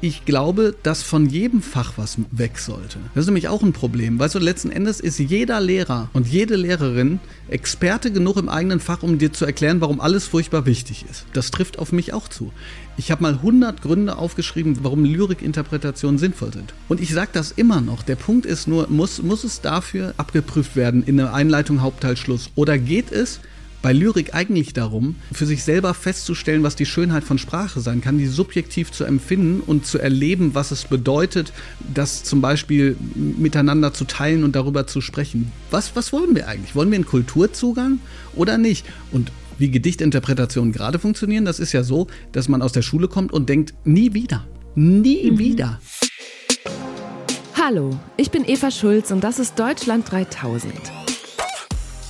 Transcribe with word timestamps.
ich 0.00 0.24
glaube, 0.24 0.74
dass 0.82 1.02
von 1.02 1.26
jedem 1.26 1.60
Fach 1.60 1.94
was 1.96 2.18
weg 2.30 2.58
sollte. 2.58 2.98
Das 3.14 3.22
ist 3.22 3.26
nämlich 3.26 3.48
auch 3.48 3.62
ein 3.62 3.72
Problem. 3.72 4.18
Weißt 4.18 4.34
du, 4.34 4.38
letzten 4.38 4.70
Endes 4.70 5.00
ist 5.00 5.18
jeder 5.18 5.60
Lehrer 5.60 6.08
und 6.12 6.28
jede 6.28 6.56
Lehrerin 6.56 7.18
Experte 7.48 8.12
genug 8.12 8.36
im 8.36 8.48
eigenen 8.48 8.78
Fach, 8.78 9.02
um 9.02 9.18
dir 9.18 9.32
zu 9.32 9.44
erklären, 9.44 9.80
warum 9.80 10.00
alles 10.00 10.26
furchtbar 10.26 10.66
wichtig 10.66 11.04
ist. 11.10 11.24
Das 11.32 11.50
trifft 11.50 11.78
auf 11.78 11.92
mich 11.92 12.12
auch 12.12 12.28
zu. 12.28 12.52
Ich 12.96 13.10
habe 13.10 13.22
mal 13.22 13.34
100 13.34 13.80
Gründe 13.82 14.16
aufgeschrieben, 14.16 14.78
warum 14.82 15.04
Lyrikinterpretationen 15.04 16.18
sinnvoll 16.18 16.52
sind. 16.52 16.74
Und 16.88 17.00
ich 17.00 17.12
sage 17.12 17.30
das 17.32 17.52
immer 17.52 17.80
noch. 17.80 18.02
Der 18.02 18.16
Punkt 18.16 18.46
ist 18.46 18.68
nur, 18.68 18.88
muss, 18.88 19.22
muss 19.22 19.44
es 19.44 19.60
dafür 19.60 20.14
abgeprüft 20.16 20.76
werden 20.76 21.02
in 21.02 21.16
der 21.16 21.32
Einleitung, 21.32 21.80
Hauptteil, 21.80 22.16
Schluss? 22.16 22.50
Oder 22.54 22.78
geht 22.78 23.10
es 23.12 23.40
bei 23.82 23.92
Lyrik 23.92 24.34
eigentlich 24.34 24.72
darum, 24.72 25.16
für 25.32 25.46
sich 25.46 25.62
selber 25.62 25.94
festzustellen, 25.94 26.62
was 26.62 26.76
die 26.76 26.86
Schönheit 26.86 27.24
von 27.24 27.38
Sprache 27.38 27.80
sein 27.80 28.00
kann, 28.00 28.18
die 28.18 28.26
subjektiv 28.26 28.90
zu 28.90 29.04
empfinden 29.04 29.60
und 29.60 29.86
zu 29.86 29.98
erleben, 29.98 30.54
was 30.54 30.70
es 30.70 30.84
bedeutet, 30.84 31.52
das 31.94 32.24
zum 32.24 32.40
Beispiel 32.40 32.96
miteinander 33.14 33.92
zu 33.92 34.04
teilen 34.04 34.44
und 34.44 34.56
darüber 34.56 34.86
zu 34.86 35.00
sprechen. 35.00 35.52
Was, 35.70 35.94
was 35.94 36.12
wollen 36.12 36.34
wir 36.34 36.48
eigentlich? 36.48 36.74
Wollen 36.74 36.90
wir 36.90 36.96
einen 36.96 37.06
Kulturzugang 37.06 38.00
oder 38.34 38.58
nicht? 38.58 38.84
Und 39.12 39.30
wie 39.58 39.70
Gedichtinterpretationen 39.70 40.72
gerade 40.72 40.98
funktionieren, 40.98 41.44
das 41.44 41.60
ist 41.60 41.72
ja 41.72 41.82
so, 41.82 42.06
dass 42.32 42.48
man 42.48 42.62
aus 42.62 42.72
der 42.72 42.82
Schule 42.82 43.08
kommt 43.08 43.32
und 43.32 43.48
denkt, 43.48 43.74
nie 43.84 44.14
wieder. 44.14 44.46
Nie 44.74 45.30
mhm. 45.30 45.38
wieder. 45.38 45.80
Hallo, 47.60 47.90
ich 48.16 48.30
bin 48.30 48.48
Eva 48.48 48.70
Schulz 48.70 49.10
und 49.10 49.22
das 49.22 49.38
ist 49.38 49.58
Deutschland 49.58 50.10
3000. 50.10 50.72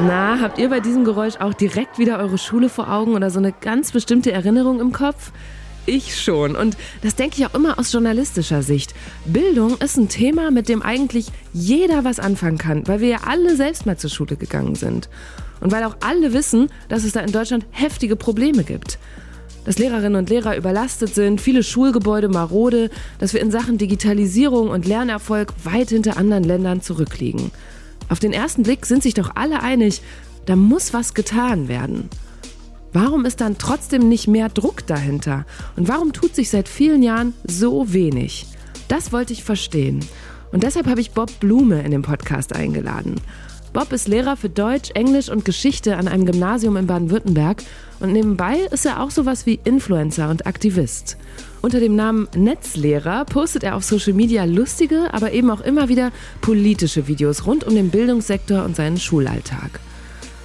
Na, 0.00 0.38
habt 0.40 0.58
ihr 0.60 0.68
bei 0.68 0.78
diesem 0.78 1.04
Geräusch 1.04 1.38
auch 1.40 1.54
direkt 1.54 1.98
wieder 1.98 2.20
eure 2.20 2.38
Schule 2.38 2.68
vor 2.68 2.88
Augen 2.88 3.14
oder 3.14 3.30
so 3.30 3.40
eine 3.40 3.52
ganz 3.52 3.90
bestimmte 3.90 4.30
Erinnerung 4.30 4.78
im 4.80 4.92
Kopf? 4.92 5.32
Ich 5.86 6.20
schon. 6.22 6.54
Und 6.54 6.76
das 7.02 7.16
denke 7.16 7.36
ich 7.38 7.46
auch 7.46 7.54
immer 7.54 7.80
aus 7.80 7.92
journalistischer 7.92 8.62
Sicht. 8.62 8.94
Bildung 9.24 9.76
ist 9.78 9.96
ein 9.96 10.08
Thema, 10.08 10.52
mit 10.52 10.68
dem 10.68 10.82
eigentlich 10.82 11.26
jeder 11.52 12.04
was 12.04 12.20
anfangen 12.20 12.58
kann, 12.58 12.86
weil 12.86 13.00
wir 13.00 13.08
ja 13.08 13.18
alle 13.26 13.56
selbst 13.56 13.86
mal 13.86 13.98
zur 13.98 14.08
Schule 14.08 14.36
gegangen 14.36 14.76
sind. 14.76 15.08
Und 15.60 15.72
weil 15.72 15.82
auch 15.82 15.96
alle 15.98 16.32
wissen, 16.32 16.70
dass 16.88 17.02
es 17.02 17.12
da 17.12 17.20
in 17.20 17.32
Deutschland 17.32 17.66
heftige 17.72 18.14
Probleme 18.14 18.62
gibt. 18.62 19.00
Dass 19.64 19.78
Lehrerinnen 19.78 20.14
und 20.14 20.30
Lehrer 20.30 20.56
überlastet 20.56 21.12
sind, 21.12 21.40
viele 21.40 21.64
Schulgebäude 21.64 22.28
marode, 22.28 22.90
dass 23.18 23.34
wir 23.34 23.40
in 23.40 23.50
Sachen 23.50 23.78
Digitalisierung 23.78 24.68
und 24.70 24.86
Lernerfolg 24.86 25.52
weit 25.64 25.88
hinter 25.88 26.16
anderen 26.16 26.44
Ländern 26.44 26.82
zurückliegen. 26.82 27.50
Auf 28.08 28.18
den 28.18 28.32
ersten 28.32 28.62
Blick 28.62 28.86
sind 28.86 29.02
sich 29.02 29.14
doch 29.14 29.32
alle 29.34 29.62
einig, 29.62 30.02
da 30.46 30.56
muss 30.56 30.94
was 30.94 31.14
getan 31.14 31.68
werden. 31.68 32.08
Warum 32.92 33.26
ist 33.26 33.40
dann 33.40 33.58
trotzdem 33.58 34.08
nicht 34.08 34.28
mehr 34.28 34.48
Druck 34.48 34.86
dahinter? 34.86 35.44
Und 35.76 35.88
warum 35.88 36.12
tut 36.12 36.34
sich 36.34 36.48
seit 36.48 36.68
vielen 36.68 37.02
Jahren 37.02 37.34
so 37.46 37.92
wenig? 37.92 38.46
Das 38.88 39.12
wollte 39.12 39.34
ich 39.34 39.44
verstehen. 39.44 40.00
Und 40.52 40.62
deshalb 40.62 40.86
habe 40.86 41.02
ich 41.02 41.10
Bob 41.10 41.38
Blume 41.40 41.82
in 41.82 41.90
den 41.90 42.00
Podcast 42.00 42.56
eingeladen. 42.56 43.16
Bob 43.74 43.92
ist 43.92 44.08
Lehrer 44.08 44.36
für 44.36 44.48
Deutsch, 44.48 44.90
Englisch 44.94 45.28
und 45.28 45.44
Geschichte 45.44 45.98
an 45.98 46.08
einem 46.08 46.24
Gymnasium 46.24 46.78
in 46.78 46.86
Baden-Württemberg 46.86 47.62
und 48.00 48.12
nebenbei 48.12 48.60
ist 48.70 48.86
er 48.86 49.02
auch 49.02 49.10
sowas 49.10 49.44
wie 49.44 49.60
Influencer 49.64 50.30
und 50.30 50.46
Aktivist. 50.46 51.18
Unter 51.60 51.80
dem 51.80 51.96
Namen 51.96 52.28
Netzlehrer 52.36 53.24
postet 53.24 53.64
er 53.64 53.74
auf 53.74 53.82
Social 53.82 54.12
Media 54.12 54.44
lustige, 54.44 55.12
aber 55.12 55.32
eben 55.32 55.50
auch 55.50 55.60
immer 55.60 55.88
wieder 55.88 56.12
politische 56.40 57.08
Videos 57.08 57.46
rund 57.46 57.64
um 57.64 57.74
den 57.74 57.90
Bildungssektor 57.90 58.64
und 58.64 58.76
seinen 58.76 58.98
Schulalltag. 58.98 59.80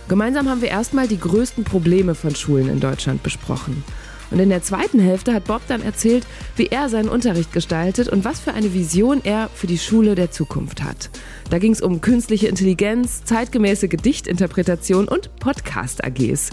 Gemeinsam 0.10 0.50
haben 0.50 0.62
wir 0.62 0.70
erstmal 0.70 1.08
die 1.08 1.20
größten 1.20 1.64
Probleme 1.64 2.16
von 2.16 2.36
Schulen 2.36 2.68
in 2.68 2.80
Deutschland 2.80 3.22
besprochen. 3.22 3.84
Und 4.32 4.40
in 4.40 4.50
der 4.50 4.64
zweiten 4.64 5.00
Hälfte 5.00 5.34
hat 5.34 5.46
Bob 5.46 5.62
dann 5.68 5.82
erzählt, 5.82 6.26
wie 6.56 6.68
er 6.68 6.90
seinen 6.90 7.10
Unterricht 7.10 7.54
gestaltet 7.54 8.08
und 8.10 8.26
was 8.26 8.40
für 8.40 8.54
eine 8.54 8.74
Vision 8.74 9.22
er 9.24 9.50
für 9.54 9.68
die 9.68 9.78
Schule 9.78 10.16
der 10.16 10.32
Zukunft 10.32 10.84
hat. 10.84 11.10
Da 11.50 11.60
ging 11.60 11.72
es 11.72 11.82
um 11.82 12.02
künstliche 12.02 12.48
Intelligenz, 12.48 13.24
zeitgemäße 13.24 13.88
Gedichtinterpretation 13.88 15.08
und 15.08 15.36
Podcast-AGs. 15.36 16.50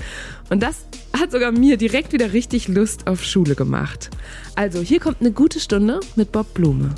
Und 0.51 0.63
das 0.63 0.87
hat 1.19 1.33
sogar 1.33 1.53
mir 1.53 1.77
direkt 1.77 2.13
wieder 2.13 2.33
richtig 2.33 2.69
Lust 2.69 3.07
auf 3.07 3.25
Schule 3.25 3.55
gemacht. 3.55 4.11
Also, 4.57 4.81
hier 4.81 5.01
kommt 5.01 5.21
eine 5.21 5.33
gute 5.33 5.61
Stunde 5.61 6.01
mit 6.17 6.33
Bob 6.33 6.53
Blume. 6.55 6.95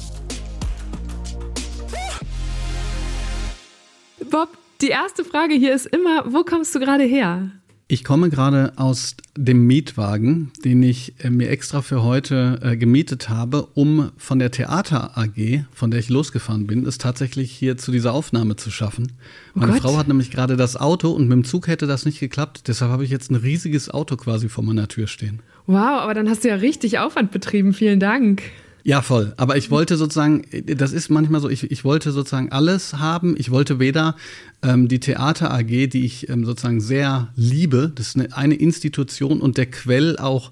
Bob, 4.31 4.49
die 4.81 4.89
erste 4.89 5.25
Frage 5.25 5.55
hier 5.55 5.75
ist 5.75 5.87
immer, 5.87 6.33
wo 6.33 6.43
kommst 6.43 6.75
du 6.75 6.81
gerade 6.81 7.05
her? 7.05 7.51
Ich 7.93 8.05
komme 8.05 8.31
gerade 8.31 8.73
aus 8.77 9.17
dem 9.37 9.67
Mietwagen, 9.67 10.51
den 10.65 10.83
ich 10.83 11.13
äh, 11.23 11.29
mir 11.29 11.51
extra 11.51 11.83
für 11.83 12.03
heute 12.03 12.59
äh, 12.63 12.75
gemietet 12.75 13.29
habe, 13.29 13.69
um 13.75 14.13
von 14.17 14.39
der 14.39 14.51
Theater 14.51 15.19
AG, 15.19 15.67
von 15.75 15.91
der 15.91 16.01
ich 16.01 16.09
losgefahren 16.09 16.67
bin, 16.67 16.87
es 16.87 16.97
tatsächlich 16.97 17.53
hier 17.53 17.77
zu 17.77 17.93
dieser 17.93 18.15
Aufnahme 18.15 18.57
zu 18.57 18.71
schaffen. 18.71 19.13
Oh 19.55 19.59
Meine 19.59 19.73
Gott. 19.73 19.83
Frau 19.83 19.99
hat 19.99 20.09
nämlich 20.09 20.31
gerade 20.31 20.57
das 20.57 20.79
Auto 20.79 21.11
und 21.11 21.25
mit 21.25 21.33
dem 21.33 21.45
Zug 21.45 21.67
hätte 21.67 21.87
das 21.87 22.07
nicht 22.07 22.19
geklappt. 22.19 22.63
Deshalb 22.67 22.91
habe 22.91 23.05
ich 23.05 23.11
jetzt 23.11 23.31
ein 23.31 23.35
riesiges 23.35 23.91
Auto 23.91 24.17
quasi 24.17 24.49
vor 24.49 24.65
meiner 24.65 24.89
Tür 24.89 25.07
stehen. 25.07 25.41
Wow, 25.67 26.01
aber 26.01 26.15
dann 26.15 26.31
hast 26.31 26.45
du 26.45 26.49
ja 26.49 26.55
richtig 26.55 26.99
Aufwand 26.99 27.31
betrieben. 27.31 27.75
Vielen 27.75 28.01
Dank. 28.01 28.41
Ja, 28.85 29.01
voll. 29.01 29.33
Aber 29.37 29.57
ich 29.57 29.71
wollte 29.71 29.97
sozusagen, 29.97 30.43
das 30.67 30.93
ist 30.93 31.09
manchmal 31.09 31.41
so, 31.41 31.49
ich, 31.49 31.71
ich 31.71 31.85
wollte 31.85 32.11
sozusagen 32.11 32.51
alles 32.51 32.95
haben. 32.95 33.37
Ich 33.39 33.51
wollte 33.51 33.79
weder 33.79 34.17
ähm, 34.63 34.89
die 34.89 34.99
Theater 34.99 35.53
AG, 35.53 35.89
die 35.89 36.05
ich 36.05 36.29
ähm, 36.29 36.45
sozusagen 36.45 36.81
sehr 36.81 37.29
liebe, 37.37 37.93
das 37.95 38.09
ist 38.09 38.17
eine, 38.17 38.37
eine 38.37 38.55
Institution 38.55 39.41
und 39.41 39.57
der 39.57 39.67
Quell 39.67 40.19
auch, 40.19 40.51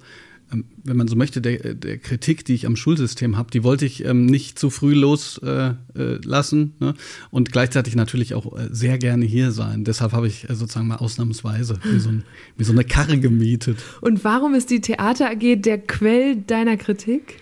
ähm, 0.53 0.65
wenn 0.85 0.97
man 0.97 1.09
so 1.09 1.17
möchte, 1.17 1.41
der, 1.41 1.75
der 1.75 1.99
Kritik, 1.99 2.45
die 2.45 2.55
ich 2.55 2.67
am 2.67 2.77
Schulsystem 2.77 3.37
habe, 3.37 3.51
die 3.51 3.65
wollte 3.65 3.85
ich 3.85 4.05
ähm, 4.05 4.27
nicht 4.27 4.61
zu 4.61 4.71
früh 4.71 4.95
loslassen 4.95 6.75
äh, 6.81 6.85
äh, 6.85 6.87
ne? 6.87 6.95
und 7.33 7.51
gleichzeitig 7.51 7.97
natürlich 7.97 8.35
auch 8.35 8.57
äh, 8.57 8.69
sehr 8.71 8.99
gerne 8.99 9.25
hier 9.25 9.51
sein. 9.51 9.83
Deshalb 9.83 10.13
habe 10.13 10.29
ich 10.29 10.49
äh, 10.49 10.55
sozusagen 10.55 10.87
mal 10.87 10.97
ausnahmsweise 10.97 11.81
wie 11.83 11.99
so, 11.99 12.11
ein, 12.11 12.23
so 12.61 12.71
eine 12.71 12.85
Karre 12.85 13.19
gemietet. 13.19 13.79
Und 14.01 14.23
warum 14.23 14.55
ist 14.55 14.71
die 14.71 14.81
Theater 14.81 15.31
AG 15.31 15.63
der 15.63 15.79
Quell 15.79 16.37
deiner 16.37 16.77
Kritik? 16.77 17.41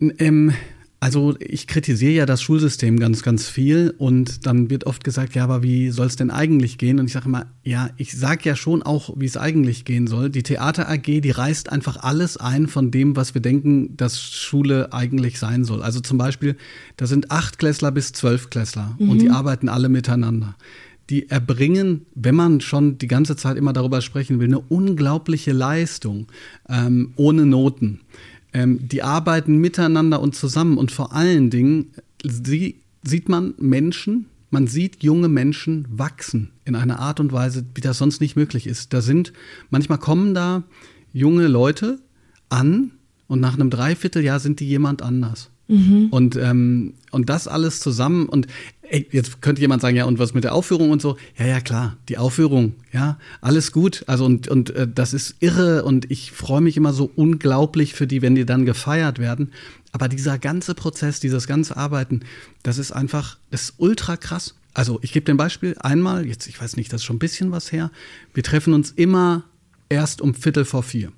Ähm, 0.00 0.52
also 1.00 1.36
ich 1.38 1.68
kritisiere 1.68 2.12
ja 2.12 2.26
das 2.26 2.42
Schulsystem 2.42 2.98
ganz, 2.98 3.22
ganz 3.22 3.48
viel 3.48 3.94
und 3.98 4.46
dann 4.46 4.68
wird 4.68 4.84
oft 4.84 5.04
gesagt, 5.04 5.36
ja, 5.36 5.44
aber 5.44 5.62
wie 5.62 5.90
soll 5.90 6.08
es 6.08 6.16
denn 6.16 6.32
eigentlich 6.32 6.76
gehen? 6.76 6.98
Und 6.98 7.06
ich 7.06 7.12
sage 7.12 7.26
immer, 7.26 7.46
ja, 7.62 7.90
ich 7.98 8.18
sage 8.18 8.40
ja 8.42 8.56
schon 8.56 8.82
auch, 8.82 9.14
wie 9.16 9.26
es 9.26 9.36
eigentlich 9.36 9.84
gehen 9.84 10.08
soll. 10.08 10.28
Die 10.28 10.42
Theater 10.42 10.90
AG, 10.90 11.04
die 11.04 11.30
reißt 11.30 11.70
einfach 11.70 11.98
alles 12.02 12.36
ein 12.36 12.66
von 12.66 12.90
dem, 12.90 13.14
was 13.14 13.32
wir 13.34 13.40
denken, 13.40 13.96
dass 13.96 14.20
Schule 14.20 14.92
eigentlich 14.92 15.38
sein 15.38 15.64
soll. 15.64 15.82
Also 15.82 16.00
zum 16.00 16.18
Beispiel, 16.18 16.56
da 16.96 17.06
sind 17.06 17.30
acht 17.30 17.60
Klässler 17.60 17.92
bis 17.92 18.12
zwölf 18.12 18.50
Klässler 18.50 18.96
mhm. 18.98 19.10
und 19.10 19.22
die 19.22 19.30
arbeiten 19.30 19.68
alle 19.68 19.88
miteinander 19.88 20.56
die 21.10 21.30
erbringen, 21.30 22.04
wenn 22.14 22.34
man 22.34 22.60
schon 22.60 22.98
die 22.98 23.06
ganze 23.06 23.34
Zeit 23.34 23.56
immer 23.56 23.72
darüber 23.72 24.02
sprechen 24.02 24.40
will, 24.40 24.48
eine 24.48 24.58
unglaubliche 24.58 25.52
Leistung 25.52 26.26
ähm, 26.68 27.14
ohne 27.16 27.46
Noten. 27.46 28.00
Ähm, 28.52 28.88
die 28.88 29.02
arbeiten 29.02 29.58
miteinander 29.58 30.20
und 30.20 30.34
zusammen 30.34 30.78
und 30.78 30.90
vor 30.90 31.12
allen 31.12 31.50
Dingen 31.50 31.92
sie, 32.22 32.76
sieht 33.02 33.28
man 33.28 33.54
Menschen, 33.58 34.26
man 34.50 34.66
sieht 34.66 35.02
junge 35.02 35.28
Menschen 35.28 35.86
wachsen 35.90 36.50
in 36.64 36.74
einer 36.74 36.98
Art 36.98 37.20
und 37.20 37.32
Weise, 37.32 37.64
wie 37.74 37.82
das 37.82 37.98
sonst 37.98 38.20
nicht 38.20 38.36
möglich 38.36 38.66
ist. 38.66 38.92
Da 38.94 39.02
sind, 39.02 39.32
manchmal 39.70 39.98
kommen 39.98 40.34
da 40.34 40.62
junge 41.12 41.46
Leute 41.46 41.98
an 42.48 42.92
und 43.26 43.40
nach 43.40 43.54
einem 43.54 43.70
Dreivierteljahr 43.70 44.40
sind 44.40 44.60
die 44.60 44.68
jemand 44.68 45.02
anders. 45.02 45.50
Mhm. 45.68 46.08
Und, 46.10 46.36
ähm, 46.36 46.94
und 47.10 47.28
das 47.28 47.46
alles 47.46 47.80
zusammen. 47.80 48.26
Und 48.26 48.46
jetzt 48.90 49.42
könnte 49.42 49.60
jemand 49.60 49.82
sagen, 49.82 49.96
ja, 49.96 50.04
und 50.04 50.18
was 50.18 50.34
mit 50.34 50.44
der 50.44 50.54
Aufführung 50.54 50.90
und 50.90 51.02
so? 51.02 51.16
Ja, 51.38 51.46
ja, 51.46 51.60
klar, 51.60 51.96
die 52.08 52.18
Aufführung, 52.18 52.74
ja, 52.92 53.18
alles 53.40 53.72
gut. 53.72 54.04
Also 54.06 54.24
und, 54.24 54.48
und 54.48 54.70
äh, 54.70 54.86
das 54.92 55.12
ist 55.12 55.36
irre 55.40 55.84
und 55.84 56.10
ich 56.10 56.32
freue 56.32 56.60
mich 56.60 56.76
immer 56.76 56.92
so 56.92 57.10
unglaublich 57.14 57.94
für 57.94 58.06
die, 58.06 58.22
wenn 58.22 58.34
die 58.34 58.46
dann 58.46 58.64
gefeiert 58.64 59.18
werden. 59.18 59.52
Aber 59.92 60.08
dieser 60.08 60.38
ganze 60.38 60.74
Prozess, 60.74 61.20
dieses 61.20 61.46
ganze 61.46 61.76
Arbeiten, 61.76 62.20
das 62.62 62.78
ist 62.78 62.92
einfach, 62.92 63.38
das 63.50 63.62
ist 63.62 63.74
ultra 63.78 64.16
krass. 64.16 64.54
Also 64.74 64.98
ich 65.02 65.12
gebe 65.12 65.30
ein 65.32 65.36
Beispiel. 65.36 65.76
Einmal, 65.80 66.26
jetzt, 66.26 66.46
ich 66.46 66.60
weiß 66.60 66.76
nicht, 66.76 66.92
das 66.92 67.00
ist 67.00 67.04
schon 67.04 67.16
ein 67.16 67.20
bisschen 67.20 67.50
was 67.50 67.72
her. 67.72 67.90
Wir 68.34 68.42
treffen 68.42 68.74
uns 68.74 68.90
immer 68.90 69.44
erst 69.88 70.20
um 70.20 70.34
Viertel 70.34 70.64
vor 70.64 70.82
vier. 70.82 71.12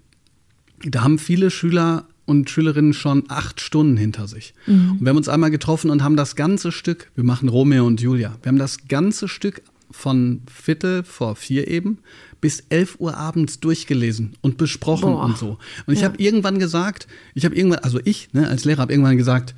Da 0.83 1.03
haben 1.03 1.19
viele 1.19 1.51
Schüler 1.51 2.07
und 2.31 2.49
Schülerinnen 2.49 2.93
schon 2.93 3.25
acht 3.29 3.61
Stunden 3.61 3.97
hinter 3.97 4.29
sich. 4.29 4.55
Mhm. 4.67 4.93
Und 4.93 5.01
wir 5.01 5.11
haben 5.11 5.17
uns 5.17 5.29
einmal 5.29 5.51
getroffen 5.51 5.91
und 5.91 6.05
haben 6.05 6.17
das 6.17 6.37
ganze 6.37 6.71
Stück, 6.71 7.11
wir 7.17 7.25
machen 7.25 7.49
Romeo 7.49 7.85
und 7.85 8.01
Julia, 8.01 8.37
wir 8.43 8.49
haben 8.49 8.59
das 8.59 8.87
ganze 8.87 9.27
Stück 9.27 9.63
von 9.91 10.43
Viertel 10.49 11.03
vor 11.03 11.35
vier 11.35 11.67
eben 11.67 11.99
bis 12.41 12.61
11 12.69 13.01
Uhr 13.01 13.17
abends 13.17 13.59
durchgelesen 13.59 14.37
und 14.41 14.57
besprochen 14.57 15.11
Boah. 15.11 15.25
und 15.25 15.37
so. 15.37 15.59
Und 15.87 15.95
ich 15.95 16.03
ja. 16.03 16.07
habe 16.07 16.23
irgendwann 16.23 16.61
gesagt, 16.61 17.09
ich 17.35 17.45
habe 17.45 17.57
irgendwann, 17.57 17.81
also 17.81 17.99
ich 18.05 18.33
ne, 18.33 18.49
als 18.49 18.65
Lehrer 18.65 18.83
habe 18.83 18.93
irgendwann 18.93 19.17
gesagt, 19.17 19.57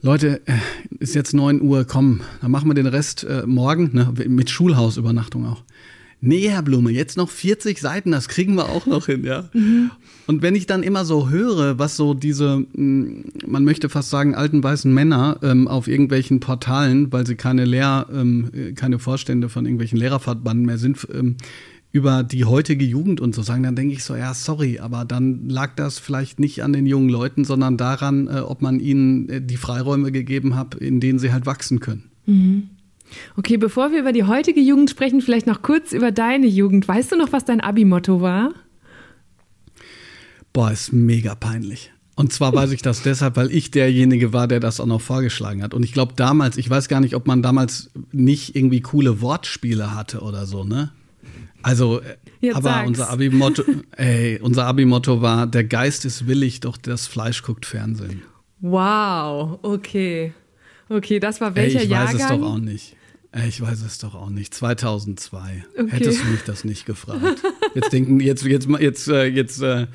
Leute, 0.00 0.42
äh, 0.46 0.52
ist 1.00 1.16
jetzt 1.16 1.34
9 1.34 1.60
Uhr, 1.60 1.84
komm, 1.84 2.20
dann 2.40 2.52
machen 2.52 2.70
wir 2.70 2.74
den 2.74 2.86
Rest 2.86 3.24
äh, 3.24 3.42
morgen, 3.46 3.90
ne, 3.92 4.12
mit 4.28 4.48
Schulhausübernachtung 4.48 5.46
auch. 5.46 5.64
Nee, 6.26 6.48
Herr 6.48 6.62
Blume, 6.62 6.90
jetzt 6.90 7.16
noch 7.16 7.28
40 7.28 7.78
Seiten, 7.78 8.10
das 8.10 8.28
kriegen 8.28 8.54
wir 8.54 8.70
auch 8.70 8.86
noch 8.86 9.06
hin, 9.06 9.24
ja. 9.24 9.44
Mhm. 9.52 9.90
Und 10.26 10.40
wenn 10.40 10.54
ich 10.54 10.66
dann 10.66 10.82
immer 10.82 11.04
so 11.04 11.28
höre, 11.28 11.78
was 11.78 11.96
so 11.96 12.14
diese, 12.14 12.64
hm, 12.74 13.24
man 13.46 13.64
möchte 13.64 13.90
fast 13.90 14.08
sagen, 14.08 14.34
alten 14.34 14.62
weißen 14.62 14.92
Männer 14.92 15.38
ähm, 15.42 15.68
auf 15.68 15.86
irgendwelchen 15.86 16.40
Portalen, 16.40 17.12
weil 17.12 17.26
sie 17.26 17.36
keine 17.36 17.66
Lehr, 17.66 18.06
ähm, 18.12 18.50
keine 18.74 18.98
Vorstände 18.98 19.50
von 19.50 19.66
irgendwelchen 19.66 19.98
Lehrerverbanden 19.98 20.64
mehr 20.64 20.78
sind, 20.78 21.06
ähm, 21.12 21.36
über 21.92 22.24
die 22.24 22.44
heutige 22.44 22.84
Jugend 22.84 23.20
und 23.20 23.34
so 23.34 23.42
sagen, 23.42 23.62
dann 23.62 23.76
denke 23.76 23.94
ich 23.94 24.02
so, 24.02 24.16
ja, 24.16 24.34
sorry, 24.34 24.80
aber 24.80 25.04
dann 25.04 25.48
lag 25.48 25.76
das 25.76 26.00
vielleicht 26.00 26.40
nicht 26.40 26.64
an 26.64 26.72
den 26.72 26.86
jungen 26.86 27.08
Leuten, 27.08 27.44
sondern 27.44 27.76
daran, 27.76 28.26
äh, 28.26 28.40
ob 28.40 28.62
man 28.62 28.80
ihnen 28.80 29.28
äh, 29.28 29.40
die 29.40 29.56
Freiräume 29.56 30.10
gegeben 30.10 30.56
hat, 30.56 30.74
in 30.74 30.98
denen 30.98 31.20
sie 31.20 31.32
halt 31.32 31.46
wachsen 31.46 31.80
können. 31.80 32.10
Mhm. 32.26 32.70
Okay, 33.36 33.56
bevor 33.56 33.92
wir 33.92 34.00
über 34.00 34.12
die 34.12 34.24
heutige 34.24 34.60
Jugend 34.60 34.90
sprechen, 34.90 35.20
vielleicht 35.20 35.46
noch 35.46 35.62
kurz 35.62 35.92
über 35.92 36.12
deine 36.12 36.46
Jugend. 36.46 36.86
Weißt 36.88 37.12
du 37.12 37.16
noch, 37.16 37.32
was 37.32 37.44
dein 37.44 37.60
Abi-Motto 37.60 38.20
war? 38.20 38.52
Boah, 40.52 40.70
ist 40.70 40.92
mega 40.92 41.34
peinlich. 41.34 41.92
Und 42.16 42.32
zwar 42.32 42.54
weiß 42.54 42.70
ich 42.70 42.80
das 42.80 43.02
deshalb, 43.02 43.36
weil 43.36 43.50
ich 43.50 43.72
derjenige 43.72 44.32
war, 44.32 44.46
der 44.46 44.60
das 44.60 44.78
auch 44.78 44.86
noch 44.86 45.00
vorgeschlagen 45.00 45.62
hat. 45.62 45.74
Und 45.74 45.82
ich 45.82 45.92
glaube 45.92 46.12
damals, 46.14 46.56
ich 46.56 46.70
weiß 46.70 46.88
gar 46.88 47.00
nicht, 47.00 47.16
ob 47.16 47.26
man 47.26 47.42
damals 47.42 47.90
nicht 48.12 48.54
irgendwie 48.54 48.80
coole 48.80 49.20
Wortspiele 49.20 49.94
hatte 49.94 50.20
oder 50.20 50.46
so, 50.46 50.62
ne? 50.62 50.92
Also, 51.62 52.02
Jetzt 52.40 52.56
aber 52.56 52.70
sag's. 52.70 52.88
unser 52.88 53.10
Abi-Motto, 53.10 53.64
ey, 53.96 54.38
unser 54.40 54.66
Abi-Motto 54.66 55.22
war, 55.22 55.46
der 55.46 55.64
Geist 55.64 56.04
ist 56.04 56.28
willig, 56.28 56.60
doch 56.60 56.76
das 56.76 57.06
Fleisch 57.06 57.42
guckt 57.42 57.66
Fernsehen. 57.66 58.22
Wow, 58.60 59.58
okay. 59.62 60.34
Okay, 60.88 61.20
das 61.20 61.40
war 61.40 61.54
welcher 61.54 61.78
ey, 61.78 61.84
ich 61.84 61.90
Jahrgang? 61.90 62.14
Ich 62.14 62.20
weiß 62.20 62.30
es 62.30 62.38
doch 62.38 62.46
auch 62.46 62.58
nicht. 62.58 62.96
Ich 63.48 63.60
weiß 63.60 63.82
es 63.82 63.98
doch 63.98 64.14
auch 64.14 64.30
nicht. 64.30 64.54
2002. 64.54 65.64
Okay. 65.76 65.90
Hättest 65.90 66.22
du 66.22 66.26
mich 66.26 66.42
das 66.42 66.64
nicht 66.64 66.86
gefragt. 66.86 67.42
Jetzt 67.74 67.92
denken, 67.92 68.20
jetzt, 68.20 68.44
jetzt, 68.44 68.68
jetzt, 68.78 69.08
äh, 69.08 69.24
jetzt, 69.24 69.60
äh, 69.60 69.88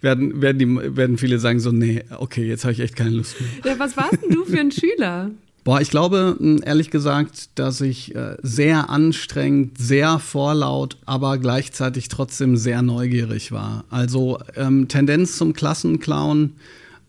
werden, 0.00 0.42
werden, 0.42 0.58
die, 0.58 0.96
werden 0.96 1.16
viele 1.16 1.38
sagen 1.38 1.60
so, 1.60 1.70
nee, 1.70 2.02
okay, 2.18 2.46
jetzt 2.46 2.64
habe 2.64 2.72
ich 2.72 2.80
echt 2.80 2.96
keine 2.96 3.10
Lust 3.10 3.36
mehr. 3.40 3.72
Ja, 3.72 3.78
was 3.78 3.96
warst 3.96 4.20
denn 4.22 4.30
du 4.30 4.44
für 4.44 4.58
ein 4.58 4.72
Schüler? 4.72 5.30
Boah, 5.62 5.80
ich 5.80 5.90
glaube, 5.90 6.38
ehrlich 6.64 6.90
gesagt, 6.90 7.50
dass 7.56 7.82
ich 7.82 8.14
äh, 8.16 8.36
sehr 8.42 8.88
anstrengend, 8.88 9.76
sehr 9.78 10.18
vorlaut, 10.18 10.96
aber 11.04 11.36
gleichzeitig 11.36 12.08
trotzdem 12.08 12.56
sehr 12.56 12.80
neugierig 12.80 13.52
war. 13.52 13.84
Also 13.90 14.38
ähm, 14.56 14.88
Tendenz 14.88 15.36
zum 15.36 15.52
Klassenclown, 15.52 16.54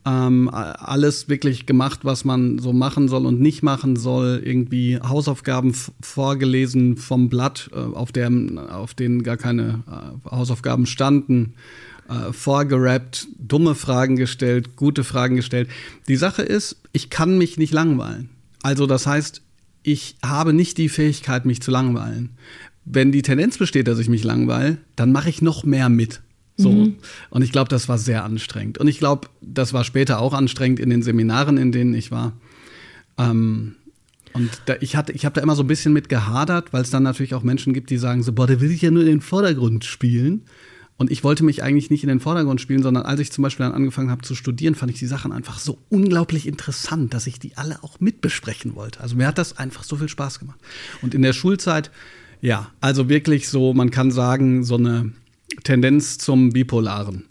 ähm, 0.06 0.50
alles 0.52 1.30
wirklich 1.30 1.66
gemacht, 1.66 2.00
was 2.04 2.26
man 2.26 2.60
so 2.60 2.74
machen 2.74 3.08
soll 3.08 3.26
und 3.26 3.40
nicht 3.40 3.62
machen 3.62 3.96
soll. 3.96 4.42
Irgendwie 4.44 5.00
Hausaufgaben 5.00 5.76
vorgelesen 6.02 6.98
vom 6.98 7.30
Blatt, 7.30 7.70
äh, 7.74 7.78
auf, 7.78 8.12
dem, 8.12 8.58
auf 8.58 8.94
denen 8.94 9.24
gar 9.24 9.38
keine 9.38 9.84
äh, 9.88 10.30
Hausaufgaben 10.30 10.86
standen. 10.86 11.54
Äh, 12.10 12.34
vorgerappt, 12.34 13.28
dumme 13.38 13.76
Fragen 13.76 14.16
gestellt, 14.16 14.76
gute 14.76 15.04
Fragen 15.04 15.36
gestellt. 15.36 15.70
Die 16.08 16.18
Sache 16.18 16.42
ist, 16.42 16.78
ich 16.92 17.10
kann 17.10 17.38
mich 17.38 17.58
nicht 17.58 17.74
langweilen. 17.74 18.30
Also 18.64 18.86
das 18.86 19.08
heißt, 19.08 19.42
ich 19.84 20.18
habe 20.24 20.54
nicht 20.54 20.78
die 20.78 20.90
Fähigkeit, 20.90 21.46
mich 21.46 21.62
zu 21.62 21.72
langweilen. 21.72 22.32
Wenn 22.86 23.12
die 23.12 23.22
Tendenz 23.22 23.58
besteht, 23.58 23.88
dass 23.88 24.00
ich 24.00 24.10
mich 24.10 24.24
langweile, 24.24 24.78
dann 24.96 25.12
mache 25.12 25.30
ich 25.30 25.42
noch 25.42 25.64
mehr 25.64 25.90
mit. 25.90 26.22
So. 26.62 26.72
Mhm. 26.72 26.96
Und 27.30 27.42
ich 27.42 27.52
glaube, 27.52 27.70
das 27.70 27.90
war 27.90 27.98
sehr 27.98 28.24
anstrengend. 28.24 28.78
Und 28.78 28.88
ich 28.88 29.00
glaube, 29.00 29.28
das 29.42 29.74
war 29.74 29.84
später 29.84 30.20
auch 30.20 30.34
anstrengend 30.34 30.80
in 30.80 30.90
den 30.90 31.04
Seminaren, 31.04 31.58
in 31.58 31.72
denen 31.72 31.94
ich 31.94 32.12
war. 32.12 32.34
Ähm, 33.18 33.76
und 34.34 34.50
da, 34.66 34.76
ich, 34.80 34.96
hatte, 34.96 35.12
ich 35.12 35.26
habe 35.26 35.36
da 35.36 35.42
immer 35.42 35.56
so 35.56 35.64
ein 35.64 35.68
bisschen 35.68 35.94
mit 35.94 36.10
gehadert, 36.10 36.74
weil 36.74 36.82
es 36.82 36.90
dann 36.90 37.04
natürlich 37.04 37.34
auch 37.34 37.44
Menschen 37.44 37.74
gibt, 37.74 37.90
die 37.90 37.98
sagen 37.98 38.24
so, 38.24 38.32
boah, 38.34 38.48
der 38.48 38.62
will 38.62 38.70
sich 38.70 38.82
ja 38.82 38.92
nur 38.92 39.04
in 39.04 39.10
den 39.10 39.22
Vordergrund 39.22 39.84
spielen. 39.84 40.44
Und 40.98 41.12
ich 41.12 41.24
wollte 41.24 41.44
mich 41.44 41.64
eigentlich 41.64 41.90
nicht 41.90 42.04
in 42.04 42.10
den 42.10 42.20
Vordergrund 42.20 42.62
spielen, 42.62 42.84
sondern 42.84 43.04
als 43.04 43.20
ich 43.20 43.32
zum 43.32 43.42
Beispiel 43.42 43.66
dann 43.66 43.74
angefangen 43.74 44.12
habe 44.12 44.22
zu 44.22 44.36
studieren, 44.36 44.76
fand 44.76 44.92
ich 44.92 45.00
die 45.00 45.08
Sachen 45.08 45.32
einfach 45.32 45.58
so 45.58 45.80
unglaublich 45.90 46.48
interessant, 46.48 47.14
dass 47.16 47.26
ich 47.26 47.40
die 47.40 47.58
alle 47.58 47.84
auch 47.84 48.00
mitbesprechen 48.00 48.76
wollte. 48.76 49.02
Also 49.02 49.16
mir 49.16 49.26
hat 49.26 49.40
das 49.40 49.58
einfach 49.58 49.84
so 49.84 49.96
viel 49.96 50.10
Spaß 50.10 50.38
gemacht. 50.38 50.60
Und 51.02 51.16
in 51.16 51.24
der 51.24 51.34
Schulzeit, 51.34 51.90
ja, 52.40 52.70
also 52.82 53.10
wirklich 53.10 53.50
so, 53.50 53.74
man 53.74 53.90
kann 53.90 54.12
sagen, 54.12 54.64
so 54.64 54.76
eine 54.76 55.12
Tendenz 55.64 56.18
zum 56.18 56.52
Bipolaren 56.52 57.26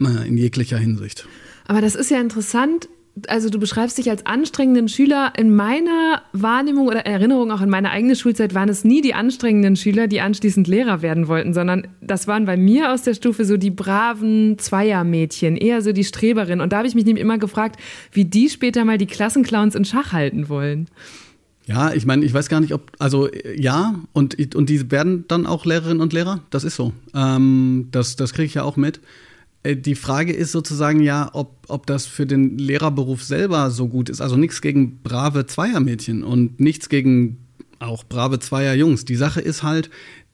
äh, 0.00 0.28
in 0.28 0.36
jeglicher 0.36 0.78
Hinsicht. 0.78 1.26
Aber 1.66 1.80
das 1.80 1.94
ist 1.94 2.10
ja 2.10 2.20
interessant, 2.20 2.88
also 3.28 3.50
du 3.50 3.58
beschreibst 3.58 3.98
dich 3.98 4.08
als 4.08 4.24
anstrengenden 4.26 4.88
Schüler. 4.88 5.32
In 5.36 5.54
meiner 5.54 6.22
Wahrnehmung 6.32 6.86
oder 6.86 7.06
Erinnerung 7.06 7.50
auch 7.50 7.60
in 7.60 7.68
meiner 7.68 7.90
eigenen 7.90 8.16
Schulzeit 8.16 8.54
waren 8.54 8.68
es 8.68 8.84
nie 8.84 9.00
die 9.00 9.14
anstrengenden 9.14 9.76
Schüler, 9.76 10.06
die 10.06 10.20
anschließend 10.20 10.68
Lehrer 10.68 11.02
werden 11.02 11.28
wollten, 11.28 11.52
sondern 11.52 11.88
das 12.00 12.26
waren 12.26 12.46
bei 12.46 12.56
mir 12.56 12.92
aus 12.92 13.02
der 13.02 13.14
Stufe 13.14 13.44
so 13.44 13.56
die 13.56 13.70
braven 13.70 14.58
Zweiermädchen, 14.58 15.56
eher 15.56 15.82
so 15.82 15.92
die 15.92 16.04
Streberinnen. 16.04 16.60
Und 16.60 16.72
da 16.72 16.78
habe 16.78 16.88
ich 16.88 16.94
mich 16.94 17.04
nämlich 17.04 17.22
immer 17.22 17.38
gefragt, 17.38 17.80
wie 18.12 18.24
die 18.24 18.48
später 18.48 18.84
mal 18.84 18.98
die 18.98 19.06
Klassenclowns 19.06 19.74
in 19.74 19.84
Schach 19.84 20.12
halten 20.12 20.48
wollen. 20.48 20.88
Ja, 21.70 21.92
ich 21.92 22.04
meine, 22.04 22.24
ich 22.24 22.34
weiß 22.34 22.48
gar 22.48 22.60
nicht, 22.60 22.74
ob, 22.74 22.90
also 22.98 23.28
ja, 23.56 23.94
und, 24.12 24.54
und 24.56 24.68
die 24.68 24.90
werden 24.90 25.24
dann 25.28 25.46
auch 25.46 25.64
Lehrerinnen 25.64 26.00
und 26.00 26.12
Lehrer, 26.12 26.40
das 26.50 26.64
ist 26.64 26.74
so. 26.74 26.92
Ähm, 27.14 27.88
das 27.92 28.16
das 28.16 28.32
kriege 28.32 28.46
ich 28.46 28.54
ja 28.54 28.64
auch 28.64 28.76
mit. 28.76 29.00
Äh, 29.62 29.76
die 29.76 29.94
Frage 29.94 30.32
ist 30.32 30.52
sozusagen 30.52 31.00
ja, 31.00 31.30
ob, 31.32 31.66
ob 31.68 31.86
das 31.86 32.06
für 32.06 32.26
den 32.26 32.58
Lehrerberuf 32.58 33.22
selber 33.22 33.70
so 33.70 33.86
gut 33.86 34.08
ist. 34.08 34.20
Also 34.20 34.36
nichts 34.36 34.60
gegen 34.62 35.00
brave 35.02 35.46
Zweiermädchen 35.46 36.24
und 36.24 36.58
nichts 36.58 36.88
gegen 36.88 37.38
auch 37.78 38.04
brave 38.04 38.40
Zweierjungs. 38.40 39.04
Die 39.04 39.16
Sache 39.16 39.40
ist 39.40 39.62
halt, 39.62 39.90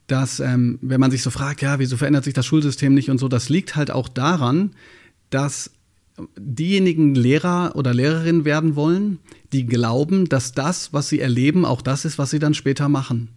dass, 0.06 0.40
ähm, 0.40 0.78
wenn 0.82 1.00
man 1.00 1.10
sich 1.10 1.22
so 1.22 1.30
fragt, 1.30 1.60
ja, 1.60 1.78
wieso 1.78 1.96
verändert 1.96 2.24
sich 2.24 2.34
das 2.34 2.46
Schulsystem 2.46 2.94
nicht 2.94 3.10
und 3.10 3.18
so, 3.18 3.28
das 3.28 3.48
liegt 3.48 3.76
halt 3.76 3.90
auch 3.90 4.08
daran, 4.08 4.70
dass 5.30 5.70
diejenigen 6.38 7.14
Lehrer 7.14 7.72
oder 7.74 7.92
Lehrerinnen 7.92 8.44
werden 8.44 8.76
wollen, 8.76 9.18
die 9.52 9.66
glauben, 9.66 10.28
dass 10.28 10.52
das, 10.52 10.92
was 10.92 11.08
sie 11.08 11.20
erleben, 11.20 11.64
auch 11.64 11.82
das 11.82 12.04
ist, 12.04 12.18
was 12.18 12.30
sie 12.30 12.38
dann 12.38 12.54
später 12.54 12.88
machen. 12.88 13.28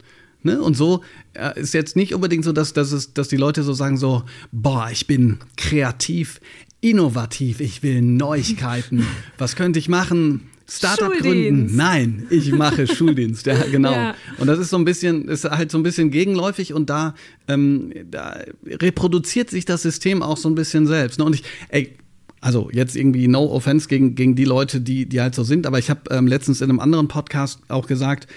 Ne? 0.44 0.62
Und 0.62 0.78
so 0.78 1.04
äh, 1.34 1.60
ist 1.60 1.74
jetzt 1.74 1.96
nicht 1.96 2.14
unbedingt 2.14 2.46
so, 2.46 2.52
dass, 2.52 2.74
dass, 2.74 2.92
es, 2.92 3.14
dass 3.14 3.28
die 3.28 3.38
Leute 3.38 3.64
so 3.64 3.74
sagen, 3.74 3.98
so, 3.98 4.24
boah, 4.52 4.90
ich 4.92 5.06
bin 5.06 5.40
kreativ, 5.58 6.40
innovativ, 6.82 7.60
ich 7.60 7.84
will 7.84 8.02
Neuigkeiten. 8.02 9.06
Was 9.38 9.56
könnte 9.56 9.80
ich 9.80 9.90
machen? 9.90 10.50
Startup 10.70 11.12
gründen. 11.12 11.76
Nein, 11.76 12.28
ich 12.30 12.52
mache 12.52 12.86
Schuldienst. 12.86 13.48
Ja, 13.48 13.64
genau. 13.72 13.92
Ja. 13.92 14.16
Und 14.38 14.48
das 14.48 14.60
ist 14.60 14.70
so 14.70 14.78
ein 14.78 14.86
bisschen, 14.86 15.28
ist 15.28 15.44
halt 15.44 15.72
so 15.72 15.80
ein 15.80 15.84
bisschen 15.84 16.12
gegenläufig 16.12 16.74
und 16.74 16.90
da, 16.90 17.16
ähm, 17.48 17.92
da 18.10 18.40
reproduziert 18.66 19.50
sich 19.50 19.66
das 19.66 19.82
System 19.82 20.22
auch 20.22 20.38
so 20.38 20.48
ein 20.48 20.56
bisschen 20.56 20.86
selbst. 20.86 21.18
Ne? 21.18 21.26
Und 21.26 21.34
ich, 21.34 21.44
ey, 21.70 21.98
also 22.42 22.70
jetzt 22.72 22.96
irgendwie 22.96 23.28
no 23.28 23.46
offense 23.52 23.88
gegen, 23.88 24.16
gegen 24.16 24.36
die 24.36 24.46
Leute, 24.46 24.82
die, 24.82 25.06
die 25.06 25.22
halt 25.22 25.36
so 25.36 25.44
sind, 25.44 25.68
aber 25.68 25.80
ich 25.80 25.90
habe 25.90 26.02
ähm, 26.12 26.28
letztens 26.28 26.62
in 26.62 26.70
einem 26.70 26.80
anderen 26.80 27.08
Podcast 27.08 27.60
auch 27.68 27.88
gesagt, 27.88 28.28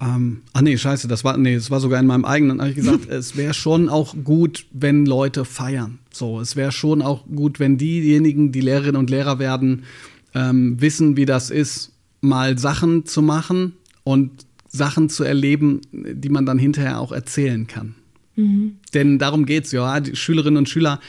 ähm, 0.00 0.42
ah 0.52 0.62
nee, 0.62 0.76
scheiße, 0.76 1.06
das 1.06 1.22
war, 1.22 1.36
nee, 1.36 1.54
das 1.54 1.70
war 1.70 1.78
sogar 1.78 2.00
in 2.00 2.06
meinem 2.06 2.24
eigenen, 2.24 2.60
habe 2.60 2.70
ich 2.70 2.76
gesagt, 2.76 3.06
es 3.08 3.36
wäre 3.36 3.54
schon 3.54 3.88
auch 3.88 4.14
gut, 4.24 4.66
wenn 4.72 5.06
Leute 5.06 5.44
feiern. 5.44 5.98
So, 6.12 6.40
es 6.40 6.56
wäre 6.56 6.72
schon 6.72 7.02
auch 7.02 7.24
gut, 7.26 7.60
wenn 7.60 7.78
diejenigen, 7.78 8.52
die 8.52 8.60
Lehrerinnen 8.60 8.96
und 8.96 9.10
Lehrer 9.10 9.38
werden, 9.38 9.84
ähm, 10.34 10.80
wissen, 10.80 11.16
wie 11.16 11.26
das 11.26 11.50
ist, 11.50 11.92
mal 12.20 12.58
Sachen 12.58 13.04
zu 13.04 13.22
machen 13.22 13.74
und 14.04 14.46
Sachen 14.68 15.08
zu 15.08 15.22
erleben, 15.22 15.82
die 15.92 16.30
man 16.30 16.46
dann 16.46 16.58
hinterher 16.58 16.98
auch 16.98 17.12
erzählen 17.12 17.66
kann. 17.66 17.94
Mhm. 18.36 18.76
Denn 18.94 19.18
darum 19.18 19.44
geht's 19.44 19.72
ja. 19.72 20.00
Die 20.00 20.16
Schülerinnen 20.16 20.56
und 20.56 20.68
Schüler 20.68 21.00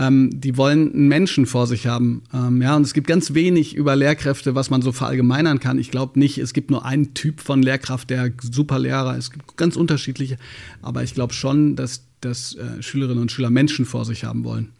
ähm, 0.00 0.30
die 0.32 0.56
wollen 0.56 0.94
einen 0.94 1.08
Menschen 1.08 1.44
vor 1.44 1.66
sich 1.66 1.86
haben. 1.86 2.22
Ähm, 2.32 2.62
ja, 2.62 2.74
und 2.74 2.82
es 2.82 2.94
gibt 2.94 3.06
ganz 3.06 3.34
wenig 3.34 3.76
über 3.76 3.94
Lehrkräfte, 3.96 4.54
was 4.54 4.70
man 4.70 4.80
so 4.80 4.92
verallgemeinern 4.92 5.60
kann. 5.60 5.78
Ich 5.78 5.90
glaube 5.90 6.18
nicht, 6.18 6.38
es 6.38 6.54
gibt 6.54 6.70
nur 6.70 6.86
einen 6.86 7.12
Typ 7.12 7.40
von 7.40 7.62
Lehrkraft, 7.62 8.08
der 8.08 8.32
super 8.40 8.78
Lehrer 8.78 9.18
ist. 9.18 9.24
Es 9.24 9.30
gibt 9.32 9.58
ganz 9.58 9.76
unterschiedliche. 9.76 10.38
Aber 10.80 11.02
ich 11.02 11.12
glaube 11.12 11.34
schon, 11.34 11.76
dass, 11.76 12.04
dass 12.22 12.54
äh, 12.54 12.82
Schülerinnen 12.82 13.20
und 13.20 13.30
Schüler 13.30 13.50
Menschen 13.50 13.84
vor 13.84 14.06
sich 14.06 14.24
haben 14.24 14.42
wollen. 14.42 14.70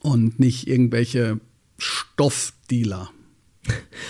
Und 0.00 0.38
nicht 0.38 0.68
irgendwelche 0.68 1.40
Stoffdealer. 1.78 3.10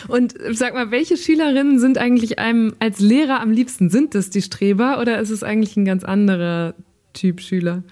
Und 0.08 0.34
sag 0.52 0.74
mal, 0.74 0.90
welche 0.90 1.16
Schülerinnen 1.16 1.78
sind 1.78 1.98
eigentlich 1.98 2.40
einem 2.40 2.74
als 2.80 2.98
Lehrer 2.98 3.40
am 3.40 3.52
liebsten? 3.52 3.90
Sind 3.90 4.16
das 4.16 4.30
die 4.30 4.42
Streber 4.42 5.00
oder 5.00 5.20
ist 5.20 5.30
es 5.30 5.44
eigentlich 5.44 5.76
ein 5.76 5.84
ganz 5.84 6.02
anderer 6.02 6.74
Typ 7.12 7.40
Schüler? 7.40 7.84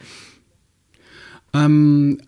Ähm, 1.53 2.19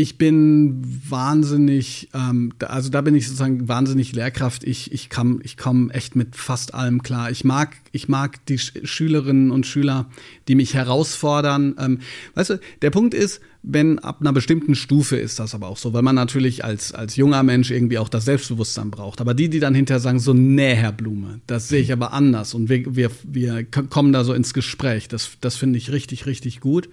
Ich 0.00 0.16
bin 0.16 0.80
wahnsinnig, 1.10 2.08
ähm, 2.14 2.54
also 2.60 2.88
da 2.88 3.02
bin 3.02 3.14
ich 3.14 3.26
sozusagen 3.26 3.68
wahnsinnig 3.68 4.14
Lehrkraft. 4.14 4.64
Ich, 4.64 4.92
ich 4.92 5.10
komme 5.10 5.40
ich 5.42 5.58
komm 5.58 5.90
echt 5.90 6.16
mit 6.16 6.36
fast 6.36 6.72
allem 6.72 7.02
klar. 7.02 7.30
Ich 7.30 7.44
mag, 7.44 7.76
ich 7.92 8.08
mag 8.08 8.42
die 8.46 8.56
Sch 8.58 8.72
Schülerinnen 8.84 9.50
und 9.50 9.66
Schüler, 9.66 10.08
die 10.48 10.54
mich 10.54 10.72
herausfordern. 10.72 11.74
Ähm, 11.78 11.98
weißt 12.34 12.48
du, 12.48 12.60
der 12.80 12.88
Punkt 12.88 13.12
ist, 13.12 13.42
wenn 13.62 13.98
ab 13.98 14.22
einer 14.22 14.32
bestimmten 14.32 14.74
Stufe 14.74 15.16
ist 15.16 15.38
das 15.38 15.54
aber 15.54 15.68
auch 15.68 15.76
so, 15.76 15.92
weil 15.92 16.00
man 16.00 16.14
natürlich 16.14 16.64
als, 16.64 16.94
als 16.94 17.16
junger 17.16 17.42
Mensch 17.42 17.70
irgendwie 17.70 17.98
auch 17.98 18.08
das 18.08 18.24
Selbstbewusstsein 18.24 18.90
braucht. 18.90 19.20
Aber 19.20 19.34
die, 19.34 19.50
die 19.50 19.60
dann 19.60 19.74
hinterher 19.74 20.00
sagen, 20.00 20.18
so, 20.18 20.32
nee, 20.32 20.76
Herr 20.76 20.92
Blume, 20.92 21.42
das 21.46 21.68
sehe 21.68 21.82
ich 21.82 21.92
aber 21.92 22.14
anders 22.14 22.54
und 22.54 22.70
wir, 22.70 22.96
wir, 22.96 23.10
wir 23.22 23.64
kommen 23.64 24.14
da 24.14 24.24
so 24.24 24.32
ins 24.32 24.54
Gespräch, 24.54 25.08
das, 25.08 25.32
das 25.42 25.56
finde 25.56 25.76
ich 25.76 25.92
richtig, 25.92 26.24
richtig 26.24 26.60
gut 26.60 26.88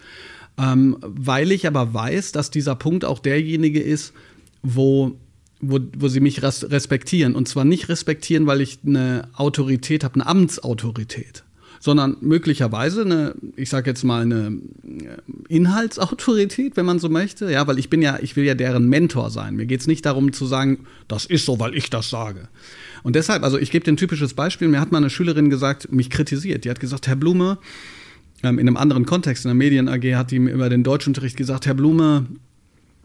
ähm, 0.58 0.98
weil 1.02 1.52
ich 1.52 1.68
aber 1.68 1.94
weiß, 1.94 2.32
dass 2.32 2.50
dieser 2.50 2.76
Punkt 2.76 3.06
auch 3.06 3.20
derjenige 3.20 3.80
ist, 3.80 4.14
wo, 4.64 5.16
wo, 5.62 5.80
wo 5.98 6.08
sie 6.08 6.20
mich 6.20 6.42
res 6.42 6.70
respektieren. 6.70 7.36
Und 7.36 7.48
zwar 7.48 7.64
nicht 7.64 7.90
respektieren, 7.90 8.48
weil 8.48 8.62
ich 8.62 8.80
eine 8.86 9.30
Autorität 9.36 10.04
habe, 10.04 10.16
eine 10.16 10.26
Amtsautorität, 10.28 11.44
sondern 11.80 12.18
möglicherweise 12.22 13.02
eine, 13.02 13.36
ich 13.56 13.70
sage 13.70 13.92
jetzt 13.92 14.04
mal, 14.04 14.24
eine 14.24 14.58
äh, 14.84 15.18
Inhaltsautorität, 15.48 16.76
wenn 16.76 16.88
man 16.88 16.98
so 16.98 17.08
möchte. 17.08 17.52
Ja, 17.52 17.68
weil 17.68 17.78
ich 17.78 17.92
bin 17.92 18.02
ja, 18.02 18.18
ich 18.20 18.36
will 18.36 18.44
ja 18.44 18.56
deren 18.56 18.90
Mentor 18.90 19.30
sein. 19.30 19.56
Mir 19.56 19.68
geht 19.68 19.82
es 19.82 19.88
nicht 19.88 20.08
darum 20.08 20.34
zu 20.34 20.48
sagen, 20.48 20.88
das 21.08 21.28
ist 21.28 21.46
so, 21.46 21.60
weil 21.60 21.76
ich 21.76 21.92
das 21.92 22.10
sage. 22.10 22.48
Und 23.04 23.16
deshalb, 23.16 23.44
also 23.44 23.60
ich 23.60 23.70
gebe 23.70 23.86
dir 23.86 23.92
ein 23.92 23.98
typisches 23.98 24.34
Beispiel. 24.34 24.68
Mir 24.68 24.82
hat 24.82 24.92
mal 24.92 24.98
eine 24.98 25.12
Schülerin 25.12 25.52
gesagt, 25.52 25.92
mich 25.92 26.10
kritisiert. 26.10 26.66
Die 26.66 26.72
hat 26.72 26.80
gesagt, 26.80 27.06
Herr 27.06 27.16
Blume, 27.16 27.60
in 28.42 28.48
einem 28.48 28.78
anderen 28.78 29.06
Kontext, 29.06 29.46
in 29.46 29.50
der 29.50 29.56
Medien 29.56 29.90
AG, 29.90 30.04
hat 30.16 30.32
ihm 30.32 30.48
über 30.48 30.70
den 30.70 30.84
Deutschunterricht 30.84 31.38
gesagt, 31.38 31.66
Herr 31.66 31.74
Blume, 31.74 32.26
ähm, 32.28 32.40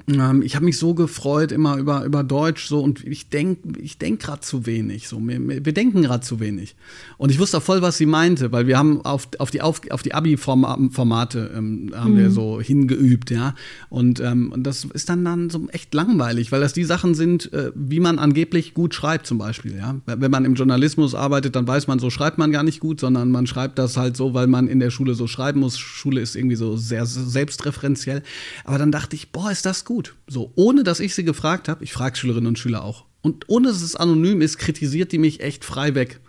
ich 0.06 0.54
habe 0.56 0.64
mich 0.64 0.78
so 0.78 0.94
gefreut 0.94 1.52
immer 1.52 1.76
über, 1.76 2.04
über 2.04 2.25
Deutsch 2.25 2.66
so 2.66 2.80
und 2.80 3.04
ich 3.06 3.28
denke 3.28 3.80
ich 3.80 3.99
denk 3.99 4.21
gerade 4.21 4.40
zu 4.40 4.66
wenig. 4.66 5.09
So. 5.09 5.21
Wir, 5.21 5.64
wir 5.64 5.73
denken 5.73 6.02
gerade 6.02 6.25
zu 6.25 6.40
wenig. 6.40 6.75
Und 7.18 7.30
ich 7.30 7.38
wusste 7.38 7.59
auch 7.59 7.62
voll, 7.62 7.82
was 7.82 7.99
sie 7.99 8.06
meinte, 8.06 8.52
weil 8.52 8.66
wir 8.66 8.78
haben 8.78 9.00
auf, 9.02 9.28
auf 9.38 9.50
die, 9.50 9.62
auf, 9.62 9.80
auf 9.90 10.02
die 10.02 10.14
Abi-Formate 10.14 11.52
ähm, 11.56 11.90
haben 11.94 12.14
mhm. 12.14 12.18
wir 12.18 12.30
so 12.30 12.61
hingeübt, 12.61 13.30
ja. 13.30 13.54
Und, 13.88 14.21
ähm, 14.21 14.52
und 14.52 14.64
das 14.64 14.85
ist 14.85 15.09
dann, 15.09 15.25
dann 15.25 15.50
so 15.50 15.68
echt 15.71 15.94
langweilig, 15.94 16.52
weil 16.52 16.61
das 16.61 16.73
die 16.73 16.85
Sachen 16.85 17.14
sind, 17.14 17.52
äh, 17.52 17.71
wie 17.75 18.00
man 18.00 18.18
angeblich 18.18 18.75
gut 18.75 18.94
schreibt, 18.94 19.26
zum 19.26 19.38
Beispiel, 19.38 19.76
ja. 19.76 20.00
Wenn 20.06 20.30
man 20.30 20.44
im 20.44 20.54
Journalismus 20.54 21.14
arbeitet, 21.14 21.56
dann 21.56 21.66
weiß 21.66 21.87
man, 21.87 21.99
so 21.99 22.11
schreibt 22.11 22.38
man 22.38 22.50
gar 22.50 22.62
nicht 22.62 22.80
gut, 22.80 23.00
sondern 23.00 23.30
man 23.30 23.47
schreibt 23.47 23.78
das 23.78 23.97
halt 23.97 24.16
so, 24.16 24.35
weil 24.35 24.47
man 24.47 24.68
in 24.68 24.80
der 24.80 24.90
Schule 24.90 25.14
so 25.14 25.26
schreiben 25.26 25.61
muss. 25.61 25.78
Schule 25.78 26.21
ist 26.21 26.37
irgendwie 26.37 26.56
so 26.56 26.76
sehr 26.76 27.06
selbstreferenziell. 27.06 28.23
Aber 28.64 28.78
dann 28.78 28.92
dachte 28.92 29.16
ich, 29.16 29.30
boah, 29.30 29.50
ist 29.50 29.66
das 29.66 29.85
gut 29.85 29.91
gut. 29.92 30.14
So, 30.26 30.52
ohne 30.54 30.84
dass 30.84 31.00
ich 31.00 31.14
sie 31.14 31.22
gefragt 31.22 31.68
habe, 31.68 31.84
ich 31.84 31.92
frage 31.92 32.16
Schülerinnen 32.16 32.46
und 32.46 32.58
Schüler 32.58 32.82
auch. 32.82 33.04
Und 33.20 33.44
ohne 33.49 33.68
dass 33.68 33.82
es 33.82 33.94
anonym 33.94 34.40
ist, 34.40 34.56
kritisiert 34.56 35.12
die 35.12 35.18
mich 35.18 35.40
echt 35.40 35.66
frei 35.66 35.94
weg. 35.94 36.20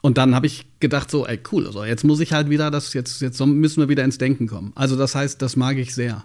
Und 0.00 0.16
dann 0.16 0.34
habe 0.34 0.46
ich 0.46 0.66
gedacht, 0.80 1.10
so, 1.10 1.26
ey, 1.26 1.38
cool, 1.52 1.66
also 1.66 1.84
jetzt 1.84 2.04
muss 2.04 2.20
ich 2.20 2.32
halt 2.32 2.48
wieder, 2.48 2.70
das, 2.70 2.94
jetzt, 2.94 3.20
jetzt 3.20 3.38
müssen 3.44 3.80
wir 3.80 3.90
wieder 3.90 4.02
ins 4.02 4.16
Denken 4.16 4.46
kommen. 4.46 4.72
Also, 4.74 4.96
das 4.96 5.14
heißt, 5.14 5.42
das 5.42 5.56
mag 5.56 5.76
ich 5.76 5.94
sehr. 5.94 6.24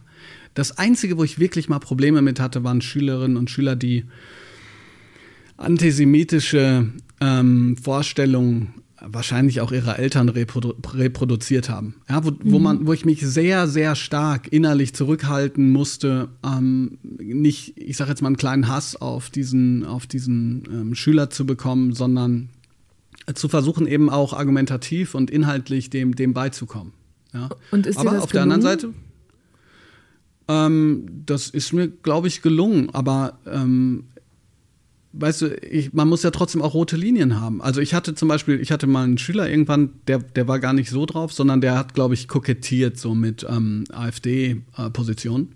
Das 0.53 0.77
Einzige, 0.77 1.17
wo 1.17 1.25
ich 1.25 1.39
wirklich 1.39 1.67
mal 1.67 1.79
Probleme 1.79 2.22
mit 2.22 2.39
hatte, 2.39 2.63
waren 2.63 2.82
Schülerinnen 2.82 3.38
und 3.38 3.50
Schüler, 3.50 3.75
die 3.75 4.06
antisemitische 5.58 6.88
ähm, 7.20 7.75
Vorstellungen 7.77 8.74
wahrscheinlich 9.01 9.62
auch 9.62 9.72
ihre 9.72 9.98
Eltern 9.98 10.30
reprodu 10.30 10.74
reproduziert 10.94 11.70
haben. 11.70 11.96
Ja, 12.10 12.24
wo, 12.25 12.32
wo, 12.44 12.58
mhm. 12.58 12.63
man, 12.63 12.88
wo 12.88 12.94
ich 12.94 13.06
mich 13.06 13.22
sehr, 13.22 13.68
sehr 13.68 13.96
stark 13.96 14.51
innerlich 14.51 14.94
zurückhalten 14.94 15.72
musste, 15.72 16.30
ähm, 16.44 16.98
nicht, 17.18 17.77
ich 17.77 17.98
sage 17.98 18.10
jetzt 18.10 18.22
mal, 18.22 18.30
einen 18.30 18.38
kleinen 18.38 18.68
Hass 18.68 18.96
auf 18.96 19.30
diesen, 19.30 19.86
auf 19.86 20.08
diesen 20.08 20.63
ähm, 20.72 20.96
Schüler 20.96 21.30
zu 21.30 21.46
bekommen, 21.46 21.94
sondern 21.94 22.50
zu 23.34 23.50
versuchen, 23.50 23.88
eben 23.88 24.10
auch 24.10 24.34
argumentativ 24.34 25.13
und 25.13 25.30
inhaltlich 25.30 25.89
dem, 25.89 26.16
dem 26.16 26.34
beizukommen. 26.34 26.94
Ja. 27.34 27.50
Und 27.72 27.86
ist 27.86 27.98
aber 27.98 28.22
auf 28.22 28.30
gelungen? 28.30 28.32
der 28.32 28.42
anderen 28.44 28.62
Seite. 28.62 28.94
Ähm, 30.48 31.24
das 31.25 31.50
ist 31.50 31.74
mir, 31.74 31.89
glaube 31.89 32.27
ich, 32.30 32.42
gelungen. 32.42 32.89
Aber 32.92 33.39
ähm, 33.46 34.06
weißt 35.19 35.41
du, 35.41 35.55
ich, 35.65 35.93
man 35.93 36.07
muss 36.07 36.24
ja 36.24 36.31
trotzdem 36.31 36.62
auch 36.62 36.74
rote 36.74 36.95
Linien 36.95 37.39
haben. 37.39 37.62
Also 37.62 37.81
ich 37.81 37.93
hatte 37.93 38.15
zum 38.15 38.27
Beispiel, 38.27 38.59
ich 38.59 38.71
hatte 38.71 38.88
mal 38.88 39.03
einen 39.03 39.17
Schüler 39.17 39.50
irgendwann, 39.50 39.91
der, 40.07 40.19
der 40.19 40.47
war 40.47 40.59
gar 40.59 40.74
nicht 40.74 40.89
so 40.89 41.05
drauf, 41.05 41.33
sondern 41.33 41.62
der 41.62 41.77
hat, 41.77 41.93
glaube 41.93 42.13
ich, 42.13 42.27
kokettiert 42.27 42.97
so 42.97 43.15
mit 43.15 43.45
ähm, 43.50 43.83
AfD-Positionen. 43.91 45.55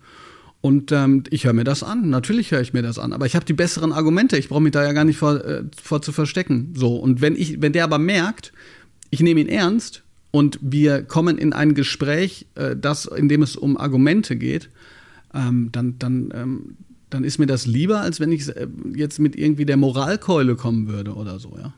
Und 0.62 0.92
ähm, 0.92 1.24
ich 1.32 1.46
höre 1.46 1.54
mir 1.54 1.64
das 1.64 1.82
an. 1.82 2.10
Natürlich 2.10 2.52
höre 2.52 2.62
ich 2.62 2.74
mir 2.74 2.84
das 2.84 3.00
an. 3.00 3.14
Aber 3.14 3.26
ich 3.26 3.36
habe 3.36 3.46
die 3.46 3.54
besseren 3.54 3.92
Argumente. 3.92 4.38
Ich 4.38 4.50
brauche 4.50 4.62
mich 4.62 4.72
da 4.72 4.84
ja 4.84 4.94
gar 4.94 5.06
nicht 5.06 5.18
vor, 5.18 5.44
äh, 5.44 5.64
vor 5.82 6.04
zu 6.04 6.12
verstecken. 6.12 6.74
So. 6.76 6.96
Und 6.96 7.20
wenn 7.20 7.36
ich, 7.36 7.62
wenn 7.62 7.74
der 7.74 7.84
aber 7.84 7.98
merkt, 7.98 8.54
ich 9.10 9.22
nehme 9.22 9.42
ihn 9.42 9.50
ernst 9.50 10.04
und 10.30 10.60
wir 10.62 11.02
kommen 11.02 11.40
in 11.40 11.52
ein 11.52 11.74
Gespräch, 11.74 12.46
äh, 12.56 12.76
das, 12.76 13.06
in 13.06 13.28
dem 13.28 13.42
es 13.42 13.56
um 13.56 13.76
Argumente 13.76 14.36
geht, 14.36 14.70
ähm, 15.34 15.70
dann, 15.72 15.98
dann 15.98 16.32
ähm, 16.36 16.78
dann 17.12 17.24
ist 17.24 17.38
mir 17.38 17.46
das 17.46 17.68
lieber, 17.68 18.02
als 18.02 18.20
wenn 18.20 18.32
ich 18.32 18.50
äh, 18.50 18.68
jetzt 18.96 19.20
mit 19.20 19.36
irgendwie 19.36 19.66
der 19.66 19.78
Moralkeule 19.78 20.56
kommen 20.56 20.88
würde 20.88 21.14
oder 21.14 21.40
so, 21.40 21.56
ja. 21.58 21.74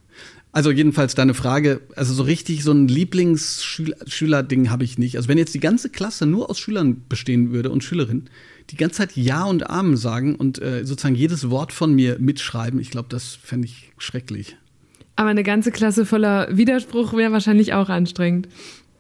Also 0.54 0.70
jedenfalls 0.70 1.16
deine 1.16 1.34
Frage, 1.34 1.82
also 1.96 2.14
so 2.14 2.22
richtig 2.22 2.64
so 2.64 2.72
ein 2.72 2.88
Lieblingsschüler-Ding 2.88 4.70
habe 4.70 4.84
ich 4.84 5.00
nicht. 5.00 5.18
Also 5.18 5.28
wenn 5.28 5.40
jetzt 5.40 5.56
die 5.56 5.60
ganze 5.60 5.90
Klasse 5.90 6.28
nur 6.28 6.52
aus 6.52 6.60
Schülern 6.60 7.02
bestehen 7.10 7.52
würde 7.52 7.72
und 7.72 7.84
Schülerinnen, 7.84 8.30
die 8.70 8.78
ganze 8.78 8.98
Zeit 8.98 9.16
Ja 9.16 9.46
und 9.46 9.68
Amen 9.72 9.98
sagen 9.98 10.36
und 10.36 10.62
äh, 10.62 10.86
sozusagen 10.86 11.16
jedes 11.16 11.50
Wort 11.50 11.74
von 11.74 11.96
mir 11.96 12.18
mitschreiben, 12.20 12.80
ich 12.80 12.92
glaube, 12.92 13.10
das 13.10 13.34
fände 13.34 13.66
ich 13.66 13.92
schrecklich. 13.98 14.56
Aber 15.16 15.30
eine 15.30 15.44
ganze 15.44 15.72
Klasse 15.72 16.06
voller 16.06 16.48
Widerspruch 16.56 17.14
wäre 17.14 17.32
wahrscheinlich 17.32 17.74
auch 17.74 17.90
anstrengend. 17.90 18.48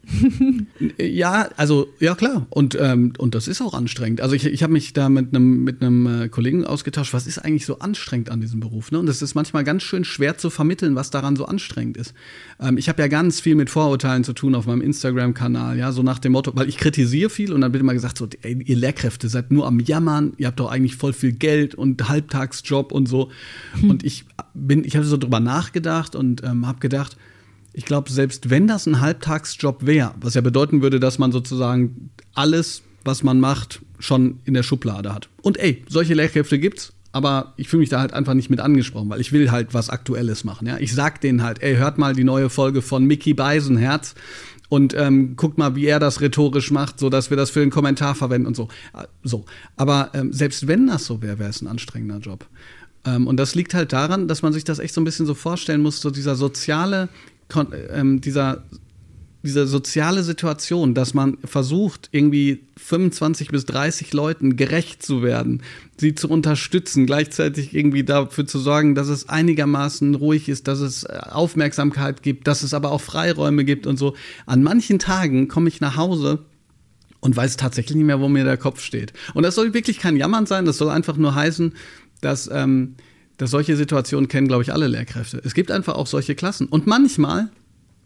ja, 0.97 1.49
also 1.55 1.87
ja 1.99 2.13
klar 2.15 2.45
und 2.49 2.77
ähm, 2.79 3.13
und 3.17 3.35
das 3.35 3.47
ist 3.47 3.61
auch 3.61 3.73
anstrengend. 3.73 4.19
Also 4.19 4.35
ich, 4.35 4.45
ich 4.45 4.61
habe 4.61 4.73
mich 4.73 4.91
da 4.91 5.07
mit 5.07 5.33
einem 5.33 5.63
mit 5.63 5.81
einem 5.81 6.23
äh, 6.23 6.29
Kollegen 6.29 6.65
ausgetauscht. 6.65 7.13
Was 7.13 7.25
ist 7.25 7.39
eigentlich 7.39 7.65
so 7.65 7.79
anstrengend 7.79 8.29
an 8.29 8.41
diesem 8.41 8.59
Beruf? 8.59 8.91
Ne? 8.91 8.99
Und 8.99 9.07
es 9.07 9.21
ist 9.21 9.33
manchmal 9.33 9.63
ganz 9.63 9.83
schön 9.83 10.03
schwer 10.03 10.37
zu 10.37 10.49
vermitteln, 10.49 10.95
was 10.95 11.09
daran 11.09 11.37
so 11.37 11.45
anstrengend 11.45 11.95
ist. 11.95 12.13
Ähm, 12.59 12.77
ich 12.77 12.89
habe 12.89 13.01
ja 13.01 13.07
ganz 13.07 13.39
viel 13.39 13.55
mit 13.55 13.69
Vorurteilen 13.69 14.25
zu 14.25 14.33
tun 14.33 14.55
auf 14.55 14.65
meinem 14.65 14.81
Instagram-Kanal, 14.81 15.77
ja, 15.77 15.93
so 15.93 16.03
nach 16.03 16.19
dem 16.19 16.33
Motto, 16.33 16.51
weil 16.53 16.67
ich 16.67 16.77
kritisiere 16.77 17.29
viel 17.29 17.53
und 17.53 17.61
dann 17.61 17.71
wird 17.71 17.81
immer 17.81 17.93
gesagt 17.93 18.17
so, 18.17 18.27
ey, 18.41 18.61
ihr 18.61 18.75
Lehrkräfte 18.75 19.29
seid 19.29 19.51
nur 19.51 19.65
am 19.65 19.79
Jammern, 19.79 20.33
ihr 20.37 20.47
habt 20.47 20.59
doch 20.59 20.69
eigentlich 20.69 20.97
voll 20.97 21.13
viel 21.13 21.31
Geld 21.31 21.75
und 21.75 22.09
Halbtagsjob 22.09 22.91
und 22.91 23.07
so. 23.07 23.31
Hm. 23.79 23.89
Und 23.89 24.03
ich 24.03 24.25
bin, 24.53 24.83
ich 24.83 24.97
habe 24.97 25.05
so 25.05 25.15
drüber 25.15 25.39
nachgedacht 25.39 26.15
und 26.15 26.43
ähm, 26.43 26.67
habe 26.67 26.79
gedacht 26.79 27.15
ich 27.73 27.85
glaube, 27.85 28.11
selbst 28.11 28.49
wenn 28.49 28.67
das 28.67 28.85
ein 28.85 29.01
Halbtagsjob 29.01 29.85
wäre, 29.85 30.13
was 30.21 30.35
ja 30.35 30.41
bedeuten 30.41 30.81
würde, 30.81 30.99
dass 30.99 31.17
man 31.19 31.31
sozusagen 31.31 32.11
alles, 32.35 32.83
was 33.03 33.23
man 33.23 33.39
macht, 33.39 33.81
schon 33.99 34.39
in 34.45 34.53
der 34.53 34.63
Schublade 34.63 35.13
hat. 35.13 35.29
Und 35.41 35.57
ey, 35.57 35.83
solche 35.89 36.13
Lehrkräfte 36.13 36.59
gibt's, 36.59 36.93
aber 37.11 37.53
ich 37.57 37.69
fühle 37.69 37.81
mich 37.81 37.89
da 37.89 37.99
halt 37.99 38.13
einfach 38.13 38.33
nicht 38.33 38.49
mit 38.49 38.59
angesprochen, 38.59 39.09
weil 39.09 39.21
ich 39.21 39.31
will 39.31 39.51
halt 39.51 39.73
was 39.73 39.89
Aktuelles 39.89 40.43
machen. 40.43 40.67
Ja? 40.67 40.77
Ich 40.77 40.93
sag 40.93 41.21
denen 41.21 41.43
halt, 41.43 41.61
ey, 41.61 41.75
hört 41.75 41.97
mal 41.97 42.13
die 42.13 42.23
neue 42.23 42.49
Folge 42.49 42.81
von 42.81 43.05
Mickey 43.05 43.33
Beisenherz 43.33 44.15
und 44.69 44.95
ähm, 44.95 45.35
guckt 45.35 45.57
mal, 45.57 45.75
wie 45.75 45.85
er 45.85 45.99
das 45.99 46.21
rhetorisch 46.21 46.71
macht, 46.71 46.99
so 46.99 47.09
dass 47.09 47.29
wir 47.29 47.37
das 47.37 47.51
für 47.51 47.59
den 47.59 47.69
Kommentar 47.69 48.15
verwenden 48.15 48.47
und 48.47 48.55
so. 48.55 48.67
Äh, 48.93 49.05
so. 49.23 49.45
Aber 49.77 50.11
ähm, 50.13 50.33
selbst 50.33 50.67
wenn 50.67 50.87
das 50.87 51.05
so 51.05 51.21
wäre, 51.21 51.39
wäre 51.39 51.49
es 51.49 51.61
ein 51.61 51.67
anstrengender 51.67 52.17
Job. 52.17 52.47
Ähm, 53.05 53.27
und 53.27 53.37
das 53.37 53.55
liegt 53.55 53.73
halt 53.73 53.93
daran, 53.93 54.27
dass 54.27 54.41
man 54.41 54.53
sich 54.53 54.63
das 54.63 54.79
echt 54.79 54.93
so 54.93 55.01
ein 55.01 55.03
bisschen 55.03 55.25
so 55.25 55.35
vorstellen 55.35 55.81
muss, 55.81 56.01
so 56.01 56.09
dieser 56.09 56.35
soziale 56.35 57.09
ähm, 57.91 58.21
dieser, 58.21 58.63
diese 59.43 59.67
soziale 59.67 60.23
Situation, 60.23 60.93
dass 60.93 61.13
man 61.13 61.37
versucht, 61.43 62.09
irgendwie 62.11 62.63
25 62.77 63.49
bis 63.49 63.65
30 63.65 64.13
Leuten 64.13 64.55
gerecht 64.55 65.03
zu 65.03 65.21
werden, 65.21 65.61
sie 65.97 66.15
zu 66.15 66.29
unterstützen, 66.29 67.05
gleichzeitig 67.05 67.75
irgendwie 67.75 68.03
dafür 68.03 68.45
zu 68.45 68.59
sorgen, 68.59 68.95
dass 68.95 69.09
es 69.09 69.27
einigermaßen 69.27 70.15
ruhig 70.15 70.47
ist, 70.49 70.67
dass 70.67 70.79
es 70.79 71.03
äh, 71.03 71.19
Aufmerksamkeit 71.29 72.23
gibt, 72.23 72.47
dass 72.47 72.63
es 72.63 72.73
aber 72.73 72.91
auch 72.91 73.01
Freiräume 73.01 73.65
gibt 73.65 73.85
und 73.85 73.97
so. 73.97 74.15
An 74.45 74.63
manchen 74.63 74.99
Tagen 74.99 75.47
komme 75.47 75.67
ich 75.67 75.81
nach 75.81 75.97
Hause 75.97 76.45
und 77.19 77.35
weiß 77.35 77.57
tatsächlich 77.57 77.95
nicht 77.95 78.05
mehr, 78.05 78.19
wo 78.19 78.29
mir 78.29 78.43
der 78.43 78.57
Kopf 78.57 78.81
steht. 78.81 79.13
Und 79.33 79.43
das 79.43 79.55
soll 79.55 79.73
wirklich 79.73 79.99
kein 79.99 80.17
Jammern 80.17 80.45
sein, 80.45 80.65
das 80.65 80.77
soll 80.77 80.89
einfach 80.89 81.17
nur 81.17 81.35
heißen, 81.35 81.73
dass 82.21 82.49
ähm, 82.51 82.95
dass 83.43 83.51
solche 83.51 83.75
Situationen 83.75 84.29
kennen, 84.29 84.47
glaube 84.47 84.63
ich, 84.63 84.71
alle 84.71 84.87
Lehrkräfte. 84.87 85.41
Es 85.43 85.53
gibt 85.53 85.69
einfach 85.69 85.95
auch 85.95 86.07
solche 86.07 86.33
Klassen. 86.33 86.65
Und 86.65 86.87
manchmal 86.87 87.49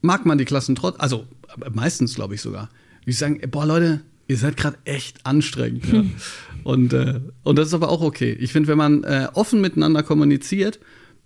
mag 0.02 0.26
man 0.26 0.40
die 0.40 0.46
Klassen 0.46 0.74
trotz, 0.74 0.96
also 0.98 1.28
meistens, 1.72 2.16
glaube 2.16 2.34
ich 2.34 2.42
sogar. 2.42 2.72
Die 3.06 3.12
sagen, 3.12 3.40
boah, 3.52 3.68
Leute, 3.68 4.02
ihr 4.28 4.36
seid 4.36 4.58
gerade 4.58 4.80
echt 4.86 5.28
anstrengend. 5.28 5.86
Ja. 5.94 6.04
und, 6.64 6.92
äh, 6.92 7.20
und 7.44 7.60
das 7.60 7.68
ist 7.68 7.76
aber 7.76 7.90
auch 7.90 8.02
okay. 8.02 8.36
Ich 8.40 8.52
finde, 8.52 8.68
wenn 8.68 8.80
man 8.80 9.04
äh, 9.04 9.28
offen 9.36 9.62
miteinander 9.62 10.02
kommuniziert, 10.02 10.80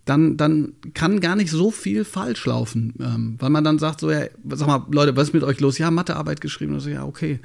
dann, 0.04 0.36
dann 0.36 0.74
kann 0.94 1.22
gar 1.22 1.38
nicht 1.38 1.50
so 1.50 1.72
viel 1.72 2.04
falsch 2.04 2.46
laufen, 2.46 2.96
ähm, 3.00 3.36
weil 3.40 3.50
man 3.50 3.64
dann 3.64 3.80
sagt 3.80 4.02
so, 4.02 4.12
ja, 4.12 4.26
sag 4.50 4.68
mal, 4.68 4.86
Leute, 4.92 5.16
was 5.16 5.30
ist 5.30 5.34
mit 5.34 5.44
euch 5.44 5.62
los? 5.62 5.78
Ja, 5.78 5.90
Mathearbeit 5.90 6.42
geschrieben. 6.42 6.74
Also 6.74 6.90
ja, 6.90 7.06
okay, 7.06 7.40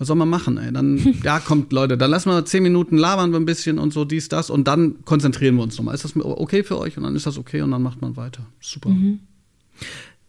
was 0.00 0.08
soll 0.08 0.16
man 0.16 0.30
machen? 0.30 0.56
Ey? 0.56 0.72
Dann, 0.72 0.98
ja, 1.22 1.38
kommt 1.40 1.72
Leute, 1.72 1.98
dann 1.98 2.10
lassen 2.10 2.30
wir 2.30 2.44
zehn 2.46 2.62
Minuten 2.62 2.96
labern 2.96 3.32
wir 3.32 3.38
ein 3.38 3.44
bisschen 3.44 3.78
und 3.78 3.92
so 3.92 4.06
dies, 4.06 4.30
das 4.30 4.48
und 4.48 4.66
dann 4.66 5.04
konzentrieren 5.04 5.56
wir 5.56 5.62
uns 5.62 5.76
nochmal. 5.76 5.94
Ist 5.94 6.04
das 6.04 6.16
okay 6.16 6.64
für 6.64 6.78
euch? 6.78 6.96
Und 6.96 7.02
dann 7.02 7.14
ist 7.14 7.26
das 7.26 7.36
okay 7.36 7.60
und 7.60 7.70
dann 7.70 7.82
macht 7.82 8.00
man 8.00 8.16
weiter. 8.16 8.46
Super. 8.60 8.88
Mhm. 8.88 9.20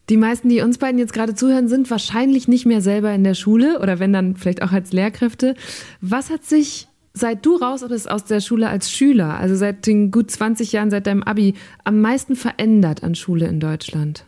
Die 0.09 0.17
meisten, 0.17 0.49
die 0.49 0.59
uns 0.59 0.77
beiden 0.77 0.99
jetzt 0.99 1.13
gerade 1.13 1.35
zuhören, 1.35 1.69
sind 1.69 1.89
wahrscheinlich 1.89 2.49
nicht 2.49 2.65
mehr 2.65 2.81
selber 2.81 3.13
in 3.13 3.23
der 3.23 3.33
Schule 3.33 3.79
oder 3.79 3.99
wenn 3.99 4.11
dann 4.11 4.35
vielleicht 4.35 4.61
auch 4.61 4.73
als 4.73 4.91
Lehrkräfte. 4.91 5.55
Was 6.01 6.29
hat 6.29 6.43
sich 6.43 6.89
seit 7.13 7.45
du 7.45 7.55
raus 7.55 7.85
bist 7.87 8.11
aus 8.11 8.25
der 8.25 8.41
Schule 8.41 8.67
als 8.67 8.91
Schüler, 8.91 9.37
also 9.37 9.55
seit 9.55 9.87
den 9.87 10.11
gut 10.11 10.31
20 10.31 10.73
Jahren, 10.73 10.89
seit 10.89 11.07
deinem 11.07 11.23
Abi, 11.23 11.55
am 11.85 12.01
meisten 12.01 12.35
verändert 12.35 13.03
an 13.03 13.15
Schule 13.15 13.47
in 13.47 13.61
Deutschland? 13.61 14.25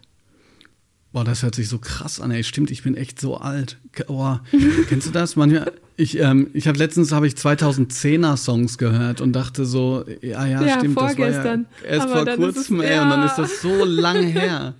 Boah, 1.14 1.24
das 1.24 1.44
hört 1.44 1.54
sich 1.54 1.70
so 1.70 1.78
krass 1.78 2.20
an. 2.20 2.32
Ey, 2.32 2.44
stimmt, 2.44 2.72
ich 2.72 2.82
bin 2.82 2.96
echt 2.96 3.22
so 3.22 3.38
alt. 3.38 3.78
Boah, 4.08 4.44
kennst 4.90 5.08
du 5.08 5.12
das? 5.12 5.36
Manchmal, 5.36 5.72
ich, 5.96 6.20
ähm, 6.20 6.50
ich 6.54 6.68
habe 6.68 6.80
letztens 6.80 7.12
habe 7.12 7.28
ich 7.28 7.36
2010er 7.36 8.36
Songs 8.36 8.80
gehört 8.80 9.22
und 9.22 9.34
dachte 9.34 9.66
so, 9.66 10.04
ja, 10.22 10.46
ja, 10.48 10.64
ja 10.64 10.80
stimmt, 10.80 10.96
vorgestern. 10.96 11.68
das 11.88 12.00
war 12.00 12.08
ja 12.08 12.26
erst 12.26 12.30
vor 12.30 12.36
kurzem, 12.36 12.80
es, 12.80 12.86
ey, 12.88 12.96
ja. 12.96 13.04
und 13.04 13.10
dann 13.12 13.26
ist 13.28 13.36
das 13.36 13.62
so 13.62 13.86
lang 13.86 14.24
her. 14.24 14.74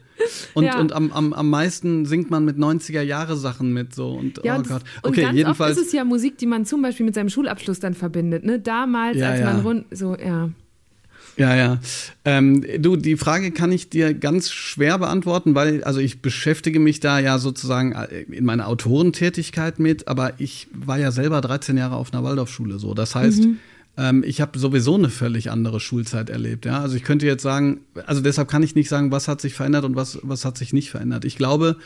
Und, 0.56 0.64
ja. 0.64 0.80
und 0.80 0.92
am, 0.94 1.12
am, 1.12 1.34
am 1.34 1.50
meisten 1.52 2.06
singt 2.08 2.32
man 2.32 2.46
mit 2.46 2.58
90er-Jahre-Sachen 2.58 3.72
mit 3.72 3.94
so. 3.94 4.10
Und, 4.10 4.42
ja, 4.44 4.58
oh 4.58 4.64
Gott. 4.64 4.82
Okay, 5.04 5.08
und 5.08 5.16
ganz 5.16 5.38
jedenfalls. 5.38 5.72
Oft 5.74 5.82
ist 5.82 5.88
es 5.88 5.94
ja 5.94 6.04
Musik, 6.04 6.40
die 6.40 6.48
man 6.48 6.66
zum 6.66 6.82
Beispiel 6.82 7.06
mit 7.06 7.14
seinem 7.14 7.30
Schulabschluss 7.30 7.80
dann 7.80 7.94
verbindet. 7.94 8.44
Ne? 8.44 8.60
Damals, 8.60 9.22
als 9.22 9.44
man 9.44 9.60
rund. 9.62 9.86
So, 9.92 10.16
ja. 10.16 10.50
Ja, 11.38 11.56
ja. 11.56 11.80
Ähm, 12.26 12.64
du, 12.80 12.96
die 12.96 13.18
Frage 13.18 13.52
kann 13.52 13.72
ich 13.72 13.90
dir 13.90 14.14
ganz 14.14 14.52
schwer 14.52 15.00
beantworten, 15.00 15.56
weil, 15.56 15.84
also 15.84 16.00
ich 16.00 16.22
beschäftige 16.22 16.80
mich 16.80 17.00
da 17.00 17.20
ja 17.20 17.40
sozusagen 17.40 17.94
äh, 17.94 18.22
in 18.32 18.46
meiner 18.46 18.68
Autorentätigkeit 18.68 19.80
mit, 19.80 20.08
aber 20.08 20.34
ich 20.40 20.68
war 20.74 21.00
ja 21.00 21.12
selber 21.12 21.42
13 21.42 21.78
Jahre 21.78 21.96
auf 21.96 22.14
einer 22.14 22.24
Waldorfschule 22.24 22.78
so. 22.78 22.94
Das 22.94 23.16
heißt, 23.16 23.46
mhm. 23.46 23.58
ähm, 23.98 24.24
ich 24.26 24.42
habe 24.42 24.60
sowieso 24.60 24.96
eine 24.96 25.10
völlig 25.10 25.50
andere 25.50 25.80
Schulzeit 25.80 26.30
erlebt. 26.30 26.66
Ja? 26.66 26.82
Also 26.82 26.96
ich 26.96 27.04
könnte 27.04 27.26
jetzt 27.26 27.44
sagen, 27.44 27.80
also 28.06 28.22
deshalb 28.22 28.48
kann 28.48 28.62
ich 28.62 28.76
nicht 28.76 28.90
sagen, 28.90 29.12
was 29.12 29.28
hat 29.28 29.42
sich 29.42 29.56
verändert 29.56 29.86
und 29.86 29.96
was, 29.96 30.20
was 30.22 30.46
hat 30.46 30.58
sich 30.58 30.72
nicht 30.72 30.92
verändert. 30.92 31.26
Ich 31.26 31.36
glaube, 31.36 31.78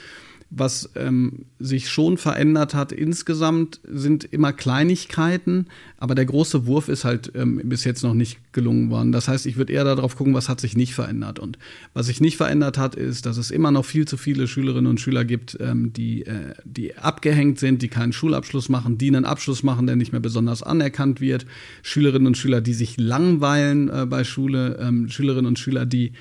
was 0.49 0.89
ähm, 0.95 1.45
sich 1.59 1.89
schon 1.89 2.17
verändert 2.17 2.73
hat 2.73 2.91
insgesamt, 2.91 3.81
sind 3.83 4.23
immer 4.23 4.53
Kleinigkeiten, 4.53 5.67
aber 5.97 6.15
der 6.15 6.25
große 6.25 6.65
Wurf 6.65 6.87
ist 6.87 7.03
halt 7.03 7.31
ähm, 7.35 7.61
bis 7.65 7.83
jetzt 7.83 8.03
noch 8.03 8.13
nicht 8.13 8.39
gelungen 8.53 8.89
worden. 8.89 9.11
Das 9.11 9.27
heißt, 9.27 9.45
ich 9.45 9.57
würde 9.57 9.73
eher 9.73 9.83
darauf 9.83 10.15
gucken, 10.15 10.33
was 10.33 10.47
hat 10.47 10.61
sich 10.61 10.77
nicht 10.77 10.93
verändert. 10.93 11.39
Und 11.39 11.57
was 11.93 12.05
sich 12.05 12.21
nicht 12.21 12.37
verändert 12.37 12.77
hat, 12.77 12.95
ist, 12.95 13.25
dass 13.25 13.37
es 13.37 13.51
immer 13.51 13.71
noch 13.71 13.83
viel 13.83 14.07
zu 14.07 14.15
viele 14.15 14.47
Schülerinnen 14.47 14.87
und 14.87 15.01
Schüler 15.01 15.25
gibt, 15.25 15.57
ähm, 15.59 15.91
die, 15.91 16.25
äh, 16.25 16.53
die 16.63 16.95
abgehängt 16.95 17.59
sind, 17.59 17.81
die 17.81 17.89
keinen 17.89 18.13
Schulabschluss 18.13 18.69
machen, 18.69 18.97
die 18.97 19.07
einen 19.07 19.25
Abschluss 19.25 19.63
machen, 19.63 19.85
der 19.85 19.97
nicht 19.97 20.13
mehr 20.13 20.21
besonders 20.21 20.63
anerkannt 20.63 21.19
wird. 21.19 21.45
Schülerinnen 21.83 22.27
und 22.27 22.37
Schüler, 22.37 22.61
die 22.61 22.73
sich 22.73 22.97
langweilen 22.97 23.89
äh, 23.89 24.05
bei 24.05 24.23
Schule, 24.23 24.77
ähm, 24.79 25.09
Schülerinnen 25.09 25.47
und 25.47 25.59
Schüler, 25.59 25.85
die 25.85 26.13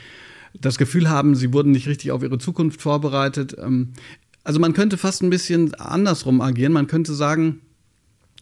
das 0.61 0.79
Gefühl 0.79 1.09
haben, 1.09 1.35
sie 1.35 1.53
wurden 1.53 1.73
nicht 1.73 1.89
richtig 1.89 2.13
auf 2.13 2.23
ihre 2.23 2.39
Zukunft 2.39 2.83
vorbereitet. 2.83 3.57
Ähm, 3.59 3.93
also 4.45 4.61
man 4.61 4.75
könnte 4.75 4.97
fast 4.97 5.23
ein 5.23 5.31
bisschen 5.31 5.75
andersrum 5.75 6.41
agieren. 6.41 6.73
Man 6.73 6.87
könnte 6.87 7.15
sagen, 7.15 7.61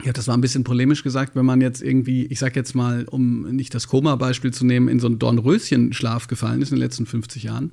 ja, 0.03 0.13
das 0.13 0.27
war 0.27 0.37
ein 0.37 0.41
bisschen 0.41 0.65
polemisch 0.65 1.03
gesagt, 1.03 1.37
wenn 1.37 1.47
man 1.47 1.61
jetzt 1.61 1.81
irgendwie, 1.81 2.27
ich 2.27 2.39
sag 2.41 2.57
jetzt 2.57 2.75
mal, 2.75 3.05
um 3.05 3.43
nicht 3.55 3.75
das 3.75 3.87
Koma-Beispiel 3.87 4.53
zu 4.53 4.67
nehmen, 4.67 4.89
in 4.89 4.99
so 4.99 5.07
einen 5.07 5.19
Dornröschen-Schlaf 5.19 6.27
gefallen 6.27 6.63
ist 6.63 6.71
in 6.71 6.77
den 6.77 6.83
letzten 6.83 7.07
50 7.07 7.45
Jahren, 7.45 7.73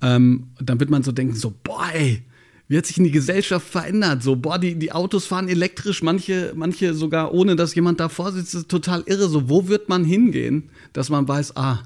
ähm, 0.00 0.48
dann 0.60 0.80
wird 0.80 0.90
man 0.90 1.04
so 1.04 1.12
denken, 1.12 1.34
so, 1.34 1.54
boah, 1.62 1.86
ey, 1.94 2.22
wie 2.66 2.76
hat 2.76 2.86
sich 2.86 2.96
denn 2.96 3.04
die 3.04 3.10
Gesellschaft 3.10 3.68
verändert? 3.68 4.22
So, 4.22 4.34
boah, 4.34 4.58
die, 4.58 4.74
die 4.78 4.92
Autos 4.92 5.26
fahren 5.26 5.48
elektrisch, 5.48 6.02
manche, 6.02 6.52
manche 6.56 6.94
sogar 6.94 7.32
ohne, 7.32 7.54
dass 7.54 7.74
jemand 7.74 8.00
davor 8.00 8.32
sitzt, 8.32 8.68
total 8.68 9.02
irre. 9.06 9.28
So, 9.28 9.48
wo 9.48 9.68
wird 9.68 9.88
man 9.88 10.04
hingehen, 10.04 10.70
dass 10.92 11.10
man 11.10 11.28
weiß, 11.28 11.56
ah, 11.56 11.82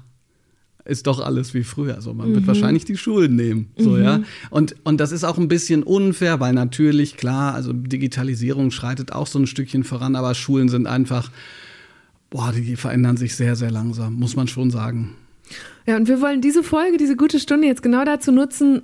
ist 0.87 1.07
doch 1.07 1.19
alles 1.19 1.53
wie 1.53 1.63
früher. 1.63 1.95
Also 1.95 2.13
man 2.13 2.29
mhm. 2.29 2.35
wird 2.35 2.47
wahrscheinlich 2.47 2.85
die 2.85 2.97
Schulen 2.97 3.35
nehmen. 3.35 3.67
So, 3.77 3.91
mhm. 3.91 4.03
ja. 4.03 4.21
Und, 4.49 4.75
und 4.83 4.99
das 4.99 5.11
ist 5.11 5.23
auch 5.23 5.37
ein 5.37 5.47
bisschen 5.47 5.83
unfair, 5.83 6.39
weil 6.39 6.53
natürlich, 6.53 7.17
klar, 7.17 7.53
also 7.53 7.73
Digitalisierung 7.73 8.71
schreitet 8.71 9.11
auch 9.11 9.27
so 9.27 9.39
ein 9.39 9.47
Stückchen 9.47 9.83
voran, 9.83 10.15
aber 10.15 10.33
Schulen 10.33 10.69
sind 10.69 10.87
einfach, 10.87 11.31
boah, 12.29 12.51
die 12.51 12.75
verändern 12.75 13.17
sich 13.17 13.35
sehr, 13.35 13.55
sehr 13.55 13.71
langsam, 13.71 14.15
muss 14.15 14.35
man 14.35 14.47
schon 14.47 14.71
sagen. 14.71 15.15
Ja, 15.85 15.95
und 15.95 16.07
wir 16.07 16.21
wollen 16.21 16.41
diese 16.41 16.63
Folge, 16.63 16.97
diese 16.97 17.15
gute 17.15 17.39
Stunde 17.39 17.67
jetzt 17.67 17.83
genau 17.83 18.03
dazu 18.03 18.31
nutzen, 18.31 18.81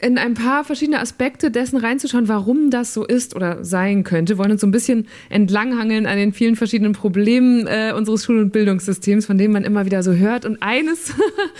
in 0.00 0.16
ein 0.16 0.34
paar 0.34 0.62
verschiedene 0.62 1.00
Aspekte 1.00 1.50
dessen 1.50 1.76
reinzuschauen, 1.76 2.28
warum 2.28 2.70
das 2.70 2.94
so 2.94 3.04
ist 3.04 3.34
oder 3.34 3.64
sein 3.64 4.04
könnte. 4.04 4.34
Wir 4.34 4.38
wollen 4.38 4.52
uns 4.52 4.60
so 4.60 4.66
ein 4.68 4.70
bisschen 4.70 5.08
entlanghangeln 5.28 6.06
an 6.06 6.16
den 6.16 6.32
vielen 6.32 6.54
verschiedenen 6.54 6.92
Problemen 6.92 7.66
äh, 7.66 7.92
unseres 7.96 8.24
Schul- 8.24 8.38
und 8.38 8.52
Bildungssystems, 8.52 9.26
von 9.26 9.38
denen 9.38 9.52
man 9.52 9.64
immer 9.64 9.86
wieder 9.86 10.04
so 10.04 10.12
hört. 10.12 10.44
Und 10.44 10.62
eines, 10.62 11.12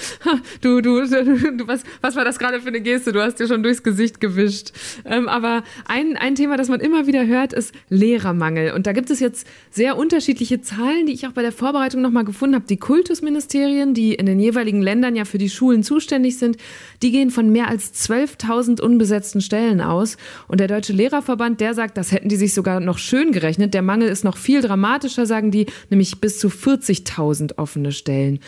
du, 0.60 0.80
du, 0.80 1.04
du, 1.04 1.66
was, 1.66 1.82
was 2.00 2.14
war 2.14 2.24
das 2.24 2.38
gerade 2.38 2.60
für 2.60 2.68
eine 2.68 2.80
Geste? 2.80 3.10
Du 3.10 3.20
hast 3.20 3.40
dir 3.40 3.48
schon 3.48 3.64
durchs 3.64 3.82
Gesicht 3.82 4.20
gewischt. 4.20 4.70
Ähm, 5.04 5.28
aber 5.28 5.64
ein, 5.86 6.16
ein 6.16 6.36
Thema, 6.36 6.56
das 6.56 6.68
man 6.68 6.78
immer 6.78 7.08
wieder 7.08 7.26
hört, 7.26 7.52
ist 7.52 7.74
Lehrermangel. 7.88 8.72
Und 8.72 8.86
da 8.86 8.92
gibt 8.92 9.10
es 9.10 9.18
jetzt 9.18 9.48
sehr 9.70 9.96
unterschiedliche 9.96 10.60
Zahlen, 10.60 11.06
die 11.06 11.12
ich 11.12 11.26
auch 11.26 11.32
bei 11.32 11.42
der 11.42 11.52
Vorbereitung 11.52 12.02
nochmal 12.02 12.24
gefunden 12.24 12.54
habe. 12.54 12.66
Die 12.68 12.76
Kultusministerien, 12.76 13.94
die 13.94 14.14
in 14.14 14.26
den 14.26 14.38
jeweiligen 14.38 14.80
Ländern 14.80 15.16
ja 15.16 15.24
für 15.24 15.38
die 15.38 15.50
Schulen 15.50 15.82
zuständig 15.82 16.38
sind, 16.38 16.56
die 17.02 17.10
gehen 17.10 17.30
von 17.30 17.50
mehr 17.50 17.66
als 17.66 17.92
zwölf 17.92 18.27
12.000 18.36 18.80
unbesetzten 18.80 19.40
Stellen 19.40 19.80
aus. 19.80 20.16
Und 20.46 20.60
der 20.60 20.68
Deutsche 20.68 20.92
Lehrerverband, 20.92 21.60
der 21.60 21.74
sagt, 21.74 21.96
das 21.96 22.12
hätten 22.12 22.28
die 22.28 22.36
sich 22.36 22.54
sogar 22.54 22.80
noch 22.80 22.98
schön 22.98 23.32
gerechnet. 23.32 23.74
Der 23.74 23.82
Mangel 23.82 24.08
ist 24.08 24.24
noch 24.24 24.36
viel 24.36 24.60
dramatischer, 24.60 25.26
sagen 25.26 25.50
die, 25.50 25.66
nämlich 25.90 26.20
bis 26.20 26.38
zu 26.38 26.48
40.000 26.48 27.58
offene 27.58 27.92
Stellen. 27.92 28.40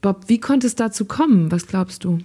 Bob, 0.00 0.24
wie 0.28 0.40
konnte 0.40 0.66
es 0.66 0.74
dazu 0.74 1.04
kommen? 1.04 1.50
Was 1.50 1.66
glaubst 1.66 2.04
du? 2.04 2.18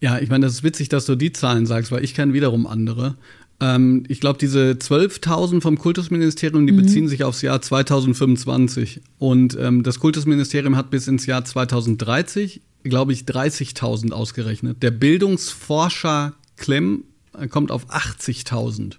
Ja, 0.00 0.18
ich 0.18 0.28
meine, 0.28 0.46
das 0.46 0.54
ist 0.54 0.62
witzig, 0.62 0.88
dass 0.88 1.06
du 1.06 1.16
die 1.16 1.32
Zahlen 1.32 1.66
sagst, 1.66 1.90
weil 1.90 2.04
ich 2.04 2.14
kenne 2.14 2.32
wiederum 2.32 2.66
andere. 2.66 3.16
Ähm, 3.60 4.04
ich 4.08 4.20
glaube, 4.20 4.38
diese 4.38 4.72
12.000 4.72 5.60
vom 5.60 5.78
Kultusministerium, 5.78 6.66
die 6.66 6.72
mhm. 6.72 6.78
beziehen 6.82 7.08
sich 7.08 7.24
aufs 7.24 7.42
Jahr 7.42 7.60
2025. 7.60 9.00
Und 9.18 9.56
ähm, 9.60 9.82
das 9.82 9.98
Kultusministerium 10.00 10.76
hat 10.76 10.90
bis 10.90 11.08
ins 11.08 11.26
Jahr 11.26 11.44
2030 11.44 12.62
glaube 12.84 13.12
ich, 13.12 13.22
30.000 13.22 14.12
ausgerechnet. 14.12 14.82
Der 14.82 14.90
Bildungsforscher 14.90 16.34
Klemm 16.56 17.04
äh, 17.38 17.48
kommt 17.48 17.70
auf 17.70 17.90
80.000. 17.90 18.96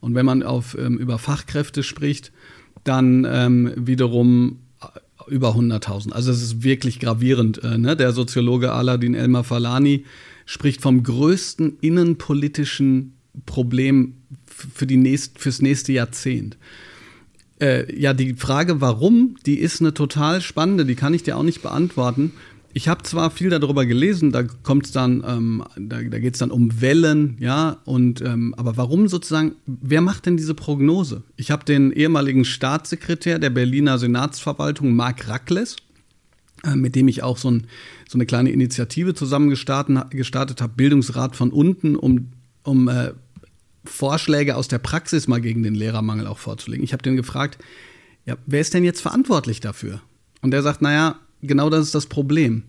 Und 0.00 0.14
wenn 0.14 0.26
man 0.26 0.42
auf, 0.42 0.76
ähm, 0.78 0.98
über 0.98 1.18
Fachkräfte 1.18 1.82
spricht, 1.82 2.32
dann 2.84 3.26
ähm, 3.28 3.72
wiederum 3.76 4.58
äh, 4.80 5.30
über 5.30 5.54
100.000. 5.54 6.12
Also 6.12 6.32
es 6.32 6.42
ist 6.42 6.62
wirklich 6.62 7.00
gravierend. 7.00 7.62
Äh, 7.62 7.78
ne? 7.78 7.96
Der 7.96 8.12
Soziologe 8.12 8.72
Aladin 8.72 9.14
Elmar 9.14 9.44
Falani 9.44 10.04
spricht 10.44 10.80
vom 10.80 11.02
größten 11.02 11.78
innenpolitischen 11.80 13.14
Problem 13.46 14.14
für 14.46 14.86
die 14.86 14.96
nächst, 14.96 15.38
fürs 15.38 15.62
nächste 15.62 15.92
Jahrzehnt. 15.92 16.56
Äh, 17.60 17.98
ja, 17.98 18.12
die 18.14 18.34
Frage, 18.34 18.80
warum, 18.80 19.36
die 19.46 19.58
ist 19.58 19.80
eine 19.80 19.94
total 19.94 20.40
spannende, 20.40 20.84
die 20.84 20.94
kann 20.94 21.14
ich 21.14 21.22
dir 21.22 21.36
auch 21.36 21.42
nicht 21.42 21.62
beantworten 21.62 22.32
ich 22.74 22.88
habe 22.88 23.02
zwar 23.02 23.30
viel 23.30 23.50
darüber 23.50 23.84
gelesen, 23.84 24.32
da 24.32 24.44
kommt 24.44 24.94
dann, 24.96 25.22
ähm, 25.26 25.64
da, 25.76 26.02
da 26.02 26.18
geht 26.18 26.34
es 26.34 26.38
dann 26.38 26.50
um 26.50 26.80
Wellen, 26.80 27.36
ja, 27.38 27.78
und 27.84 28.22
ähm, 28.22 28.54
aber 28.56 28.76
warum 28.76 29.08
sozusagen, 29.08 29.56
wer 29.66 30.00
macht 30.00 30.26
denn 30.26 30.36
diese 30.36 30.54
Prognose? 30.54 31.22
Ich 31.36 31.50
habe 31.50 31.64
den 31.64 31.92
ehemaligen 31.92 32.44
Staatssekretär 32.44 33.38
der 33.38 33.50
Berliner 33.50 33.98
Senatsverwaltung, 33.98 34.94
Marc 34.94 35.28
Rackles, 35.28 35.76
äh, 36.64 36.74
mit 36.74 36.94
dem 36.94 37.08
ich 37.08 37.22
auch 37.22 37.36
so, 37.36 37.50
ein, 37.50 37.66
so 38.08 38.16
eine 38.16 38.26
kleine 38.26 38.50
Initiative 38.50 39.14
zusammen 39.14 39.50
gestartet, 39.50 40.62
habe, 40.62 40.74
Bildungsrat 40.74 41.36
von 41.36 41.50
unten, 41.50 41.96
um, 41.96 42.28
um 42.64 42.88
äh, 42.88 43.12
Vorschläge 43.84 44.56
aus 44.56 44.68
der 44.68 44.78
Praxis 44.78 45.28
mal 45.28 45.40
gegen 45.40 45.62
den 45.62 45.74
Lehrermangel 45.74 46.26
auch 46.26 46.38
vorzulegen. 46.38 46.84
Ich 46.84 46.92
habe 46.92 47.02
den 47.02 47.16
gefragt, 47.16 47.58
ja, 48.24 48.36
wer 48.46 48.60
ist 48.60 48.74
denn 48.74 48.84
jetzt 48.84 49.00
verantwortlich 49.00 49.60
dafür? 49.60 50.00
Und 50.40 50.54
er 50.54 50.62
sagt, 50.62 50.82
naja, 50.82 51.16
genau 51.42 51.70
das 51.70 51.86
ist 51.86 51.94
das 51.94 52.06
Problem. 52.06 52.64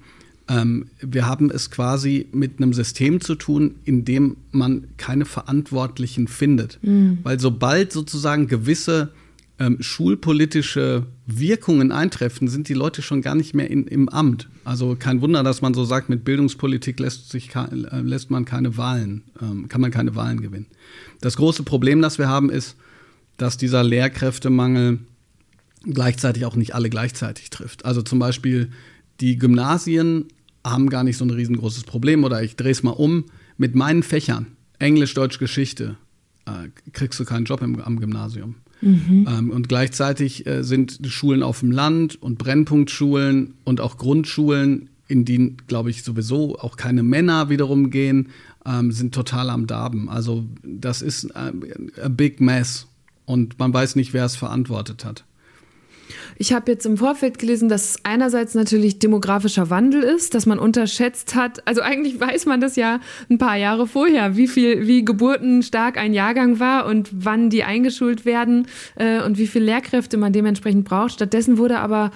Ähm, 0.47 0.87
wir 0.99 1.27
haben 1.27 1.49
es 1.49 1.71
quasi 1.71 2.27
mit 2.31 2.57
einem 2.57 2.73
System 2.73 3.21
zu 3.21 3.35
tun, 3.35 3.75
in 3.85 4.05
dem 4.05 4.37
man 4.51 4.87
keine 4.97 5.25
Verantwortlichen 5.25 6.27
findet. 6.27 6.79
Mhm. 6.81 7.19
Weil 7.23 7.39
sobald 7.39 7.93
sozusagen 7.93 8.47
gewisse 8.47 9.13
ähm, 9.59 9.77
schulpolitische 9.81 11.05
Wirkungen 11.25 11.91
eintreffen, 11.91 12.47
sind 12.47 12.69
die 12.69 12.73
Leute 12.73 13.01
schon 13.01 13.21
gar 13.21 13.35
nicht 13.35 13.53
mehr 13.53 13.69
in, 13.69 13.85
im 13.87 14.09
Amt. 14.09 14.49
Also 14.63 14.95
kein 14.97 15.21
Wunder, 15.21 15.43
dass 15.43 15.61
man 15.61 15.73
so 15.73 15.85
sagt, 15.85 16.09
mit 16.09 16.25
Bildungspolitik 16.25 16.99
lässt, 16.99 17.29
sich, 17.29 17.55
äh, 17.55 18.01
lässt 18.01 18.31
man 18.31 18.45
keine 18.45 18.77
Wahlen, 18.77 19.23
ähm, 19.41 19.67
kann 19.67 19.81
man 19.81 19.91
keine 19.91 20.15
Wahlen 20.15 20.41
gewinnen. 20.41 20.67
Das 21.21 21.37
große 21.37 21.63
Problem, 21.63 22.01
das 22.01 22.17
wir 22.17 22.27
haben, 22.27 22.49
ist, 22.49 22.75
dass 23.37 23.57
dieser 23.57 23.83
Lehrkräftemangel 23.83 24.99
gleichzeitig 25.83 26.45
auch 26.45 26.55
nicht 26.55 26.75
alle 26.75 26.89
gleichzeitig 26.89 27.49
trifft. 27.49 27.85
Also 27.85 28.01
zum 28.01 28.19
Beispiel 28.19 28.71
die 29.19 29.37
Gymnasien 29.37 30.25
haben 30.65 30.89
gar 30.89 31.03
nicht 31.03 31.17
so 31.17 31.25
ein 31.25 31.29
riesengroßes 31.29 31.83
Problem. 31.83 32.23
Oder 32.23 32.43
ich 32.43 32.55
drehe 32.55 32.71
es 32.71 32.83
mal 32.83 32.91
um, 32.91 33.25
mit 33.57 33.75
meinen 33.75 34.03
Fächern, 34.03 34.47
Englisch, 34.79 35.13
Deutsch, 35.13 35.39
Geschichte, 35.39 35.97
äh, 36.45 36.69
kriegst 36.91 37.19
du 37.19 37.25
keinen 37.25 37.45
Job 37.45 37.61
im, 37.61 37.79
am 37.81 37.99
Gymnasium. 37.99 38.55
Mhm. 38.83 39.27
Ähm, 39.29 39.49
und 39.49 39.69
gleichzeitig 39.69 40.45
äh, 40.45 40.63
sind 40.63 40.99
Schulen 41.07 41.41
auf 41.41 41.61
dem 41.61 41.71
Land 41.71 42.21
und 42.21 42.37
Brennpunktschulen 42.37 43.53
und 43.63 43.79
auch 43.79 43.97
Grundschulen, 43.97 44.89
in 45.07 45.25
die, 45.25 45.55
glaube 45.67 45.89
ich, 45.89 46.03
sowieso 46.03 46.57
auch 46.59 46.75
keine 46.75 47.03
Männer 47.03 47.49
wiederum 47.49 47.89
gehen, 47.89 48.29
ähm, 48.65 48.91
sind 48.91 49.13
total 49.13 49.49
am 49.49 49.67
Darben. 49.67 50.09
Also 50.09 50.45
das 50.63 51.01
ist 51.01 51.25
äh, 51.35 51.51
a 52.01 52.09
big 52.09 52.41
mess 52.41 52.87
und 53.25 53.57
man 53.59 53.73
weiß 53.73 53.95
nicht, 53.95 54.13
wer 54.13 54.25
es 54.25 54.35
verantwortet 54.35 55.05
hat. 55.05 55.23
Ich 56.37 56.53
habe 56.53 56.71
jetzt 56.71 56.85
im 56.85 56.97
Vorfeld 56.97 57.39
gelesen, 57.39 57.69
dass 57.69 57.91
es 57.91 57.97
einerseits 58.03 58.55
natürlich 58.55 58.99
demografischer 58.99 59.69
Wandel 59.69 60.03
ist, 60.03 60.35
dass 60.35 60.45
man 60.45 60.59
unterschätzt 60.59 61.35
hat. 61.35 61.65
Also 61.67 61.81
eigentlich 61.81 62.19
weiß 62.19 62.45
man 62.45 62.61
das 62.61 62.75
ja 62.75 62.99
ein 63.29 63.37
paar 63.37 63.57
Jahre 63.57 63.87
vorher, 63.87 64.35
wie 64.35 64.47
viel, 64.47 64.87
wie 64.87 65.05
geburtenstark 65.05 65.97
ein 65.97 66.13
Jahrgang 66.13 66.59
war 66.59 66.85
und 66.85 67.09
wann 67.13 67.49
die 67.49 67.63
eingeschult 67.63 68.25
werden 68.25 68.67
äh, 68.95 69.21
und 69.21 69.37
wie 69.37 69.47
viele 69.47 69.65
Lehrkräfte 69.65 70.17
man 70.17 70.33
dementsprechend 70.33 70.85
braucht. 70.85 71.13
Stattdessen 71.13 71.57
wurde 71.57 71.79
aber 71.79 72.11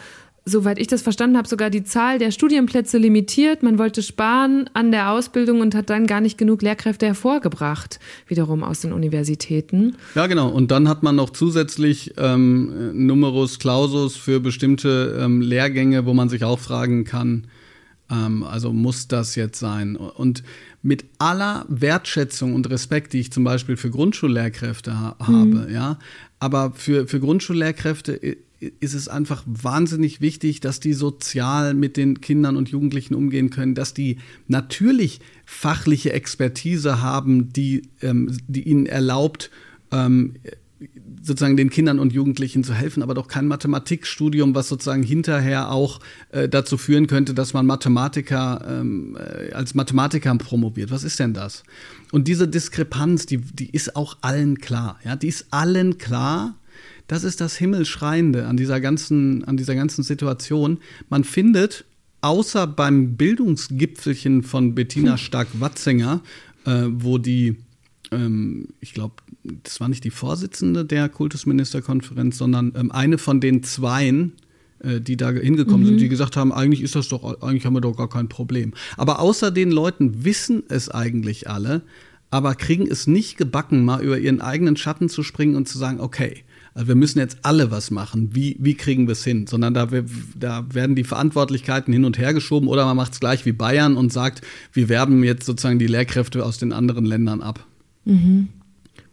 soweit 0.48 0.80
ich 0.80 0.88
das 0.88 1.02
verstanden 1.02 1.38
habe, 1.38 1.48
sogar 1.48 1.70
die 1.70 1.84
Zahl 1.84 2.20
der 2.20 2.32
Studienplätze 2.32 2.98
limitiert. 2.98 3.64
Man 3.64 3.78
wollte 3.78 4.02
sparen 4.02 4.70
an 4.74 4.92
der 4.92 5.12
Ausbildung 5.12 5.62
und 5.62 5.76
hat 5.76 5.90
dann 5.90 6.08
gar 6.08 6.22
nicht 6.22 6.38
genug 6.38 6.62
Lehrkräfte 6.62 7.06
hervorgebracht, 7.06 8.00
wiederum 8.28 8.64
aus 8.64 8.80
den 8.80 8.94
Universitäten. 8.94 9.96
Ja, 10.16 10.28
genau. 10.28 10.50
Und 10.50 10.72
dann 10.72 10.88
hat 10.88 11.04
man 11.04 11.16
noch 11.16 11.32
zusätzlich 11.32 12.14
ähm, 12.18 13.06
Numerus 13.06 13.60
Clausus 13.60 14.16
für 14.16 14.40
bestimmte 14.40 15.20
ähm, 15.20 15.42
Lehrgänge, 15.42 16.06
wo 16.06 16.14
man 16.14 16.30
sich 16.30 16.44
auch 16.44 16.60
fragen 16.60 17.04
kann, 17.04 17.48
ähm, 18.10 18.44
also 18.44 18.72
muss 18.72 19.08
das 19.08 19.36
jetzt 19.36 19.60
sein? 19.60 19.96
Und 19.96 20.44
mit 20.82 21.06
aller 21.18 21.66
Wertschätzung 21.68 22.54
und 22.54 22.70
Respekt, 22.70 23.14
die 23.14 23.20
ich 23.20 23.32
zum 23.32 23.44
Beispiel 23.44 23.76
für 23.76 23.90
Grundschullehrkräfte 23.90 24.98
ha 24.98 25.16
habe, 25.20 25.68
mhm. 25.68 25.74
ja, 25.74 26.00
aber 26.40 26.72
für, 26.74 27.08
für 27.08 27.20
Grundschullehrkräfte 27.20 28.38
ist 28.60 28.94
es 28.94 29.08
einfach 29.08 29.44
wahnsinnig 29.46 30.22
wichtig, 30.22 30.60
dass 30.62 30.80
die 30.80 30.94
sozial 30.94 31.74
mit 31.74 31.98
den 31.98 32.22
Kindern 32.22 32.58
und 32.58 32.70
Jugendlichen 32.70 33.14
umgehen 33.14 33.50
können, 33.50 33.76
dass 33.76 33.94
die 33.94 34.18
natürlich 34.48 35.20
fachliche 35.46 36.14
Expertise 36.14 37.02
haben, 37.02 37.54
die, 37.54 37.84
ähm, 38.02 38.36
die 38.48 38.64
ihnen 38.64 38.86
erlaubt, 38.86 39.52
ähm, 39.92 40.34
sozusagen 41.22 41.58
den 41.58 41.70
Kindern 41.70 42.00
und 42.00 42.14
Jugendlichen 42.14 42.64
zu 42.64 42.74
helfen, 42.74 43.02
aber 43.04 43.14
doch 43.14 43.28
kein 43.28 43.48
Mathematikstudium, 43.48 44.56
was 44.56 44.70
sozusagen 44.70 45.04
hinterher 45.04 45.72
auch 45.72 46.00
äh, 46.32 46.48
dazu 46.48 46.78
führen 46.78 47.08
könnte, 47.08 47.34
dass 47.34 47.54
man 47.54 47.66
Mathematiker 47.66 48.66
ähm, 48.68 49.18
äh, 49.18 49.54
als 49.54 49.74
Mathematiker 49.74 50.36
promoviert. 50.36 50.92
Was 50.92 51.04
ist 51.04 51.20
denn 51.20 51.34
das? 51.34 51.64
Und 52.12 52.28
diese 52.28 52.48
Diskrepanz, 52.48 53.26
die, 53.26 53.38
die 53.38 53.70
ist 53.70 53.96
auch 53.96 54.18
allen 54.22 54.60
klar. 54.60 55.00
Ja, 55.04 55.16
die 55.16 55.28
ist 55.28 55.48
allen 55.52 55.98
klar 55.98 56.56
das 57.08 57.24
ist 57.24 57.42
das 57.42 57.56
Himmelschreiende 57.56 58.48
an 58.48 58.58
dieser 58.58 58.80
ganzen, 58.80 59.44
an 59.46 59.58
dieser 59.58 59.76
ganzen 59.76 60.04
Situation. 60.04 60.80
Man 61.10 61.24
findet, 61.24 61.86
außer 62.22 62.68
beim 62.68 63.16
Bildungsgipfelchen 63.16 64.44
von 64.44 64.76
Bettina 64.76 65.12
hm. 65.12 65.18
Stark-Watzinger, 65.18 66.22
äh, 66.66 66.84
wo 66.90 67.18
die, 67.18 67.58
ähm, 68.12 68.68
ich 68.82 68.94
glaube, 68.94 69.16
das 69.64 69.80
war 69.80 69.88
nicht 69.88 70.04
die 70.04 70.12
Vorsitzende 70.12 70.86
der 70.86 71.08
Kultusministerkonferenz, 71.10 72.38
sondern 72.38 72.74
ähm, 72.76 72.92
eine 72.92 73.18
von 73.18 73.40
den 73.40 73.64
Zweien, 73.64 74.34
äh, 74.80 75.00
die 75.00 75.16
da 75.16 75.32
hingekommen 75.32 75.84
mhm. 75.84 75.88
sind, 75.88 76.02
die 76.02 76.10
gesagt 76.10 76.36
haben, 76.36 76.52
eigentlich 76.52 76.82
ist 76.82 76.96
das 76.96 77.08
doch, 77.08 77.42
eigentlich 77.42 77.66
haben 77.66 77.74
wir 77.74 77.82
doch 77.82 77.96
gar 77.96 78.10
kein 78.10 78.28
Problem. 78.28 78.74
Aber 78.98 79.20
außer 79.20 79.50
den 79.50 79.72
Leuten 79.72 80.26
wissen 80.26 80.64
es 80.68 80.90
eigentlich 80.90 81.50
alle, 81.50 81.84
aber 82.30 82.56
kriegen 82.56 82.86
es 82.86 83.08
nicht 83.08 83.38
gebacken, 83.38 83.86
mal 83.86 84.04
über 84.04 84.20
ihren 84.20 84.42
eigenen 84.42 84.76
Schatten 84.76 85.08
zu 85.08 85.24
springen 85.24 85.56
und 85.56 85.68
zu 85.68 85.78
sagen, 85.78 86.02
okay, 86.02 86.44
also 86.78 86.90
wir 86.90 86.96
müssen 86.96 87.18
jetzt 87.18 87.40
alle 87.42 87.72
was 87.72 87.90
machen. 87.90 88.30
Wie, 88.34 88.56
wie 88.60 88.76
kriegen 88.76 89.08
wir 89.08 89.14
es 89.14 89.24
hin? 89.24 89.48
Sondern 89.48 89.74
da, 89.74 89.88
da 90.40 90.66
werden 90.72 90.96
die 90.96 91.04
Verantwortlichkeiten 91.04 91.92
hin 91.92 92.06
und 92.06 92.20
her 92.20 92.36
geschoben 92.36 92.68
oder 92.68 92.86
man 92.86 92.96
macht 92.96 93.14
es 93.14 93.20
gleich 93.20 93.48
wie 93.48 93.52
Bayern 93.52 93.98
und 93.98 94.14
sagt, 94.14 94.42
wir 94.74 94.88
werben 94.88 95.24
jetzt 95.24 95.48
sozusagen 95.48 95.80
die 95.80 95.88
Lehrkräfte 95.88 96.46
aus 96.46 96.60
den 96.60 96.74
anderen 96.74 97.04
Ländern 97.04 97.42
ab. 97.42 97.66
Mhm. 98.06 98.50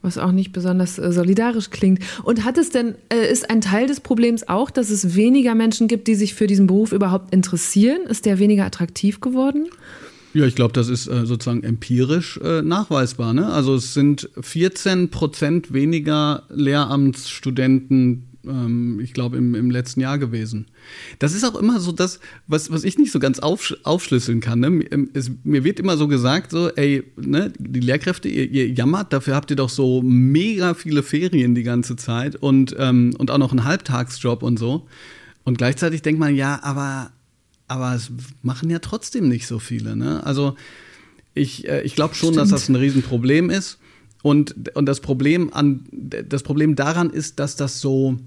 Was 0.03 0.18
auch 0.18 0.33
nicht 0.33 0.53
besonders 0.53 0.98
äh, 0.98 1.11
solidarisch 1.11 1.70
klingt. 1.70 2.00
Und 2.22 2.44
hat 2.44 2.59
es 2.59 2.68
denn, 2.68 2.96
äh, 3.09 3.33
ist 3.33 3.48
ein 3.48 3.62
Teil 3.62 3.87
des 3.87 4.00
Problems 4.00 4.46
auch, 4.46 4.70
dass 4.70 4.90
es 4.90 5.14
weniger 5.16 5.55
Menschen 5.55 5.88
gibt, 5.88 6.07
die 6.07 6.16
sich 6.16 6.35
für 6.35 6.46
diesen 6.46 6.66
Beruf 6.66 6.92
überhaupt 6.92 7.33
interessieren? 7.33 8.03
Ist 8.07 8.27
der 8.27 8.38
weniger 8.38 8.66
attraktiv 8.66 9.22
geworden? 9.22 9.68
Ja, 10.35 10.44
ich 10.47 10.57
glaube, 10.57 10.73
das 10.73 10.88
ist 10.88 11.07
äh, 11.07 11.27
sozusagen 11.27 11.62
empirisch 11.62 12.38
äh, 12.42 12.61
nachweisbar. 12.61 13.33
Ne? 13.33 13.47
Also 13.47 13.77
es 13.77 13.94
sind 13.94 14.29
14 14.40 15.11
Prozent 15.11 15.73
weniger 15.73 16.42
Lehramtsstudenten, 16.51 18.31
ähm, 18.44 18.99
ich 19.01 19.12
glaube, 19.12 19.37
im, 19.37 19.55
im 19.55 19.70
letzten 19.70 20.01
Jahr 20.01 20.18
gewesen. 20.18 20.66
Das 21.20 21.37
ist 21.37 21.44
auch 21.44 21.55
immer 21.55 21.79
so 21.79 21.92
das, 21.92 22.18
was, 22.49 22.73
was 22.73 22.83
ich 22.83 22.99
nicht 22.99 23.12
so 23.12 23.20
ganz 23.20 23.38
aufsch 23.38 23.77
aufschlüsseln 23.85 24.40
kann. 24.40 24.59
Ne? 24.59 24.85
Ähm, 24.90 25.09
es, 25.14 25.31
mir 25.44 25.62
wird 25.62 25.79
immer 25.79 25.97
so 25.97 26.09
gesagt, 26.09 26.51
so, 26.51 26.68
ey, 26.70 27.05
ne, 27.16 27.53
die 27.57 27.79
Lehrkräfte, 27.81 28.29
ihr, 28.29 28.51
ihr, 28.51 28.68
jammert, 28.70 29.12
dafür 29.12 29.37
habt 29.37 29.53
ihr 29.53 29.57
doch 29.57 29.70
so 29.70 30.03
mega 30.03 30.75
viele 30.75 31.05
Ferien 31.05 31.55
die 31.55 31.62
ganze 31.62 31.94
Zeit 31.94 32.35
und, 32.35 32.75
ähm, 32.77 33.14
und 33.18 33.31
auch 33.31 33.38
noch 33.38 33.53
einen 33.53 33.62
Halbtagsjob 33.62 34.42
und 34.42 34.59
so. 34.59 34.88
Und 35.44 35.59
gleichzeitig 35.59 36.03
denkt 36.03 36.18
man, 36.18 36.35
ja, 36.35 36.59
aber 36.64 37.12
aber 37.68 37.94
es 37.94 38.11
machen 38.42 38.70
ja 38.70 38.79
trotzdem 38.79 39.29
nicht 39.29 39.46
so 39.46 39.59
viele. 39.59 39.96
Ne? 39.96 40.24
Also 40.24 40.57
ich, 41.35 41.68
äh, 41.68 41.83
ich 41.83 41.94
glaube 41.94 42.14
schon, 42.14 42.35
Stimmt. 42.35 42.42
dass 42.42 42.50
das 42.50 42.68
ein 42.68 42.77
Riesenproblem 42.77 43.50
ist. 43.50 43.79
Und, 44.22 44.74
und 44.74 44.87
das, 44.87 45.00
Problem 45.00 45.53
an, 45.53 45.85
das 45.92 46.42
Problem 46.42 46.77
daran 46.77 47.11
ist, 47.11 47.38
dass 47.40 47.57
das 47.57 47.81
so 47.81 48.18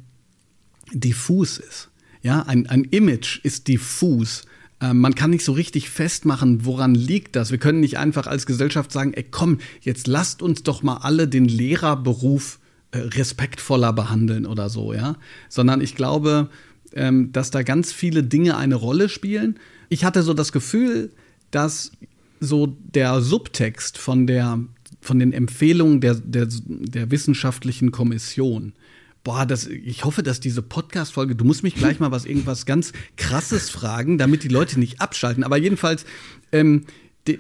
diffus 0.94 1.58
ist. 1.58 1.90
Ja, 2.22 2.44
ein, 2.44 2.68
ein 2.68 2.84
Image 2.84 3.40
ist 3.44 3.68
diffus. 3.68 4.44
Ähm, 4.80 5.00
man 5.00 5.16
kann 5.16 5.32
nicht 5.32 5.44
so 5.44 5.54
richtig 5.54 5.90
festmachen, 5.90 6.66
woran 6.66 6.94
liegt 6.94 7.36
das. 7.36 7.50
Wir 7.50 7.58
können 7.58 7.80
nicht 7.80 7.98
einfach 7.98 8.28
als 8.28 8.46
Gesellschaft 8.46 8.92
sagen, 8.92 9.14
ey 9.14 9.24
komm, 9.24 9.58
jetzt 9.82 10.08
lasst 10.08 10.42
uns 10.44 10.62
doch 10.62 10.84
mal 10.84 10.98
alle 10.98 11.28
den 11.28 11.46
Lehrerberuf 11.46 12.60
äh, 12.92 13.00
respektvoller 13.00 13.92
behandeln 13.92 14.46
oder 14.46 14.70
so, 14.70 14.94
ja. 14.94 15.16
Sondern 15.50 15.82
ich 15.82 15.96
glaube, 15.96 16.50
ähm, 16.94 17.32
dass 17.32 17.52
da 17.52 17.64
ganz 17.64 17.92
viele 17.92 18.24
Dinge 18.24 18.58
eine 18.58 18.76
Rolle 18.76 19.10
spielen. 19.10 19.60
Ich 19.90 20.04
hatte 20.04 20.24
so 20.24 20.34
das 20.34 20.52
Gefühl, 20.52 21.12
dass 21.52 21.92
so 22.40 22.68
der 22.68 23.22
Subtext 23.22 23.98
von, 23.98 24.28
der, 24.28 24.60
von 25.02 25.20
den 25.20 25.34
Empfehlungen 25.34 26.02
der, 26.02 26.16
der, 26.16 26.48
der 26.50 27.12
wissenschaftlichen 27.12 27.92
Kommission, 27.92 28.74
boah, 29.24 29.46
das, 29.46 29.68
ich 29.68 30.06
hoffe, 30.06 30.24
dass 30.24 30.40
diese 30.40 30.62
Podcast-Folge, 30.62 31.36
du 31.36 31.44
musst 31.44 31.64
mich 31.64 31.76
gleich 31.76 32.00
mal 32.00 32.12
was 32.12 32.26
irgendwas 32.26 32.66
ganz 32.66 32.94
Krasses 33.18 33.70
fragen, 33.70 34.18
damit 34.18 34.44
die 34.44 34.48
Leute 34.48 34.80
nicht 34.80 35.02
abschalten. 35.02 35.44
Aber 35.44 35.58
jedenfalls, 35.58 36.06
ähm, 36.52 36.86
die, 37.28 37.40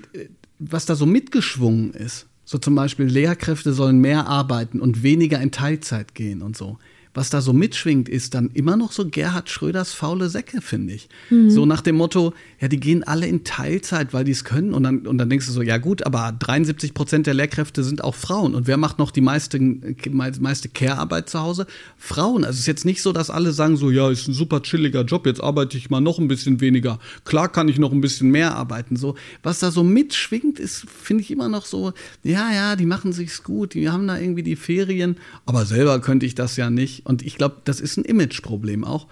was 0.60 0.86
da 0.86 0.96
so 0.96 1.06
mitgeschwungen 1.06 1.94
ist, 1.94 2.28
so 2.44 2.58
zum 2.58 2.76
Beispiel 2.76 3.06
Lehrkräfte 3.06 3.74
sollen 3.74 4.00
mehr 4.00 4.28
arbeiten 4.28 4.80
und 4.80 5.04
weniger 5.04 5.40
in 5.40 5.52
Teilzeit 5.52 6.16
gehen 6.16 6.42
und 6.42 6.58
so 6.58 6.78
was 7.18 7.32
da 7.32 7.42
so 7.42 7.52
mitschwingt, 7.52 8.08
ist 8.08 8.36
dann 8.36 8.52
immer 8.54 8.78
noch 8.78 8.92
so 8.92 9.08
Gerhard 9.10 9.50
Schröders 9.50 9.92
faule 9.92 10.30
Säcke, 10.30 10.62
finde 10.62 10.94
ich. 10.94 11.10
Mhm. 11.32 11.50
So 11.50 11.66
nach 11.66 11.82
dem 11.82 11.96
Motto, 11.96 12.36
ja, 12.62 12.68
die 12.68 12.80
gehen 12.80 13.04
alle 13.04 13.26
in 13.26 13.44
Teilzeit, 13.44 14.14
weil 14.14 14.24
die 14.24 14.34
es 14.34 14.44
können. 14.44 14.72
Und 14.72 14.84
dann, 14.84 15.08
und 15.08 15.18
dann 15.18 15.28
denkst 15.28 15.48
du 15.48 15.52
so, 15.52 15.64
ja 15.64 15.80
gut, 15.80 16.06
aber 16.06 16.32
73 16.38 16.94
Prozent 16.94 17.26
der 17.26 17.34
Lehrkräfte 17.34 17.84
sind 17.84 18.04
auch 18.04 18.14
Frauen. 18.14 18.54
Und 18.54 18.68
wer 18.68 18.78
macht 18.78 19.00
noch 19.00 19.10
die 19.10 19.22
meiste, 19.22 19.60
meiste 19.60 20.70
Care-Arbeit 20.70 21.28
zu 21.28 21.40
Hause? 21.40 21.66
Frauen. 21.98 22.46
Also 22.46 22.54
es 22.54 22.60
ist 22.60 22.68
jetzt 22.68 22.86
nicht 22.86 23.02
so, 23.02 23.12
dass 23.14 23.32
alle 23.32 23.52
sagen 23.52 23.78
so, 23.78 23.90
ja, 23.90 24.12
ist 24.12 24.28
ein 24.28 24.36
super 24.36 24.62
chilliger 24.62 25.02
Job, 25.02 25.26
jetzt 25.26 25.42
arbeite 25.42 25.76
ich 25.76 25.90
mal 25.90 26.02
noch 26.02 26.20
ein 26.20 26.28
bisschen 26.28 26.62
weniger. 26.62 27.00
Klar 27.26 27.52
kann 27.52 27.68
ich 27.68 27.80
noch 27.80 27.94
ein 27.94 28.02
bisschen 28.02 28.30
mehr 28.30 28.56
arbeiten. 28.56 28.96
So, 28.96 29.16
was 29.42 29.58
da 29.58 29.72
so 29.72 29.84
mitschwingt, 29.84 30.60
ist, 30.60 30.86
finde 30.88 31.24
ich 31.24 31.32
immer 31.32 31.50
noch 31.50 31.66
so, 31.66 31.94
ja, 32.22 32.54
ja, 32.54 32.76
die 32.76 32.86
machen 32.86 33.12
sich's 33.12 33.42
gut, 33.42 33.74
die 33.74 33.90
haben 33.90 34.06
da 34.06 34.20
irgendwie 34.20 34.44
die 34.44 34.56
Ferien, 34.56 35.18
aber 35.48 35.66
selber 35.66 36.00
könnte 36.00 36.28
ich 36.28 36.36
das 36.36 36.58
ja 36.58 36.70
nicht. 36.70 37.07
Und 37.08 37.22
ich 37.22 37.38
glaube, 37.38 37.62
das 37.64 37.80
ist 37.80 37.96
ein 37.96 38.04
Imageproblem 38.04 38.84
auch. 38.84 39.08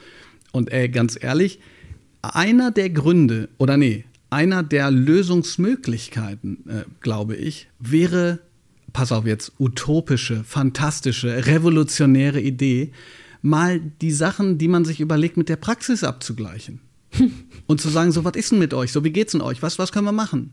Und 0.51 0.71
ey, 0.71 0.89
ganz 0.89 1.17
ehrlich, 1.19 1.60
einer 2.21 2.71
der 2.71 2.89
Gründe, 2.89 3.47
oder 3.58 3.77
nee, 3.77 4.03
einer 4.29 4.63
der 4.63 4.91
Lösungsmöglichkeiten, 4.91 6.69
äh, 6.69 6.84
glaube 6.99 7.38
ich, 7.38 7.69
wäre, 7.79 8.39
pass 8.91 9.13
auf 9.13 9.25
jetzt, 9.25 9.53
utopische, 9.60 10.43
fantastische, 10.43 11.45
revolutionäre 11.45 12.41
Idee, 12.41 12.91
mal 13.41 13.79
die 13.79 14.12
Sachen, 14.12 14.58
die 14.58 14.67
man 14.67 14.84
sich 14.84 14.99
überlegt, 14.99 15.38
mit 15.38 15.47
der 15.47 15.55
Praxis 15.55 16.03
abzugleichen. 16.03 16.81
Und 17.65 17.79
zu 17.79 17.88
sagen, 17.88 18.12
so, 18.12 18.25
was 18.25 18.36
ist 18.36 18.51
denn 18.51 18.60
mit 18.60 18.73
euch? 18.73 18.91
So, 18.91 19.05
wie 19.05 19.12
geht's 19.12 19.31
denn 19.31 19.41
euch? 19.41 19.63
Was, 19.63 19.79
was 19.79 19.93
können 19.93 20.05
wir 20.05 20.12
machen? 20.12 20.51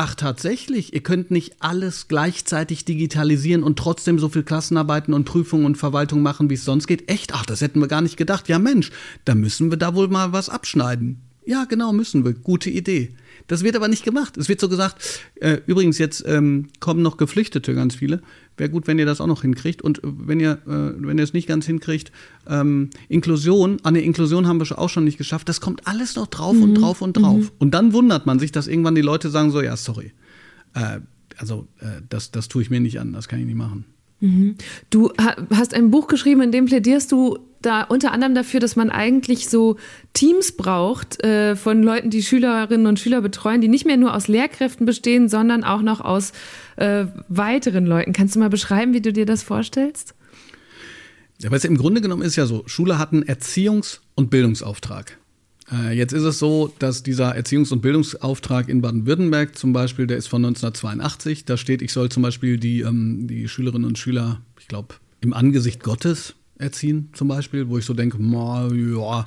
Ach, 0.00 0.14
tatsächlich, 0.14 0.94
ihr 0.94 1.02
könnt 1.02 1.32
nicht 1.32 1.56
alles 1.58 2.06
gleichzeitig 2.06 2.84
digitalisieren 2.84 3.64
und 3.64 3.80
trotzdem 3.80 4.20
so 4.20 4.28
viel 4.28 4.44
Klassenarbeiten 4.44 5.12
und 5.12 5.24
Prüfungen 5.24 5.66
und 5.66 5.74
Verwaltung 5.74 6.22
machen, 6.22 6.48
wie 6.48 6.54
es 6.54 6.64
sonst 6.64 6.86
geht. 6.86 7.10
Echt? 7.10 7.34
Ach, 7.34 7.44
das 7.44 7.62
hätten 7.62 7.80
wir 7.80 7.88
gar 7.88 8.00
nicht 8.00 8.16
gedacht. 8.16 8.48
Ja, 8.48 8.60
Mensch, 8.60 8.92
da 9.24 9.34
müssen 9.34 9.72
wir 9.72 9.76
da 9.76 9.96
wohl 9.96 10.06
mal 10.06 10.32
was 10.32 10.50
abschneiden. 10.50 11.27
Ja, 11.48 11.64
genau, 11.64 11.94
müssen 11.94 12.26
wir. 12.26 12.34
Gute 12.34 12.68
Idee. 12.68 13.14
Das 13.46 13.64
wird 13.64 13.74
aber 13.74 13.88
nicht 13.88 14.04
gemacht. 14.04 14.36
Es 14.36 14.50
wird 14.50 14.60
so 14.60 14.68
gesagt, 14.68 15.22
äh, 15.36 15.60
übrigens, 15.66 15.96
jetzt 15.96 16.22
ähm, 16.26 16.68
kommen 16.78 17.00
noch 17.00 17.16
Geflüchtete 17.16 17.74
ganz 17.74 17.94
viele. 17.94 18.20
Wäre 18.58 18.68
gut, 18.68 18.86
wenn 18.86 18.98
ihr 18.98 19.06
das 19.06 19.22
auch 19.22 19.26
noch 19.26 19.40
hinkriegt. 19.40 19.80
Und 19.80 20.02
wenn 20.04 20.40
ihr, 20.40 20.58
äh, 20.66 20.92
wenn 21.02 21.16
ihr 21.16 21.24
es 21.24 21.32
nicht 21.32 21.48
ganz 21.48 21.64
hinkriegt, 21.64 22.12
ähm, 22.46 22.90
Inklusion, 23.08 23.78
an 23.82 23.94
der 23.94 24.02
Inklusion 24.02 24.46
haben 24.46 24.60
wir 24.60 24.78
auch 24.78 24.90
schon 24.90 25.04
nicht 25.04 25.16
geschafft. 25.16 25.48
Das 25.48 25.62
kommt 25.62 25.86
alles 25.86 26.16
noch 26.16 26.26
drauf 26.26 26.54
mhm. 26.54 26.64
und 26.64 26.74
drauf 26.74 27.00
und 27.00 27.14
drauf. 27.14 27.40
Mhm. 27.40 27.50
Und 27.56 27.70
dann 27.72 27.94
wundert 27.94 28.26
man 28.26 28.38
sich, 28.38 28.52
dass 28.52 28.66
irgendwann 28.66 28.94
die 28.94 29.00
Leute 29.00 29.30
sagen 29.30 29.50
so, 29.50 29.62
ja, 29.62 29.74
sorry. 29.78 30.12
Äh, 30.74 31.00
also, 31.38 31.66
äh, 31.80 32.02
das, 32.10 32.30
das 32.30 32.48
tue 32.48 32.60
ich 32.60 32.68
mir 32.68 32.80
nicht 32.80 33.00
an, 33.00 33.14
das 33.14 33.26
kann 33.26 33.40
ich 33.40 33.46
nicht 33.46 33.56
machen. 33.56 33.86
Mhm. 34.20 34.56
Du 34.90 35.12
hast 35.54 35.74
ein 35.74 35.90
Buch 35.90 36.08
geschrieben, 36.08 36.42
in 36.42 36.52
dem 36.52 36.66
plädierst 36.66 37.12
du 37.12 37.38
da 37.62 37.82
unter 37.82 38.12
anderem 38.12 38.34
dafür, 38.34 38.60
dass 38.60 38.76
man 38.76 38.90
eigentlich 38.90 39.48
so 39.48 39.76
Teams 40.12 40.56
braucht 40.56 41.22
äh, 41.24 41.56
von 41.56 41.82
Leuten, 41.82 42.10
die 42.10 42.22
Schülerinnen 42.22 42.86
und 42.86 43.00
Schüler 43.00 43.20
betreuen, 43.20 43.60
die 43.60 43.68
nicht 43.68 43.84
mehr 43.84 43.96
nur 43.96 44.14
aus 44.14 44.28
Lehrkräften 44.28 44.86
bestehen, 44.86 45.28
sondern 45.28 45.64
auch 45.64 45.82
noch 45.82 46.00
aus 46.00 46.32
äh, 46.76 47.06
weiteren 47.28 47.86
Leuten. 47.86 48.12
Kannst 48.12 48.36
du 48.36 48.38
mal 48.38 48.50
beschreiben, 48.50 48.92
wie 48.94 49.00
du 49.00 49.12
dir 49.12 49.26
das 49.26 49.42
vorstellst? 49.42 50.14
Ja, 51.40 51.50
weil 51.50 51.64
im 51.64 51.76
Grunde 51.76 52.00
genommen 52.00 52.22
ist 52.22 52.36
ja 52.36 52.46
so, 52.46 52.62
Schule 52.66 52.98
hat 52.98 53.12
einen 53.12 53.24
Erziehungs- 53.24 54.00
und 54.14 54.30
Bildungsauftrag. 54.30 55.17
Äh, 55.72 55.96
jetzt 55.96 56.12
ist 56.12 56.22
es 56.22 56.38
so, 56.38 56.72
dass 56.78 57.02
dieser 57.02 57.36
Erziehungs- 57.36 57.72
und 57.72 57.80
Bildungsauftrag 57.80 58.68
in 58.68 58.80
Baden-Württemberg 58.80 59.56
zum 59.56 59.72
Beispiel, 59.72 60.06
der 60.06 60.16
ist 60.16 60.28
von 60.28 60.44
1982, 60.44 61.44
da 61.44 61.56
steht, 61.56 61.82
ich 61.82 61.92
soll 61.92 62.08
zum 62.08 62.22
Beispiel 62.22 62.58
die, 62.58 62.80
ähm, 62.80 63.26
die 63.26 63.48
Schülerinnen 63.48 63.86
und 63.86 63.98
Schüler, 63.98 64.40
ich 64.58 64.68
glaube, 64.68 64.94
im 65.20 65.32
Angesicht 65.32 65.82
Gottes 65.82 66.34
erziehen 66.58 67.10
zum 67.12 67.28
Beispiel, 67.28 67.68
wo 67.68 67.78
ich 67.78 67.84
so 67.84 67.94
denke, 67.94 68.18
ma, 68.18 68.68
ja, 68.72 69.26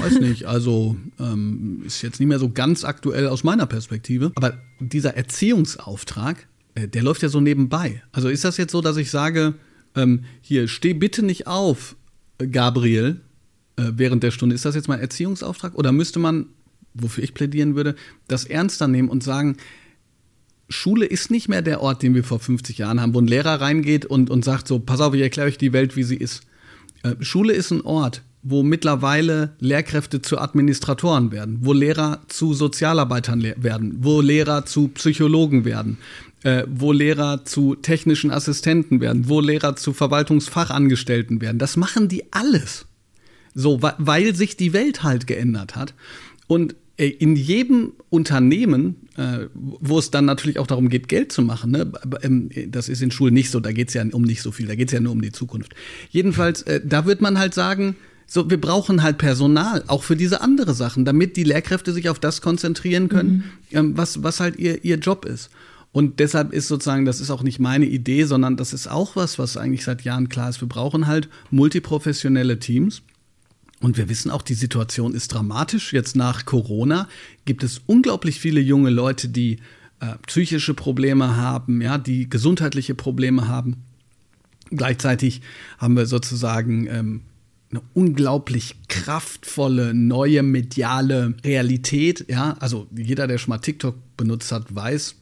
weiß 0.00 0.20
nicht, 0.20 0.44
also 0.46 0.96
ähm, 1.20 1.82
ist 1.86 2.02
jetzt 2.02 2.18
nicht 2.18 2.28
mehr 2.28 2.38
so 2.38 2.50
ganz 2.50 2.84
aktuell 2.84 3.28
aus 3.28 3.44
meiner 3.44 3.66
Perspektive. 3.66 4.32
Aber 4.34 4.58
dieser 4.80 5.16
Erziehungsauftrag, 5.16 6.48
äh, 6.74 6.88
der 6.88 7.02
läuft 7.02 7.22
ja 7.22 7.28
so 7.28 7.40
nebenbei. 7.40 8.02
Also 8.12 8.28
ist 8.28 8.44
das 8.44 8.56
jetzt 8.56 8.72
so, 8.72 8.80
dass 8.80 8.96
ich 8.96 9.10
sage, 9.10 9.54
ähm, 9.94 10.24
hier, 10.40 10.66
steh 10.66 10.94
bitte 10.94 11.24
nicht 11.24 11.46
auf, 11.46 11.96
Gabriel, 12.50 13.20
äh, 13.76 13.92
während 13.94 14.22
der 14.22 14.30
Stunde. 14.30 14.54
Ist 14.54 14.64
das 14.64 14.74
jetzt 14.74 14.88
mein 14.88 15.00
Erziehungsauftrag? 15.00 15.74
Oder 15.74 15.92
müsste 15.92 16.18
man, 16.18 16.46
wofür 16.94 17.24
ich 17.24 17.34
plädieren 17.34 17.74
würde, 17.74 17.94
das 18.28 18.44
ernster 18.44 18.88
nehmen 18.88 19.08
und 19.08 19.22
sagen, 19.22 19.56
Schule 20.68 21.06
ist 21.06 21.30
nicht 21.30 21.48
mehr 21.48 21.62
der 21.62 21.80
Ort, 21.82 22.02
den 22.02 22.14
wir 22.14 22.24
vor 22.24 22.40
50 22.40 22.78
Jahren 22.78 23.00
haben, 23.00 23.14
wo 23.14 23.20
ein 23.20 23.26
Lehrer 23.26 23.60
reingeht 23.60 24.06
und, 24.06 24.30
und 24.30 24.44
sagt 24.44 24.66
so, 24.68 24.78
pass 24.78 25.00
auf, 25.00 25.14
ich 25.14 25.20
erkläre 25.20 25.48
euch 25.48 25.58
die 25.58 25.72
Welt, 25.72 25.96
wie 25.96 26.02
sie 26.02 26.16
ist. 26.16 26.42
Äh, 27.02 27.16
Schule 27.20 27.52
ist 27.52 27.70
ein 27.70 27.82
Ort, 27.82 28.22
wo 28.42 28.62
mittlerweile 28.62 29.54
Lehrkräfte 29.58 30.22
zu 30.22 30.38
Administratoren 30.38 31.32
werden, 31.32 31.58
wo 31.62 31.72
Lehrer 31.72 32.22
zu 32.28 32.54
Sozialarbeitern 32.54 33.42
werden, 33.42 33.96
wo 34.00 34.20
Lehrer 34.20 34.66
zu 34.66 34.88
Psychologen 34.88 35.64
werden, 35.64 35.98
äh, 36.42 36.64
wo 36.68 36.92
Lehrer 36.92 37.44
zu 37.44 37.74
technischen 37.74 38.30
Assistenten 38.30 39.00
werden, 39.00 39.28
wo 39.28 39.40
Lehrer 39.40 39.76
zu 39.76 39.92
Verwaltungsfachangestellten 39.92 41.40
werden. 41.40 41.58
Das 41.58 41.76
machen 41.76 42.08
die 42.08 42.32
alles. 42.32 42.86
So, 43.54 43.80
weil 43.80 44.34
sich 44.34 44.56
die 44.56 44.72
Welt 44.72 45.02
halt 45.02 45.26
geändert 45.26 45.76
hat. 45.76 45.94
Und 46.46 46.74
äh, 46.96 47.08
in 47.08 47.34
jedem 47.34 47.92
Unternehmen, 48.10 49.08
äh, 49.16 49.46
wo 49.54 49.98
es 49.98 50.10
dann 50.10 50.24
natürlich 50.24 50.58
auch 50.58 50.66
darum 50.66 50.88
geht, 50.88 51.08
Geld 51.08 51.32
zu 51.32 51.42
machen, 51.42 51.72
ne? 51.72 51.90
Ähm, 52.22 52.50
das 52.68 52.88
ist 52.88 53.02
in 53.02 53.10
Schulen 53.10 53.34
nicht 53.34 53.50
so, 53.50 53.58
da 53.60 53.72
geht 53.72 53.88
es 53.88 53.94
ja 53.94 54.04
um 54.12 54.22
nicht 54.22 54.42
so 54.42 54.52
viel, 54.52 54.66
da 54.66 54.76
geht 54.76 54.88
es 54.88 54.92
ja 54.92 55.00
nur 55.00 55.12
um 55.12 55.20
die 55.20 55.32
Zukunft. 55.32 55.74
Jedenfalls, 56.10 56.62
äh, 56.62 56.80
da 56.84 57.04
wird 57.04 57.20
man 57.20 57.38
halt 57.38 57.54
sagen, 57.54 57.96
so, 58.26 58.48
wir 58.48 58.60
brauchen 58.60 59.02
halt 59.02 59.18
Personal, 59.18 59.84
auch 59.88 60.02
für 60.02 60.16
diese 60.16 60.40
andere 60.40 60.72
Sachen, 60.72 61.04
damit 61.04 61.36
die 61.36 61.44
Lehrkräfte 61.44 61.92
sich 61.92 62.08
auf 62.08 62.18
das 62.18 62.40
konzentrieren 62.40 63.08
können, 63.08 63.44
mhm. 63.70 63.78
ähm, 63.78 63.96
was, 63.96 64.22
was 64.22 64.40
halt 64.40 64.56
ihr, 64.56 64.84
ihr 64.84 64.96
Job 64.96 65.24
ist. 65.24 65.50
Und 65.90 66.20
deshalb 66.20 66.52
ist 66.52 66.68
sozusagen, 66.68 67.04
das 67.04 67.20
ist 67.20 67.30
auch 67.30 67.42
nicht 67.42 67.58
meine 67.58 67.86
Idee, 67.86 68.24
sondern 68.24 68.56
das 68.56 68.72
ist 68.72 68.88
auch 68.88 69.14
was, 69.16 69.38
was 69.38 69.56
eigentlich 69.56 69.84
seit 69.84 70.02
Jahren 70.02 70.28
klar 70.28 70.48
ist. 70.48 70.60
Wir 70.60 70.68
brauchen 70.68 71.06
halt 71.06 71.28
multiprofessionelle 71.50 72.58
Teams 72.58 73.02
und 73.84 73.98
wir 73.98 74.08
wissen 74.08 74.30
auch, 74.30 74.40
die 74.40 74.54
Situation 74.54 75.14
ist 75.14 75.28
dramatisch. 75.28 75.92
Jetzt 75.92 76.16
nach 76.16 76.46
Corona 76.46 77.06
gibt 77.44 77.62
es 77.62 77.82
unglaublich 77.84 78.40
viele 78.40 78.62
junge 78.62 78.88
Leute, 78.88 79.28
die 79.28 79.58
äh, 80.00 80.14
psychische 80.26 80.72
Probleme 80.72 81.36
haben, 81.36 81.82
ja, 81.82 81.98
die 81.98 82.30
gesundheitliche 82.30 82.94
Probleme 82.94 83.46
haben. 83.46 83.76
Gleichzeitig 84.70 85.42
haben 85.76 85.98
wir 85.98 86.06
sozusagen 86.06 86.86
ähm, 86.86 87.20
eine 87.70 87.82
unglaublich 87.92 88.76
kraftvolle 88.88 89.92
neue 89.92 90.42
mediale 90.42 91.34
Realität. 91.44 92.24
Ja, 92.26 92.56
also 92.60 92.86
jeder, 92.96 93.26
der 93.26 93.36
schon 93.36 93.50
mal 93.50 93.58
TikTok 93.58 93.96
benutzt 94.16 94.50
hat, 94.50 94.74
weiß, 94.74 95.16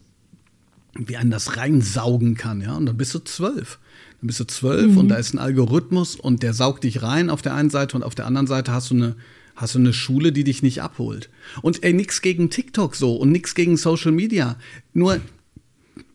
wie 0.95 1.17
einen 1.17 1.33
das 1.33 1.57
reinsaugen 1.57 2.37
kann. 2.37 2.61
Ja, 2.61 2.77
und 2.77 2.87
dann 2.87 2.97
bist 2.97 3.13
du 3.13 3.19
zwölf. 3.19 3.81
Dann 4.23 4.29
bist 4.29 4.39
du 4.39 4.45
zwölf 4.45 4.93
mhm. 4.93 4.99
und 4.99 5.09
da 5.09 5.17
ist 5.17 5.35
ein 5.35 5.41
Algorithmus 5.41 6.15
und 6.15 6.45
der 6.45 6.55
saugt 6.55 6.85
dich 6.85 7.03
rein 7.03 7.29
auf 7.29 7.43
der 7.43 7.55
einen 7.55 7.71
Seite 7.71 7.97
und 7.97 8.05
auf 8.05 8.15
der 8.15 8.27
anderen 8.27 8.47
Seite 8.47 8.73
hast 8.73 8.91
du 8.91 8.95
eine 8.95 9.17
hast 9.57 9.75
du 9.75 9.81
eine 9.81 9.93
Schule, 9.93 10.33
die 10.33 10.45
dich 10.45 10.63
nicht 10.63 10.81
abholt. 10.81 11.29
Und 11.61 11.83
ey, 11.83 11.93
nix 11.93 12.23
gegen 12.23 12.49
TikTok 12.49 12.95
so 12.97 13.17
und 13.17 13.33
nix 13.33 13.55
gegen 13.55 13.77
Social 13.77 14.13
Media. 14.13 14.57
Nur 14.95 15.21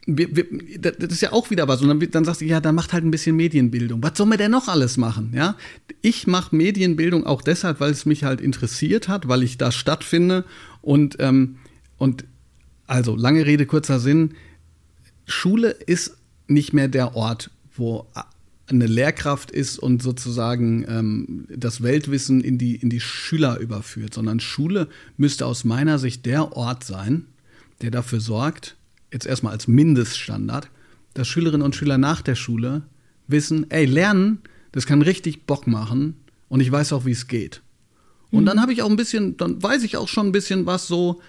wir, 0.08 0.34
wir, 0.36 0.46
das 0.80 1.12
ist 1.12 1.22
ja 1.22 1.34
auch 1.34 1.50
wieder 1.50 1.68
was. 1.68 1.82
Und 1.82 1.90
dann, 1.90 2.12
dann 2.12 2.24
sagst 2.26 2.40
du, 2.40 2.46
ja, 2.46 2.62
dann 2.62 2.76
macht 2.76 2.94
halt 2.94 3.04
ein 3.04 3.12
bisschen 3.12 3.36
Medienbildung. 3.36 4.02
Was 4.02 4.18
soll 4.18 4.26
man 4.26 4.38
denn 4.38 4.52
noch 4.52 4.70
alles 4.70 4.96
machen? 4.96 5.34
Ja, 5.36 5.58
ich 6.02 6.28
mache 6.28 6.56
Medienbildung 6.56 7.26
auch 7.26 7.42
deshalb, 7.42 7.82
weil 7.82 7.92
es 7.92 8.06
mich 8.06 8.24
halt 8.24 8.40
interessiert 8.40 9.10
hat, 9.10 9.28
weil 9.28 9.44
ich 9.44 9.58
da 9.58 9.72
stattfinde. 9.72 10.46
Und, 10.82 11.18
ähm, 11.20 11.58
und 11.98 12.24
also, 12.88 13.18
lange 13.18 13.46
Rede, 13.46 13.66
kurzer 13.66 14.00
Sinn. 14.00 14.36
Schule 15.26 15.72
ist 15.72 16.16
nicht 16.48 16.72
mehr 16.72 16.88
der 16.88 17.16
Ort, 17.18 17.52
wo 17.80 18.08
eine 18.68 18.86
Lehrkraft 18.86 19.50
ist 19.50 19.80
und 19.80 20.04
sozusagen 20.04 20.86
ähm, 20.90 21.48
das 21.50 21.82
Weltwissen 21.84 22.42
in 22.42 22.58
die, 22.58 22.76
in 22.76 22.90
die 22.90 23.00
Schüler 23.00 23.60
überführt, 23.60 24.14
sondern 24.14 24.40
Schule 24.40 24.90
müsste 25.16 25.46
aus 25.46 25.64
meiner 25.64 26.00
Sicht 26.00 26.26
der 26.26 26.56
Ort 26.56 26.84
sein, 26.84 27.26
der 27.82 27.92
dafür 27.92 28.20
sorgt, 28.20 28.76
jetzt 29.12 29.26
erstmal 29.26 29.54
als 29.54 29.68
Mindeststandard, 29.68 30.70
dass 31.14 31.28
Schülerinnen 31.28 31.66
und 31.66 31.76
Schüler 31.76 31.98
nach 31.98 32.22
der 32.22 32.36
Schule 32.36 32.84
wissen, 33.28 33.72
ey, 33.72 33.86
lernen, 33.86 34.40
das 34.74 34.86
kann 34.86 35.02
richtig 35.02 35.46
Bock 35.46 35.66
machen 35.66 36.16
und 36.50 36.60
ich 36.60 36.72
weiß 36.72 36.94
auch, 36.94 37.06
wie 37.06 37.12
es 37.12 37.28
geht. 37.28 37.62
Und 38.32 38.42
mhm. 38.42 38.46
dann 38.48 38.62
habe 38.62 38.74
ich 38.74 38.82
auch 38.82 38.90
ein 38.90 38.98
bisschen, 38.98 39.38
dann 39.38 39.64
weiß 39.64 39.84
ich 39.84 39.96
auch 39.96 40.10
schon 40.10 40.28
ein 40.28 40.32
bisschen 40.34 40.66
was 40.66 40.88
so, 40.88 41.22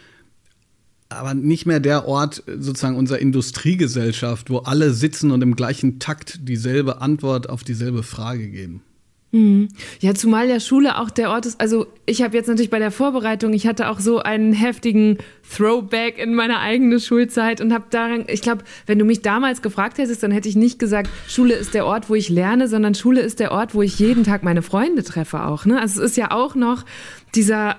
aber 1.08 1.34
nicht 1.34 1.66
mehr 1.66 1.80
der 1.80 2.06
Ort 2.06 2.42
sozusagen 2.46 2.96
unserer 2.96 3.18
Industriegesellschaft, 3.18 4.50
wo 4.50 4.58
alle 4.58 4.92
sitzen 4.92 5.30
und 5.30 5.42
im 5.42 5.56
gleichen 5.56 5.98
Takt 5.98 6.40
dieselbe 6.42 7.00
Antwort 7.00 7.48
auf 7.48 7.64
dieselbe 7.64 8.02
Frage 8.02 8.48
geben. 8.48 8.82
Mhm. 9.30 9.68
Ja, 10.00 10.14
zumal 10.14 10.48
ja 10.48 10.58
Schule 10.58 10.98
auch 10.98 11.10
der 11.10 11.28
Ort 11.30 11.44
ist. 11.44 11.60
Also 11.60 11.86
ich 12.06 12.22
habe 12.22 12.34
jetzt 12.34 12.46
natürlich 12.46 12.70
bei 12.70 12.78
der 12.78 12.90
Vorbereitung, 12.90 13.52
ich 13.52 13.66
hatte 13.66 13.90
auch 13.90 14.00
so 14.00 14.20
einen 14.20 14.54
heftigen 14.54 15.18
Throwback 15.54 16.16
in 16.16 16.34
meine 16.34 16.60
eigene 16.60 16.98
Schulzeit 16.98 17.60
und 17.60 17.72
habe 17.74 17.84
daran, 17.90 18.24
ich 18.28 18.40
glaube, 18.40 18.64
wenn 18.86 18.98
du 18.98 19.04
mich 19.04 19.20
damals 19.20 19.60
gefragt 19.60 19.98
hättest, 19.98 20.22
dann 20.22 20.30
hätte 20.30 20.48
ich 20.48 20.56
nicht 20.56 20.78
gesagt, 20.78 21.10
Schule 21.26 21.54
ist 21.54 21.74
der 21.74 21.84
Ort, 21.84 22.08
wo 22.08 22.14
ich 22.14 22.30
lerne, 22.30 22.68
sondern 22.68 22.94
Schule 22.94 23.20
ist 23.20 23.38
der 23.38 23.52
Ort, 23.52 23.74
wo 23.74 23.82
ich 23.82 23.98
jeden 23.98 24.24
Tag 24.24 24.44
meine 24.44 24.62
Freunde 24.62 25.04
treffe 25.04 25.44
auch. 25.44 25.66
Ne? 25.66 25.78
Also 25.78 26.02
es 26.02 26.12
ist 26.12 26.16
ja 26.16 26.30
auch 26.30 26.54
noch 26.54 26.86
dieser 27.34 27.76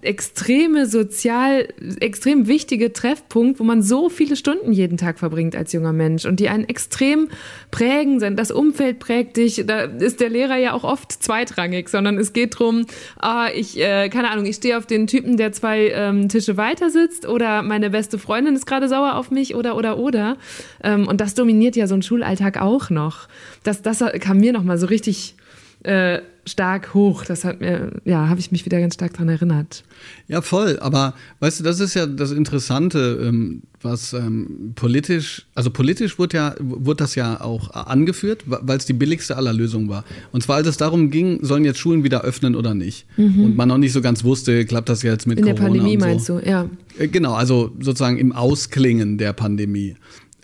extreme 0.00 0.86
sozial, 0.86 1.68
extrem 2.00 2.46
wichtige 2.46 2.92
Treffpunkt, 2.92 3.58
wo 3.58 3.64
man 3.64 3.82
so 3.82 4.08
viele 4.08 4.36
Stunden 4.36 4.72
jeden 4.72 4.96
Tag 4.96 5.18
verbringt 5.18 5.56
als 5.56 5.72
junger 5.72 5.92
Mensch 5.92 6.24
und 6.24 6.40
die 6.40 6.48
einen 6.48 6.64
extrem 6.64 7.28
prägen, 7.70 8.36
das 8.36 8.50
Umfeld 8.50 9.00
prägt 9.00 9.36
dich, 9.36 9.64
da 9.66 9.82
ist 9.82 10.20
der 10.20 10.28
Lehrer 10.28 10.56
ja 10.56 10.72
auch 10.72 10.84
oft 10.84 11.12
zweitrangig, 11.12 11.88
sondern 11.88 12.16
es 12.18 12.32
geht 12.32 12.58
drum, 12.58 12.86
ah, 13.18 13.48
ich, 13.54 13.78
äh, 13.78 14.08
keine 14.08 14.30
Ahnung, 14.30 14.46
ich 14.46 14.56
stehe 14.56 14.78
auf 14.78 14.86
den 14.86 15.06
Typen, 15.06 15.36
der 15.36 15.52
zwei 15.52 15.88
ähm, 15.88 16.28
Tische 16.28 16.56
weiter 16.56 16.90
sitzt 16.90 17.26
oder 17.26 17.62
meine 17.62 17.90
beste 17.90 18.18
Freundin 18.18 18.54
ist 18.54 18.66
gerade 18.66 18.88
sauer 18.88 19.16
auf 19.16 19.30
mich 19.30 19.54
oder, 19.54 19.76
oder, 19.76 19.98
oder. 19.98 20.36
Ähm, 20.82 21.08
und 21.08 21.20
das 21.20 21.34
dominiert 21.34 21.76
ja 21.76 21.86
so 21.86 21.94
ein 21.94 22.02
Schulalltag 22.02 22.60
auch 22.60 22.90
noch. 22.90 23.28
Das, 23.62 23.82
das 23.82 24.04
kam 24.20 24.38
mir 24.38 24.52
nochmal 24.52 24.78
so 24.78 24.86
richtig 24.86 25.34
äh, 25.82 26.20
stark 26.48 26.94
hoch. 26.94 27.24
Das 27.24 27.44
hat 27.44 27.60
mir, 27.60 27.92
ja, 28.04 28.28
habe 28.28 28.40
ich 28.40 28.50
mich 28.50 28.64
wieder 28.64 28.80
ganz 28.80 28.94
stark 28.94 29.12
daran 29.12 29.28
erinnert. 29.28 29.84
Ja, 30.26 30.42
voll. 30.42 30.78
Aber 30.80 31.14
weißt 31.40 31.60
du, 31.60 31.64
das 31.64 31.80
ist 31.80 31.94
ja 31.94 32.06
das 32.06 32.32
Interessante, 32.32 33.20
ähm, 33.22 33.62
was 33.80 34.12
ähm, 34.12 34.72
politisch, 34.74 35.46
also 35.54 35.70
politisch 35.70 36.18
wurde 36.18 36.36
ja, 36.36 36.54
wurde 36.60 36.98
das 37.04 37.14
ja 37.14 37.40
auch 37.40 37.70
angeführt, 37.70 38.44
weil 38.46 38.76
es 38.76 38.86
die 38.86 38.92
billigste 38.92 39.36
aller 39.36 39.52
Lösungen 39.52 39.88
war. 39.88 40.04
Und 40.32 40.42
zwar, 40.42 40.56
als 40.56 40.66
es 40.66 40.76
darum 40.76 41.10
ging, 41.10 41.44
sollen 41.44 41.64
jetzt 41.64 41.78
Schulen 41.78 42.02
wieder 42.02 42.22
öffnen 42.22 42.56
oder 42.56 42.74
nicht. 42.74 43.06
Mhm. 43.16 43.44
Und 43.44 43.56
man 43.56 43.68
noch 43.68 43.78
nicht 43.78 43.92
so 43.92 44.00
ganz 44.00 44.24
wusste, 44.24 44.64
klappt 44.64 44.88
das 44.88 45.02
jetzt 45.02 45.26
mit 45.26 45.38
In 45.38 45.44
Corona. 45.44 45.66
In 45.66 45.72
der 45.74 45.78
Pandemie 45.78 46.00
so. 46.00 46.06
meinst 46.06 46.28
du, 46.28 46.38
ja. 46.40 46.68
Äh, 46.98 47.08
genau, 47.08 47.34
also 47.34 47.70
sozusagen 47.80 48.18
im 48.18 48.32
Ausklingen 48.32 49.18
der 49.18 49.32
Pandemie. 49.32 49.94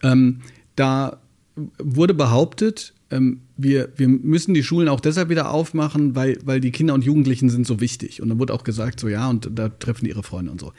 Ähm, 0.03 0.41
da 0.77 1.19
wurde 1.79 2.15
behauptet, 2.15 2.94
ähm, 3.11 3.43
wir, 3.57 3.93
wir 3.97 4.09
müssen 4.09 4.55
die 4.55 4.63
Schulen 4.63 4.89
auch 4.89 5.01
deshalb 5.01 5.29
wieder 5.29 5.51
aufmachen, 5.51 6.15
weil, 6.15 6.39
weil 6.45 6.61
die 6.61 6.71
Kinder 6.71 6.95
und 6.95 7.05
Jugendlichen 7.05 7.51
sind 7.51 7.67
so 7.67 7.81
wichtig. 7.81 8.23
Und 8.23 8.29
dann 8.29 8.39
wurde 8.39 8.55
auch 8.55 8.65
gesagt, 8.65 9.01
so 9.01 9.09
ja, 9.09 9.29
und 9.29 9.51
da 9.53 9.69
treffen 9.69 10.05
die 10.05 10.11
ihre 10.11 10.23
Freunde 10.23 10.51
und 10.51 10.61
so. 10.61 10.73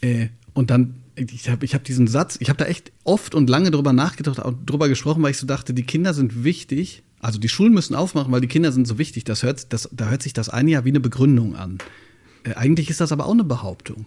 Äh, 0.00 0.28
und 0.52 0.70
dann, 0.70 0.94
ich 1.16 1.48
habe 1.48 1.64
ich 1.64 1.74
hab 1.74 1.84
diesen 1.84 2.06
Satz, 2.06 2.36
ich 2.40 2.48
habe 2.48 2.58
da 2.58 2.66
echt 2.66 2.92
oft 3.04 3.34
und 3.34 3.48
lange 3.48 3.70
drüber 3.70 3.92
nachgedacht, 3.92 4.40
auch 4.40 4.54
drüber 4.66 4.88
gesprochen, 4.88 5.22
weil 5.22 5.30
ich 5.30 5.38
so 5.38 5.46
dachte, 5.46 5.74
die 5.74 5.84
Kinder 5.84 6.14
sind 6.14 6.44
wichtig. 6.44 7.02
Also 7.20 7.38
die 7.38 7.48
Schulen 7.48 7.72
müssen 7.72 7.94
aufmachen, 7.94 8.30
weil 8.30 8.40
die 8.40 8.48
Kinder 8.48 8.70
sind 8.70 8.86
so 8.86 8.98
wichtig. 8.98 9.24
Das 9.24 9.42
hört, 9.42 9.72
das, 9.72 9.88
da 9.92 10.08
hört 10.08 10.22
sich 10.22 10.32
das 10.32 10.48
eine 10.48 10.70
ja 10.70 10.84
wie 10.84 10.90
eine 10.90 11.00
Begründung 11.00 11.56
an. 11.56 11.78
Äh, 12.44 12.54
eigentlich 12.54 12.90
ist 12.90 13.00
das 13.00 13.12
aber 13.12 13.26
auch 13.26 13.32
eine 13.32 13.44
Behauptung. 13.44 14.06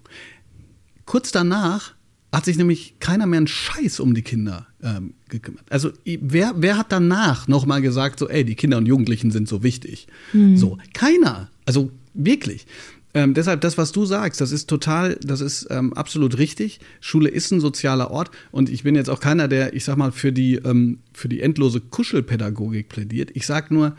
Kurz 1.06 1.32
danach 1.32 1.96
hat 2.32 2.46
sich 2.46 2.58
nämlich 2.58 2.96
keiner 3.00 3.26
mehr 3.26 3.38
einen 3.38 3.48
Scheiß 3.48 4.00
um 4.00 4.14
die 4.14 4.22
Kinder 4.22 4.68
ähm, 4.82 5.14
gekümmert. 5.30 5.66
Also 5.70 5.92
wer, 6.06 6.54
wer 6.56 6.78
hat 6.78 6.92
danach 6.92 7.48
nochmal 7.48 7.82
gesagt, 7.82 8.20
so, 8.20 8.30
ey, 8.30 8.46
die 8.46 8.56
Kinder 8.56 8.78
und 8.78 8.86
Jugendlichen 8.86 9.32
sind 9.32 9.48
so 9.48 9.64
wichtig? 9.64 10.08
Mhm. 10.32 10.56
So, 10.56 10.78
keiner. 10.94 11.50
Also 11.66 11.92
wirklich. 12.14 12.68
Ähm, 13.14 13.34
deshalb, 13.34 13.60
das, 13.60 13.78
was 13.78 13.92
du 13.92 14.06
sagst, 14.06 14.40
das 14.40 14.54
ist 14.54 14.70
total, 14.70 15.18
das 15.22 15.42
ist 15.42 15.68
ähm, 15.70 15.92
absolut 15.94 16.38
richtig. 16.38 16.80
Schule 17.02 17.30
ist 17.30 17.52
ein 17.52 17.60
sozialer 17.60 18.12
Ort 18.12 18.32
und 18.52 18.70
ich 18.70 18.84
bin 18.84 18.96
jetzt 18.96 19.10
auch 19.10 19.20
keiner, 19.20 19.50
der, 19.50 19.74
ich 19.74 19.84
sag 19.84 19.98
mal, 19.98 20.14
für 20.14 20.32
die, 20.32 20.56
ähm, 20.56 21.00
für 21.14 21.28
die 21.28 21.42
endlose 21.42 21.82
Kuschelpädagogik 21.82 22.88
plädiert. 22.88 23.32
Ich 23.34 23.46
sag 23.46 23.72
nur, 23.72 23.98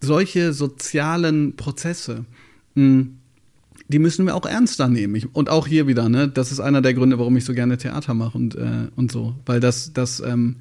solche 0.00 0.52
sozialen 0.52 1.56
Prozesse, 1.56 2.24
mh, 2.74 2.82
hm, 2.82 3.18
die 3.88 3.98
müssen 3.98 4.26
wir 4.26 4.34
auch 4.34 4.46
ernster 4.46 4.88
nehmen. 4.88 5.14
Ich, 5.14 5.34
und 5.34 5.50
auch 5.50 5.66
hier 5.66 5.86
wieder, 5.86 6.08
ne, 6.08 6.28
das 6.28 6.52
ist 6.52 6.60
einer 6.60 6.82
der 6.82 6.94
Gründe, 6.94 7.18
warum 7.18 7.36
ich 7.36 7.44
so 7.44 7.52
gerne 7.52 7.76
Theater 7.76 8.14
mache 8.14 8.36
und, 8.36 8.54
äh, 8.54 8.88
und 8.96 9.12
so. 9.12 9.34
Weil 9.44 9.60
das, 9.60 9.92
das 9.92 10.20
ähm, 10.20 10.56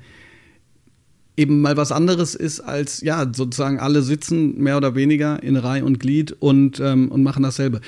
eben 1.38 1.62
mal 1.62 1.78
was 1.78 1.92
anderes 1.92 2.36
ist 2.36 2.60
als, 2.60 3.02
ja, 3.02 3.32
sozusagen 3.34 3.80
alle 3.80 4.02
sitzen 4.02 4.58
mehr 4.62 4.78
oder 4.78 4.96
weniger 4.96 5.42
in 5.42 5.56
Reihe 5.56 5.86
und 5.86 6.00
Glied 6.00 6.34
und, 6.34 6.80
ähm, 6.80 7.10
und 7.10 7.24
machen 7.24 7.44
dasselbe. 7.44 7.82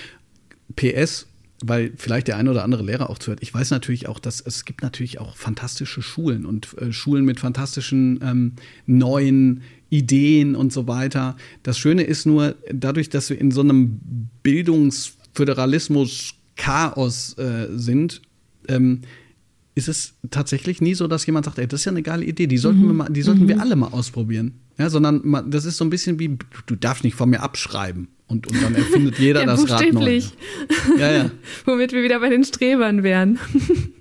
PS, 0.75 1.27
weil 1.63 1.93
vielleicht 1.95 2.27
der 2.27 2.37
eine 2.37 2.51
oder 2.51 2.63
andere 2.63 2.83
Lehrer 2.83 3.09
auch 3.09 3.19
zuhört. 3.19 3.39
Ich 3.41 3.53
weiß 3.53 3.71
natürlich 3.71 4.07
auch, 4.07 4.19
dass 4.19 4.41
es 4.41 4.65
gibt 4.65 4.81
natürlich 4.81 5.19
auch 5.19 5.35
fantastische 5.35 6.01
Schulen 6.01 6.45
und 6.45 6.77
äh, 6.77 6.91
Schulen 6.91 7.25
mit 7.25 7.39
fantastischen 7.39 8.19
ähm, 8.23 8.53
neuen 8.87 9.61
Ideen 9.89 10.55
und 10.55 10.73
so 10.73 10.87
weiter. 10.87 11.37
Das 11.61 11.77
Schöne 11.77 12.03
ist 12.03 12.25
nur, 12.25 12.55
dadurch, 12.73 13.09
dass 13.09 13.29
wir 13.29 13.39
in 13.39 13.51
so 13.51 13.61
einem 13.61 13.99
Bildungs 14.41 15.17
Föderalismus-Chaos 15.35 17.37
äh, 17.37 17.67
sind, 17.71 18.21
ähm, 18.67 19.01
ist 19.75 19.89
es 19.89 20.13
tatsächlich 20.31 20.81
nie 20.81 20.95
so, 20.95 21.07
dass 21.07 21.25
jemand 21.25 21.45
sagt, 21.45 21.59
ey, 21.59 21.67
das 21.67 21.81
ist 21.81 21.85
ja 21.85 21.91
eine 21.91 22.01
geile 22.01 22.25
Idee, 22.25 22.47
die 22.47 22.57
sollten, 22.57 22.81
mhm. 22.81 22.87
wir, 22.87 22.93
mal, 22.93 23.09
die 23.09 23.21
sollten 23.21 23.43
mhm. 23.43 23.49
wir 23.49 23.61
alle 23.61 23.75
mal 23.75 23.89
ausprobieren. 23.89 24.55
Ja, 24.77 24.89
sondern 24.89 25.21
man, 25.23 25.51
das 25.51 25.65
ist 25.65 25.77
so 25.77 25.85
ein 25.85 25.89
bisschen 25.89 26.19
wie, 26.19 26.37
du 26.65 26.75
darfst 26.75 27.03
nicht 27.03 27.15
von 27.15 27.29
mir 27.29 27.41
abschreiben. 27.41 28.07
Und, 28.27 28.47
und 28.47 28.61
dann 28.61 28.73
erfindet 28.73 29.19
jeder 29.19 29.41
ja, 29.41 29.45
das 29.45 29.69
Rad 29.69 29.93
neu. 29.93 30.21
Ja, 30.97 31.11
ja. 31.11 31.31
Womit 31.65 31.91
wir 31.91 32.03
wieder 32.03 32.19
bei 32.19 32.29
den 32.29 32.43
Strebern 32.43 33.03
wären. 33.03 33.37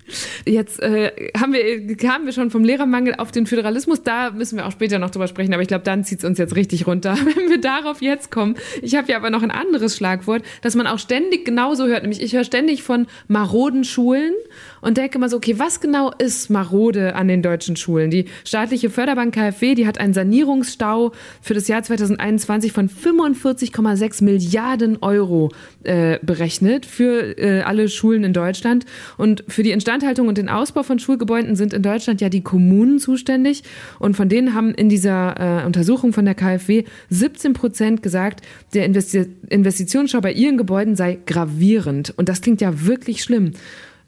Jetzt 0.45 0.81
äh, 0.81 1.31
haben 1.39 1.53
wir, 1.53 1.97
kamen 1.97 2.27
wir 2.27 2.33
schon 2.33 2.51
vom 2.51 2.65
Lehrermangel 2.65 3.15
auf 3.17 3.33
den 3.33 3.47
Föderalismus. 3.47 4.03
Da 4.03 4.31
müssen 4.31 4.57
wir 4.57 4.67
auch 4.67 4.73
später 4.73 4.99
noch 4.99 5.11
drüber 5.11 5.29
sprechen, 5.29 5.53
aber 5.53 5.63
ich 5.63 5.69
glaube, 5.69 5.85
dann 5.85 6.05
zieht 6.05 6.19
es 6.19 6.25
uns 6.25 6.39
jetzt 6.39 6.57
richtig 6.57 6.87
runter, 6.87 7.17
wenn 7.37 7.49
wir 7.49 7.61
darauf 7.61 8.03
jetzt 8.03 8.31
kommen. 8.31 8.57
Ich 8.83 8.95
habe 8.95 9.11
ja 9.11 9.17
aber 9.17 9.31
noch 9.31 9.43
ein 9.43 9.51
anderes 9.51 9.97
Schlagwort, 9.97 10.43
das 10.63 10.75
man 10.75 10.87
auch 10.87 10.99
ständig 10.99 11.45
genauso 11.45 11.87
hört. 11.87 12.03
Nämlich, 12.03 12.23
ich 12.23 12.35
höre 12.35 12.45
ständig 12.45 12.83
von 12.83 13.07
maroden 13.29 13.85
Schulen 13.85 14.35
und 14.81 14.99
denke 14.99 15.19
mal 15.19 15.29
so, 15.29 15.37
okay, 15.39 15.59
was 15.59 15.81
genau 15.81 16.13
ist 16.19 16.51
marode 16.51 17.15
an 17.15 17.29
den 17.29 17.43
deutschen 17.43 17.77
Schulen? 17.77 18.11
Die 18.11 18.27
staatliche 18.45 18.91
Förderbank 18.91 19.35
KfW, 19.35 19.75
die 19.75 19.87
hat 19.87 19.99
einen 19.99 20.13
Sanierungsstau 20.13 21.13
für 21.41 21.55
das 21.55 21.69
Jahr 21.69 21.83
2021 21.83 22.73
von 22.73 22.89
45,6 22.89 24.23
Milliarden 24.25 24.99
Euro 25.03 25.51
äh, 25.85 26.19
berechnet 26.23 26.87
für 26.87 27.39
äh, 27.39 27.63
alle 27.63 27.89
Schulen 27.89 28.25
in 28.25 28.33
Deutschland. 28.33 28.85
Und 29.17 29.45
für 29.49 29.63
die 29.63 29.71
Instandhaltung 29.95 30.27
und 30.27 30.39
den 30.39 30.49
Ausbau 30.49 30.83
von 30.83 30.99
Schulgebäuden 30.99 31.55
sind 31.55 31.73
in 31.73 31.83
Deutschland 31.83 32.21
ja 32.21 32.29
die 32.29 32.41
Kommunen 32.41 32.99
zuständig. 32.99 33.63
Und 34.01 34.17
von 34.17 34.29
denen 34.29 34.53
haben 34.53 34.75
in 34.75 34.89
dieser 34.89 35.63
äh, 35.63 35.67
Untersuchung 35.67 36.13
von 36.13 36.25
der 36.25 36.35
KfW 36.35 36.83
17 37.11 37.53
Prozent 37.53 38.03
gesagt, 38.03 38.43
der 38.75 38.87
Investi 38.87 39.27
Investitionsstau 39.49 40.21
bei 40.21 40.33
ihren 40.33 40.59
Gebäuden 40.59 40.97
sei 40.97 41.19
gravierend. 41.27 42.13
Und 42.17 42.29
das 42.29 42.41
klingt 42.41 42.61
ja 42.61 42.87
wirklich 42.87 43.23
schlimm. 43.23 43.53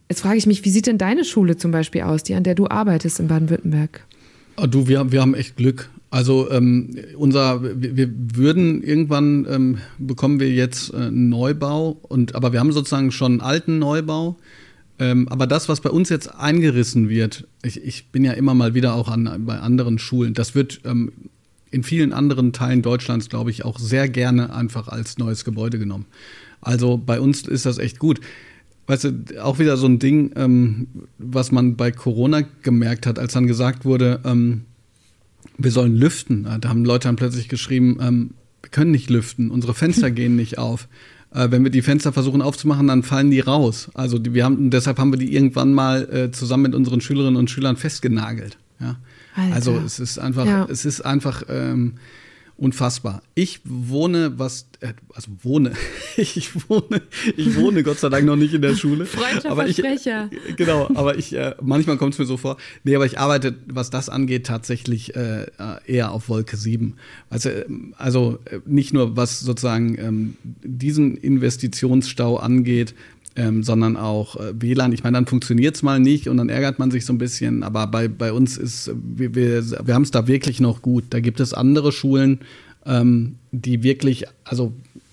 Jetzt 0.08 0.22
frage 0.22 0.38
ich 0.38 0.46
mich, 0.46 0.64
wie 0.64 0.70
sieht 0.70 0.88
denn 0.88 0.98
deine 0.98 1.24
Schule 1.24 1.56
zum 1.56 1.70
Beispiel 1.70 2.02
aus, 2.02 2.24
die 2.24 2.34
an 2.34 2.42
der 2.42 2.56
du 2.56 2.66
arbeitest 2.66 3.20
in 3.20 3.28
Baden-Württemberg? 3.28 4.04
Ah, 4.56 4.66
du, 4.66 4.88
wir, 4.88 5.12
wir 5.12 5.20
haben 5.20 5.34
echt 5.34 5.56
Glück. 5.56 5.88
Also 6.10 6.50
ähm, 6.50 6.96
unser, 7.16 7.62
wir, 7.62 7.96
wir, 7.96 8.10
würden 8.34 8.82
irgendwann 8.82 9.46
ähm, 9.48 9.78
bekommen 9.98 10.40
wir 10.40 10.50
jetzt 10.50 10.92
äh, 10.92 10.96
einen 10.96 11.28
Neubau 11.28 11.96
und 12.02 12.34
aber 12.34 12.52
wir 12.52 12.58
haben 12.60 12.72
sozusagen 12.72 13.12
schon 13.12 13.32
einen 13.32 13.40
alten 13.40 13.78
Neubau. 13.78 14.36
Ähm, 14.98 15.28
aber 15.28 15.46
das, 15.46 15.68
was 15.68 15.80
bei 15.80 15.90
uns 15.90 16.08
jetzt 16.08 16.34
eingerissen 16.34 17.08
wird, 17.08 17.46
ich, 17.62 17.82
ich 17.82 18.08
bin 18.08 18.24
ja 18.24 18.32
immer 18.32 18.54
mal 18.54 18.74
wieder 18.74 18.94
auch 18.94 19.08
an, 19.08 19.44
bei 19.44 19.58
anderen 19.58 19.98
Schulen, 19.98 20.34
das 20.34 20.54
wird 20.54 20.80
ähm, 20.84 21.12
in 21.70 21.82
vielen 21.82 22.12
anderen 22.12 22.52
Teilen 22.52 22.82
Deutschlands, 22.82 23.28
glaube 23.28 23.50
ich, 23.50 23.64
auch 23.64 23.78
sehr 23.78 24.08
gerne 24.08 24.54
einfach 24.54 24.88
als 24.88 25.18
neues 25.18 25.44
Gebäude 25.44 25.78
genommen. 25.78 26.06
Also 26.60 26.96
bei 26.96 27.20
uns 27.20 27.42
ist 27.46 27.66
das 27.66 27.78
echt 27.78 27.98
gut 27.98 28.20
weißt 28.86 29.04
du, 29.04 29.42
auch 29.42 29.58
wieder 29.58 29.76
so 29.76 29.86
ein 29.86 29.98
Ding, 29.98 30.32
ähm, 30.36 30.86
was 31.18 31.52
man 31.52 31.76
bei 31.76 31.90
Corona 31.90 32.42
gemerkt 32.62 33.06
hat, 33.06 33.18
als 33.18 33.32
dann 33.32 33.46
gesagt 33.46 33.84
wurde, 33.84 34.20
ähm, 34.24 34.62
wir 35.58 35.70
sollen 35.70 35.96
lüften. 35.96 36.46
Da 36.60 36.68
haben 36.68 36.84
Leute 36.84 37.08
dann 37.08 37.16
plötzlich 37.16 37.48
geschrieben, 37.48 37.98
ähm, 38.00 38.30
wir 38.62 38.70
können 38.70 38.90
nicht 38.90 39.10
lüften, 39.10 39.50
unsere 39.50 39.74
Fenster 39.74 40.10
gehen 40.12 40.36
nicht 40.36 40.58
auf. 40.58 40.88
Äh, 41.36 41.50
wenn 41.50 41.62
wir 41.62 41.70
die 41.70 41.82
Fenster 41.82 42.12
versuchen 42.12 42.40
aufzumachen, 42.40 42.86
dann 42.86 43.02
fallen 43.02 43.30
die 43.30 43.40
raus. 43.40 43.90
Also 43.92 44.18
die, 44.18 44.32
wir 44.32 44.44
haben, 44.44 44.70
deshalb 44.70 44.98
haben 44.98 45.12
wir 45.12 45.18
die 45.18 45.34
irgendwann 45.34 45.74
mal 45.74 46.08
äh, 46.10 46.30
zusammen 46.30 46.62
mit 46.62 46.74
unseren 46.74 47.02
Schülerinnen 47.02 47.36
und 47.36 47.50
Schülern 47.50 47.76
festgenagelt. 47.76 48.56
Ja? 48.80 48.96
Also 49.52 49.76
es 49.84 50.00
ist 50.00 50.18
einfach, 50.18 50.46
ja. 50.46 50.66
es 50.70 50.86
ist 50.86 51.02
einfach 51.02 51.42
ähm, 51.50 51.94
unfassbar. 52.58 53.22
Ich 53.34 53.60
wohne, 53.64 54.38
was, 54.38 54.68
äh, 54.80 54.94
also 55.14 55.30
wohne, 55.42 55.72
ich 56.16 56.68
wohne, 56.68 57.02
ich 57.36 57.56
wohne 57.56 57.82
Gott 57.82 57.98
sei 57.98 58.08
Dank 58.08 58.24
noch 58.24 58.36
nicht 58.36 58.54
in 58.54 58.62
der 58.62 58.74
Schule. 58.74 59.06
aber 59.44 59.66
ich, 59.68 59.82
genau, 60.56 60.88
aber 60.94 61.18
ich, 61.18 61.34
äh, 61.34 61.54
manchmal 61.60 61.98
kommt 61.98 62.14
es 62.14 62.18
mir 62.18 62.24
so 62.24 62.36
vor. 62.36 62.56
Nee, 62.84 62.96
aber 62.96 63.04
ich 63.04 63.18
arbeite, 63.18 63.54
was 63.66 63.90
das 63.90 64.08
angeht, 64.08 64.46
tatsächlich 64.46 65.14
äh, 65.14 65.46
eher 65.86 66.12
auf 66.12 66.28
Wolke 66.28 66.56
7. 66.56 66.94
Also, 67.28 67.50
also 67.98 68.38
nicht 68.64 68.94
nur 68.94 69.16
was 69.16 69.40
sozusagen 69.40 69.98
ähm, 69.98 70.36
diesen 70.62 71.16
Investitionsstau 71.16 72.36
angeht, 72.36 72.94
ähm, 73.36 73.62
sondern 73.62 73.96
auch 73.96 74.36
äh, 74.36 74.52
WLAN. 74.58 74.92
Ich 74.92 75.04
meine, 75.04 75.16
dann 75.16 75.26
funktioniert 75.26 75.76
es 75.76 75.82
mal 75.82 76.00
nicht 76.00 76.28
und 76.28 76.38
dann 76.38 76.48
ärgert 76.48 76.78
man 76.78 76.90
sich 76.90 77.04
so 77.04 77.12
ein 77.12 77.18
bisschen. 77.18 77.62
Aber 77.62 77.86
bei, 77.86 78.08
bei 78.08 78.32
uns 78.32 78.56
ist, 78.56 78.90
wir, 78.94 79.34
wir, 79.34 79.86
wir 79.86 79.94
haben 79.94 80.02
es 80.02 80.10
da 80.10 80.26
wirklich 80.26 80.60
noch 80.60 80.82
gut. 80.82 81.04
Da 81.10 81.20
gibt 81.20 81.40
es 81.40 81.52
andere 81.52 81.92
Schulen, 81.92 82.40
ähm, 82.86 83.36
die 83.52 83.82
wirklich, 83.82 84.24
also 84.44 84.72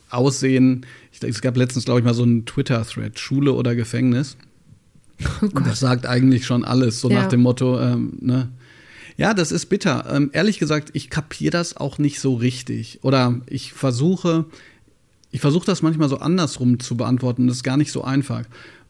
aussehen. 0.09 0.86
Ich, 1.12 1.21
es 1.21 1.41
gab 1.41 1.57
letztens, 1.57 1.86
glaube 1.86 1.99
ich, 1.99 2.05
mal 2.05 2.13
so 2.13 2.23
einen 2.23 2.45
Twitter-Thread, 2.45 3.19
Schule 3.19 3.53
oder 3.53 3.75
Gefängnis. 3.75 4.38
Oh 5.41 5.59
das 5.59 5.79
sagt 5.79 6.05
eigentlich 6.05 6.45
schon 6.45 6.65
alles, 6.65 6.99
so 6.99 7.09
ja. 7.09 7.21
nach 7.21 7.27
dem 7.27 7.41
Motto, 7.41 7.79
ähm, 7.79 8.13
ne? 8.19 8.49
Ja, 9.15 9.36
das 9.36 9.51
ist 9.51 9.67
bitter. 9.67 10.05
Ähm, 10.12 10.31
ehrlich 10.33 10.57
gesagt, 10.57 10.89
ich 10.93 11.09
kapiere 11.12 11.51
das 11.51 11.77
auch 11.77 11.99
nicht 11.99 12.19
so 12.19 12.33
richtig. 12.33 12.99
Oder 13.03 13.41
ich 13.45 13.71
versuche, 13.71 14.45
ich 15.33 15.41
versuche 15.41 15.65
das 15.65 15.81
manchmal 15.81 16.09
so 16.09 16.19
andersrum 16.19 16.79
zu 16.79 16.95
beantworten. 16.95 17.47
Das 17.47 17.57
ist 17.57 17.63
gar 17.63 17.75
nicht 17.75 17.91
so 17.91 18.03
einfach. 18.03 18.43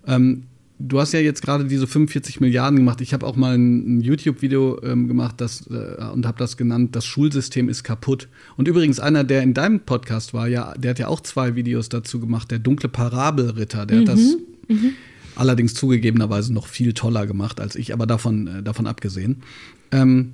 Ähm, 0.05 0.43
du 0.77 0.99
hast 0.99 1.13
ja 1.13 1.21
jetzt 1.21 1.41
gerade 1.41 1.63
diese 1.63 1.87
45 1.87 2.41
Milliarden 2.41 2.77
gemacht. 2.79 2.99
Ich 2.99 3.13
habe 3.13 3.25
auch 3.25 3.37
mal 3.37 3.55
ein, 3.57 3.99
ein 3.99 4.01
YouTube-Video 4.01 4.81
ähm, 4.83 5.07
gemacht 5.07 5.35
das, 5.37 5.65
äh, 5.67 6.03
und 6.11 6.25
habe 6.25 6.37
das 6.37 6.57
genannt, 6.57 6.97
das 6.97 7.05
Schulsystem 7.05 7.69
ist 7.69 7.85
kaputt. 7.85 8.27
Und 8.57 8.67
übrigens 8.67 8.99
einer, 8.99 9.23
der 9.23 9.41
in 9.41 9.53
deinem 9.53 9.79
Podcast 9.79 10.33
war, 10.33 10.49
ja, 10.49 10.73
der 10.73 10.91
hat 10.91 10.99
ja 10.99 11.07
auch 11.07 11.21
zwei 11.21 11.55
Videos 11.55 11.87
dazu 11.87 12.19
gemacht, 12.19 12.51
der 12.51 12.59
dunkle 12.59 12.89
Parabelritter, 12.89 13.85
der 13.85 14.01
mhm. 14.01 14.01
hat 14.01 14.07
das 14.09 14.37
mhm. 14.67 14.91
allerdings 15.35 15.75
zugegebenerweise 15.75 16.51
noch 16.51 16.67
viel 16.67 16.91
toller 16.91 17.25
gemacht 17.25 17.61
als 17.61 17.77
ich, 17.77 17.93
aber 17.93 18.05
davon, 18.05 18.47
äh, 18.47 18.63
davon 18.63 18.85
abgesehen. 18.85 19.43
Ähm, 19.91 20.33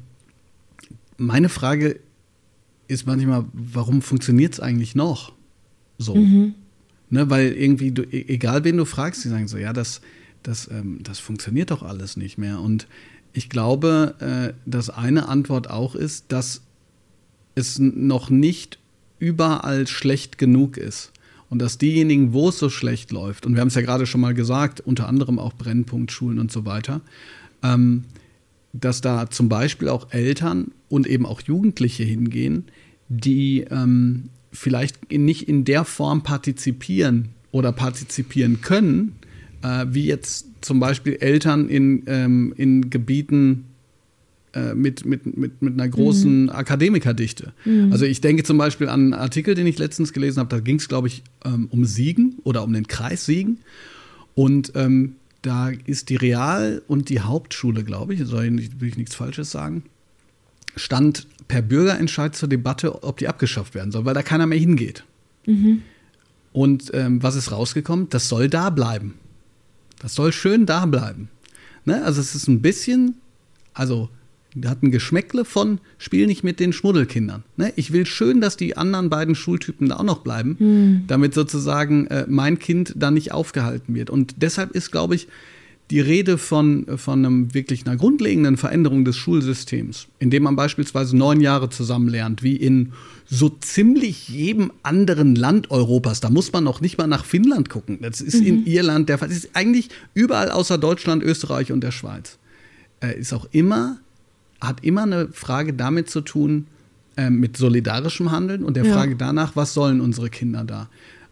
meine 1.17 1.49
Frage 1.49 1.99
ist 2.87 3.05
manchmal, 3.05 3.45
warum 3.53 4.01
funktioniert 4.01 4.53
es 4.53 4.59
eigentlich 4.59 4.95
noch? 4.95 5.33
So. 5.99 6.15
Mhm. 6.15 6.55
Ne, 7.11 7.29
weil 7.29 7.51
irgendwie, 7.51 7.91
du, 7.91 8.03
e-, 8.03 8.25
egal 8.27 8.63
wen 8.63 8.77
du 8.77 8.85
fragst, 8.85 9.23
die 9.23 9.29
sagen 9.29 9.47
so, 9.47 9.57
ja, 9.57 9.73
das, 9.73 10.01
das, 10.41 10.69
ähm, 10.71 10.99
das 11.03 11.19
funktioniert 11.19 11.69
doch 11.69 11.83
alles 11.83 12.17
nicht 12.17 12.37
mehr. 12.37 12.59
Und 12.59 12.87
ich 13.33 13.49
glaube, 13.49 14.15
äh, 14.19 14.53
dass 14.65 14.89
eine 14.89 15.27
Antwort 15.27 15.69
auch 15.69 15.95
ist, 15.95 16.25
dass 16.29 16.61
es 17.55 17.77
noch 17.77 18.29
nicht 18.29 18.79
überall 19.19 19.85
schlecht 19.87 20.37
genug 20.37 20.77
ist. 20.77 21.11
Und 21.49 21.59
dass 21.59 21.79
diejenigen, 21.79 22.31
wo 22.31 22.49
es 22.49 22.59
so 22.59 22.69
schlecht 22.69 23.11
läuft, 23.11 23.45
und 23.45 23.55
wir 23.55 23.61
haben 23.61 23.69
es 23.69 23.75
ja 23.75 23.81
gerade 23.81 24.05
schon 24.05 24.21
mal 24.21 24.35
gesagt, 24.35 24.81
unter 24.81 25.07
anderem 25.07 25.39
auch 25.39 25.53
Brennpunktschulen 25.53 26.37
und 26.39 26.51
so 26.51 26.65
weiter, 26.65 27.01
ähm, 27.63 28.05
dass 28.71 29.01
da 29.01 29.29
zum 29.31 29.49
Beispiel 29.49 29.89
auch 29.89 30.11
Eltern 30.11 30.71
und 30.89 31.07
eben 31.07 31.25
auch 31.25 31.41
Jugendliche 31.41 32.03
hingehen, 32.03 32.65
die 33.09 33.61
ähm, 33.61 34.29
vielleicht 34.51 35.11
nicht 35.11 35.47
in 35.47 35.65
der 35.65 35.85
Form 35.85 36.23
partizipieren 36.23 37.29
oder 37.51 37.71
partizipieren 37.71 38.61
können, 38.61 39.15
äh, 39.63 39.85
wie 39.89 40.05
jetzt 40.05 40.47
zum 40.61 40.79
Beispiel 40.79 41.17
Eltern 41.19 41.69
in, 41.69 42.03
ähm, 42.07 42.53
in 42.57 42.89
Gebieten 42.89 43.65
äh, 44.53 44.73
mit, 44.73 45.05
mit, 45.05 45.37
mit, 45.37 45.61
mit 45.61 45.73
einer 45.73 45.87
großen 45.87 46.43
mhm. 46.43 46.49
Akademikerdichte. 46.49 47.53
Mhm. 47.65 47.91
Also 47.91 48.05
ich 48.05 48.21
denke 48.21 48.43
zum 48.43 48.57
Beispiel 48.57 48.87
an 48.87 48.99
einen 48.99 49.13
Artikel, 49.13 49.55
den 49.55 49.67
ich 49.67 49.77
letztens 49.77 50.11
gelesen 50.13 50.39
habe, 50.39 50.49
da 50.49 50.59
ging 50.59 50.77
es, 50.77 50.87
glaube 50.87 51.07
ich, 51.07 51.23
ähm, 51.45 51.67
um 51.69 51.85
Siegen 51.85 52.39
oder 52.43 52.63
um 52.63 52.73
den 52.73 52.87
Kreis 52.87 53.25
Siegen. 53.25 53.59
Und 54.33 54.71
ähm, 54.75 55.15
da 55.41 55.69
ist 55.69 56.09
die 56.09 56.15
Real- 56.15 56.81
und 56.87 57.09
die 57.09 57.19
Hauptschule, 57.19 57.83
glaube 57.83 58.13
ich, 58.13 58.25
soll 58.25 58.45
ich, 58.59 58.81
will 58.81 58.89
ich 58.89 58.97
nichts 58.97 59.15
Falsches 59.15 59.51
sagen, 59.51 59.83
stand 60.75 61.27
per 61.47 61.61
Bürgerentscheid 61.61 62.35
zur 62.35 62.49
Debatte, 62.49 63.03
ob 63.03 63.17
die 63.17 63.27
abgeschafft 63.27 63.75
werden 63.75 63.91
soll, 63.91 64.05
weil 64.05 64.13
da 64.13 64.21
keiner 64.21 64.45
mehr 64.45 64.59
hingeht. 64.59 65.03
Mhm. 65.45 65.81
Und 66.51 66.91
ähm, 66.93 67.21
was 67.21 67.35
ist 67.35 67.51
rausgekommen? 67.51 68.09
Das 68.09 68.29
soll 68.29 68.49
da 68.49 68.69
bleiben. 68.69 69.15
Das 69.99 70.15
soll 70.15 70.31
schön 70.31 70.65
da 70.65 70.85
bleiben. 70.85 71.29
Ne? 71.85 72.03
Also 72.03 72.21
es 72.21 72.35
ist 72.35 72.47
ein 72.47 72.61
bisschen, 72.61 73.15
also 73.73 74.09
hat 74.65 74.81
ein 74.81 74.91
Geschmäckle 74.91 75.45
von 75.45 75.79
Spiel 75.97 76.27
nicht 76.27 76.43
mit 76.43 76.59
den 76.59 76.73
Schmuddelkindern. 76.73 77.43
Ne? 77.57 77.71
Ich 77.75 77.93
will 77.93 78.05
schön, 78.05 78.41
dass 78.41 78.57
die 78.57 78.77
anderen 78.77 79.09
beiden 79.09 79.35
Schultypen 79.35 79.89
da 79.89 79.97
auch 79.97 80.03
noch 80.03 80.19
bleiben, 80.19 80.55
hm. 80.57 81.03
damit 81.07 81.33
sozusagen 81.33 82.07
äh, 82.07 82.25
mein 82.27 82.57
Kind 82.59 82.93
da 82.95 83.11
nicht 83.11 83.31
aufgehalten 83.31 83.93
wird. 83.93 84.09
Und 84.09 84.35
deshalb 84.37 84.71
ist, 84.71 84.91
glaube 84.91 85.15
ich, 85.15 85.27
die 85.89 85.99
Rede 85.99 86.37
von, 86.37 86.85
von 86.97 87.25
einem 87.25 87.53
wirklich 87.53 87.85
einer 87.85 87.97
grundlegenden 87.97 88.57
Veränderung 88.57 89.05
des 89.05 89.17
Schulsystems, 89.17 90.07
indem 90.19 90.43
man 90.43 90.55
beispielsweise 90.55 91.17
neun 91.17 91.41
Jahre 91.41 91.69
zusammen 91.69 92.07
lernt, 92.07 92.43
wie 92.43 92.55
in 92.55 92.93
so 93.25 93.49
ziemlich 93.49 94.29
jedem 94.29 94.71
anderen 94.83 95.35
Land 95.35 95.71
Europas. 95.71 96.19
Da 96.19 96.29
muss 96.29 96.51
man 96.51 96.63
noch 96.63 96.81
nicht 96.81 96.97
mal 96.97 97.07
nach 97.07 97.25
Finnland 97.25 97.69
gucken. 97.69 97.99
Das 98.01 98.21
ist 98.21 98.39
mhm. 98.39 98.47
in 98.47 98.65
Irland 98.65 99.09
der 99.09 99.17
Fall. 99.17 99.29
Das 99.29 99.37
ist 99.37 99.49
eigentlich 99.53 99.89
überall 100.13 100.51
außer 100.51 100.77
Deutschland, 100.77 101.23
Österreich 101.23 101.71
und 101.71 101.81
der 101.81 101.91
Schweiz. 101.91 102.37
Äh, 103.01 103.19
ist 103.19 103.33
auch 103.33 103.47
immer 103.51 103.97
hat 104.61 104.83
immer 104.83 105.03
eine 105.03 105.29
Frage 105.29 105.73
damit 105.73 106.09
zu 106.09 106.21
tun, 106.21 106.67
äh, 107.17 107.29
mit 107.29 107.57
solidarischem 107.57 108.31
Handeln 108.31 108.63
und 108.63 108.75
der 108.75 108.85
ja. 108.85 108.93
Frage 108.93 109.15
danach, 109.15 109.55
was 109.55 109.73
sollen 109.73 110.01
unsere 110.01 110.29
Kinder 110.29 110.63
da? 110.63 110.89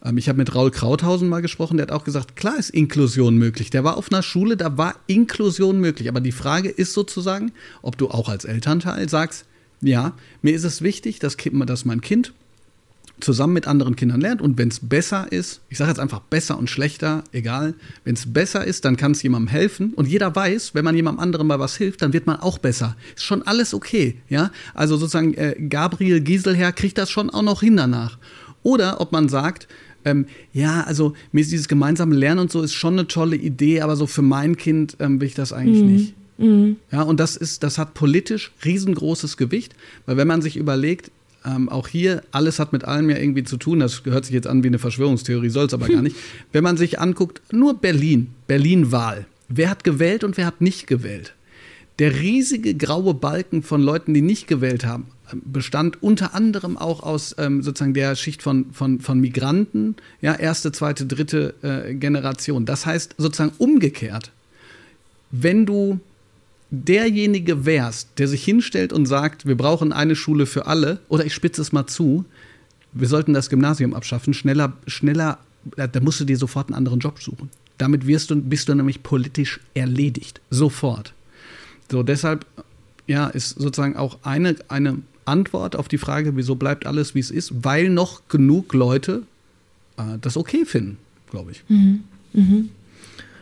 Ähm, 0.07 0.17
ich 0.17 0.29
habe 0.29 0.37
mit 0.37 0.53
Raul 0.55 0.71
Krauthausen 0.71 1.29
mal 1.29 1.41
gesprochen, 1.41 1.77
der 1.77 1.87
hat 1.87 1.93
auch 1.93 2.03
gesagt, 2.03 2.35
klar 2.35 2.57
ist 2.57 2.69
Inklusion 2.69 3.37
möglich. 3.37 3.69
Der 3.69 3.83
war 3.83 3.97
auf 3.97 4.11
einer 4.11 4.23
Schule, 4.23 4.57
da 4.57 4.77
war 4.77 4.95
Inklusion 5.07 5.79
möglich. 5.79 6.09
Aber 6.09 6.21
die 6.21 6.31
Frage 6.31 6.69
ist 6.69 6.93
sozusagen, 6.93 7.51
ob 7.81 7.97
du 7.97 8.09
auch 8.09 8.29
als 8.29 8.45
Elternteil 8.45 9.09
sagst, 9.09 9.45
ja, 9.81 10.13
mir 10.41 10.53
ist 10.55 10.63
es 10.63 10.81
wichtig, 10.81 11.19
dass, 11.19 11.37
dass 11.37 11.85
mein 11.85 12.01
Kind 12.01 12.33
zusammen 13.19 13.53
mit 13.53 13.67
anderen 13.67 13.95
Kindern 13.95 14.21
lernt 14.21 14.41
und 14.43 14.59
wenn 14.59 14.67
es 14.67 14.79
besser 14.79 15.31
ist, 15.31 15.61
ich 15.69 15.77
sage 15.79 15.89
jetzt 15.89 15.99
einfach 15.99 16.19
besser 16.19 16.57
und 16.57 16.69
schlechter, 16.69 17.23
egal, 17.31 17.73
wenn 18.03 18.13
es 18.13 18.31
besser 18.31 18.63
ist, 18.63 18.85
dann 18.85 18.95
kann 18.95 19.13
es 19.13 19.23
jemandem 19.23 19.47
helfen 19.47 19.93
und 19.95 20.07
jeder 20.07 20.35
weiß, 20.35 20.75
wenn 20.75 20.85
man 20.85 20.95
jemandem 20.95 21.21
anderen 21.23 21.47
mal 21.47 21.59
was 21.59 21.75
hilft, 21.75 22.03
dann 22.03 22.13
wird 22.13 22.27
man 22.27 22.39
auch 22.39 22.59
besser. 22.59 22.95
Ist 23.15 23.23
schon 23.23 23.41
alles 23.41 23.73
okay, 23.73 24.21
ja? 24.29 24.51
Also 24.75 24.97
sozusagen 24.97 25.33
äh, 25.33 25.55
Gabriel 25.67 26.21
Gieselherr 26.21 26.71
kriegt 26.71 26.99
das 26.99 27.09
schon 27.09 27.31
auch 27.31 27.41
noch 27.41 27.61
hin 27.61 27.77
danach. 27.77 28.19
Oder 28.63 28.99
ob 29.01 29.11
man 29.11 29.29
sagt, 29.29 29.67
ähm, 30.07 30.25
ja, 30.53 30.81
also 30.83 31.13
mir 31.31 31.41
ist 31.41 31.51
dieses 31.51 31.67
gemeinsame 31.67 32.15
Lernen 32.15 32.39
und 32.39 32.51
so 32.51 32.61
ist 32.61 32.73
schon 32.73 32.93
eine 32.93 33.07
tolle 33.07 33.35
Idee, 33.35 33.81
aber 33.81 33.95
so 33.95 34.07
für 34.07 34.21
mein 34.21 34.57
Kind 34.57 34.95
ähm, 34.99 35.19
will 35.19 35.27
ich 35.27 35.33
das 35.33 35.51
eigentlich 35.53 35.83
mhm. 35.83 35.91
nicht. 35.91 36.13
Mhm. 36.37 36.75
Ja, 36.91 37.01
und 37.01 37.19
das 37.19 37.35
ist, 37.35 37.63
das 37.63 37.77
hat 37.77 37.93
politisch 37.93 38.51
riesengroßes 38.63 39.37
Gewicht, 39.37 39.75
weil 40.05 40.17
wenn 40.17 40.27
man 40.27 40.41
sich 40.41 40.55
überlegt, 40.55 41.11
ähm, 41.45 41.69
auch 41.69 41.87
hier, 41.87 42.23
alles 42.31 42.59
hat 42.59 42.73
mit 42.73 42.85
allem 42.85 43.09
ja 43.09 43.17
irgendwie 43.17 43.43
zu 43.43 43.57
tun. 43.57 43.79
Das 43.79 44.03
hört 44.05 44.25
sich 44.25 44.33
jetzt 44.33 44.47
an 44.47 44.63
wie 44.63 44.67
eine 44.67 44.79
Verschwörungstheorie, 44.79 45.49
soll 45.49 45.67
es 45.67 45.73
aber 45.73 45.87
gar 45.87 46.01
nicht. 46.03 46.15
Wenn 46.51 46.63
man 46.63 46.77
sich 46.77 46.99
anguckt, 46.99 47.41
nur 47.51 47.75
Berlin, 47.75 48.27
Berlin-Wahl. 48.47 49.25
Wer 49.49 49.69
hat 49.69 49.83
gewählt 49.83 50.23
und 50.23 50.37
wer 50.37 50.45
hat 50.45 50.61
nicht 50.61 50.87
gewählt? 50.87 51.33
Der 51.99 52.19
riesige 52.19 52.75
graue 52.75 53.13
Balken 53.13 53.63
von 53.63 53.81
Leuten, 53.81 54.13
die 54.13 54.21
nicht 54.21 54.47
gewählt 54.47 54.85
haben, 54.85 55.07
bestand 55.33 56.01
unter 56.01 56.33
anderem 56.33 56.77
auch 56.77 57.03
aus 57.03 57.35
ähm, 57.37 57.61
sozusagen 57.61 57.93
der 57.93 58.15
Schicht 58.15 58.41
von, 58.41 58.71
von, 58.71 58.99
von 58.99 59.19
Migranten, 59.19 59.95
ja, 60.21 60.33
erste, 60.33 60.71
zweite, 60.71 61.05
dritte 61.05 61.53
äh, 61.61 61.93
Generation. 61.93 62.65
Das 62.65 62.85
heißt 62.85 63.15
sozusagen 63.17 63.53
umgekehrt, 63.57 64.31
wenn 65.31 65.65
du 65.65 65.99
derjenige 66.69 67.65
wärst, 67.65 68.09
der 68.17 68.27
sich 68.27 68.43
hinstellt 68.43 68.91
und 68.91 69.05
sagt, 69.05 69.45
wir 69.45 69.55
brauchen 69.55 69.93
eine 69.93 70.15
Schule 70.15 70.45
für 70.45 70.67
alle, 70.67 70.99
oder 71.07 71.25
ich 71.25 71.33
spitze 71.33 71.61
es 71.61 71.71
mal 71.71 71.87
zu, 71.87 72.25
wir 72.93 73.07
sollten 73.07 73.33
das 73.33 73.49
Gymnasium 73.49 73.93
abschaffen, 73.93 74.33
schneller, 74.33 74.73
schneller, 74.85 75.39
da 75.75 75.99
musst 75.99 76.19
du 76.19 76.25
dir 76.25 76.37
sofort 76.37 76.67
einen 76.67 76.75
anderen 76.75 76.99
Job 76.99 77.21
suchen. 77.21 77.49
Damit 77.77 78.07
wirst 78.07 78.31
du, 78.31 78.35
bist 78.35 78.69
du 78.69 78.75
nämlich 78.75 79.03
politisch 79.03 79.59
erledigt. 79.73 80.41
Sofort. 80.49 81.13
So, 81.91 82.03
deshalb, 82.03 82.45
ja, 83.05 83.27
ist 83.27 83.49
sozusagen 83.49 83.95
auch 83.95 84.17
eine, 84.23 84.55
eine 84.67 84.97
Antwort 85.27 85.75
auf 85.75 85.87
die 85.87 85.97
Frage, 85.97 86.35
wieso 86.35 86.55
bleibt 86.55 86.85
alles, 86.85 87.15
wie 87.15 87.19
es 87.19 87.31
ist, 87.31 87.63
weil 87.63 87.89
noch 87.89 88.27
genug 88.29 88.73
Leute 88.73 89.23
äh, 89.97 90.17
das 90.21 90.37
okay 90.37 90.65
finden, 90.65 90.97
glaube 91.29 91.51
ich. 91.51 91.63
Mhm. 91.67 92.03
Mhm. 92.33 92.69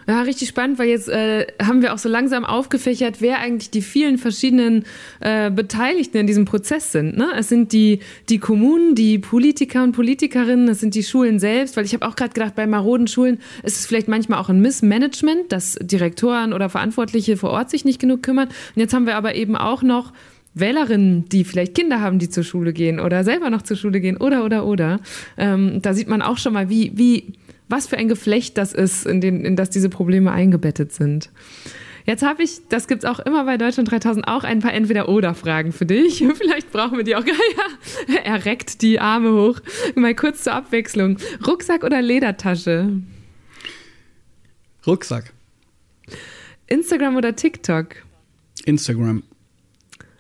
Ja, 0.07 0.21
richtig 0.21 0.49
spannend, 0.49 0.77
weil 0.77 0.89
jetzt 0.89 1.09
äh, 1.09 1.47
haben 1.59 1.81
wir 1.81 1.91
auch 1.91 1.97
so 1.97 2.09
langsam 2.09 2.45
aufgefächert, 2.45 3.21
wer 3.21 3.39
eigentlich 3.39 3.71
die 3.71 3.81
vielen 3.81 4.19
verschiedenen 4.19 4.86
äh, 5.19 5.49
Beteiligten 5.49 6.17
in 6.17 6.27
diesem 6.27 6.45
Prozess 6.45 6.91
sind. 6.91 7.17
Ne? 7.17 7.29
Es 7.36 7.49
sind 7.49 7.73
die, 7.73 8.01
die 8.29 8.38
Kommunen, 8.38 8.93
die 8.93 9.17
Politiker 9.17 9.83
und 9.83 9.93
Politikerinnen, 9.93 10.67
es 10.67 10.79
sind 10.79 10.93
die 10.93 11.01
Schulen 11.01 11.39
selbst, 11.39 11.75
weil 11.75 11.86
ich 11.86 11.95
habe 11.95 12.07
auch 12.07 12.15
gerade 12.15 12.33
gedacht, 12.33 12.53
bei 12.53 12.67
maroden 12.67 13.07
Schulen 13.07 13.39
ist 13.63 13.79
es 13.79 13.88
vielleicht 13.88 14.07
manchmal 14.07 14.39
auch 14.39 14.49
ein 14.49 14.59
Missmanagement, 14.59 15.51
dass 15.51 15.75
Direktoren 15.81 16.53
oder 16.53 16.69
Verantwortliche 16.69 17.36
vor 17.36 17.49
Ort 17.49 17.71
sich 17.71 17.83
nicht 17.83 17.99
genug 17.99 18.21
kümmern. 18.21 18.49
Und 18.49 18.79
jetzt 18.79 18.93
haben 18.93 19.07
wir 19.07 19.15
aber 19.15 19.33
eben 19.33 19.55
auch 19.55 19.81
noch 19.81 20.13
Wählerinnen, 20.56 21.28
die 21.30 21.43
vielleicht 21.43 21.76
Kinder 21.76 22.01
haben, 22.01 22.18
die 22.18 22.30
zur 22.30 22.43
Schule 22.43 22.74
gehen 22.74 22.99
oder 22.99 23.24
selber 23.24 23.49
noch 23.49 23.62
zur 23.62 23.78
Schule 23.78 23.99
gehen 24.01 24.18
oder 24.18 24.43
oder 24.43 24.66
oder. 24.66 24.99
Ähm, 25.38 25.82
da 25.82 25.93
sieht 25.93 26.08
man 26.08 26.22
auch 26.22 26.38
schon 26.38 26.53
mal, 26.53 26.70
wie, 26.70 26.93
wie 26.95 27.34
was 27.68 27.88
für 27.88 27.97
ein 27.97 28.08
Geflecht 28.08 28.58
das 28.58 28.74
ist, 28.74 29.06
in, 29.06 29.22
den, 29.22 29.43
in 29.43 29.56
das 29.56 29.70
diese 29.70 29.89
Probleme 29.89 30.32
eingebettet 30.32 30.93
sind. 30.93 31.30
Jetzt 32.06 32.22
habe 32.22 32.43
ich, 32.43 32.62
das 32.70 32.88
gibt 32.88 33.03
es 33.03 33.10
auch 33.10 33.20
immer 33.20 33.45
bei 33.45 33.58
Deutschland 33.58 33.89
3000, 33.89 34.28
auch 34.28 34.43
ein 34.43 34.60
paar 34.60 34.74
Entweder-Oder-Fragen 34.74 35.72
für 35.72 35.88
dich. 35.88 36.24
Vielleicht 36.36 36.72
brauchen 36.72 36.97
wir 36.97 37.03
die 37.03 37.16
auch. 37.16 37.26
Ja, 37.26 38.16
er 38.24 38.45
reckt 38.45 38.82
die 38.82 38.99
Arme 38.99 39.34
hoch. 39.34 39.60
Mal 39.95 40.14
kurz 40.14 40.43
zur 40.43 40.53
Abwechslung. 40.53 41.18
Rucksack 41.45 41.84
oder 41.84 42.01
Ledertasche? 42.01 43.01
Rucksack. 44.86 45.34
Instagram 46.68 47.16
oder 47.16 47.36
TikTok? 47.36 47.88
Instagram. 48.66 49.24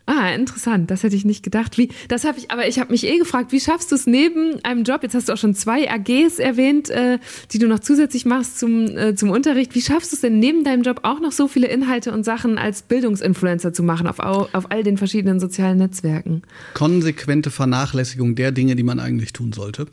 Ah, 0.07 0.29
interessant. 0.29 0.91
Das 0.91 1.01
hätte 1.01 1.15
ich 1.15 1.25
nicht 1.25 1.43
gedacht. 1.43 1.77
Wie, 1.77 1.89
das 2.07 2.25
habe 2.25 2.37
ich, 2.37 2.51
aber 2.51 2.67
ich 2.67 2.79
habe 2.79 2.91
mich 2.91 3.07
eh 3.07 3.17
gefragt, 3.17 3.51
wie 3.51 3.59
schaffst 3.59 3.91
du 3.91 3.95
es 3.95 4.05
neben 4.05 4.63
einem 4.63 4.83
Job? 4.83 5.01
Jetzt 5.01 5.15
hast 5.15 5.29
du 5.29 5.33
auch 5.33 5.37
schon 5.37 5.55
zwei 5.55 5.89
AGs 5.89 6.37
erwähnt, 6.37 6.89
äh, 6.91 7.17
die 7.51 7.57
du 7.57 7.67
noch 7.67 7.79
zusätzlich 7.79 8.25
machst 8.25 8.59
zum, 8.59 8.97
äh, 8.97 9.15
zum 9.15 9.31
Unterricht. 9.31 9.73
Wie 9.73 9.81
schaffst 9.81 10.11
du 10.11 10.15
es 10.15 10.21
denn 10.21 10.37
neben 10.37 10.63
deinem 10.63 10.83
Job 10.83 10.99
auch 11.03 11.19
noch 11.19 11.31
so 11.31 11.47
viele 11.47 11.67
Inhalte 11.67 12.11
und 12.11 12.23
Sachen 12.23 12.59
als 12.59 12.83
Bildungsinfluencer 12.83 13.73
zu 13.73 13.81
machen 13.81 14.05
auf, 14.07 14.19
auf 14.19 14.71
all 14.71 14.83
den 14.83 14.97
verschiedenen 14.97 15.39
sozialen 15.39 15.79
Netzwerken? 15.79 16.43
Konsequente 16.75 17.49
Vernachlässigung 17.49 18.35
der 18.35 18.51
Dinge, 18.51 18.75
die 18.75 18.83
man 18.83 18.99
eigentlich 18.99 19.33
tun 19.33 19.53
sollte. 19.53 19.87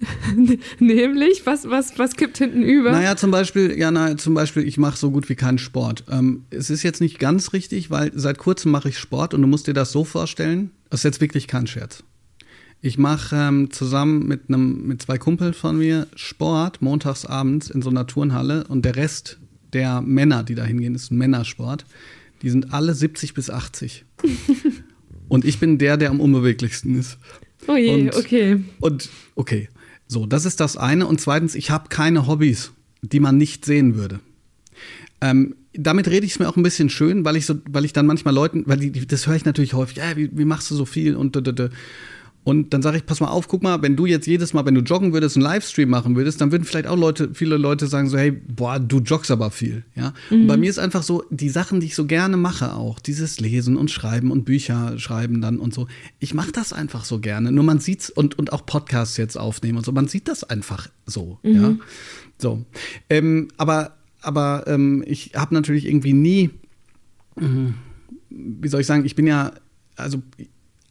Nämlich, 0.78 1.46
was, 1.46 1.68
was, 1.68 1.98
was 1.98 2.14
kippt 2.16 2.38
hinten 2.38 2.62
über? 2.62 2.92
Naja, 2.92 3.16
zum 3.16 3.30
Beispiel, 3.30 3.78
ja, 3.78 3.90
na, 3.90 4.16
zum 4.16 4.34
Beispiel, 4.34 4.66
ich 4.66 4.78
mache 4.78 4.98
so 4.98 5.10
gut 5.10 5.28
wie 5.28 5.34
keinen 5.34 5.58
Sport. 5.58 6.04
Ähm, 6.10 6.44
es 6.50 6.70
ist 6.70 6.82
jetzt 6.82 7.00
nicht 7.00 7.18
ganz 7.18 7.52
richtig, 7.52 7.90
weil 7.90 8.10
seit 8.14 8.38
kurzem 8.38 8.72
mache 8.72 8.88
ich 8.88 8.98
Sport 8.98 9.34
und 9.34 9.42
du 9.42 9.48
musst 9.48 9.66
dir 9.66 9.74
das 9.74 9.92
so 9.92 10.04
vorstellen, 10.04 10.70
das 10.90 11.00
ist 11.00 11.04
jetzt 11.04 11.20
wirklich 11.20 11.46
kein 11.48 11.66
Scherz. 11.66 12.02
Ich 12.80 12.98
mache 12.98 13.34
ähm, 13.34 13.70
zusammen 13.70 14.26
mit, 14.26 14.42
einem, 14.48 14.86
mit 14.86 15.00
zwei 15.00 15.16
Kumpeln 15.16 15.54
von 15.54 15.78
mir 15.78 16.06
Sport 16.16 16.82
montags 16.82 17.24
abends 17.24 17.70
in 17.70 17.80
so 17.80 17.88
einer 17.88 18.06
Turnhalle 18.06 18.64
und 18.68 18.84
der 18.84 18.96
Rest 18.96 19.38
der 19.72 20.02
Männer, 20.02 20.42
die 20.42 20.54
da 20.54 20.64
hingehen, 20.64 20.94
ist 20.94 21.10
ein 21.10 21.16
Männersport. 21.16 21.86
Die 22.42 22.50
sind 22.50 22.74
alle 22.74 22.94
70 22.94 23.32
bis 23.32 23.48
80. 23.48 24.04
und 25.28 25.44
ich 25.44 25.58
bin 25.58 25.78
der, 25.78 25.96
der 25.96 26.10
am 26.10 26.20
unbeweglichsten 26.20 26.98
ist. 26.98 27.18
Oh 27.66 27.76
je, 27.76 27.94
und, 27.94 28.16
okay. 28.16 28.62
Und 28.80 29.08
okay. 29.34 29.68
So, 30.06 30.26
das 30.26 30.44
ist 30.44 30.60
das 30.60 30.76
eine. 30.76 31.06
Und 31.06 31.20
zweitens, 31.20 31.54
ich 31.54 31.70
habe 31.70 31.88
keine 31.88 32.26
Hobbys, 32.26 32.72
die 33.02 33.20
man 33.20 33.36
nicht 33.36 33.64
sehen 33.64 33.96
würde. 33.96 34.20
Ähm, 35.20 35.54
damit 35.72 36.08
rede 36.08 36.26
ich 36.26 36.32
es 36.32 36.38
mir 36.38 36.48
auch 36.48 36.56
ein 36.56 36.62
bisschen 36.62 36.90
schön, 36.90 37.24
weil 37.24 37.36
ich 37.36 37.46
so, 37.46 37.56
weil 37.68 37.84
ich 37.84 37.92
dann 37.92 38.06
manchmal 38.06 38.34
Leuten, 38.34 38.64
weil 38.66 38.78
die, 38.78 39.06
das 39.06 39.26
höre 39.26 39.36
ich 39.36 39.44
natürlich 39.44 39.74
häufig, 39.74 39.96
ja, 39.96 40.16
wie, 40.16 40.30
wie 40.36 40.44
machst 40.44 40.70
du 40.70 40.74
so 40.74 40.84
viel 40.84 41.16
und 41.16 41.34
Und 41.36 41.70
dann 42.44 42.82
sage 42.82 42.98
ich, 42.98 43.06
pass 43.06 43.20
mal 43.20 43.28
auf, 43.28 43.48
guck 43.48 43.62
mal, 43.62 43.80
wenn 43.80 43.96
du 43.96 44.04
jetzt 44.04 44.26
jedes 44.26 44.52
Mal, 44.52 44.66
wenn 44.66 44.74
du 44.74 44.82
joggen 44.82 45.14
würdest, 45.14 45.36
einen 45.36 45.44
Livestream 45.44 45.88
machen 45.88 46.14
würdest, 46.14 46.42
dann 46.42 46.52
würden 46.52 46.64
vielleicht 46.64 46.86
auch 46.86 46.96
Leute, 46.96 47.30
viele 47.32 47.56
Leute 47.56 47.86
sagen 47.86 48.08
so, 48.08 48.18
hey, 48.18 48.32
boah, 48.32 48.78
du 48.78 48.98
joggst 49.00 49.30
aber 49.30 49.50
viel, 49.50 49.84
ja. 49.94 50.12
Mhm. 50.28 50.42
Und 50.42 50.46
bei 50.48 50.56
mir 50.58 50.68
ist 50.68 50.78
einfach 50.78 51.02
so, 51.02 51.24
die 51.30 51.48
Sachen, 51.48 51.80
die 51.80 51.86
ich 51.86 51.94
so 51.94 52.04
gerne 52.04 52.36
mache 52.36 52.74
auch, 52.74 52.98
dieses 52.98 53.40
Lesen 53.40 53.76
und 53.76 53.90
Schreiben 53.90 54.30
und 54.30 54.44
Bücher 54.44 54.98
schreiben 54.98 55.40
dann 55.40 55.58
und 55.58 55.72
so, 55.72 55.88
ich 56.18 56.34
mache 56.34 56.52
das 56.52 56.74
einfach 56.74 57.06
so 57.06 57.18
gerne. 57.18 57.50
Nur 57.50 57.64
man 57.64 57.78
sieht's 57.78 58.10
und, 58.10 58.38
und 58.38 58.52
auch 58.52 58.66
Podcasts 58.66 59.16
jetzt 59.16 59.38
aufnehmen 59.38 59.78
und 59.78 59.86
so, 59.86 59.92
man 59.92 60.08
sieht 60.08 60.28
das 60.28 60.44
einfach 60.44 60.88
so, 61.06 61.38
mhm. 61.42 61.54
ja. 61.54 61.76
So. 62.38 62.64
Ähm, 63.08 63.48
aber, 63.56 63.96
aber 64.20 64.64
ähm, 64.66 65.02
ich 65.06 65.32
habe 65.34 65.54
natürlich 65.54 65.86
irgendwie 65.86 66.12
nie, 66.12 66.50
wie 68.28 68.68
soll 68.68 68.82
ich 68.82 68.86
sagen, 68.86 69.04
ich 69.04 69.14
bin 69.14 69.26
ja, 69.26 69.52
also 69.96 70.22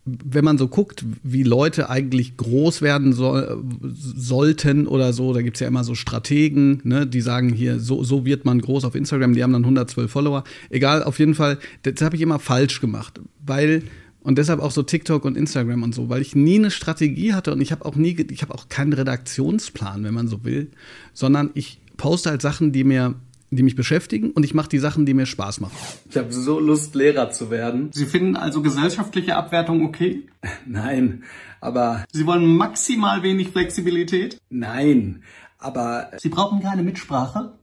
wenn 0.05 0.43
man 0.43 0.57
so 0.57 0.67
guckt, 0.67 1.05
wie 1.23 1.43
Leute 1.43 1.89
eigentlich 1.89 2.35
groß 2.35 2.81
werden 2.81 3.13
soll, 3.13 3.63
sollten 3.93 4.85
oder 4.85 5.13
so, 5.13 5.33
da 5.33 5.41
gibt 5.41 5.55
es 5.55 5.61
ja 5.61 5.67
immer 5.67 5.85
so 5.85 5.95
Strategen, 5.95 6.81
ne, 6.83 7.07
die 7.07 7.21
sagen 7.21 7.49
hier, 7.49 7.79
so, 7.79 8.03
so 8.03 8.25
wird 8.25 8.43
man 8.43 8.59
groß 8.59 8.83
auf 8.83 8.95
Instagram, 8.95 9.33
die 9.33 9.43
haben 9.43 9.53
dann 9.53 9.63
112 9.63 10.11
Follower. 10.11 10.43
Egal, 10.69 11.03
auf 11.03 11.19
jeden 11.19 11.35
Fall, 11.35 11.57
das 11.83 12.01
habe 12.01 12.17
ich 12.17 12.21
immer 12.21 12.39
falsch 12.39 12.81
gemacht, 12.81 13.21
weil 13.45 13.83
und 14.23 14.37
deshalb 14.37 14.61
auch 14.61 14.71
so 14.71 14.83
TikTok 14.83 15.25
und 15.25 15.37
Instagram 15.37 15.83
und 15.83 15.93
so, 15.93 16.07
weil 16.09 16.21
ich 16.21 16.35
nie 16.35 16.55
eine 16.55 16.71
Strategie 16.71 17.33
hatte 17.33 17.51
und 17.51 17.61
ich 17.61 17.71
habe 17.71 17.85
auch 17.85 17.95
nie, 17.95 18.15
ich 18.31 18.41
habe 18.41 18.55
auch 18.55 18.69
keinen 18.69 18.93
Redaktionsplan, 18.93 20.03
wenn 20.03 20.13
man 20.13 20.27
so 20.29 20.45
will, 20.45 20.71
sondern 21.13 21.49
ich 21.53 21.81
poste 21.97 22.29
halt 22.29 22.41
Sachen, 22.41 22.71
die 22.71 22.85
mir 22.85 23.15
die 23.55 23.63
mich 23.63 23.75
beschäftigen 23.75 24.31
und 24.31 24.43
ich 24.43 24.53
mache 24.53 24.69
die 24.69 24.79
Sachen, 24.79 25.05
die 25.05 25.13
mir 25.13 25.25
Spaß 25.25 25.59
machen. 25.59 25.75
Ich 26.09 26.17
habe 26.17 26.31
so 26.31 26.59
Lust, 26.59 26.95
Lehrer 26.95 27.31
zu 27.31 27.49
werden. 27.49 27.89
Sie 27.93 28.05
finden 28.05 28.35
also 28.35 28.61
gesellschaftliche 28.61 29.35
Abwertung 29.35 29.85
okay? 29.85 30.27
Nein, 30.65 31.23
aber. 31.61 32.05
Sie 32.11 32.25
wollen 32.25 32.55
maximal 32.57 33.23
wenig 33.23 33.49
Flexibilität? 33.49 34.37
Nein, 34.49 35.23
aber. 35.57 36.11
Sie 36.17 36.29
brauchen 36.29 36.61
keine 36.61 36.83
Mitsprache? 36.83 37.53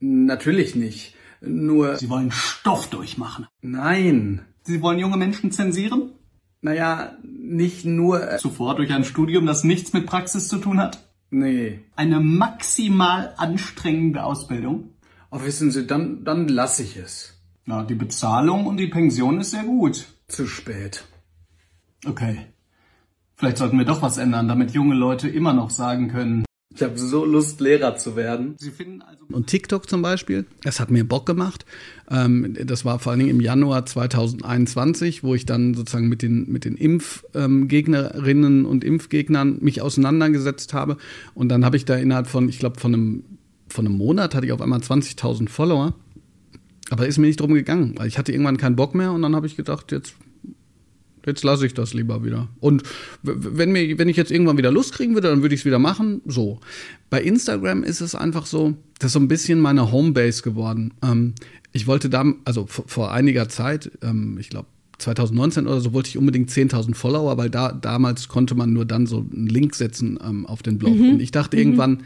Natürlich 0.00 0.74
nicht. 0.74 1.14
Nur. 1.40 1.96
Sie 1.96 2.08
wollen 2.08 2.30
Stoff 2.30 2.88
durchmachen? 2.88 3.46
Nein. 3.62 4.42
Sie 4.62 4.80
wollen 4.82 4.98
junge 4.98 5.16
Menschen 5.16 5.52
zensieren? 5.52 6.12
Naja, 6.60 7.18
nicht 7.22 7.84
nur. 7.84 8.32
Äh 8.32 8.38
Zuvor 8.38 8.74
durch 8.74 8.92
ein 8.92 9.04
Studium, 9.04 9.44
das 9.46 9.64
nichts 9.64 9.92
mit 9.92 10.06
Praxis 10.06 10.48
zu 10.48 10.58
tun 10.58 10.80
hat? 10.80 11.06
Nee. 11.30 11.80
Eine 11.96 12.20
maximal 12.20 13.34
anstrengende 13.36 14.24
Ausbildung? 14.24 14.93
Oh, 15.34 15.44
wissen 15.44 15.72
Sie, 15.72 15.84
dann, 15.84 16.22
dann 16.22 16.46
lasse 16.46 16.84
ich 16.84 16.96
es. 16.96 17.34
Na, 17.66 17.82
die 17.82 17.96
Bezahlung 17.96 18.66
und 18.66 18.76
die 18.76 18.86
Pension 18.86 19.40
ist 19.40 19.50
sehr 19.50 19.64
gut. 19.64 20.06
Zu 20.28 20.46
spät. 20.46 21.04
Okay. 22.06 22.38
Vielleicht 23.34 23.58
sollten 23.58 23.76
wir 23.76 23.84
doch 23.84 24.00
was 24.00 24.16
ändern, 24.16 24.46
damit 24.46 24.70
junge 24.70 24.94
Leute 24.94 25.28
immer 25.28 25.52
noch 25.52 25.70
sagen 25.70 26.06
können. 26.06 26.44
Ich 26.72 26.84
habe 26.84 26.96
so 26.96 27.24
Lust, 27.24 27.60
Lehrer 27.60 27.96
zu 27.96 28.14
werden. 28.14 28.54
Sie 28.58 28.70
finden 28.70 29.02
also 29.02 29.24
und 29.32 29.48
TikTok 29.48 29.88
zum 29.88 30.02
Beispiel, 30.02 30.46
das 30.62 30.78
hat 30.78 30.92
mir 30.92 31.02
Bock 31.02 31.26
gemacht. 31.26 31.66
Ähm, 32.08 32.56
das 32.64 32.84
war 32.84 33.00
vor 33.00 33.10
allen 33.10 33.18
Dingen 33.18 33.32
im 33.32 33.40
Januar 33.40 33.86
2021, 33.86 35.24
wo 35.24 35.34
ich 35.34 35.46
dann 35.46 35.74
sozusagen 35.74 36.08
mit 36.08 36.22
den, 36.22 36.48
mit 36.48 36.64
den 36.64 36.76
Impfgegnerinnen 36.76 38.66
und 38.66 38.84
Impfgegnern 38.84 39.58
mich 39.60 39.82
auseinandergesetzt 39.82 40.74
habe. 40.74 40.96
Und 41.34 41.48
dann 41.48 41.64
habe 41.64 41.76
ich 41.76 41.84
da 41.84 41.96
innerhalb 41.96 42.28
von, 42.28 42.48
ich 42.48 42.60
glaube, 42.60 42.78
von 42.78 42.94
einem 42.94 43.24
von 43.74 43.86
einem 43.86 43.96
Monat 43.96 44.36
hatte 44.36 44.46
ich 44.46 44.52
auf 44.52 44.62
einmal 44.62 44.78
20.000 44.78 45.48
Follower. 45.48 45.94
Aber 46.90 47.08
ist 47.08 47.18
mir 47.18 47.26
nicht 47.26 47.40
drum 47.40 47.54
gegangen, 47.54 47.94
weil 47.96 48.06
ich 48.06 48.18
hatte 48.18 48.30
irgendwann 48.30 48.56
keinen 48.56 48.76
Bock 48.76 48.94
mehr 48.94 49.10
und 49.10 49.22
dann 49.22 49.34
habe 49.34 49.48
ich 49.48 49.56
gedacht, 49.56 49.90
jetzt, 49.90 50.14
jetzt 51.26 51.42
lasse 51.42 51.66
ich 51.66 51.74
das 51.74 51.92
lieber 51.92 52.24
wieder. 52.24 52.48
Und 52.60 52.84
wenn, 53.22 53.72
mir, 53.72 53.98
wenn 53.98 54.08
ich 54.08 54.16
jetzt 54.16 54.30
irgendwann 54.30 54.58
wieder 54.58 54.70
Lust 54.70 54.92
kriegen 54.92 55.14
würde, 55.14 55.28
dann 55.28 55.42
würde 55.42 55.56
ich 55.56 55.62
es 55.62 55.64
wieder 55.64 55.80
machen. 55.80 56.20
So. 56.24 56.60
Bei 57.10 57.20
Instagram 57.20 57.82
ist 57.82 58.00
es 58.00 58.14
einfach 58.14 58.46
so, 58.46 58.74
das 59.00 59.08
ist 59.08 59.12
so 59.14 59.18
ein 59.18 59.28
bisschen 59.28 59.58
meine 59.58 59.90
Homebase 59.90 60.42
geworden. 60.42 60.94
Ähm, 61.02 61.34
ich 61.72 61.88
wollte 61.88 62.08
da, 62.08 62.24
also 62.44 62.66
vor, 62.68 63.10
einiger 63.10 63.48
Zeit, 63.48 63.90
ähm, 64.02 64.36
ich 64.38 64.50
glaube 64.50 64.68
2019 64.98 65.66
oder 65.66 65.80
so, 65.80 65.92
wollte 65.92 66.10
ich 66.10 66.18
unbedingt 66.18 66.48
10.000 66.48 66.94
Follower, 66.94 67.36
weil 67.38 67.50
da 67.50 67.72
damals 67.72 68.28
konnte 68.28 68.54
man 68.54 68.72
nur 68.72 68.84
dann 68.84 69.06
so 69.06 69.26
einen 69.32 69.48
Link 69.48 69.74
setzen 69.74 70.16
ähm, 70.24 70.46
auf 70.46 70.62
den 70.62 70.78
Blog. 70.78 70.94
Mhm. 70.94 71.14
Und 71.14 71.20
ich 71.20 71.32
dachte 71.32 71.56
mhm. 71.56 71.62
irgendwann, 71.62 72.02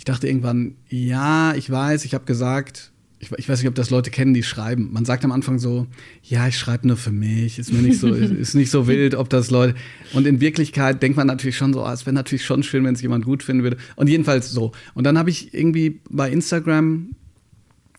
ich 0.00 0.04
dachte 0.04 0.26
irgendwann, 0.26 0.76
ja, 0.88 1.54
ich 1.54 1.68
weiß, 1.68 2.06
ich 2.06 2.14
habe 2.14 2.24
gesagt, 2.24 2.90
ich, 3.18 3.30
ich, 3.32 3.50
weiß 3.50 3.58
nicht, 3.58 3.68
ob 3.68 3.74
das 3.74 3.90
Leute 3.90 4.10
kennen, 4.10 4.32
die 4.32 4.42
schreiben. 4.42 4.88
Man 4.94 5.04
sagt 5.04 5.26
am 5.26 5.30
Anfang 5.30 5.58
so, 5.58 5.88
ja, 6.22 6.48
ich 6.48 6.56
schreibe 6.56 6.88
nur 6.88 6.96
für 6.96 7.12
mich, 7.12 7.58
ist 7.58 7.70
mir 7.70 7.82
nicht 7.82 8.00
so, 8.00 8.08
ist 8.14 8.54
nicht 8.54 8.70
so 8.70 8.86
wild, 8.86 9.14
ob 9.14 9.28
das 9.28 9.50
Leute. 9.50 9.74
Und 10.14 10.26
in 10.26 10.40
Wirklichkeit 10.40 11.02
denkt 11.02 11.18
man 11.18 11.26
natürlich 11.26 11.58
schon 11.58 11.74
so, 11.74 11.84
ah, 11.84 11.92
es 11.92 12.06
wäre 12.06 12.14
natürlich 12.14 12.46
schon 12.46 12.62
schön, 12.62 12.82
wenn 12.84 12.94
es 12.94 13.02
jemand 13.02 13.26
gut 13.26 13.42
finden 13.42 13.62
würde. 13.62 13.76
Und 13.94 14.08
jedenfalls 14.08 14.50
so. 14.50 14.72
Und 14.94 15.04
dann 15.04 15.18
habe 15.18 15.28
ich 15.28 15.52
irgendwie 15.52 16.00
bei 16.08 16.30
Instagram 16.30 17.10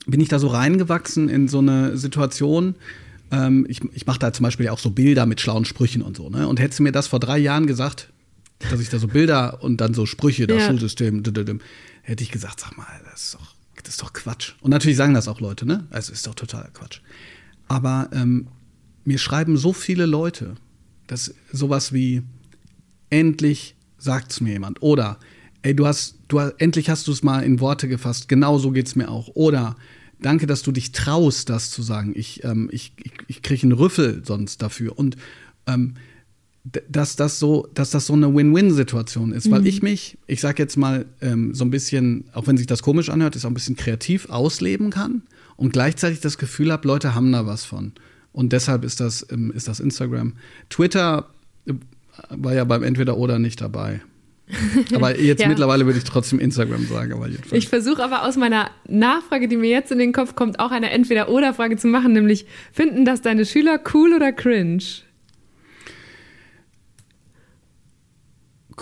bin 0.07 0.21
ich 0.21 0.27
da 0.27 0.39
so 0.39 0.47
reingewachsen 0.47 1.29
in 1.29 1.47
so 1.47 1.59
eine 1.59 1.97
Situation. 1.97 2.73
Ähm, 3.29 3.67
ich 3.69 3.81
ich 3.93 4.07
mache 4.07 4.17
da 4.17 4.33
zum 4.33 4.45
Beispiel 4.45 4.69
auch 4.69 4.79
so 4.79 4.89
Bilder 4.89 5.27
mit 5.27 5.39
schlauen 5.39 5.65
Sprüchen 5.65 6.01
und 6.01 6.17
so. 6.17 6.31
Ne? 6.31 6.47
Und 6.47 6.59
hättest 6.59 6.79
du 6.79 6.83
mir 6.83 6.91
das 6.91 7.05
vor 7.05 7.19
drei 7.19 7.37
Jahren 7.37 7.67
gesagt, 7.67 8.11
dass 8.71 8.79
ich 8.79 8.89
da 8.89 8.97
so 8.97 9.07
Bilder 9.07 9.63
und 9.63 9.81
dann 9.81 9.93
so 9.93 10.07
Sprüche, 10.07 10.47
das 10.47 10.61
ja. 10.61 10.67
Schulsystem, 10.67 11.23
hätte 12.01 12.23
ich 12.23 12.31
gesagt, 12.31 12.59
sag 12.59 12.77
mal, 12.77 12.87
das 13.11 13.23
ist 13.23 13.33
doch, 13.35 13.55
das 13.83 13.93
ist 13.93 14.01
doch 14.01 14.13
Quatsch. 14.13 14.53
Und 14.61 14.71
natürlich 14.71 14.97
sagen 14.97 15.13
das 15.13 15.27
auch 15.27 15.39
Leute, 15.39 15.65
ne? 15.65 15.87
Also 15.89 16.11
ist 16.13 16.27
doch 16.27 16.35
totaler 16.35 16.69
Quatsch. 16.73 16.99
Aber 17.67 18.09
ähm, 18.13 18.47
mir 19.05 19.17
schreiben 19.17 19.57
so 19.57 19.73
viele 19.73 20.05
Leute, 20.05 20.55
dass 21.07 21.33
sowas 21.51 21.93
wie 21.93 22.23
endlich 23.09 23.75
sagt's 23.97 24.41
mir 24.41 24.53
jemand 24.53 24.81
oder 24.81 25.19
ey, 25.61 25.75
du 25.75 25.85
hast, 25.85 26.15
du 26.27 26.39
endlich 26.39 26.89
hast 26.89 27.07
du 27.07 27.11
es 27.11 27.23
mal 27.23 27.43
in 27.43 27.59
Worte 27.59 27.87
gefasst. 27.87 28.27
Genau 28.27 28.57
so 28.57 28.71
geht's 28.71 28.95
mir 28.95 29.09
auch. 29.09 29.29
Oder 29.35 29.75
danke, 30.19 30.47
dass 30.47 30.63
du 30.63 30.71
dich 30.71 30.91
traust, 30.91 31.49
das 31.49 31.71
zu 31.71 31.81
sagen. 31.81 32.13
Ich, 32.15 32.43
ähm, 32.43 32.69
ich, 32.71 32.93
ich, 32.97 33.11
ich 33.27 33.41
kriege 33.41 33.63
einen 33.63 33.73
Rüffel 33.73 34.23
sonst 34.25 34.61
dafür. 34.61 34.97
Und 34.97 35.17
ähm, 35.67 35.95
dass 36.63 37.15
das 37.15 37.39
so, 37.39 37.67
dass 37.73 37.89
das 37.89 38.05
so 38.05 38.13
eine 38.13 38.33
Win-Win-Situation 38.33 39.31
ist, 39.31 39.47
mhm. 39.47 39.51
weil 39.51 39.67
ich 39.67 39.81
mich, 39.81 40.17
ich 40.27 40.41
sag 40.41 40.59
jetzt 40.59 40.77
mal 40.77 41.05
ähm, 41.19 41.55
so 41.55 41.65
ein 41.65 41.71
bisschen, 41.71 42.25
auch 42.33 42.45
wenn 42.47 42.57
sich 42.57 42.67
das 42.67 42.83
komisch 42.83 43.09
anhört, 43.09 43.35
ist 43.35 43.45
auch 43.45 43.49
ein 43.49 43.55
bisschen 43.55 43.75
kreativ 43.75 44.29
ausleben 44.29 44.91
kann 44.91 45.23
und 45.57 45.73
gleichzeitig 45.73 46.19
das 46.19 46.37
Gefühl 46.37 46.71
habe, 46.71 46.87
Leute 46.87 47.15
haben 47.15 47.31
da 47.31 47.47
was 47.47 47.65
von. 47.65 47.93
Und 48.31 48.53
deshalb 48.53 48.83
ist 48.83 48.99
das, 48.99 49.25
ähm, 49.31 49.51
ist 49.55 49.67
das 49.67 49.79
Instagram. 49.79 50.33
Twitter 50.69 51.29
äh, 51.65 51.73
war 52.29 52.53
ja 52.53 52.63
beim 52.63 52.83
Entweder 52.83 53.17
oder 53.17 53.39
nicht 53.39 53.59
dabei. 53.59 54.01
Aber 54.93 55.19
jetzt 55.19 55.41
ja. 55.41 55.47
mittlerweile 55.47 55.85
würde 55.85 55.97
ich 55.97 56.03
trotzdem 56.03 56.39
Instagram 56.39 56.85
sagen. 56.85 57.13
Aber 57.13 57.27
ich 57.51 57.69
versuche 57.69 58.03
aber 58.03 58.27
aus 58.27 58.35
meiner 58.35 58.69
Nachfrage, 58.87 59.47
die 59.47 59.55
mir 59.55 59.69
jetzt 59.69 59.93
in 59.93 59.97
den 59.97 60.11
Kopf 60.11 60.35
kommt, 60.35 60.59
auch 60.59 60.71
eine 60.71 60.89
Entweder-Oder-Frage 60.89 61.77
zu 61.77 61.87
machen, 61.87 62.11
nämlich: 62.11 62.45
Finden 62.73 63.05
das 63.05 63.21
deine 63.21 63.45
Schüler 63.45 63.79
cool 63.93 64.13
oder 64.13 64.33
cringe? 64.33 64.83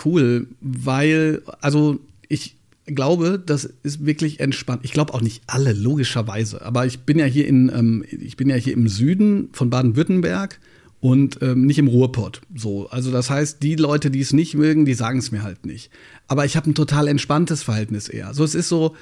Cool, 0.06 0.48
weil, 0.62 1.42
also 1.62 2.00
ich 2.28 2.56
glaube, 2.86 3.42
das 3.44 3.66
ist 3.84 4.06
wirklich 4.06 4.40
entspannt. 4.40 4.82
Ich 4.84 4.92
glaube 4.92 5.14
auch 5.14 5.22
nicht 5.22 5.44
alle, 5.48 5.74
logischerweise. 5.74 6.64
Aber 6.64 6.86
ich 6.86 7.00
bin 7.00 7.20
ja 7.20 7.26
hier 7.26 7.48
in, 7.48 7.70
ähm, 7.70 8.04
ich 8.10 8.38
bin 8.38 8.50
ja 8.50 8.56
hier 8.56 8.74
im 8.74 8.88
Süden 8.88 9.50
von 9.54 9.70
Baden-Württemberg 9.70 10.60
und 11.00 11.40
ähm, 11.42 11.66
nicht 11.66 11.80
im 11.80 11.88
Ruhrpott. 11.88 12.42
So, 12.56 12.90
also 12.90 13.12
das 13.12 13.30
heißt, 13.30 13.64
die 13.64 13.76
Leute, 13.76 14.12
die 14.12 14.20
es 14.20 14.34
nicht 14.34 14.56
mögen, 14.56 14.86
die 14.86 14.94
sagen 14.94 15.20
es 15.20 15.32
mir 15.32 15.44
halt 15.44 15.66
nicht. 15.66 15.92
Aber 16.28 16.46
ich 16.46 16.56
habe 16.56 16.70
ein 16.70 16.76
total 16.76 17.08
entspanntes 17.08 17.64
Verhältnis 17.64 18.10
eher. 18.10 18.34
So, 18.34 18.44
es 18.44 18.56
ist 18.56 18.70
so, 18.70 18.96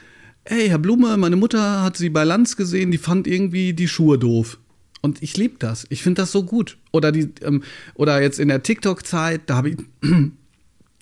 hey, 0.45 0.69
Herr 0.69 0.79
Blume, 0.79 1.17
meine 1.17 1.35
Mutter 1.35 1.83
hat 1.83 1.97
sie 1.97 2.09
bei 2.09 2.23
Lanz 2.23 2.55
gesehen, 2.55 2.91
die 2.91 2.97
fand 2.97 3.27
irgendwie 3.27 3.73
die 3.73 3.87
Schuhe 3.87 4.17
doof. 4.17 4.59
Und 5.01 5.21
ich 5.21 5.37
liebe 5.37 5.55
das. 5.59 5.85
Ich 5.89 6.01
finde 6.03 6.21
das 6.21 6.31
so 6.31 6.43
gut. 6.43 6.77
Oder 6.91 7.11
die, 7.11 7.29
ähm, 7.41 7.63
oder 7.95 8.21
jetzt 8.21 8.39
in 8.39 8.47
der 8.47 8.63
TikTok-Zeit, 8.63 9.41
da 9.45 9.57
habe 9.57 9.69
ich 9.69 9.77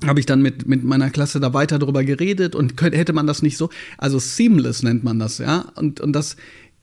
habe 0.06 0.20
ich 0.20 0.26
dann 0.26 0.42
mit, 0.42 0.68
mit 0.68 0.84
meiner 0.84 1.10
Klasse 1.10 1.40
da 1.40 1.54
weiter 1.54 1.80
drüber 1.80 2.04
geredet 2.04 2.56
und 2.56 2.78
könnte, 2.78 2.98
hätte 2.98 3.14
man 3.14 3.28
das 3.28 3.42
nicht 3.42 3.58
so, 3.58 3.70
also 3.98 4.20
seamless 4.20 4.84
nennt 4.84 5.04
man 5.04 5.20
das, 5.20 5.38
ja. 5.38 5.72
Und, 5.76 6.02
und 6.02 6.14
das, 6.14 6.36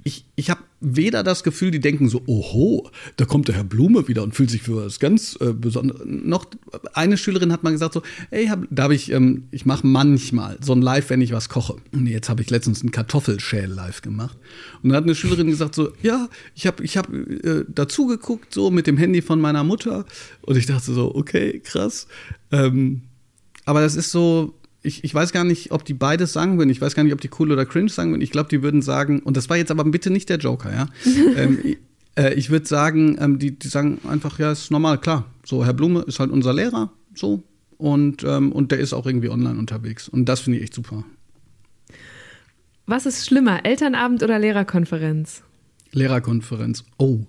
ich, 0.04 0.24
ich 0.34 0.50
habe 0.50 0.62
weder 0.80 1.22
das 1.22 1.44
Gefühl, 1.44 1.70
die 1.70 1.78
denken 1.78 2.08
so, 2.08 2.22
oho, 2.26 2.90
da 3.16 3.24
kommt 3.24 3.46
der 3.46 3.54
Herr 3.54 3.64
Blume 3.64 4.08
wieder 4.08 4.22
und 4.24 4.34
fühlt 4.34 4.50
sich 4.50 4.62
für 4.62 4.84
was 4.84 4.98
ganz 4.98 5.38
äh, 5.40 5.52
Besonderes. 5.52 6.02
Noch 6.04 6.46
eine 6.92 7.16
Schülerin 7.16 7.52
hat 7.52 7.62
mal 7.62 7.70
gesagt 7.70 7.94
so, 7.94 8.02
ey, 8.30 8.46
hab, 8.46 8.66
da 8.70 8.84
habe 8.84 8.94
ich, 8.94 9.12
ähm, 9.12 9.44
ich 9.52 9.64
mache 9.64 9.86
manchmal 9.86 10.58
so 10.60 10.72
ein 10.72 10.82
Live, 10.82 11.10
wenn 11.10 11.20
ich 11.20 11.32
was 11.32 11.48
koche. 11.48 11.76
Und 11.92 12.06
jetzt 12.06 12.28
habe 12.28 12.42
ich 12.42 12.50
letztens 12.50 12.82
ein 12.82 12.90
Kartoffelschäl 12.90 13.70
live 13.70 14.02
gemacht. 14.02 14.36
Und 14.82 14.90
da 14.90 14.96
hat 14.96 15.04
eine 15.04 15.14
Schülerin 15.14 15.46
gesagt 15.46 15.74
so, 15.74 15.92
ja, 16.02 16.28
ich 16.54 16.66
habe 16.66 16.82
ich 16.82 16.96
hab, 16.96 17.12
äh, 17.12 17.64
dazu 17.68 18.18
so 18.50 18.70
mit 18.70 18.88
dem 18.88 18.96
Handy 18.96 19.22
von 19.22 19.40
meiner 19.40 19.62
Mutter. 19.62 20.04
Und 20.40 20.56
ich 20.56 20.66
dachte 20.66 20.92
so, 20.92 21.14
okay, 21.14 21.60
krass. 21.60 22.08
Ähm, 22.50 23.02
aber 23.64 23.80
das 23.80 23.96
ist 23.96 24.10
so, 24.10 24.54
ich, 24.82 25.04
ich 25.04 25.14
weiß 25.14 25.32
gar 25.32 25.44
nicht, 25.44 25.70
ob 25.72 25.84
die 25.84 25.94
beides 25.94 26.32
sagen 26.32 26.58
würden. 26.58 26.70
Ich 26.70 26.80
weiß 26.80 26.94
gar 26.94 27.04
nicht, 27.04 27.12
ob 27.12 27.20
die 27.20 27.30
cool 27.38 27.52
oder 27.52 27.66
cringe 27.66 27.88
sagen 27.88 28.10
würden. 28.10 28.22
Ich 28.22 28.30
glaube, 28.30 28.48
die 28.48 28.62
würden 28.62 28.82
sagen, 28.82 29.20
und 29.20 29.36
das 29.36 29.48
war 29.48 29.56
jetzt 29.56 29.70
aber 29.70 29.84
bitte 29.84 30.10
nicht 30.10 30.28
der 30.28 30.38
Joker, 30.38 30.72
ja. 30.72 30.86
ähm, 31.36 31.76
Äh, 32.14 32.34
ich 32.34 32.50
würde 32.50 32.66
sagen, 32.66 33.16
ähm, 33.20 33.38
die, 33.38 33.58
die 33.58 33.68
sagen 33.68 33.98
einfach, 34.08 34.38
ja, 34.38 34.52
ist 34.52 34.70
normal, 34.70 34.98
klar. 34.98 35.24
So, 35.44 35.64
Herr 35.64 35.72
Blume 35.72 36.00
ist 36.02 36.20
halt 36.20 36.30
unser 36.30 36.52
Lehrer, 36.52 36.92
so. 37.14 37.42
Und, 37.78 38.22
ähm, 38.22 38.52
und 38.52 38.70
der 38.70 38.78
ist 38.78 38.92
auch 38.92 39.06
irgendwie 39.06 39.28
online 39.28 39.58
unterwegs. 39.58 40.08
Und 40.08 40.26
das 40.26 40.40
finde 40.40 40.58
ich 40.58 40.64
echt 40.64 40.74
super. 40.74 41.04
Was 42.86 43.06
ist 43.06 43.26
schlimmer, 43.26 43.64
Elternabend 43.64 44.22
oder 44.22 44.38
Lehrerkonferenz? 44.38 45.42
Lehrerkonferenz. 45.92 46.84
Oh. 46.98 47.20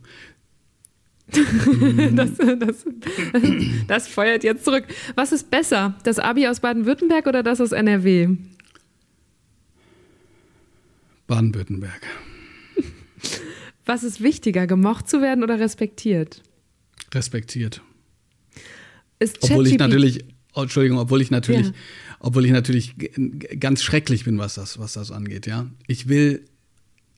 Das, 1.28 2.32
das, 2.60 2.86
das 3.88 4.08
feuert 4.08 4.44
jetzt 4.44 4.66
zurück. 4.66 4.86
Was 5.16 5.32
ist 5.32 5.50
besser, 5.50 5.96
das 6.04 6.20
Abi 6.20 6.48
aus 6.48 6.60
Baden-Württemberg 6.60 7.28
oder 7.28 7.44
das 7.44 7.62
aus 7.62 7.72
NRW? 7.72 8.30
Baden-Württemberg. 11.28 12.02
Was 13.86 14.04
ist 14.04 14.22
wichtiger, 14.22 14.68
gemocht 14.68 15.10
zu 15.10 15.22
werden 15.22 15.44
oder 15.44 15.60
respektiert? 15.60 16.42
Respektiert. 17.14 17.82
Ist 19.20 19.44
obwohl 19.44 19.68
ich 19.68 19.78
natürlich, 19.78 20.26
oh, 20.54 20.62
Entschuldigung, 20.64 21.00
obwohl 21.00 21.22
ich 21.22 21.32
natürlich, 21.32 21.68
Ja. 21.68 21.74
obwohl 22.20 22.46
ich 22.46 22.52
natürlich 22.52 22.96
ganz 23.60 23.84
schrecklich 23.84 24.26
bin, 24.26 24.38
was 24.38 24.56
das, 24.56 24.80
was 24.80 24.94
das 24.94 25.12
angeht, 25.12 25.48
ja. 25.48 25.70
Ich 25.88 26.08
will 26.08 26.46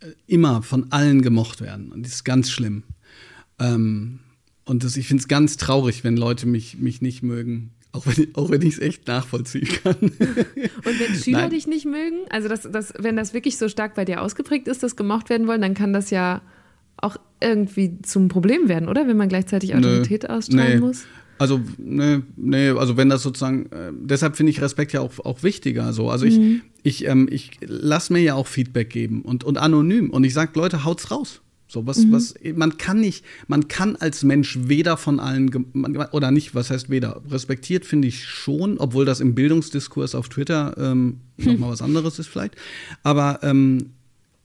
äh, 0.01 0.08
immer 0.28 0.62
von 0.62 0.91
allen 0.91 1.22
gemocht 1.22 1.62
werden. 1.62 1.91
Und 1.91 2.03
das 2.06 2.14
ist 2.14 2.24
ganz 2.24 2.51
schlimm. 2.51 2.84
Ähm, 3.60 4.20
und 4.66 4.84
das, 4.84 4.97
ich 4.97 5.08
finde 5.08 5.22
es 5.22 5.28
ganz 5.28 5.58
traurig, 5.58 6.03
wenn 6.03 6.18
Leute 6.18 6.47
mich, 6.47 6.78
mich 6.78 7.01
nicht 7.01 7.24
mögen. 7.24 7.72
Auch 7.91 8.06
wenn, 8.08 8.28
auch 8.36 8.49
wenn 8.49 8.62
ich 8.62 8.74
es 8.74 8.80
echt 8.80 9.08
nachvollziehen 9.08 9.70
kann. 9.82 9.95
Und 10.01 10.12
wenn 10.99 11.16
Schüler 11.16 11.41
Nein. 11.41 11.49
dich 11.51 11.66
nicht 11.66 11.86
mögen, 11.86 12.26
also 12.30 12.49
das, 12.49 12.68
das, 12.70 12.93
wenn 12.99 13.16
das 13.16 13.34
wirklich 13.34 13.58
so 13.58 13.70
stark 13.70 13.95
bei 13.95 14.03
dir 14.03 14.22
ausgeprägt 14.22 14.68
ist, 14.68 14.84
dass 14.84 14.97
gemocht 14.97 15.30
werden 15.30 15.47
wollen, 15.47 15.62
dann 15.62 15.76
kann 15.76 15.93
das 15.93 16.10
ja 16.10 16.41
auch 16.97 17.16
irgendwie 17.39 18.01
zum 18.01 18.28
Problem 18.28 18.68
werden, 18.68 18.89
oder? 18.89 19.08
Wenn 19.08 19.16
man 19.16 19.30
gleichzeitig 19.30 19.76
Autorität 19.76 20.30
ausstrahlen 20.30 20.80
nee. 20.80 20.86
muss. 20.86 21.06
Also, 21.38 21.62
nee, 21.78 22.20
nee, 22.36 22.70
also 22.70 22.97
wenn 22.97 23.10
das 23.10 23.24
sozusagen, 23.24 23.66
äh, 23.72 23.91
deshalb 23.93 24.36
finde 24.36 24.51
ich 24.51 24.62
Respekt 24.62 24.93
ja 24.93 25.01
auch, 25.01 25.20
auch 25.20 25.43
wichtiger. 25.43 25.93
So. 25.93 26.10
Also 26.10 26.26
ich, 26.26 26.62
ich, 26.84 27.06
ähm, 27.08 27.28
ich 27.30 27.51
lass 27.62 28.10
mir 28.10 28.20
ja 28.20 28.36
auch 28.36 28.47
Feedback 28.47 28.89
geben 28.89 29.22
und, 29.22 29.43
und 29.43 29.58
anonym. 29.58 30.10
Und 30.10 30.24
ich 30.24 30.34
sage, 30.34 30.51
Leute, 30.56 30.86
haut's 30.86 31.12
raus. 31.12 31.41
So, 31.68 31.88
was, 31.88 32.11
was, 32.11 32.36
man 32.55 32.78
kann 32.78 32.99
nicht, 32.99 33.26
man 33.47 33.68
kann 33.68 33.95
als 33.95 34.24
Mensch 34.24 34.57
weder 34.61 34.97
von 34.97 35.20
allen, 35.20 35.49
oder 36.11 36.30
nicht, 36.30 36.53
was 36.53 36.70
heißt 36.70 36.91
weder, 36.91 37.22
respektiert 37.30 37.86
finde 37.86 38.07
ich 38.07 38.24
schon, 38.24 38.78
obwohl 38.78 39.03
das 39.03 39.20
im 39.20 39.34
Bildungsdiskurs 39.34 40.13
auf 40.13 40.30
Twitter 40.30 40.76
ähm, 40.78 41.22
nochmal 41.38 41.72
was 41.72 41.82
anderes 41.82 42.20
ist 42.20 42.28
vielleicht. 42.28 42.55
Aber 43.01 43.39
ähm, 43.41 43.93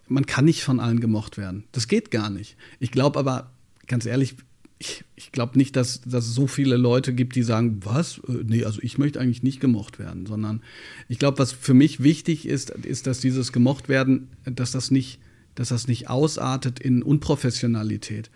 man 0.09 0.25
kann 0.25 0.47
nicht 0.47 0.63
von 0.63 0.81
allen 0.81 1.01
gemocht 1.01 1.37
werden. 1.37 1.65
Das 1.73 1.89
geht 1.89 2.11
gar 2.11 2.31
nicht. 2.31 2.57
Ich 2.81 2.91
glaube 2.91 3.19
aber, 3.19 3.51
ganz 3.87 4.07
ehrlich, 4.07 4.37
ich, 4.79 5.05
ich 5.15 5.31
glaube 5.31 5.59
nicht, 5.59 5.77
dass, 5.77 6.01
dass 6.01 6.27
es 6.27 6.35
so 6.35 6.47
viele 6.47 6.79
Leute 6.79 7.13
gibt, 7.13 7.37
die 7.37 7.43
sagen, 7.43 7.81
was? 7.85 8.19
Äh, 8.27 8.45
Nee, 8.45 8.65
also 8.65 8.81
ich 8.83 8.97
möchte 8.97 9.21
eigentlich 9.21 9.43
nicht 9.43 9.61
gemocht 9.61 9.99
werden, 9.99 10.25
sondern 10.25 10.63
ich 11.09 11.19
glaube, 11.19 11.39
was 11.39 11.53
für 11.53 11.75
mich 11.75 12.03
wichtig 12.03 12.47
ist, 12.49 12.71
ist, 12.71 13.07
dass 13.07 13.21
dieses 13.21 13.53
gemocht 13.53 13.91
werden, 13.91 14.29
dass 14.47 14.73
das 14.73 14.91
nicht, 14.91 15.21
dass 15.55 15.69
das 15.69 15.89
nicht 15.89 16.09
ausartet 16.09 16.81
in 16.81 17.03
Unprofessionalität. 17.03 18.31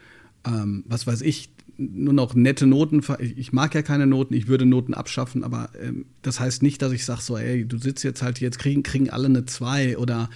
Ähm, 0.47 0.85
was 0.87 1.07
weiß 1.07 1.23
ich, 1.23 1.51
nur 1.77 2.13
noch 2.13 2.35
nette 2.35 2.67
Noten. 2.67 3.03
Ich 3.37 3.53
mag 3.53 3.75
ja 3.75 3.83
keine 3.83 4.07
Noten, 4.07 4.35
ich 4.35 4.47
würde 4.47 4.67
Noten 4.67 4.95
abschaffen, 4.95 5.43
aber 5.45 5.71
ähm, 5.81 6.07
das 6.23 6.41
heißt 6.41 6.63
nicht, 6.63 6.83
dass 6.83 6.93
ich 6.93 7.05
sage 7.05 7.23
so, 7.23 7.37
ey, 7.37 7.67
du 7.67 7.79
sitzt 7.79 8.05
jetzt 8.05 8.23
halt 8.23 8.39
hier, 8.39 8.47
jetzt 8.47 8.59
kriegen, 8.59 8.83
kriegen 8.83 9.11
alle 9.11 9.27
eine 9.27 9.45
2 9.45 9.99
oder, 9.99 10.31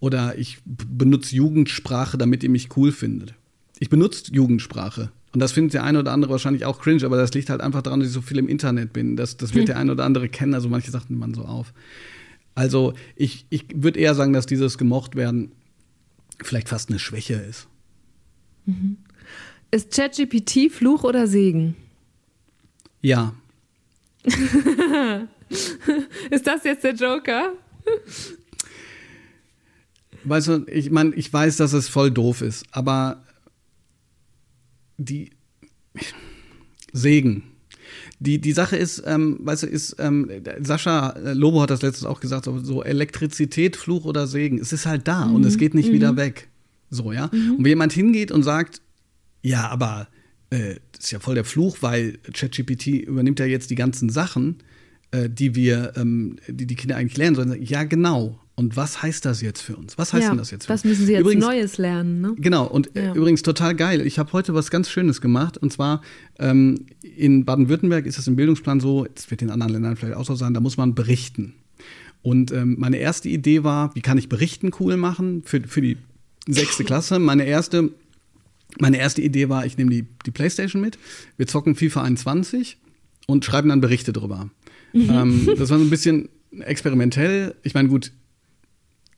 oder 0.00 0.38
ich 0.38 0.58
benutze 0.64 1.34
Jugendsprache, 1.34 2.18
damit 2.18 2.42
ihr 2.42 2.50
mich 2.50 2.76
cool 2.76 2.92
findet. 2.92 3.34
Ich 3.78 3.88
benutze 3.88 4.32
Jugendsprache. 4.32 5.10
Und 5.32 5.40
das 5.40 5.52
findet 5.52 5.74
der 5.74 5.84
eine 5.84 6.00
oder 6.00 6.12
andere 6.12 6.32
wahrscheinlich 6.32 6.66
auch 6.66 6.78
cringe, 6.78 7.04
aber 7.04 7.16
das 7.16 7.32
liegt 7.32 7.48
halt 7.48 7.62
einfach 7.62 7.80
daran, 7.80 8.00
dass 8.00 8.10
ich 8.10 8.14
so 8.14 8.20
viel 8.20 8.38
im 8.38 8.48
Internet 8.48 8.92
bin. 8.92 9.16
Das, 9.16 9.38
das 9.38 9.54
wird 9.54 9.68
der 9.68 9.76
eine 9.78 9.92
oder 9.92 10.04
andere 10.04 10.28
kennen, 10.28 10.54
also 10.54 10.68
manche 10.68 10.90
Sachen 10.90 11.06
nimmt 11.10 11.20
man 11.20 11.34
so 11.34 11.42
auf. 11.42 11.72
Also 12.54 12.92
ich, 13.16 13.46
ich 13.48 13.64
würde 13.74 13.98
eher 13.98 14.14
sagen, 14.14 14.34
dass 14.34 14.44
dieses 14.44 14.76
gemocht 14.76 15.16
werden 15.16 15.52
vielleicht 16.46 16.68
fast 16.68 16.90
eine 16.90 16.98
Schwäche 16.98 17.34
ist. 17.34 17.68
Ist 19.70 19.94
ChatGPT 19.94 20.70
Fluch 20.70 21.04
oder 21.04 21.26
Segen? 21.26 21.76
Ja, 23.00 23.34
Ist 26.30 26.46
das 26.46 26.64
jetzt 26.64 26.84
der 26.84 26.94
Joker? 26.94 27.52
Weißt 30.24 30.48
du, 30.48 30.64
ich 30.68 30.90
meine, 30.90 31.14
ich 31.14 31.32
weiß, 31.32 31.56
dass 31.56 31.72
es 31.72 31.88
voll 31.88 32.10
doof 32.10 32.42
ist, 32.42 32.64
aber 32.70 33.24
die 34.98 35.30
Segen. 36.92 37.44
Die, 38.24 38.40
die 38.40 38.52
Sache 38.52 38.76
ist, 38.76 39.02
ähm, 39.04 39.38
weißt 39.40 39.64
du, 39.64 39.66
ist, 39.66 39.96
ähm, 39.98 40.30
Sascha 40.60 41.10
äh, 41.10 41.32
Lobo 41.32 41.60
hat 41.60 41.70
das 41.70 41.82
letztens 41.82 42.06
auch 42.06 42.20
gesagt, 42.20 42.44
so, 42.44 42.58
so 42.60 42.84
Elektrizität, 42.84 43.76
Fluch 43.76 44.04
oder 44.04 44.26
Segen. 44.26 44.58
Es 44.58 44.72
ist 44.72 44.86
halt 44.86 45.08
da 45.08 45.24
und 45.24 45.44
es 45.44 45.58
geht 45.58 45.74
nicht 45.74 45.90
wieder 45.90 46.16
weg. 46.16 46.48
So, 46.88 47.10
ja. 47.10 47.24
Und 47.24 47.58
wenn 47.58 47.66
jemand 47.66 47.92
hingeht 47.92 48.30
und 48.30 48.42
sagt, 48.42 48.80
ja, 49.42 49.68
aber 49.68 50.08
äh, 50.50 50.76
das 50.92 51.06
ist 51.06 51.10
ja 51.10 51.18
voll 51.18 51.34
der 51.34 51.44
Fluch, 51.44 51.78
weil 51.80 52.18
ChatGPT 52.32 52.86
übernimmt 52.88 53.40
ja 53.40 53.46
jetzt 53.46 53.70
die 53.70 53.74
ganzen 53.74 54.08
Sachen, 54.08 54.58
äh, 55.10 55.28
die 55.28 55.54
wir, 55.54 55.94
ähm, 55.96 56.36
die 56.46 56.66
die 56.66 56.76
Kinder 56.76 56.96
eigentlich 56.96 57.16
lernen 57.16 57.34
sollen. 57.34 57.62
Ja, 57.62 57.84
genau. 57.84 58.38
Und 58.54 58.76
was 58.76 59.02
heißt 59.02 59.24
das 59.24 59.40
jetzt 59.40 59.62
für 59.62 59.76
uns? 59.76 59.96
Was 59.96 60.12
heißt 60.12 60.24
ja, 60.24 60.28
denn 60.30 60.38
das 60.38 60.50
jetzt 60.50 60.66
für 60.66 60.72
was 60.74 60.82
uns? 60.84 60.90
müssen 60.90 61.06
sie 61.06 61.12
jetzt 61.12 61.22
Übrigens, 61.22 61.44
Neues 61.44 61.78
lernen, 61.78 62.20
ne? 62.20 62.34
Genau, 62.36 62.66
und 62.66 62.94
äh, 62.96 63.06
Ja. 63.06 63.14
übrigens 63.14 63.42
total 63.42 63.74
geil. 63.74 64.06
Ich 64.06 64.18
habe 64.18 64.32
heute 64.34 64.52
was 64.52 64.70
ganz 64.70 64.90
Schönes 64.90 65.20
gemacht. 65.22 65.56
Und 65.56 65.72
zwar 65.72 66.02
ähm, 66.38 66.84
in 67.02 67.44
Baden-Württemberg 67.46 68.04
ist 68.04 68.18
das 68.18 68.26
im 68.28 68.36
Bildungsplan 68.36 68.78
so, 68.80 69.06
es 69.14 69.30
wird 69.30 69.40
in 69.42 69.50
anderen 69.50 69.72
Ländern 69.72 69.96
vielleicht 69.96 70.16
auch 70.16 70.26
so 70.26 70.34
sein, 70.34 70.52
da 70.52 70.60
muss 70.60 70.76
man 70.76 70.94
berichten. 70.94 71.54
Und 72.20 72.52
ähm, 72.52 72.76
meine 72.78 72.98
erste 72.98 73.28
Idee 73.30 73.64
war, 73.64 73.94
wie 73.96 74.00
kann 74.02 74.18
ich 74.18 74.28
Berichten 74.28 74.70
cool 74.80 74.96
machen 74.96 75.42
für, 75.44 75.60
für 75.62 75.80
die 75.80 75.96
sechste 76.46 76.84
Klasse? 76.84 77.18
Meine 77.18 77.44
erste, 77.44 77.90
meine 78.78 78.98
erste 78.98 79.22
Idee 79.22 79.48
war, 79.48 79.64
ich 79.66 79.78
nehme 79.78 79.90
die, 79.90 80.04
die 80.26 80.30
Playstation 80.30 80.80
mit, 80.82 80.98
wir 81.36 81.46
zocken 81.46 81.74
FIFA 81.74 82.02
21 82.02 82.76
und 83.26 83.44
schreiben 83.44 83.70
dann 83.70 83.80
Berichte 83.80 84.12
drüber. 84.12 84.50
Ähm, 84.94 85.46
das 85.56 85.70
war 85.70 85.78
so 85.78 85.84
ein 85.84 85.90
bisschen 85.90 86.28
experimentell. 86.60 87.54
Ich 87.62 87.74
meine, 87.74 87.88
gut, 87.88 88.12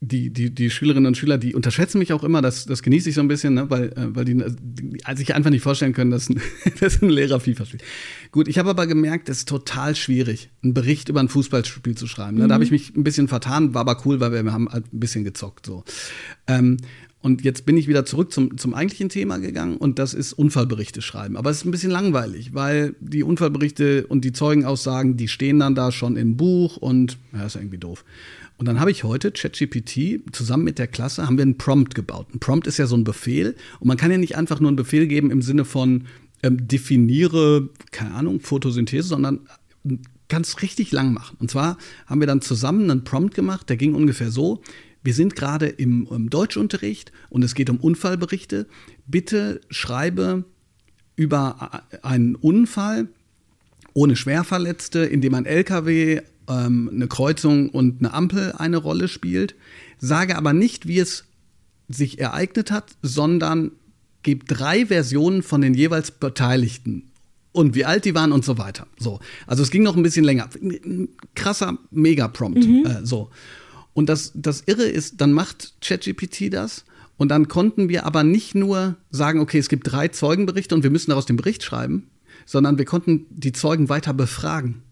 die, 0.08 0.30
die, 0.30 0.50
die 0.54 0.70
Schülerinnen 0.70 1.06
und 1.06 1.16
Schüler, 1.16 1.38
die 1.38 1.54
unterschätzen 1.54 1.98
mich 1.98 2.12
auch 2.12 2.24
immer, 2.24 2.42
das, 2.42 2.66
das 2.66 2.82
genieße 2.82 3.08
ich 3.08 3.14
so 3.14 3.20
ein 3.20 3.28
bisschen, 3.28 3.54
ne? 3.54 3.70
weil, 3.70 3.88
äh, 3.92 4.14
weil 4.14 4.24
die, 4.24 4.36
die 4.36 5.04
also 5.04 5.18
sich 5.18 5.34
einfach 5.34 5.50
nicht 5.50 5.62
vorstellen 5.62 5.92
können, 5.92 6.10
dass 6.10 6.28
ein, 6.28 6.40
dass 6.80 7.02
ein 7.02 7.08
Lehrer 7.08 7.40
FIFA 7.40 7.66
spielt. 7.66 7.84
Gut, 8.30 8.48
ich 8.48 8.58
habe 8.58 8.70
aber 8.70 8.86
gemerkt, 8.86 9.28
es 9.28 9.38
ist 9.38 9.48
total 9.48 9.94
schwierig, 9.96 10.50
einen 10.62 10.74
Bericht 10.74 11.08
über 11.08 11.20
ein 11.20 11.28
Fußballspiel 11.28 11.96
zu 11.96 12.06
schreiben. 12.06 12.38
Ne? 12.38 12.48
Da 12.48 12.54
habe 12.54 12.64
ich 12.64 12.70
mich 12.70 12.94
ein 12.94 13.04
bisschen 13.04 13.28
vertan, 13.28 13.74
war 13.74 13.82
aber 13.82 14.02
cool, 14.04 14.20
weil 14.20 14.32
wir 14.32 14.52
haben 14.52 14.68
halt 14.68 14.92
ein 14.92 15.00
bisschen 15.00 15.24
gezockt. 15.24 15.66
So. 15.66 15.84
Ähm, 16.46 16.76
und 17.24 17.42
jetzt 17.42 17.64
bin 17.64 17.78
ich 17.78 17.88
wieder 17.88 18.04
zurück 18.04 18.32
zum, 18.32 18.58
zum 18.58 18.74
eigentlichen 18.74 19.08
Thema 19.08 19.38
gegangen 19.38 19.78
und 19.78 19.98
das 19.98 20.12
ist 20.12 20.34
Unfallberichte 20.34 21.00
schreiben. 21.00 21.38
Aber 21.38 21.48
es 21.48 21.56
ist 21.56 21.64
ein 21.64 21.70
bisschen 21.70 21.90
langweilig, 21.90 22.52
weil 22.52 22.96
die 23.00 23.22
Unfallberichte 23.22 24.06
und 24.06 24.26
die 24.26 24.32
Zeugenaussagen, 24.32 25.16
die 25.16 25.28
stehen 25.28 25.58
dann 25.58 25.74
da 25.74 25.90
schon 25.90 26.18
im 26.18 26.36
Buch 26.36 26.76
und 26.76 27.16
ja, 27.32 27.46
ist 27.46 27.56
irgendwie 27.56 27.78
doof. 27.78 28.04
Und 28.56 28.66
dann 28.66 28.78
habe 28.78 28.90
ich 28.90 29.04
heute 29.04 29.32
ChatGPT 29.32 30.32
zusammen 30.32 30.64
mit 30.64 30.78
der 30.78 30.86
Klasse 30.86 31.26
haben 31.26 31.36
wir 31.36 31.42
einen 31.42 31.58
Prompt 31.58 31.94
gebaut. 31.94 32.28
Ein 32.32 32.38
Prompt 32.38 32.66
ist 32.66 32.78
ja 32.78 32.86
so 32.86 32.96
ein 32.96 33.04
Befehl 33.04 33.56
und 33.80 33.88
man 33.88 33.96
kann 33.96 34.10
ja 34.10 34.18
nicht 34.18 34.36
einfach 34.36 34.60
nur 34.60 34.68
einen 34.68 34.76
Befehl 34.76 35.06
geben 35.06 35.30
im 35.30 35.42
Sinne 35.42 35.64
von 35.64 36.04
ähm, 36.42 36.68
definiere, 36.68 37.70
keine 37.90 38.14
Ahnung, 38.14 38.40
Photosynthese, 38.40 39.08
sondern 39.08 39.40
ganz 40.28 40.62
richtig 40.62 40.92
lang 40.92 41.12
machen. 41.12 41.36
Und 41.40 41.50
zwar 41.50 41.78
haben 42.06 42.20
wir 42.20 42.26
dann 42.26 42.42
zusammen 42.42 42.90
einen 42.90 43.04
Prompt 43.04 43.34
gemacht, 43.34 43.68
der 43.68 43.76
ging 43.76 43.94
ungefähr 43.94 44.30
so. 44.30 44.62
Wir 45.02 45.14
sind 45.14 45.36
gerade 45.36 45.66
im, 45.66 46.06
im 46.10 46.30
Deutschunterricht 46.30 47.12
und 47.30 47.42
es 47.42 47.54
geht 47.54 47.70
um 47.70 47.78
Unfallberichte. 47.78 48.66
Bitte 49.06 49.60
schreibe 49.68 50.44
über 51.16 51.84
einen 52.02 52.34
Unfall 52.36 53.08
ohne 53.92 54.16
Schwerverletzte, 54.16 55.00
in 55.00 55.20
dem 55.20 55.34
ein 55.34 55.46
LKW, 55.46 56.22
ähm, 56.48 56.90
eine 56.92 57.08
Kreuzung 57.08 57.70
und 57.70 58.00
eine 58.00 58.12
Ampel 58.12 58.52
eine 58.52 58.76
Rolle 58.76 59.08
spielt. 59.08 59.54
Sage 59.98 60.36
aber 60.36 60.52
nicht, 60.52 60.86
wie 60.86 60.98
es 60.98 61.24
sich 61.88 62.18
ereignet 62.18 62.70
hat, 62.70 62.92
sondern 63.02 63.72
gebe 64.22 64.44
drei 64.46 64.86
Versionen 64.86 65.42
von 65.42 65.60
den 65.60 65.74
jeweils 65.74 66.10
Beteiligten 66.10 67.10
und 67.52 67.74
wie 67.74 67.84
alt 67.84 68.04
die 68.04 68.14
waren 68.14 68.32
und 68.32 68.44
so 68.44 68.58
weiter. 68.58 68.86
So, 68.98 69.20
also 69.46 69.62
es 69.62 69.70
ging 69.70 69.82
noch 69.82 69.96
ein 69.96 70.02
bisschen 70.02 70.24
länger. 70.24 70.48
Ein 70.60 71.08
krasser 71.34 71.78
Mega-Prompt. 71.90 72.64
Äh, 72.64 73.04
so. 73.04 73.30
Und 73.92 74.08
das, 74.08 74.32
das 74.34 74.62
Irre 74.66 74.84
ist, 74.84 75.20
dann 75.20 75.32
macht 75.32 75.74
ChatGPT 75.80 76.52
das 76.52 76.84
und 77.16 77.28
dann 77.28 77.48
konnten 77.48 77.88
wir 77.88 78.06
aber 78.06 78.24
nicht 78.24 78.54
nur 78.54 78.96
sagen, 79.10 79.38
okay, 79.38 79.58
es 79.58 79.68
gibt 79.68 79.90
drei 79.90 80.08
Zeugenberichte 80.08 80.74
und 80.74 80.82
wir 80.82 80.90
müssen 80.90 81.10
daraus 81.10 81.26
den 81.26 81.36
Bericht 81.36 81.62
schreiben, 81.62 82.10
sondern 82.44 82.76
wir 82.76 82.84
konnten 82.84 83.26
die 83.30 83.52
Zeugen 83.52 83.88
weiter 83.88 84.12
befragen. 84.12 84.82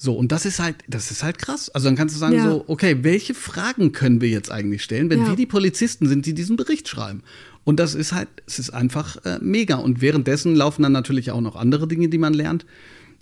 So, 0.00 0.14
und 0.14 0.30
das 0.30 0.46
ist 0.46 0.60
halt, 0.60 0.76
das 0.86 1.10
ist 1.10 1.22
halt 1.24 1.38
krass. 1.38 1.70
Also 1.70 1.88
dann 1.88 1.96
kannst 1.96 2.14
du 2.14 2.20
sagen, 2.20 2.36
Ja. 2.36 2.44
so, 2.48 2.64
okay, 2.68 2.98
welche 3.02 3.34
Fragen 3.34 3.90
können 3.92 4.20
wir 4.20 4.28
jetzt 4.28 4.50
eigentlich 4.50 4.82
stellen, 4.84 5.10
wenn 5.10 5.20
Ja. 5.22 5.28
wir 5.30 5.36
die 5.36 5.44
Polizisten 5.46 6.06
sind, 6.06 6.24
die 6.24 6.34
diesen 6.34 6.56
Bericht 6.56 6.86
schreiben? 6.88 7.22
Und 7.64 7.80
das 7.80 7.94
ist 7.96 8.12
halt, 8.12 8.28
es 8.46 8.58
ist 8.60 8.70
einfach 8.70 9.16
äh, 9.24 9.38
mega. 9.42 9.74
Und 9.74 10.00
währenddessen 10.00 10.54
laufen 10.54 10.82
dann 10.84 10.92
natürlich 10.92 11.32
auch 11.32 11.40
noch 11.40 11.56
andere 11.56 11.88
Dinge, 11.88 12.08
die 12.08 12.18
man 12.18 12.32
lernt. 12.32 12.64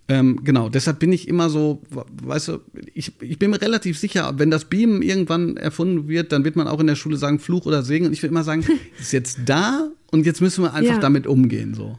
Ähm, 0.08 0.44
genau, 0.44 0.68
deshalb 0.68 1.00
bin 1.00 1.10
ich 1.12 1.26
immer 1.26 1.50
so, 1.50 1.82
weißt 2.22 2.48
du, 2.48 2.58
ich, 2.94 3.10
ich 3.20 3.38
bin 3.40 3.50
mir 3.50 3.60
relativ 3.60 3.98
sicher, 3.98 4.34
wenn 4.36 4.52
das 4.52 4.66
Beamen 4.66 5.02
irgendwann 5.02 5.56
erfunden 5.56 6.06
wird, 6.06 6.30
dann 6.30 6.44
wird 6.44 6.54
man 6.54 6.68
auch 6.68 6.78
in 6.78 6.86
der 6.86 6.94
Schule 6.94 7.16
sagen 7.16 7.40
Fluch 7.40 7.66
oder 7.66 7.82
Segen. 7.82 8.06
Und 8.06 8.12
ich 8.12 8.22
will 8.22 8.30
immer 8.30 8.44
sagen, 8.44 8.64
ist 9.00 9.12
jetzt 9.12 9.38
da 9.46 9.88
und 10.12 10.24
jetzt 10.26 10.40
müssen 10.40 10.62
wir 10.62 10.74
einfach 10.74 10.94
Ja. 10.96 11.00
damit 11.00 11.26
umgehen. 11.26 11.74
So. 11.74 11.98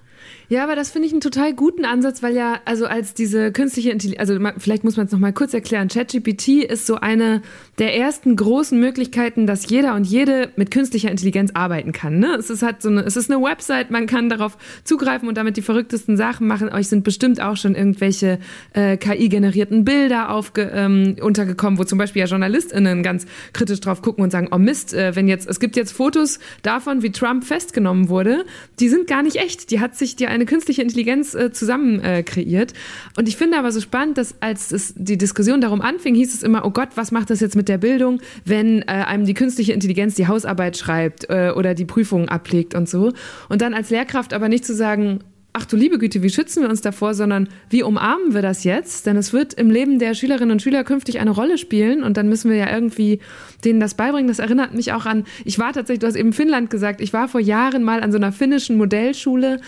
Ja, 0.50 0.64
aber 0.64 0.78
das 0.78 0.92
finde 0.92 1.08
ich 1.08 1.12
einen 1.12 1.20
total 1.20 1.54
guten 1.54 1.84
Ansatz, 1.84 2.24
weil 2.24 2.34
ja, 2.34 2.62
also 2.64 2.86
als 2.86 3.14
diese 3.14 3.52
künstliche 3.52 3.92
Intelligenz, 3.92 4.30
also 4.30 4.40
vielleicht 4.58 4.86
muss 4.86 4.96
man 4.96 5.08
es 5.08 5.12
nochmal 5.12 5.34
kurz 5.34 5.54
erklären, 5.54 5.90
ChatGPT 5.90 6.64
ist 6.64 6.86
so 6.86 6.96
eine 6.96 7.42
der 7.80 7.98
ersten 7.98 8.38
großen 8.38 8.80
Möglichkeiten, 8.80 9.46
dass 9.46 9.70
jeder 9.70 9.94
und 9.96 10.06
jede 10.06 10.54
mit 10.56 10.72
künstlicher 10.72 11.12
Intelligenz 11.12 11.52
arbeiten 11.54 11.92
kann. 11.92 12.20
Ne? 12.20 12.36
Es 12.40 12.50
ist 12.50 12.64
halt 12.64 12.82
so 12.82 12.88
eine, 12.88 13.02
es 13.02 13.18
ist 13.18 13.30
eine 13.30 13.44
Website, 13.44 13.92
man 13.92 14.08
kann 14.08 14.30
darauf 14.30 14.58
zugreifen 14.86 15.28
und 15.28 15.38
damit 15.38 15.58
die 15.58 15.62
verrücktesten 15.62 16.16
Sachen 16.16 16.48
machen. 16.48 16.70
Euch 16.70 16.88
sind 16.88 17.04
bestimmt 17.04 17.42
auch 17.42 17.58
schon 17.58 17.76
irgendwelche 17.76 18.40
äh, 18.72 18.96
KI-generierten 18.96 19.84
Bilder 19.84 20.30
aufge, 20.30 20.72
ähm, 20.74 21.18
untergekommen, 21.20 21.78
wo 21.78 21.84
zum 21.84 21.98
Beispiel 21.98 22.22
ja 22.22 22.26
JournalistInnen 22.26 23.04
ganz 23.04 23.26
kritisch 23.52 23.82
drauf 23.82 24.02
gucken 24.02 24.24
und 24.24 24.32
sagen, 24.32 24.48
oh 24.54 24.58
Mist, 24.58 24.94
äh, 24.94 25.14
wenn 25.14 25.28
jetzt, 25.28 25.46
es 25.50 25.60
gibt 25.60 25.76
jetzt 25.76 25.92
Fotos 25.92 26.40
davon, 26.62 27.04
wie 27.04 27.12
Trump 27.12 27.44
festgenommen 27.44 28.08
wurde, 28.08 28.46
die 28.80 28.88
sind 28.88 29.08
gar 29.08 29.24
nicht 29.24 29.36
echt. 29.36 29.72
Die 29.72 29.82
hat 29.82 29.98
sich 29.98 30.16
die 30.16 30.37
eine 30.38 30.46
künstliche 30.46 30.82
Intelligenz 30.82 31.34
äh, 31.34 31.52
zusammen 31.52 32.00
äh, 32.00 32.24
kreiert. 32.24 32.74
Und 33.18 33.28
ich 33.28 33.38
finde 33.38 33.58
aber 33.58 33.72
so 33.72 33.82
spannend, 33.82 34.18
dass 34.18 34.36
als 34.42 34.72
es 34.72 34.94
die 34.96 35.18
Diskussion 35.18 35.62
darum 35.62 35.82
anfing, 35.82 36.16
hieß 36.16 36.34
es 36.34 36.44
immer, 36.44 36.66
oh 36.66 36.72
Gott, 36.72 36.90
was 36.96 37.12
macht 37.12 37.30
das 37.30 37.40
jetzt 37.40 37.56
mit 37.56 37.68
der 37.68 37.78
Bildung, 37.78 38.22
wenn 38.46 38.82
äh, 38.84 38.86
einem 38.86 39.26
die 39.26 39.34
künstliche 39.34 39.74
Intelligenz 39.74 40.16
die 40.16 40.28
Hausarbeit 40.28 40.78
schreibt 40.78 41.30
äh, 41.30 41.52
oder 41.56 41.74
die 41.74 41.86
Prüfungen 41.86 42.30
ablegt 42.30 42.76
und 42.76 42.88
so. 42.88 43.14
Und 43.50 43.62
dann 43.62 43.74
als 43.74 43.90
Lehrkraft 43.90 44.34
aber 44.34 44.50
nicht 44.50 44.66
zu 44.66 44.76
sagen, 44.76 45.20
ach 45.58 45.66
du 45.66 45.76
liebe 45.76 45.98
Güte, 45.98 46.22
wie 46.22 46.30
schützen 46.30 46.62
wir 46.62 46.70
uns 46.70 46.82
davor, 46.82 47.16
sondern 47.16 47.50
wie 47.72 47.82
umarmen 47.82 48.36
wir 48.36 48.44
das 48.44 48.64
jetzt? 48.64 49.08
Denn 49.08 49.18
es 49.18 49.34
wird 49.34 49.56
im 49.56 49.72
Leben 49.72 49.98
der 49.98 50.14
Schülerinnen 50.14 50.52
und 50.52 50.62
Schüler 50.62 50.84
künftig 50.84 51.20
eine 51.20 51.32
Rolle 51.32 51.58
spielen 51.58 52.04
und 52.04 52.16
dann 52.16 52.30
müssen 52.30 52.52
wir 52.52 52.58
ja 52.58 52.72
irgendwie 52.72 53.20
denen 53.66 53.80
das 53.80 53.96
beibringen. 53.96 54.28
Das 54.28 54.38
erinnert 54.38 54.76
mich 54.76 54.94
auch 54.94 55.08
an, 55.08 55.26
ich 55.46 55.58
war 55.58 55.74
tatsächlich, 55.74 56.00
du 56.00 56.08
hast 56.08 56.16
eben 56.16 56.32
Finnland 56.32 56.70
gesagt, 56.70 57.02
ich 57.02 57.12
war 57.12 57.28
vor 57.28 57.42
Jahren 57.42 57.84
mal 57.84 58.04
an 58.04 58.12
so 58.12 58.20
einer 58.20 58.32
finnischen 58.32 58.78
Modellschule 58.78 59.60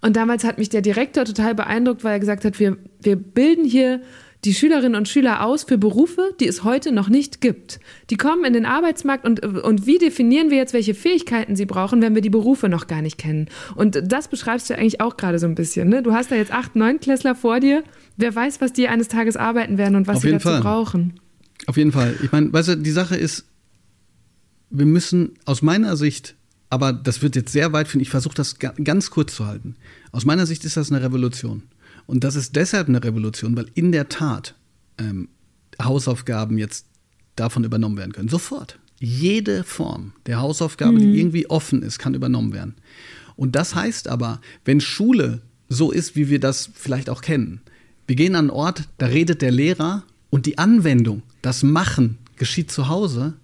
und 0.00 0.16
damals 0.16 0.42
hat 0.42 0.58
mich 0.58 0.68
der 0.68 0.82
Direktor 0.82 1.24
total 1.24 1.54
beeindruckt, 1.54 2.02
weil 2.02 2.14
er 2.14 2.20
gesagt 2.20 2.44
hat, 2.44 2.58
wir, 2.58 2.76
wir 3.00 3.14
bilden 3.14 3.64
hier 3.64 4.00
die 4.44 4.54
Schülerinnen 4.54 4.94
und 4.94 5.08
Schüler 5.08 5.44
aus 5.44 5.64
für 5.64 5.78
Berufe, 5.78 6.34
die 6.38 6.46
es 6.46 6.62
heute 6.62 6.92
noch 6.92 7.08
nicht 7.08 7.40
gibt. 7.40 7.80
Die 8.10 8.16
kommen 8.16 8.44
in 8.44 8.52
den 8.52 8.64
Arbeitsmarkt 8.66 9.24
und, 9.24 9.40
und 9.44 9.86
wie 9.86 9.98
definieren 9.98 10.50
wir 10.50 10.56
jetzt, 10.58 10.72
welche 10.72 10.94
Fähigkeiten 10.94 11.56
sie 11.56 11.66
brauchen, 11.66 12.00
wenn 12.02 12.14
wir 12.14 12.22
die 12.22 12.30
Berufe 12.30 12.68
noch 12.68 12.86
gar 12.86 13.02
nicht 13.02 13.18
kennen? 13.18 13.48
Und 13.74 14.00
das 14.04 14.28
beschreibst 14.28 14.70
du 14.70 14.74
eigentlich 14.78 15.00
auch 15.00 15.16
gerade 15.16 15.38
so 15.38 15.46
ein 15.46 15.54
bisschen. 15.56 15.88
Ne? 15.88 16.02
Du 16.02 16.12
hast 16.12 16.30
da 16.30 16.36
jetzt 16.36 16.52
acht, 16.52 16.76
neun 16.76 17.00
Klässler 17.00 17.34
vor 17.34 17.58
dir. 17.60 17.82
Wer 18.16 18.34
weiß, 18.34 18.60
was 18.60 18.72
die 18.72 18.86
eines 18.88 19.08
Tages 19.08 19.36
arbeiten 19.36 19.78
werden 19.78 19.96
und 19.96 20.06
was 20.06 20.18
Auf 20.18 20.22
sie 20.22 20.30
dazu 20.30 20.48
Fall. 20.48 20.60
brauchen. 20.60 21.14
Auf 21.66 21.76
jeden 21.76 21.90
Fall. 21.92 22.14
Ich 22.22 22.30
meine, 22.30 22.52
weißt 22.52 22.68
du, 22.68 22.76
die 22.76 22.90
Sache 22.92 23.16
ist, 23.16 23.46
wir 24.70 24.86
müssen 24.86 25.32
aus 25.44 25.62
meiner 25.62 25.96
Sicht, 25.96 26.34
aber 26.70 26.92
das 26.92 27.22
wird 27.22 27.36
jetzt 27.36 27.52
sehr 27.52 27.72
weit 27.72 27.88
finden, 27.88 28.02
ich 28.02 28.10
versuche 28.10 28.34
das 28.34 28.58
ga- 28.58 28.74
ganz 28.82 29.10
kurz 29.10 29.34
zu 29.34 29.46
halten. 29.46 29.76
Aus 30.12 30.24
meiner 30.24 30.46
Sicht 30.46 30.64
ist 30.64 30.76
das 30.76 30.90
eine 30.92 31.02
Revolution. 31.02 31.62
Und 32.06 32.24
das 32.24 32.36
ist 32.36 32.56
deshalb 32.56 32.88
eine 32.88 33.02
Revolution, 33.02 33.56
weil 33.56 33.66
in 33.74 33.92
der 33.92 34.08
Tat 34.08 34.54
ähm, 34.98 35.28
Hausaufgaben 35.82 36.58
jetzt 36.58 36.86
davon 37.34 37.64
übernommen 37.64 37.96
werden 37.96 38.12
können. 38.12 38.28
Sofort. 38.28 38.78
Jede 38.98 39.62
Form 39.64 40.12
der 40.24 40.40
Hausaufgabe, 40.40 40.98
die 40.98 41.18
irgendwie 41.18 41.50
offen 41.50 41.82
ist, 41.82 41.98
kann 41.98 42.14
übernommen 42.14 42.54
werden. 42.54 42.76
Und 43.36 43.54
das 43.54 43.74
heißt 43.74 44.08
aber, 44.08 44.40
wenn 44.64 44.80
Schule 44.80 45.42
so 45.68 45.90
ist, 45.90 46.16
wie 46.16 46.30
wir 46.30 46.40
das 46.40 46.70
vielleicht 46.74 47.10
auch 47.10 47.20
kennen, 47.20 47.60
wir 48.06 48.16
gehen 48.16 48.34
an 48.36 48.46
einen 48.46 48.50
Ort, 48.50 48.84
da 48.96 49.06
redet 49.06 49.42
der 49.42 49.50
Lehrer 49.50 50.04
und 50.30 50.46
die 50.46 50.56
Anwendung, 50.56 51.22
das 51.42 51.62
Machen 51.62 52.16
geschieht 52.36 52.70
zu 52.70 52.88
Hause, 52.88 53.34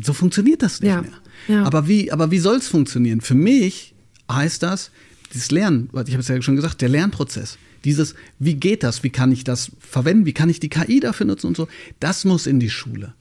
so 0.00 0.12
funktioniert 0.12 0.62
das 0.62 0.80
nicht 0.80 0.90
Ja, 0.90 1.00
mehr. 1.02 1.12
ja. 1.48 1.64
Aber 1.64 1.88
wie, 1.88 2.12
aber 2.12 2.30
wie 2.30 2.38
soll 2.38 2.56
es 2.58 2.68
funktionieren? 2.68 3.20
Für 3.22 3.34
mich 3.34 3.94
heißt 4.30 4.62
das, 4.62 4.90
dieses 5.34 5.50
Lernen, 5.50 5.90
ich 5.92 6.12
habe 6.12 6.20
es 6.20 6.28
ja 6.28 6.40
schon 6.40 6.56
gesagt, 6.56 6.80
der 6.80 6.88
Lernprozess. 6.88 7.58
Dieses, 7.84 8.14
wie 8.38 8.54
geht 8.54 8.82
das? 8.82 9.02
Wie 9.02 9.10
kann 9.10 9.30
ich 9.32 9.44
das 9.44 9.72
verwenden? 9.78 10.24
Wie 10.24 10.32
kann 10.32 10.48
ich 10.48 10.60
die 10.60 10.70
KI 10.70 11.00
dafür 11.00 11.26
nutzen 11.26 11.48
und 11.48 11.56
so? 11.56 11.68
Das 12.00 12.24
muss 12.24 12.46
in 12.46 12.60
die 12.60 12.70
Schule. 12.70 13.14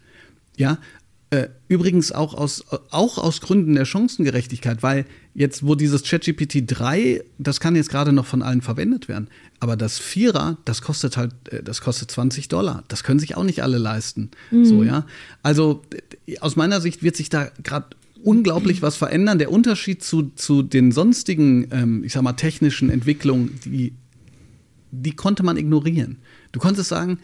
Ja, 0.56 0.78
äh, 1.32 1.50
übrigens 1.68 2.12
auch 2.12 2.36
aus, 2.36 2.64
auch 2.92 3.18
aus 3.18 3.42
Gründen 3.42 3.74
der 3.74 3.86
Chancengerechtigkeit, 3.86 4.84
weil 4.84 5.06
jetzt, 5.34 5.66
wo 5.66 5.74
dieses 5.74 6.04
ChatGPT 6.04 6.64
3, 6.68 7.24
das 7.40 7.60
kann 7.60 7.76
jetzt 7.76 7.90
gerade 7.90 8.14
noch 8.14 8.28
von 8.28 8.44
allen 8.44 8.62
verwendet 8.62 9.08
werden, 9.08 9.28
aber 9.60 9.76
das 9.76 9.98
Vierer, 9.98 10.58
das 10.66 10.84
kostet 10.84 11.18
halt, 11.18 11.34
äh, 11.50 11.64
das 11.64 11.82
kostet 11.82 12.12
20 12.12 12.50
Dollar. 12.50 12.84
Das 12.88 13.04
können 13.04 13.20
sich 13.20 13.36
auch 13.36 13.44
nicht 13.44 13.64
alle 13.64 13.80
leisten. 13.80 14.30
So, 14.64 14.84
ja. 14.84 15.08
Also 15.42 15.82
aus 16.40 16.56
meiner 16.56 16.82
Sicht 16.82 17.02
wird 17.02 17.16
sich 17.16 17.30
da 17.30 17.50
gerade 17.64 17.88
unglaublich 18.24 18.82
was 18.82 18.96
verändern. 18.96 19.38
Der 19.38 19.52
Unterschied 19.52 20.04
zu, 20.04 20.32
zu 20.36 20.64
den 20.64 20.92
sonstigen, 20.92 21.68
ähm, 21.72 22.04
ich 22.04 22.14
sag 22.14 22.24
mal, 22.24 22.34
technischen 22.34 22.90
Entwicklungen, 22.90 23.60
die 23.66 23.94
die 24.94 25.16
konnte 25.16 25.44
man 25.44 25.58
ignorieren. 25.58 26.18
Du 26.52 26.60
konntest 26.60 26.90
sagen, 26.90 27.18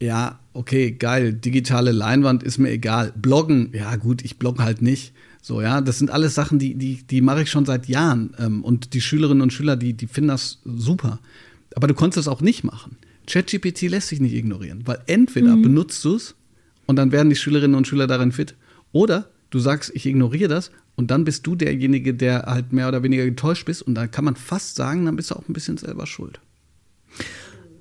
ja, 0.00 0.38
okay, 0.52 0.92
geil, 0.92 1.32
digitale 1.32 1.90
Leinwand 1.90 2.42
ist 2.42 2.58
mir 2.58 2.70
egal. 2.70 3.12
Bloggen, 3.16 3.70
ja 3.72 3.96
gut, 3.96 4.24
ich 4.24 4.38
blogge 4.38 4.62
halt 4.62 4.80
nicht. 4.80 5.12
So, 5.42 5.60
ja, 5.60 5.80
das 5.80 5.98
sind 5.98 6.10
alles 6.10 6.34
Sachen, 6.34 6.58
die, 6.58 6.74
die, 6.74 7.02
die 7.02 7.20
mache 7.20 7.42
ich 7.42 7.50
schon 7.50 7.66
seit 7.66 7.88
Jahren. 7.88 8.34
Ähm, 8.38 8.62
und 8.62 8.94
die 8.94 9.00
Schülerinnen 9.00 9.42
und 9.42 9.52
Schüler, 9.52 9.76
die, 9.76 9.94
die 9.94 10.06
finden 10.06 10.28
das 10.28 10.60
super. 10.64 11.18
Aber 11.74 11.88
du 11.88 11.94
konntest 11.94 12.18
es 12.18 12.28
auch 12.28 12.40
nicht 12.40 12.64
machen. 12.64 12.96
ChatGPT 13.26 13.82
lässt 13.82 14.08
sich 14.08 14.20
nicht 14.20 14.34
ignorieren, 14.34 14.82
weil 14.86 15.00
entweder 15.06 15.54
benutzt 15.56 16.02
du 16.04 16.14
es 16.14 16.34
und 16.86 16.96
dann 16.96 17.12
werden 17.12 17.28
die 17.28 17.36
Schülerinnen 17.36 17.76
und 17.76 17.86
Schüler 17.86 18.06
darin 18.06 18.32
fit, 18.32 18.54
oder 18.92 19.28
du 19.50 19.58
sagst, 19.58 19.90
ich 19.94 20.06
ignoriere 20.06 20.48
das 20.48 20.70
und 20.96 21.10
dann 21.10 21.24
bist 21.24 21.46
du 21.46 21.54
derjenige, 21.54 22.14
der 22.14 22.42
halt 22.42 22.72
mehr 22.72 22.88
oder 22.88 23.02
weniger 23.02 23.24
getäuscht 23.24 23.66
bist 23.66 23.82
und 23.82 23.94
dann 23.94 24.10
kann 24.10 24.24
man 24.24 24.36
fast 24.36 24.76
sagen, 24.76 25.06
dann 25.06 25.16
bist 25.16 25.30
du 25.30 25.36
auch 25.36 25.48
ein 25.48 25.52
bisschen 25.52 25.78
selber 25.78 26.06
schuld. 26.06 26.40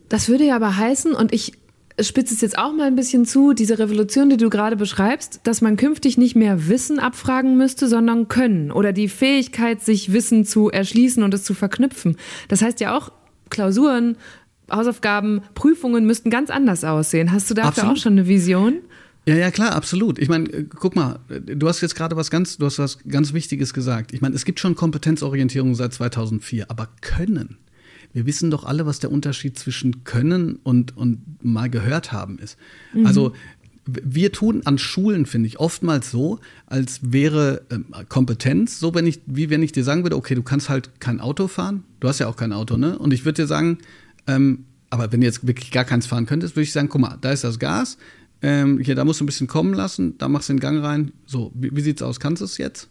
Das 0.10 0.30
würde 0.30 0.46
ja 0.46 0.56
aber 0.56 0.78
heißen, 0.78 1.14
und 1.14 1.34
ich 1.34 1.54
spitze 2.00 2.34
es 2.34 2.42
jetzt 2.42 2.58
auch 2.58 2.74
mal 2.74 2.88
ein 2.88 2.96
bisschen 2.96 3.26
zu, 3.26 3.54
diese 3.54 3.80
Revolution, 3.80 4.30
die 4.30 4.38
du 4.38 4.50
gerade 4.50 4.76
beschreibst, 4.76 5.42
dass 5.44 5.62
man 5.62 5.78
künftig 5.78 6.18
nicht 6.18 6.36
mehr 6.36 6.68
Wissen 6.68 7.00
abfragen 7.00 7.58
müsste, 7.58 7.88
sondern 7.88 8.28
Können 8.28 8.72
oder 8.72 8.94
die 8.94 9.10
Fähigkeit, 9.10 9.82
sich 9.82 10.14
Wissen 10.14 10.46
zu 10.46 10.70
erschließen 10.70 11.24
und 11.24 11.34
es 11.34 11.44
zu 11.44 11.54
verknüpfen. 11.54 12.18
Das 12.48 12.62
heißt 12.62 12.80
ja 12.80 12.96
auch, 12.96 13.12
Klausuren, 13.50 14.18
Hausaufgaben, 14.72 15.42
Prüfungen 15.56 16.06
müssten 16.06 16.30
ganz 16.30 16.50
anders 16.50 16.84
aussehen. 16.84 17.32
Hast 17.32 17.50
du 17.50 17.54
dafür 17.54 17.70
Absolut. 17.70 17.98
auch 17.98 18.02
schon 18.02 18.14
eine 18.14 18.28
Vision? 18.28 18.80
Ja, 19.28 19.36
ja, 19.36 19.52
klar, 19.52 19.74
absolut. 19.76 20.20
Ich 20.20 20.30
meine, 20.30 20.50
äh, 20.50 20.64
guck 20.64 20.96
mal, 20.96 21.20
du 21.28 21.68
hast 21.68 21.82
jetzt 21.82 21.96
gerade 21.96 22.16
was 22.16 22.32
ganz, 22.32 22.58
du 22.58 22.66
hast 22.66 22.80
was 22.80 23.00
ganz 23.08 23.34
Wichtiges 23.34 23.74
gesagt. 23.74 24.14
Ich 24.14 24.22
meine, 24.22 24.36
es 24.36 24.46
gibt 24.46 24.60
schon 24.60 24.76
Kompetenzorientierung 24.76 25.76
seit 25.76 25.94
2004, 25.94 26.70
aber 26.72 26.88
Können. 27.02 27.58
Wir 28.14 28.26
wissen 28.26 28.50
doch 28.50 28.64
alle, 28.64 28.86
was 28.86 29.00
der 29.00 29.12
Unterschied 29.12 29.60
zwischen 29.60 30.06
Können 30.06 30.60
und, 30.64 30.96
und 30.96 31.20
mal 31.44 31.70
gehört 31.70 32.12
haben 32.14 32.40
ist. 32.40 32.58
Also, 33.04 33.34
w- 33.86 34.00
wir 34.04 34.32
tun 34.32 34.62
an 34.64 34.78
Schulen, 34.78 35.26
finde 35.26 35.48
ich, 35.48 35.60
oftmals 35.60 36.10
so, 36.10 36.40
als 36.66 37.00
wäre 37.12 37.64
ähm, 37.70 37.86
Kompetenz, 38.08 38.80
so 38.80 38.96
wenn 38.96 39.06
ich, 39.06 39.20
wie 39.26 39.50
wenn 39.50 39.62
ich 39.62 39.74
dir 39.74 39.84
sagen 39.84 40.04
würde, 40.04 40.16
okay, 40.16 40.36
du 40.36 40.42
kannst 40.42 40.70
halt 40.70 41.02
kein 41.02 41.20
Auto 41.20 41.48
fahren, 41.50 41.84
du 42.00 42.08
hast 42.08 42.20
ja 42.20 42.28
auch 42.28 42.38
kein 42.38 42.54
Auto, 42.54 42.78
ne? 42.78 42.98
Und 42.98 43.14
ich 43.14 43.26
würde 43.26 43.44
dir 43.44 43.48
sagen, 43.48 43.80
ähm, 44.26 44.64
aber 44.90 45.12
wenn 45.12 45.20
du 45.20 45.28
jetzt 45.28 45.46
wirklich 45.46 45.72
gar 45.72 45.84
keins 45.84 46.08
fahren 46.08 46.26
könntest, 46.26 46.56
würde 46.56 46.64
ich 46.64 46.72
sagen, 46.72 46.88
guck 46.88 47.02
mal, 47.02 47.18
da 47.20 47.32
ist 47.34 47.44
das 47.44 47.60
Gas, 47.60 47.98
ähm, 48.42 48.80
hier, 48.80 48.96
da 48.96 49.06
musst 49.06 49.20
du 49.20 49.24
ein 49.24 49.28
bisschen 49.28 49.48
kommen 49.48 49.74
lassen, 49.74 50.18
da 50.18 50.30
machst 50.30 50.50
du 50.50 50.54
den 50.54 50.60
Gang 50.60 50.84
rein. 50.84 51.12
So, 51.26 51.52
wie, 51.56 51.76
wie 51.76 51.82
sieht's 51.82 52.02
aus? 52.02 52.20
Kannst 52.20 52.42
du 52.42 52.46
es 52.46 52.58
jetzt? 52.58 52.90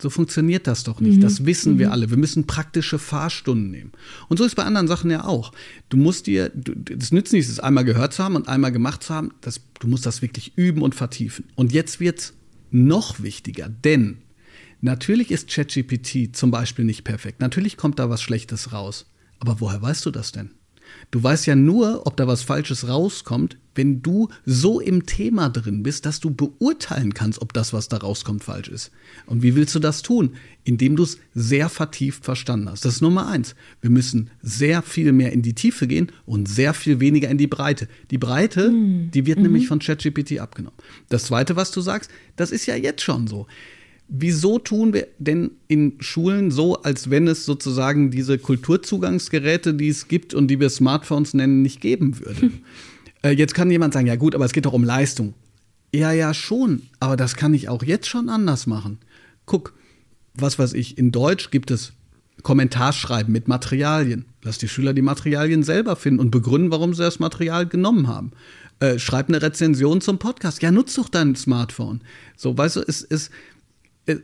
So 0.00 0.10
funktioniert 0.10 0.68
das 0.68 0.84
doch 0.84 1.00
nicht. 1.00 1.22
Das 1.22 1.44
wissen 1.44 1.80
wir 1.80 1.90
alle. 1.90 2.08
Wir 2.08 2.16
müssen 2.16 2.46
praktische 2.46 3.00
Fahrstunden 3.00 3.72
nehmen. 3.72 3.90
Und 4.28 4.36
so 4.36 4.44
ist 4.44 4.54
bei 4.54 4.62
anderen 4.62 4.86
Sachen 4.86 5.10
ja 5.10 5.24
auch. 5.24 5.50
Du 5.88 5.96
musst 5.96 6.28
dir, 6.28 6.52
das 6.54 7.10
nützt 7.10 7.32
nichts, 7.32 7.50
es 7.50 7.58
einmal 7.58 7.84
gehört 7.84 8.12
zu 8.12 8.22
haben 8.22 8.36
und 8.36 8.48
einmal 8.48 8.70
gemacht 8.70 9.02
zu 9.02 9.12
haben. 9.12 9.32
Das, 9.40 9.60
du 9.80 9.88
musst 9.88 10.06
das 10.06 10.22
wirklich 10.22 10.56
üben 10.56 10.82
und 10.82 10.94
vertiefen. 10.94 11.46
Und 11.56 11.72
jetzt 11.72 11.98
wird's 11.98 12.34
noch 12.70 13.20
wichtiger, 13.20 13.68
denn 13.68 14.18
natürlich 14.80 15.32
ist 15.32 15.48
ChatGPT 15.48 16.36
zum 16.36 16.52
Beispiel 16.52 16.84
nicht 16.84 17.02
perfekt. 17.02 17.40
Natürlich 17.40 17.76
kommt 17.76 17.98
da 17.98 18.08
was 18.08 18.22
Schlechtes 18.22 18.72
raus. 18.72 19.06
Aber 19.40 19.60
woher 19.60 19.82
weißt 19.82 20.06
du 20.06 20.10
das 20.12 20.30
denn? 20.30 20.50
Du 21.10 21.22
weißt 21.22 21.46
ja 21.46 21.56
nur, 21.56 22.06
ob 22.06 22.16
da 22.16 22.26
was 22.26 22.42
Falsches 22.42 22.88
rauskommt, 22.88 23.56
wenn 23.74 24.02
du 24.02 24.28
so 24.44 24.80
im 24.80 25.06
Thema 25.06 25.48
drin 25.48 25.84
bist, 25.84 26.04
dass 26.04 26.18
du 26.18 26.30
beurteilen 26.30 27.14
kannst, 27.14 27.40
ob 27.40 27.52
das, 27.52 27.72
was 27.72 27.88
da 27.88 27.98
rauskommt, 27.98 28.42
falsch 28.42 28.68
ist. 28.68 28.90
Und 29.26 29.42
wie 29.42 29.54
willst 29.54 29.74
du 29.74 29.78
das 29.78 30.02
tun? 30.02 30.34
Indem 30.64 30.96
du 30.96 31.04
es 31.04 31.18
sehr 31.32 31.68
vertieft 31.68 32.24
verstanden 32.24 32.68
hast. 32.68 32.84
Das 32.84 32.94
ist 32.94 33.02
Nummer 33.02 33.28
eins. 33.28 33.54
Wir 33.80 33.90
müssen 33.90 34.30
sehr 34.42 34.82
viel 34.82 35.12
mehr 35.12 35.32
in 35.32 35.42
die 35.42 35.54
Tiefe 35.54 35.86
gehen 35.86 36.10
und 36.26 36.48
sehr 36.48 36.74
viel 36.74 36.98
weniger 36.98 37.28
in 37.28 37.38
die 37.38 37.46
Breite. 37.46 37.86
Die 38.10 38.18
Breite, 38.18 38.70
mhm. 38.70 39.12
die 39.12 39.26
wird 39.26 39.38
mhm. 39.38 39.44
nämlich 39.44 39.68
von 39.68 39.78
ChatGPT 39.78 40.40
abgenommen. 40.40 40.76
Das 41.08 41.26
zweite, 41.26 41.54
was 41.54 41.70
du 41.70 41.80
sagst, 41.80 42.10
das 42.34 42.50
ist 42.50 42.66
ja 42.66 42.74
jetzt 42.74 43.02
schon 43.02 43.28
so. 43.28 43.46
Wieso 44.08 44.58
tun 44.58 44.94
wir 44.94 45.06
denn 45.18 45.50
in 45.68 45.94
Schulen 46.00 46.50
so, 46.50 46.82
als 46.82 47.10
wenn 47.10 47.28
es 47.28 47.44
sozusagen 47.44 48.10
diese 48.10 48.38
Kulturzugangsgeräte, 48.38 49.74
die 49.74 49.88
es 49.88 50.08
gibt 50.08 50.32
und 50.32 50.48
die 50.48 50.58
wir 50.58 50.70
Smartphones 50.70 51.34
nennen, 51.34 51.60
nicht 51.60 51.80
geben 51.80 52.18
würde? 52.18 52.40
Hm. 52.40 52.52
Äh, 53.20 53.30
jetzt 53.30 53.52
kann 53.52 53.68
jemand 53.68 53.94
sagen, 53.94 54.06
ja 54.06 54.14
gut, 54.14 54.36
aber 54.36 54.44
es 54.44 54.52
geht 54.52 54.64
doch 54.64 54.72
um 54.72 54.84
Leistung. 54.84 55.34
Ja, 55.92 56.12
ja, 56.12 56.32
schon, 56.34 56.82
aber 57.00 57.16
das 57.16 57.34
kann 57.34 57.52
ich 57.52 57.68
auch 57.68 57.82
jetzt 57.82 58.06
schon 58.06 58.28
anders 58.28 58.68
machen. 58.68 58.98
Guck, 59.44 59.74
was 60.34 60.56
weiß 60.56 60.74
ich, 60.74 60.98
in 60.98 61.10
Deutsch 61.10 61.50
gibt 61.50 61.72
es 61.72 61.94
Kommentarschreiben 62.44 63.32
mit 63.32 63.48
Materialien. 63.48 64.26
Lass 64.42 64.58
die 64.58 64.68
Schüler 64.68 64.94
die 64.94 65.02
Materialien 65.02 65.62
selber 65.62 65.96
finden 65.96 66.20
und 66.20 66.30
begründen, 66.30 66.70
warum 66.70 66.94
sie 66.94 67.02
das 67.02 67.18
Material 67.18 67.66
genommen 67.66 68.06
haben. 68.06 68.30
Äh, 68.80 68.98
schreib 68.98 69.28
eine 69.28 69.42
Rezension 69.42 70.00
zum 70.00 70.18
Podcast. 70.18 70.62
Ja, 70.62 70.70
nutz 70.70 70.94
doch 70.94 71.08
dein 71.08 71.34
Smartphone. 71.34 72.02
So, 72.36 72.56
weißt 72.56 72.76
du, 72.76 72.80
es 72.86 73.00
ist 73.02 73.32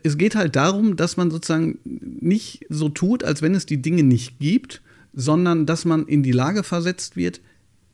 es 0.03 0.17
geht 0.17 0.35
halt 0.35 0.57
darum, 0.57 0.97
dass 0.97 1.17
man 1.17 1.31
sozusagen 1.31 1.79
nicht 1.85 2.67
so 2.69 2.89
tut, 2.89 3.23
als 3.23 3.43
wenn 3.43 3.55
es 3.55 3.67
die 3.67 3.83
Dinge 3.83 4.03
nicht 4.03 4.39
gibt, 4.39 4.83
sondern 5.13 5.67
dass 5.67 5.85
man 5.85 6.07
in 6.07 6.23
die 6.23 6.33
Lage 6.33 6.63
versetzt 6.63 7.17
wird, 7.17 7.41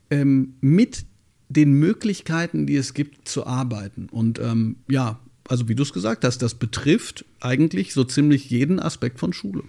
ähm, 0.09 0.55
mit 0.61 1.05
den 1.49 1.73
Möglichkeiten, 1.73 2.65
die 2.65 2.77
es 2.77 2.93
gibt, 2.93 3.27
zu 3.27 3.45
arbeiten. 3.45 4.07
Und 4.09 4.39
ähm, 4.39 4.77
ja, 4.89 5.19
also 5.47 5.67
wie 5.67 5.75
du 5.75 5.83
es 5.83 5.91
gesagt 5.91 6.23
hast, 6.23 6.41
das 6.41 6.55
betrifft 6.55 7.25
eigentlich 7.41 7.93
so 7.93 8.03
ziemlich 8.03 8.49
jeden 8.49 8.79
Aspekt 8.79 9.19
von 9.19 9.33
Schule. 9.33 9.63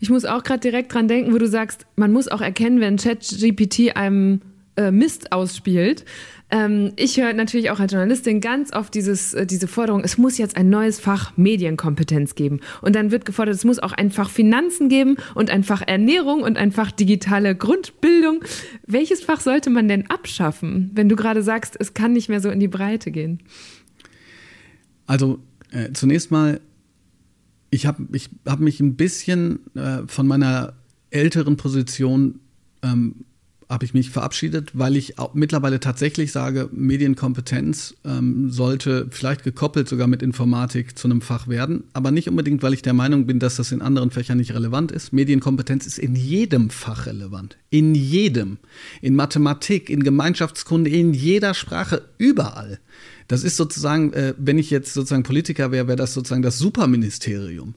Ich 0.00 0.08
muss 0.08 0.24
auch 0.24 0.42
gerade 0.42 0.60
direkt 0.60 0.94
dran 0.94 1.08
denken, 1.08 1.34
wo 1.34 1.38
du 1.38 1.46
sagst, 1.46 1.86
man 1.96 2.12
muss 2.12 2.28
auch 2.28 2.40
erkennen, 2.40 2.80
wenn 2.80 2.96
ChatGPT 2.96 3.94
einem 3.96 4.40
äh, 4.76 4.90
Mist 4.90 5.32
ausspielt. 5.32 6.06
Ähm, 6.50 6.92
ich 6.96 7.18
höre 7.18 7.34
natürlich 7.34 7.70
auch 7.70 7.78
als 7.78 7.92
Journalistin 7.92 8.40
ganz 8.40 8.72
oft 8.72 8.94
dieses, 8.94 9.34
äh, 9.34 9.46
diese 9.46 9.68
Forderung, 9.68 10.02
es 10.02 10.16
muss 10.16 10.38
jetzt 10.38 10.56
ein 10.56 10.70
neues 10.70 10.98
Fach 10.98 11.36
Medienkompetenz 11.36 12.34
geben. 12.34 12.60
Und 12.80 12.96
dann 12.96 13.10
wird 13.10 13.26
gefordert, 13.26 13.54
es 13.54 13.64
muss 13.64 13.78
auch 13.78 13.92
ein 13.92 14.10
Fach 14.10 14.30
Finanzen 14.30 14.88
geben 14.88 15.16
und 15.34 15.50
ein 15.50 15.62
Fach 15.62 15.82
Ernährung 15.86 16.42
und 16.42 16.56
ein 16.56 16.72
Fach 16.72 16.90
digitale 16.90 17.54
Grundbildung. 17.54 18.42
Welches 18.86 19.22
Fach 19.22 19.40
sollte 19.40 19.68
man 19.68 19.88
denn 19.88 20.08
abschaffen, 20.10 20.90
wenn 20.94 21.08
du 21.08 21.16
gerade 21.16 21.42
sagst, 21.42 21.76
es 21.78 21.92
kann 21.92 22.12
nicht 22.12 22.28
mehr 22.28 22.40
so 22.40 22.50
in 22.50 22.60
die 22.60 22.68
Breite 22.68 23.10
gehen? 23.10 23.40
Also 25.06 25.40
äh, 25.70 25.92
zunächst 25.92 26.30
mal, 26.30 26.60
ich 27.70 27.84
habe 27.84 28.06
ich 28.12 28.30
hab 28.46 28.60
mich 28.60 28.80
ein 28.80 28.96
bisschen 28.96 29.60
äh, 29.74 30.06
von 30.06 30.26
meiner 30.26 30.72
älteren 31.10 31.58
Position 31.58 32.40
ähm, 32.82 33.24
habe 33.68 33.84
ich 33.84 33.92
mich 33.92 34.10
verabschiedet, 34.10 34.70
weil 34.72 34.96
ich 34.96 35.18
auch 35.18 35.34
mittlerweile 35.34 35.78
tatsächlich 35.78 36.32
sage, 36.32 36.70
Medienkompetenz 36.72 37.94
ähm, 38.04 38.50
sollte 38.50 39.08
vielleicht 39.10 39.44
gekoppelt 39.44 39.88
sogar 39.88 40.06
mit 40.06 40.22
Informatik 40.22 40.96
zu 40.96 41.06
einem 41.06 41.20
Fach 41.20 41.48
werden, 41.48 41.84
aber 41.92 42.10
nicht 42.10 42.28
unbedingt, 42.28 42.62
weil 42.62 42.72
ich 42.72 42.82
der 42.82 42.94
Meinung 42.94 43.26
bin, 43.26 43.38
dass 43.38 43.56
das 43.56 43.70
in 43.70 43.82
anderen 43.82 44.10
Fächern 44.10 44.38
nicht 44.38 44.54
relevant 44.54 44.90
ist. 44.90 45.12
Medienkompetenz 45.12 45.86
ist 45.86 45.98
in 45.98 46.16
jedem 46.16 46.70
Fach 46.70 47.06
relevant. 47.06 47.58
In 47.68 47.94
jedem. 47.94 48.56
In 49.02 49.14
Mathematik, 49.14 49.90
in 49.90 50.02
Gemeinschaftskunde, 50.02 50.88
in 50.88 51.12
jeder 51.12 51.52
Sprache, 51.52 52.02
überall. 52.16 52.78
Das 53.28 53.44
ist 53.44 53.56
sozusagen, 53.56 54.12
äh, 54.14 54.34
wenn 54.38 54.58
ich 54.58 54.70
jetzt 54.70 54.94
sozusagen 54.94 55.22
Politiker 55.22 55.70
wäre, 55.70 55.86
wäre 55.86 55.96
das 55.96 56.14
sozusagen 56.14 56.42
das 56.42 56.58
Superministerium. 56.58 57.74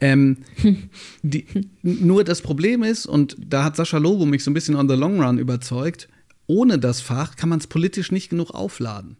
Ähm, 0.00 0.38
die, 1.22 1.46
nur 1.82 2.24
das 2.24 2.42
Problem 2.42 2.82
ist, 2.82 3.06
und 3.06 3.36
da 3.38 3.64
hat 3.64 3.76
Sascha 3.76 3.98
Lobo 3.98 4.26
mich 4.26 4.44
so 4.44 4.50
ein 4.50 4.54
bisschen 4.54 4.74
on 4.74 4.88
the 4.88 4.96
long 4.96 5.22
run 5.22 5.38
überzeugt, 5.38 6.08
ohne 6.48 6.78
das 6.78 7.00
Fach 7.00 7.36
kann 7.36 7.48
man 7.48 7.60
es 7.60 7.68
politisch 7.68 8.10
nicht 8.10 8.28
genug 8.28 8.50
aufladen. 8.50 9.16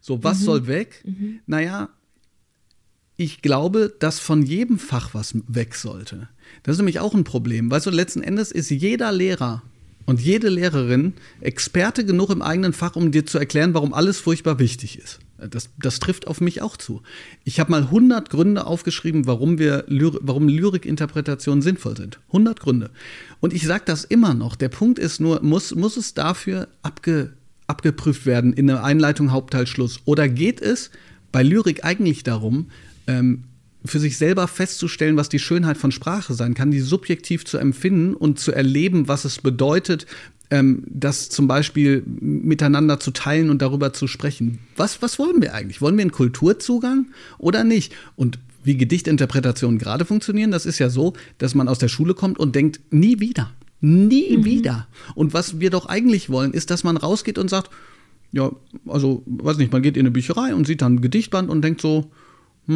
So, 0.00 0.22
was 0.22 0.40
mhm. 0.40 0.44
soll 0.44 0.66
weg? 0.68 1.02
Mhm. 1.04 1.40
Naja, 1.46 1.88
ich 3.16 3.42
glaube, 3.42 3.92
dass 3.98 4.20
von 4.20 4.42
jedem 4.42 4.78
Fach 4.78 5.12
was 5.12 5.34
weg 5.48 5.74
sollte. 5.74 6.28
Das 6.62 6.74
ist 6.74 6.78
nämlich 6.78 7.00
auch 7.00 7.14
ein 7.14 7.24
Problem. 7.24 7.70
Weißt 7.70 7.86
du, 7.86 7.90
letzten 7.90 8.22
Endes 8.22 8.52
ist 8.52 8.70
jeder 8.70 9.12
Lehrer 9.12 9.62
und 10.10 10.20
jede 10.20 10.48
Lehrerin 10.48 11.12
Experte 11.40 12.04
genug 12.04 12.30
im 12.30 12.42
eigenen 12.42 12.72
Fach, 12.72 12.96
um 12.96 13.12
dir 13.12 13.26
zu 13.26 13.38
erklären, 13.38 13.74
warum 13.74 13.94
alles 13.94 14.18
furchtbar 14.18 14.58
wichtig 14.58 14.98
ist. 14.98 15.20
Das, 15.38 15.70
das 15.78 16.00
trifft 16.00 16.26
auf 16.26 16.40
mich 16.40 16.62
auch 16.62 16.76
zu. 16.76 17.02
Ich 17.44 17.60
habe 17.60 17.70
mal 17.70 17.82
100 17.82 18.28
Gründe 18.28 18.66
aufgeschrieben, 18.66 19.28
warum, 19.28 19.60
wir 19.60 19.84
warum 19.88 20.48
Lyrikinterpretationen 20.48 21.62
sinnvoll 21.62 21.96
sind. 21.96 22.18
100 22.26 22.58
Gründe. 22.58 22.90
Und 23.38 23.52
ich 23.52 23.64
sage 23.64 23.84
das 23.86 24.02
immer 24.02 24.34
noch. 24.34 24.56
Der 24.56 24.68
Punkt 24.68 24.98
ist 24.98 25.20
nur, 25.20 25.42
muss, 25.42 25.76
muss 25.76 25.96
es 25.96 26.12
dafür 26.12 26.66
abge, 26.82 27.30
abgeprüft 27.68 28.26
werden 28.26 28.52
in 28.52 28.66
der 28.66 28.82
Einleitung, 28.82 29.30
Hauptteil, 29.30 29.68
Schluss? 29.68 30.00
Oder 30.06 30.28
geht 30.28 30.60
es 30.60 30.90
bei 31.30 31.44
Lyrik 31.44 31.84
eigentlich 31.84 32.24
darum, 32.24 32.66
ähm, 33.06 33.44
für 33.84 33.98
sich 33.98 34.18
selber 34.18 34.46
festzustellen, 34.48 35.16
was 35.16 35.28
die 35.28 35.38
Schönheit 35.38 35.78
von 35.78 35.92
Sprache 35.92 36.34
sein 36.34 36.54
kann, 36.54 36.70
die 36.70 36.80
subjektiv 36.80 37.44
zu 37.44 37.58
empfinden 37.58 38.14
und 38.14 38.38
zu 38.38 38.52
erleben, 38.52 39.08
was 39.08 39.24
es 39.24 39.38
bedeutet, 39.38 40.06
ähm, 40.50 40.82
das 40.86 41.30
zum 41.30 41.46
Beispiel 41.46 42.02
miteinander 42.06 43.00
zu 43.00 43.10
teilen 43.12 43.50
und 43.50 43.62
darüber 43.62 43.92
zu 43.92 44.06
sprechen. 44.06 44.58
Was, 44.76 45.00
was 45.00 45.18
wollen 45.18 45.40
wir 45.40 45.54
eigentlich? 45.54 45.80
Wollen 45.80 45.96
wir 45.96 46.02
einen 46.02 46.12
Kulturzugang 46.12 47.06
oder 47.38 47.64
nicht? 47.64 47.92
Und 48.16 48.38
wie 48.62 48.76
Gedichtinterpretationen 48.76 49.78
gerade 49.78 50.04
funktionieren, 50.04 50.50
das 50.50 50.66
ist 50.66 50.78
ja 50.78 50.90
so, 50.90 51.14
dass 51.38 51.54
man 51.54 51.68
aus 51.68 51.78
der 51.78 51.88
Schule 51.88 52.14
kommt 52.14 52.38
und 52.38 52.54
denkt, 52.54 52.80
nie 52.90 53.20
wieder. 53.20 53.52
Nie 53.80 54.36
mhm. 54.36 54.44
wieder. 54.44 54.86
Und 55.14 55.32
was 55.32 55.60
wir 55.60 55.70
doch 55.70 55.86
eigentlich 55.86 56.28
wollen, 56.28 56.52
ist, 56.52 56.70
dass 56.70 56.84
man 56.84 56.98
rausgeht 56.98 57.38
und 57.38 57.48
sagt, 57.48 57.70
ja, 58.32 58.52
also, 58.86 59.22
weiß 59.26 59.56
nicht, 59.56 59.72
man 59.72 59.82
geht 59.82 59.96
in 59.96 60.02
eine 60.02 60.10
Bücherei 60.10 60.54
und 60.54 60.66
sieht 60.66 60.82
dann 60.82 60.96
ein 60.96 61.00
Gedichtband 61.00 61.48
und 61.48 61.62
denkt 61.62 61.80
so, 61.80 62.10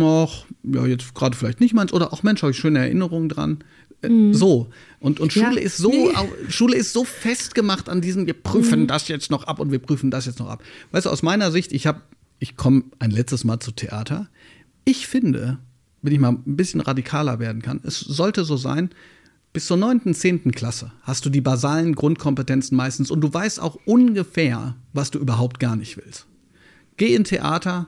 ach, 0.03 0.45
ja, 0.63 0.87
jetzt 0.87 1.15
gerade 1.15 1.37
vielleicht 1.37 1.61
nicht 1.61 1.75
meins, 1.75 1.93
oder 1.93 2.13
auch 2.13 2.23
Mensch, 2.23 2.43
habe 2.43 2.53
ich 2.53 2.59
schöne 2.59 2.79
Erinnerungen 2.79 3.29
dran. 3.29 3.65
Äh, 4.03 4.09
mhm. 4.09 4.35
So. 4.35 4.69
Und, 5.01 5.21
und 5.21 5.33
Schule 5.33 5.57
ja, 5.57 5.61
ist 5.61 5.77
so, 5.77 5.91
nee. 5.91 6.13
Schule 6.49 6.77
ist 6.77 6.93
so 6.93 7.05
festgemacht 7.05 7.89
an 7.89 8.01
diesen, 8.01 8.27
wir 8.27 8.35
prüfen 8.35 8.83
mhm. 8.83 8.87
das 8.87 9.09
jetzt 9.09 9.31
noch 9.31 9.45
ab 9.45 9.61
und 9.61 9.71
wir 9.71 9.79
prüfen 9.79 10.11
das 10.11 10.27
jetzt 10.27 10.39
noch 10.39 10.49
ab. 10.49 10.63
Weißt 10.93 11.07
du, 11.07 11.11
aus 11.11 11.23
meiner 11.23 11.51
Sicht, 11.51 11.73
ich 11.73 11.87
habe, 11.87 12.01
ich 12.39 12.57
komme 12.57 12.85
ein 12.99 13.11
letztes 13.11 13.45
Mal 13.45 13.61
zu 13.61 13.73
Theater. 13.73 14.29
Ich 14.85 15.07
finde, 15.07 15.59
wenn 16.03 16.13
ich 16.13 16.21
mal 16.21 16.33
ein 16.33 16.57
bisschen 16.57 16.81
radikaler 16.81 17.39
werden 17.39 17.63
kann, 17.63 17.81
es 17.83 18.01
sollte 18.01 18.45
so 18.45 18.57
sein, 18.57 18.91
bis 19.55 19.67
zur 19.67 19.77
neunten, 19.77 20.15
zehnten 20.15 20.51
Klasse 20.51 20.91
hast 21.03 21.25
du 21.25 21.31
die 21.31 21.41
basalen 21.41 21.95
Grundkompetenzen 21.95 22.77
meistens 22.77 23.11
und 23.11 23.21
du 23.21 23.33
weißt 23.33 23.61
auch 23.61 23.79
ungefähr, 23.87 24.75
was 24.93 25.13
du 25.13 25.21
überhaupt 25.21 25.61
gar 25.61 25.77
nicht 25.77 25.97
willst. 25.97 26.27
Geh 26.97 27.15
in 27.15 27.25
Theater, 27.25 27.87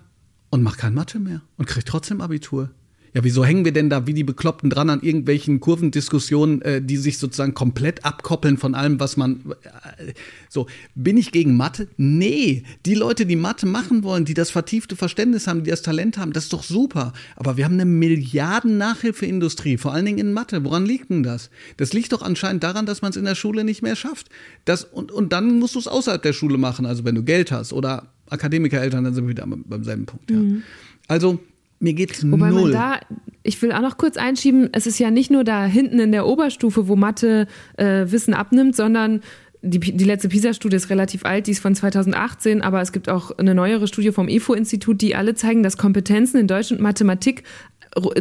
und 0.50 0.62
mach 0.62 0.76
kein 0.76 0.94
Mathe 0.94 1.18
mehr 1.18 1.42
und 1.56 1.66
krieg 1.66 1.84
trotzdem 1.84 2.20
Abitur. 2.20 2.70
Ja, 3.16 3.24
wieso 3.24 3.46
hängen 3.46 3.64
wir 3.64 3.72
denn 3.72 3.88
da 3.88 4.06
wie 4.06 4.12
die 4.12 4.24
Bekloppten 4.24 4.68
dran 4.68 4.90
an 4.90 5.00
irgendwelchen 5.00 5.58
Kurvendiskussionen, 5.58 6.60
äh, 6.60 6.82
die 6.82 6.98
sich 6.98 7.16
sozusagen 7.16 7.54
komplett 7.54 8.04
abkoppeln 8.04 8.58
von 8.58 8.74
allem, 8.74 9.00
was 9.00 9.16
man. 9.16 9.54
Äh, 9.96 10.12
so, 10.50 10.66
bin 10.94 11.16
ich 11.16 11.32
gegen 11.32 11.56
Mathe? 11.56 11.88
Nee. 11.96 12.64
Die 12.84 12.94
Leute, 12.94 13.24
die 13.24 13.36
Mathe 13.36 13.64
machen 13.64 14.02
wollen, 14.02 14.26
die 14.26 14.34
das 14.34 14.50
vertiefte 14.50 14.96
Verständnis 14.96 15.46
haben, 15.46 15.64
die 15.64 15.70
das 15.70 15.80
Talent 15.80 16.18
haben, 16.18 16.34
das 16.34 16.44
ist 16.44 16.52
doch 16.52 16.62
super. 16.62 17.14
Aber 17.36 17.56
wir 17.56 17.64
haben 17.64 17.72
eine 17.72 17.86
Milliarden-Nachhilfeindustrie, 17.86 19.78
vor 19.78 19.94
allen 19.94 20.04
Dingen 20.04 20.18
in 20.18 20.34
Mathe. 20.34 20.62
Woran 20.62 20.84
liegt 20.84 21.08
denn 21.08 21.22
das? 21.22 21.48
Das 21.78 21.94
liegt 21.94 22.12
doch 22.12 22.20
anscheinend 22.20 22.64
daran, 22.64 22.84
dass 22.84 23.00
man 23.00 23.12
es 23.12 23.16
in 23.16 23.24
der 23.24 23.34
Schule 23.34 23.64
nicht 23.64 23.80
mehr 23.80 23.96
schafft. 23.96 24.28
Das, 24.66 24.84
und, 24.84 25.10
und 25.10 25.32
dann 25.32 25.58
musst 25.58 25.74
du 25.74 25.78
es 25.78 25.88
außerhalb 25.88 26.20
der 26.20 26.34
Schule 26.34 26.58
machen, 26.58 26.84
also 26.84 27.06
wenn 27.06 27.14
du 27.14 27.22
Geld 27.22 27.50
hast 27.50 27.72
oder 27.72 28.12
Akademikereltern, 28.30 29.04
dann 29.04 29.14
sind 29.14 29.24
wir 29.24 29.30
wieder 29.30 29.46
beim 29.46 29.84
selben 29.84 30.06
Punkt. 30.06 30.30
Ja. 30.30 30.38
Mhm. 30.38 30.62
Also 31.08 31.38
mir 31.78 31.92
geht's 31.92 32.28
Wobei 32.30 32.50
null. 32.50 32.70
Man 32.70 32.72
da, 32.72 33.00
ich 33.42 33.60
will 33.60 33.72
auch 33.72 33.82
noch 33.82 33.98
kurz 33.98 34.16
einschieben, 34.16 34.70
es 34.72 34.86
ist 34.86 34.98
ja 34.98 35.10
nicht 35.10 35.30
nur 35.30 35.44
da 35.44 35.64
hinten 35.66 35.98
in 35.98 36.12
der 36.12 36.26
Oberstufe, 36.26 36.88
wo 36.88 36.96
Mathe 36.96 37.46
äh, 37.76 38.06
Wissen 38.08 38.34
abnimmt, 38.34 38.74
sondern 38.74 39.20
die, 39.62 39.80
die 39.80 40.04
letzte 40.04 40.28
PISA-Studie 40.28 40.76
ist 40.76 40.90
relativ 40.90 41.24
alt, 41.24 41.46
die 41.46 41.50
ist 41.50 41.60
von 41.60 41.74
2018, 41.74 42.62
aber 42.62 42.80
es 42.80 42.92
gibt 42.92 43.08
auch 43.08 43.36
eine 43.38 43.54
neuere 43.54 43.88
Studie 43.88 44.12
vom 44.12 44.28
IFO-Institut, 44.28 45.00
die 45.00 45.14
alle 45.16 45.34
zeigen, 45.34 45.62
dass 45.62 45.76
Kompetenzen 45.76 46.38
in 46.38 46.46
Deutsch 46.46 46.70
und 46.70 46.80
Mathematik 46.80 47.42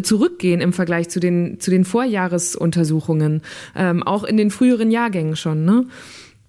zurückgehen 0.03 0.61
im 0.61 0.73
Vergleich 0.73 1.09
zu 1.09 1.19
den, 1.19 1.59
zu 1.59 1.69
den 1.69 1.83
Vorjahresuntersuchungen, 1.83 3.41
ähm, 3.75 4.03
auch 4.03 4.23
in 4.23 4.37
den 4.37 4.49
früheren 4.49 4.89
Jahrgängen 4.89 5.35
schon. 5.35 5.65
Ne? 5.65 5.85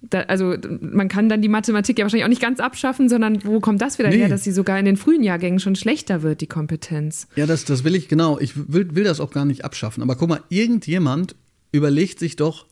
Da, 0.09 0.21
also 0.21 0.55
man 0.81 1.07
kann 1.07 1.29
dann 1.29 1.41
die 1.41 1.49
Mathematik 1.49 1.99
ja 1.99 2.05
wahrscheinlich 2.05 2.25
auch 2.25 2.29
nicht 2.29 2.41
ganz 2.41 2.59
abschaffen, 2.59 3.09
sondern 3.09 3.43
wo 3.43 3.59
kommt 3.59 3.81
das 3.81 3.99
wieder 3.99 4.09
nee. 4.09 4.17
her, 4.17 4.29
dass 4.29 4.43
sie 4.43 4.51
sogar 4.51 4.79
in 4.79 4.85
den 4.85 4.97
frühen 4.97 5.23
Jahrgängen 5.23 5.59
schon 5.59 5.75
schlechter 5.75 6.21
wird, 6.21 6.41
die 6.41 6.47
Kompetenz? 6.47 7.27
Ja, 7.35 7.45
das, 7.45 7.65
das 7.65 7.83
will 7.83 7.95
ich 7.95 8.07
genau. 8.07 8.39
Ich 8.39 8.53
will, 8.55 8.95
will 8.95 9.03
das 9.03 9.19
auch 9.19 9.31
gar 9.31 9.45
nicht 9.45 9.65
abschaffen. 9.65 10.03
Aber 10.03 10.15
guck 10.15 10.29
mal, 10.29 10.41
irgendjemand 10.49 11.35
überlegt 11.71 12.19
sich 12.19 12.35
doch, 12.35 12.65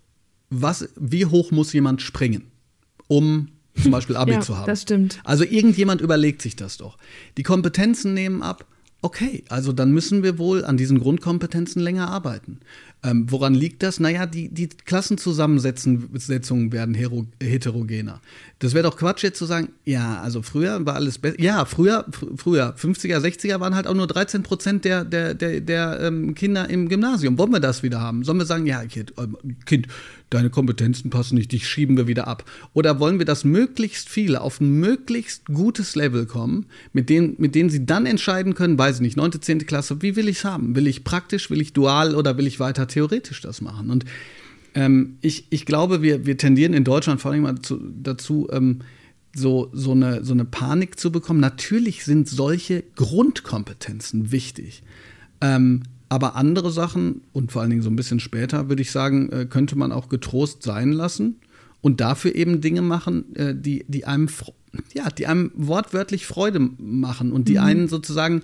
was, 0.50 0.90
wie 0.96 1.26
hoch 1.26 1.52
muss 1.52 1.74
jemand 1.74 2.02
springen, 2.02 2.44
um 3.08 3.50
zum 3.82 3.92
Beispiel 3.92 4.16
Abi 4.18 4.34
ja, 4.34 4.42
zu 4.42 4.58
haben? 4.58 4.68
Das 4.68 4.84
stimmt. 4.84 5.20
Also 5.24 5.44
irgendjemand 5.44 6.02
überlegt 6.02 6.42
sich 6.42 6.56
das 6.56 6.78
doch. 6.78 6.98
Die 7.38 7.44
Kompetenzen 7.44 8.14
nehmen 8.14 8.42
ab. 8.42 8.66
Okay, 9.02 9.44
also 9.50 9.72
dann 9.72 9.92
müssen 9.92 10.24
wir 10.24 10.40
wohl 10.40 10.66
an 10.66 10.78
diesen 10.78 11.00
Grundkompetenzen 11.00 11.82
länger 11.82 12.08
arbeiten. 12.10 12.60
Ähm, 13.04 13.28
woran 13.30 13.54
liegt 13.54 13.84
das? 13.84 14.00
Naja, 14.00 14.26
die, 14.26 14.50
die 14.50 14.68
Klassenzusammensetzungen 14.68 16.72
werden 16.72 16.96
heterogener. 16.96 18.22
Das 18.60 18.74
wäre 18.74 18.84
doch 18.84 18.98
Quatsch 18.98 19.22
jetzt 19.22 19.38
zu 19.38 19.46
sagen, 19.46 19.70
ja, 19.84 20.22
also 20.22 20.42
früher 20.42 20.86
war 20.86 20.96
alles 20.96 21.20
besser. 21.20 21.40
Ja, 21.40 21.66
früher, 21.66 22.06
fr 22.10 22.28
früher, 22.36 22.76
50er, 22.76 23.20
60er 23.20 23.60
waren 23.60 23.76
halt 23.76 23.86
auch 23.86 23.94
nur 23.94 24.08
13 24.08 24.44
Prozent 24.44 24.86
der, 24.86 25.04
der, 25.04 25.34
der, 25.34 25.62
der 25.62 26.00
ähm, 26.02 26.34
Kinder 26.36 26.70
im 26.70 26.90
Gymnasium. 26.90 27.38
Wollen 27.38 27.52
wir 27.52 27.60
das 27.60 27.84
wieder 27.84 28.00
haben? 28.00 28.24
Sollen 28.24 28.40
wir 28.40 28.46
sagen, 28.46 28.66
ja, 28.66 28.84
kind, 28.86 29.14
ähm, 29.20 29.38
kind, 29.66 29.88
deine 30.30 30.50
Kompetenzen 30.50 31.10
passen 31.10 31.36
nicht, 31.36 31.52
dich 31.52 31.68
schieben 31.68 31.98
wir 31.98 32.08
wieder 32.08 32.28
ab? 32.28 32.50
Oder 32.74 33.00
wollen 33.00 33.20
wir, 33.20 33.26
dass 33.26 33.44
möglichst 33.44 34.10
viele 34.10 34.42
auf 34.42 34.60
ein 34.60 34.80
möglichst 34.80 35.46
gutes 35.48 35.96
Level 35.96 36.26
kommen, 36.26 36.66
mit 36.94 37.10
denen, 37.10 37.36
mit 37.38 37.56
denen 37.56 37.70
sie 37.70 37.86
dann 37.86 38.06
entscheiden 38.06 38.56
können, 38.56 38.78
weiß 38.78 38.96
ich 38.96 39.02
nicht, 39.02 39.18
9., 39.18 39.42
10. 39.42 39.66
Klasse, 39.66 40.02
wie 40.02 40.16
will 40.16 40.30
ich 40.30 40.38
es 40.38 40.46
haben? 40.46 40.76
Will 40.76 40.88
ich 40.88 41.04
praktisch, 41.04 41.50
will 41.50 41.62
ich 41.62 41.74
dual 41.74 42.16
oder 42.16 42.38
will 42.38 42.48
ich 42.48 42.60
weiter 42.60 42.85
theoretisch 42.88 43.42
das 43.42 43.62
machen? 43.62 43.90
Und 43.90 44.06
ähm, 44.74 45.18
ich, 45.22 45.48
ich 45.50 45.66
glaube, 45.66 46.02
wir, 46.02 46.26
wir 46.26 46.38
tendieren 46.38 46.74
in 46.74 46.84
Deutschland 46.84 47.22
vor 47.22 47.32
allem 47.32 47.44
mal 47.44 47.60
zu, 47.62 47.80
dazu, 48.02 48.48
ähm, 48.52 48.80
so, 49.36 49.70
so, 49.74 49.92
eine, 49.92 50.24
so 50.24 50.34
eine 50.34 50.46
Panik 50.46 51.00
zu 51.00 51.12
bekommen. 51.12 51.40
Natürlich 51.40 52.06
sind 52.06 52.28
solche 52.28 52.84
Grundkompetenzen 52.96 54.32
wichtig. 54.32 54.84
Ähm, 55.42 55.84
aber 56.08 56.36
andere 56.36 56.72
Sachen 56.72 57.22
und 57.34 57.52
vor 57.52 57.62
allen 57.62 57.72
Dingen 57.72 57.82
so 57.82 57.90
ein 57.90 57.96
bisschen 57.96 58.20
später, 58.20 58.70
würde 58.70 58.82
ich 58.82 58.92
sagen, 58.92 59.30
äh, 59.32 59.46
könnte 59.46 59.76
man 59.78 59.92
auch 59.92 60.08
getrost 60.08 60.64
sein 60.64 60.92
lassen 60.92 61.38
und 61.82 62.00
dafür 62.00 62.36
eben 62.36 62.62
Dinge 62.62 62.82
machen, 62.82 63.36
äh, 63.36 63.56
die, 63.56 63.86
die 63.88 64.06
einem, 64.06 64.30
ja, 64.94 65.10
die 65.10 65.28
einem 65.28 65.52
wortwörtlich 65.56 66.26
Freude 66.26 66.60
machen 66.60 67.32
und 67.32 67.48
die 67.48 67.54
mhm. 67.54 67.66
einen 67.66 67.88
sozusagen 67.88 68.44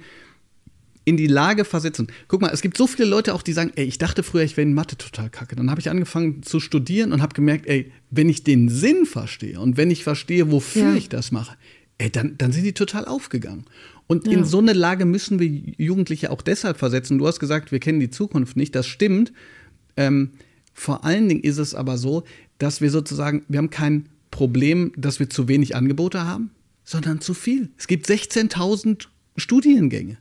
in 1.03 1.17
die 1.17 1.27
Lage 1.27 1.65
versetzen. 1.65 2.07
Guck 2.27 2.41
mal, 2.41 2.49
es 2.49 2.61
gibt 2.61 2.77
so 2.77 2.85
viele 2.87 3.07
Leute 3.07 3.33
auch, 3.33 3.41
die 3.41 3.53
sagen, 3.53 3.71
ey, 3.75 3.85
ich 3.85 3.97
dachte 3.97 4.23
früher, 4.23 4.43
ich 4.43 4.55
wäre 4.55 4.67
in 4.67 4.73
Mathe 4.73 4.97
total 4.97 5.29
kacke. 5.29 5.55
Dann 5.55 5.71
habe 5.71 5.81
ich 5.81 5.89
angefangen 5.89 6.43
zu 6.43 6.59
studieren 6.59 7.11
und 7.11 7.21
habe 7.21 7.33
gemerkt, 7.33 7.67
ey, 7.67 7.91
wenn 8.11 8.29
ich 8.29 8.43
den 8.43 8.69
Sinn 8.69 9.05
verstehe 9.05 9.59
und 9.59 9.77
wenn 9.77 9.89
ich 9.89 10.03
verstehe, 10.03 10.51
wofür 10.51 10.89
ja. 10.89 10.95
ich 10.95 11.09
das 11.09 11.31
mache, 11.31 11.57
ey, 11.97 12.11
dann, 12.11 12.37
dann 12.37 12.51
sind 12.51 12.63
die 12.63 12.73
total 12.73 13.05
aufgegangen. 13.05 13.65
Und 14.07 14.27
ja. 14.27 14.33
in 14.33 14.43
so 14.43 14.59
eine 14.59 14.73
Lage 14.73 15.05
müssen 15.05 15.39
wir 15.39 15.47
Jugendliche 15.47 16.31
auch 16.31 16.41
deshalb 16.41 16.77
versetzen. 16.77 17.17
Du 17.17 17.25
hast 17.27 17.39
gesagt, 17.39 17.71
wir 17.71 17.79
kennen 17.79 17.99
die 17.99 18.09
Zukunft 18.09 18.57
nicht. 18.57 18.75
Das 18.75 18.85
stimmt. 18.85 19.31
Ähm, 19.97 20.31
vor 20.73 21.03
allen 21.03 21.29
Dingen 21.29 21.41
ist 21.41 21.57
es 21.57 21.73
aber 21.73 21.97
so, 21.97 22.23
dass 22.57 22.81
wir 22.81 22.91
sozusagen, 22.91 23.43
wir 23.47 23.57
haben 23.57 23.69
kein 23.69 24.09
Problem, 24.29 24.91
dass 24.95 25.19
wir 25.19 25.29
zu 25.29 25.47
wenig 25.47 25.75
Angebote 25.75 26.25
haben, 26.25 26.51
sondern 26.83 27.21
zu 27.21 27.33
viel. 27.33 27.69
Es 27.77 27.87
gibt 27.87 28.07
16.000 28.07 29.07
Studiengänge. 29.37 30.17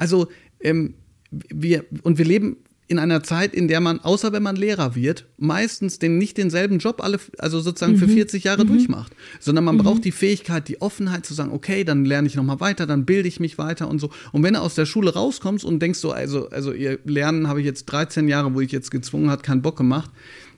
Also 0.00 0.28
ähm, 0.60 0.94
wir, 1.30 1.84
und 2.02 2.18
wir 2.18 2.24
leben 2.24 2.56
in 2.88 2.98
einer 2.98 3.22
Zeit, 3.22 3.54
in 3.54 3.68
der 3.68 3.80
man, 3.80 4.00
außer 4.00 4.32
wenn 4.32 4.42
man 4.42 4.56
Lehrer 4.56 4.96
wird, 4.96 5.26
meistens 5.38 6.00
den, 6.00 6.18
nicht 6.18 6.36
denselben 6.38 6.78
Job 6.78 7.00
alle, 7.04 7.20
also 7.38 7.60
sozusagen 7.60 7.92
mhm. 7.92 7.98
für 7.98 8.08
40 8.08 8.42
Jahre 8.42 8.64
mhm. 8.64 8.68
durchmacht, 8.68 9.12
sondern 9.38 9.64
man 9.64 9.76
mhm. 9.76 9.82
braucht 9.82 10.04
die 10.04 10.10
Fähigkeit, 10.10 10.66
die 10.66 10.80
Offenheit 10.80 11.24
zu 11.24 11.32
sagen, 11.32 11.52
okay, 11.52 11.84
dann 11.84 12.04
lerne 12.04 12.26
ich 12.26 12.34
nochmal 12.34 12.58
weiter, 12.58 12.88
dann 12.88 13.04
bilde 13.04 13.28
ich 13.28 13.38
mich 13.38 13.58
weiter 13.58 13.86
und 13.88 14.00
so. 14.00 14.10
Und 14.32 14.42
wenn 14.42 14.54
du 14.54 14.60
aus 14.60 14.74
der 14.74 14.86
Schule 14.86 15.14
rauskommst 15.14 15.64
und 15.64 15.80
denkst 15.80 16.00
so, 16.00 16.10
also, 16.10 16.48
also 16.48 16.72
ihr 16.72 16.98
Lernen 17.04 17.46
habe 17.46 17.60
ich 17.60 17.66
jetzt 17.66 17.84
13 17.84 18.26
Jahre, 18.26 18.54
wo 18.54 18.60
ich 18.60 18.72
jetzt 18.72 18.90
gezwungen 18.90 19.30
hat, 19.30 19.44
keinen 19.44 19.62
Bock 19.62 19.76
gemacht, 19.76 20.10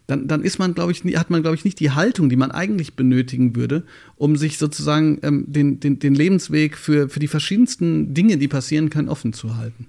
dann, 0.06 0.28
dann 0.28 0.42
ist 0.42 0.58
man, 0.58 0.74
glaube 0.74 0.92
ich, 0.92 1.04
hat 1.16 1.30
man, 1.30 1.42
glaube 1.42 1.56
ich, 1.56 1.64
nicht 1.64 1.80
die 1.80 1.92
Haltung, 1.92 2.28
die 2.28 2.36
man 2.36 2.50
eigentlich 2.50 2.94
benötigen 2.94 3.54
würde, 3.56 3.84
um 4.16 4.36
sich 4.36 4.58
sozusagen 4.58 5.18
ähm, 5.22 5.44
den, 5.46 5.80
den, 5.80 5.98
den 5.98 6.14
Lebensweg 6.14 6.76
für, 6.76 7.08
für 7.08 7.20
die 7.20 7.28
verschiedensten 7.28 8.14
Dinge, 8.14 8.36
die 8.38 8.48
passieren 8.48 8.90
können, 8.90 9.08
offen 9.08 9.32
zu 9.32 9.56
halten. 9.56 9.86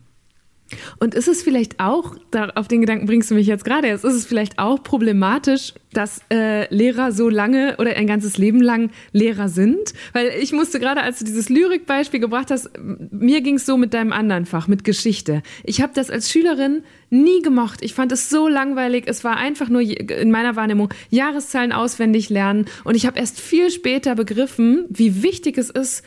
Und 1.00 1.14
ist 1.14 1.28
es 1.28 1.44
vielleicht 1.44 1.80
auch, 1.80 2.16
auf 2.56 2.68
den 2.68 2.82
Gedanken 2.82 3.06
bringst 3.06 3.30
du 3.30 3.36
mich 3.36 3.48
jetzt 3.48 3.66
gerade 3.66 3.90
ist 3.90 4.04
es 4.04 4.26
vielleicht 4.26 4.60
auch 4.60 4.82
problematisch, 4.82 5.74
dass 5.92 6.22
äh, 6.32 6.74
Lehrer 6.74 7.12
so 7.12 7.30
lange 7.30 7.78
oder 7.78 7.96
ein 7.96 8.08
ganzes 8.08 8.38
Leben 8.38 8.62
lang 8.62 8.90
Lehrer 9.12 9.50
sind? 9.50 9.94
Weil 10.14 10.32
ich 10.42 10.52
musste 10.52 10.80
gerade, 10.80 11.02
als 11.02 11.20
du 11.20 11.26
dieses 11.26 11.50
Lyrikbeispiel 11.50 12.20
gebracht 12.20 12.50
hast, 12.50 12.72
mir 12.80 13.42
ging 13.42 13.56
es 13.56 13.66
so 13.66 13.78
mit 13.78 13.94
deinem 13.94 14.12
anderen 14.12 14.46
Fach, 14.46 14.68
mit 14.68 14.84
Geschichte. 14.84 15.44
Ich 15.64 15.82
habe 15.82 15.94
das 15.94 16.10
als 16.10 16.32
Schülerin 16.32 16.84
nie 17.10 17.42
gemocht. 17.42 17.84
Ich 17.84 17.94
fand 17.94 18.12
es 18.12 18.30
so 18.30 18.48
langweilig. 18.48 19.04
Es 19.08 19.24
war 19.24 19.38
einfach 19.38 19.70
nur 19.70 19.82
in 19.82 20.32
meiner 20.32 20.56
Wahrnehmung 20.56 20.90
Jahreszahlen 21.10 21.72
auswendig 21.72 22.30
lernen. 22.30 22.66
Und 22.84 22.96
ich 22.96 23.06
habe 23.06 23.20
erst 23.20 23.40
viel 23.40 23.70
später 23.70 24.16
begriffen, 24.16 24.86
wie 24.90 25.22
wichtig 25.22 25.58
es 25.58 25.70
ist, 25.70 26.04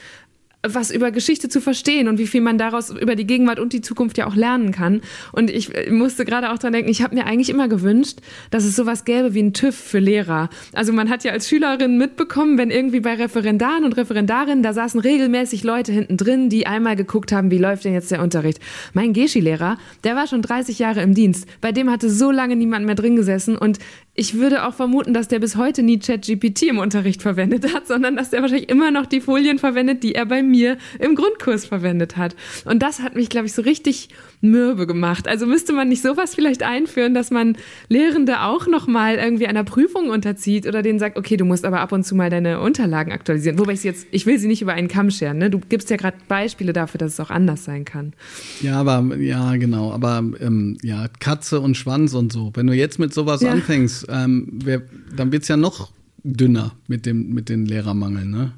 was 0.74 0.90
über 0.90 1.10
Geschichte 1.10 1.48
zu 1.48 1.60
verstehen 1.60 2.08
und 2.08 2.18
wie 2.18 2.26
viel 2.26 2.40
man 2.40 2.58
daraus 2.58 2.90
über 2.90 3.14
die 3.14 3.26
Gegenwart 3.26 3.60
und 3.60 3.72
die 3.72 3.80
Zukunft 3.80 4.18
ja 4.18 4.26
auch 4.26 4.34
lernen 4.34 4.72
kann. 4.72 5.00
Und 5.32 5.50
ich 5.50 5.74
äh, 5.74 5.90
musste 5.90 6.24
gerade 6.24 6.52
auch 6.52 6.58
dran 6.58 6.72
denken, 6.72 6.90
ich 6.90 7.02
habe 7.02 7.14
mir 7.14 7.26
eigentlich 7.26 7.50
immer 7.50 7.68
gewünscht, 7.68 8.18
dass 8.50 8.64
es 8.64 8.76
sowas 8.76 9.04
gäbe 9.04 9.34
wie 9.34 9.42
ein 9.42 9.52
TÜV 9.52 9.74
für 9.74 9.98
Lehrer. 9.98 10.48
Also 10.72 10.92
man 10.92 11.10
hat 11.10 11.24
ja 11.24 11.32
als 11.32 11.48
Schülerin 11.48 11.98
mitbekommen, 11.98 12.58
wenn 12.58 12.70
irgendwie 12.70 13.00
bei 13.00 13.14
Referendaren 13.14 13.84
und 13.84 13.96
Referendarinnen, 13.96 14.62
da 14.62 14.72
saßen 14.72 15.00
regelmäßig 15.00 15.64
Leute 15.64 15.92
hinten 15.92 16.16
drin, 16.16 16.48
die 16.48 16.66
einmal 16.66 16.96
geguckt 16.96 17.32
haben, 17.32 17.50
wie 17.50 17.58
läuft 17.58 17.84
denn 17.84 17.94
jetzt 17.94 18.10
der 18.10 18.22
Unterricht. 18.22 18.60
Mein 18.92 19.12
Geschi-Lehrer, 19.12 19.78
der 20.04 20.16
war 20.16 20.26
schon 20.26 20.42
30 20.42 20.78
Jahre 20.78 21.02
im 21.02 21.14
Dienst. 21.14 21.46
Bei 21.60 21.72
dem 21.72 21.90
hatte 21.90 22.10
so 22.10 22.30
lange 22.30 22.56
niemand 22.56 22.86
mehr 22.86 22.94
drin 22.94 23.16
gesessen 23.16 23.56
und 23.56 23.78
ich 24.16 24.34
würde 24.34 24.66
auch 24.66 24.74
vermuten, 24.74 25.12
dass 25.12 25.28
der 25.28 25.38
bis 25.38 25.56
heute 25.56 25.82
nie 25.82 25.98
ChatGPT 25.98 26.62
im 26.64 26.78
Unterricht 26.78 27.20
verwendet 27.20 27.74
hat, 27.74 27.86
sondern 27.86 28.16
dass 28.16 28.30
der 28.30 28.40
wahrscheinlich 28.40 28.70
immer 28.70 28.90
noch 28.90 29.04
die 29.04 29.20
Folien 29.20 29.58
verwendet, 29.58 30.02
die 30.02 30.14
er 30.14 30.24
bei 30.24 30.42
mir 30.42 30.78
im 30.98 31.14
Grundkurs 31.14 31.66
verwendet 31.66 32.16
hat. 32.16 32.34
Und 32.64 32.82
das 32.82 33.02
hat 33.02 33.14
mich, 33.14 33.28
glaube 33.28 33.46
ich, 33.46 33.52
so 33.52 33.62
richtig 33.62 34.08
mürbe 34.40 34.86
gemacht. 34.86 35.28
Also 35.28 35.46
müsste 35.46 35.72
man 35.72 35.88
nicht 35.88 36.02
sowas 36.02 36.34
vielleicht 36.34 36.62
einführen, 36.62 37.14
dass 37.14 37.30
man 37.30 37.56
Lehrende 37.88 38.42
auch 38.42 38.66
noch 38.66 38.86
mal 38.86 39.16
irgendwie 39.16 39.46
einer 39.46 39.64
Prüfung 39.64 40.08
unterzieht 40.08 40.66
oder 40.66 40.82
denen 40.82 40.98
sagt, 40.98 41.18
okay, 41.18 41.36
du 41.36 41.44
musst 41.44 41.64
aber 41.64 41.80
ab 41.80 41.92
und 41.92 42.04
zu 42.04 42.14
mal 42.14 42.30
deine 42.30 42.60
Unterlagen 42.60 43.12
aktualisieren. 43.12 43.58
Wobei 43.58 43.72
ich 43.72 43.84
jetzt, 43.84 44.06
ich 44.12 44.24
will 44.24 44.38
sie 44.38 44.48
nicht 44.48 44.62
über 44.62 44.72
einen 44.72 44.88
Kamm 44.88 45.10
scheren. 45.10 45.38
Ne? 45.38 45.50
Du 45.50 45.60
gibst 45.68 45.90
ja 45.90 45.96
gerade 45.96 46.16
Beispiele 46.28 46.72
dafür, 46.72 46.98
dass 46.98 47.14
es 47.14 47.20
auch 47.20 47.30
anders 47.30 47.64
sein 47.64 47.84
kann. 47.84 48.14
Ja, 48.62 48.80
aber 48.80 49.16
ja, 49.16 49.56
genau. 49.56 49.92
Aber 49.92 50.24
ähm, 50.40 50.78
ja, 50.82 51.08
Katze 51.20 51.60
und 51.60 51.76
Schwanz 51.76 52.14
und 52.14 52.32
so. 52.32 52.50
Wenn 52.54 52.66
du 52.66 52.72
jetzt 52.72 52.98
mit 52.98 53.12
sowas 53.12 53.42
ja. 53.42 53.50
anfängst, 53.50 54.05
ähm, 54.08 54.48
wer, 54.52 54.82
dann 55.14 55.32
wird 55.32 55.42
es 55.42 55.48
ja 55.48 55.56
noch 55.56 55.92
dünner 56.22 56.76
mit 56.88 57.06
dem 57.06 57.32
mit 57.32 57.48
den 57.48 57.66
Lehrermangeln. 57.66 58.30
Ne? 58.30 58.52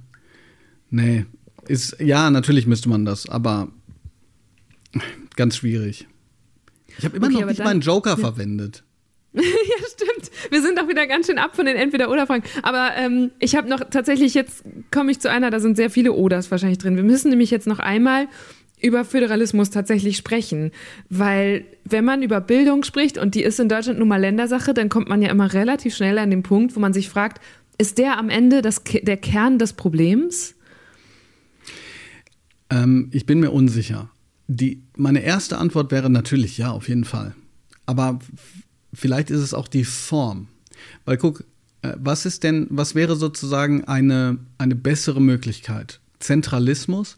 Nee, 0.91 1.27
ist 1.67 1.97
ja 2.01 2.31
natürlich 2.31 2.67
müsste 2.67 2.89
man 2.89 3.05
das, 3.05 3.29
aber 3.29 3.69
Ganz 5.37 5.57
schwierig. 5.57 6.09
Ich 6.99 7.05
habe 7.05 7.17
immer 7.17 7.27
okay, 7.27 7.41
noch 7.41 7.47
nicht 7.47 7.61
dann, 7.61 7.67
meinen 7.67 7.81
Joker 7.81 8.11
ja. 8.15 8.17
verwendet. 8.17 8.83
ja, 9.33 9.43
stimmt. 9.43 10.33
Wir 10.51 10.63
sind 10.63 10.79
doch 10.79 10.89
wieder 10.89 11.07
ganz 11.07 11.27
schön 11.27 11.39
ab 11.39 11.55
von 11.55 11.67
den 11.67 11.77
Entweder-Oder-Fragen. 11.77 12.43
Aber 12.63 12.91
ähm, 12.97 13.31
ich 13.39 13.55
habe 13.55 13.69
noch 13.69 13.81
tatsächlich, 13.91 14.35
jetzt 14.35 14.65
komme 14.91 15.13
ich 15.13 15.21
zu 15.21 15.31
einer, 15.31 15.51
da 15.51 15.61
sind 15.61 15.77
sehr 15.77 15.91
viele 15.91 16.13
Oders 16.13 16.51
wahrscheinlich 16.51 16.79
drin. 16.79 16.97
Wir 16.97 17.05
müssen 17.05 17.31
nämlich 17.31 17.51
jetzt 17.51 17.67
noch 17.67 17.79
einmal 17.79 18.27
über 18.81 19.05
Föderalismus 19.05 19.71
tatsächlich 19.71 20.17
sprechen. 20.17 20.73
Weil 21.09 21.65
wenn 21.85 22.05
man 22.05 22.23
über 22.23 22.41
Bildung 22.41 22.85
spricht, 22.85 23.19
und 23.19 23.35
die 23.35 23.43
ist 23.43 23.61
in 23.61 23.69
Deutschland 23.69 23.99
nun 23.99 24.09
mal 24.09 24.21
Ländersache, 24.21 24.75
dann 24.75 24.89
kommt 24.89 25.09
man 25.09 25.23
ja 25.23 25.31
immer 25.31 25.53
relativ 25.53 25.95
schnell 25.95 26.19
an 26.19 26.31
den 26.31 26.43
Punkt, 26.43 26.77
wo 26.77 26.81
man 26.81 26.93
sich 26.93 27.09
fragt, 27.09 27.41
ist 27.79 27.99
der 27.99 28.19
am 28.19 28.29
Ende 28.29 28.63
das, 28.63 28.83
der 28.85 29.17
Kern 29.17 29.59
des 29.59 29.73
Problems? 29.73 30.55
Ähm, 32.71 33.09
ich 33.13 33.27
bin 33.27 33.41
mir 33.41 33.51
unsicher. 33.51 34.11
Die, 34.49 34.83
meine 34.97 35.21
erste 35.21 35.59
Antwort 35.59 35.91
wäre 35.91 36.11
natürlich 36.11 36.59
ja, 36.59 36.71
auf 36.71 36.89
jeden 36.89 37.05
Fall. 37.05 37.35
Aber 37.87 38.19
vielleicht 38.93 39.31
ist 39.31 39.41
es 39.41 39.55
auch 39.55 39.69
die 39.69 39.85
Form. 39.85 40.49
Weil 41.05 41.17
guck, 41.17 41.45
äh, 41.83 41.95
was 41.97 42.27
ist 42.27 42.45
denn, 42.45 42.67
was 42.71 42.95
wäre 42.95 43.17
sozusagen 43.17 43.85
eine, 43.85 44.39
eine 44.59 44.75
bessere 44.75 45.21
Möglichkeit? 45.21 46.01
Zentralismus 46.19 47.17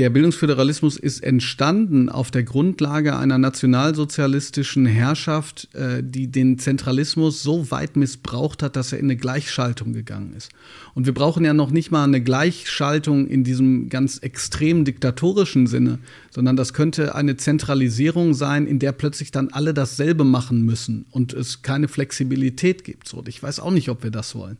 der 0.00 0.08
Bildungsföderalismus 0.08 0.96
ist 0.96 1.22
entstanden 1.22 2.08
auf 2.08 2.30
der 2.30 2.42
Grundlage 2.42 3.18
einer 3.18 3.36
nationalsozialistischen 3.36 4.86
Herrschaft, 4.86 5.68
äh, 5.74 6.02
die 6.02 6.28
den 6.28 6.58
Zentralismus 6.58 7.42
so 7.42 7.70
weit 7.70 7.96
missbraucht 7.96 8.62
hat, 8.62 8.76
dass 8.76 8.92
er 8.92 8.98
in 8.98 9.04
eine 9.04 9.16
Gleichschaltung 9.16 9.92
gegangen 9.92 10.32
ist. 10.34 10.52
Und 10.94 11.04
wir 11.04 11.12
brauchen 11.12 11.44
ja 11.44 11.52
noch 11.52 11.70
nicht 11.70 11.90
mal 11.90 12.04
eine 12.04 12.22
Gleichschaltung 12.22 13.26
in 13.26 13.44
diesem 13.44 13.90
ganz 13.90 14.16
extrem 14.16 14.86
diktatorischen 14.86 15.66
Sinne, 15.66 15.98
sondern 16.30 16.56
das 16.56 16.72
könnte 16.72 17.14
eine 17.14 17.36
Zentralisierung 17.36 18.32
sein, 18.32 18.66
in 18.66 18.78
der 18.78 18.92
plötzlich 18.92 19.32
dann 19.32 19.50
alle 19.50 19.74
dasselbe 19.74 20.24
machen 20.24 20.64
müssen 20.64 21.04
und 21.10 21.34
es 21.34 21.60
keine 21.60 21.88
Flexibilität 21.88 22.84
gibt. 22.84 23.06
So, 23.06 23.22
ich 23.26 23.42
weiß 23.42 23.60
auch 23.60 23.70
nicht, 23.70 23.90
ob 23.90 24.02
wir 24.02 24.10
das 24.10 24.34
wollen. 24.34 24.56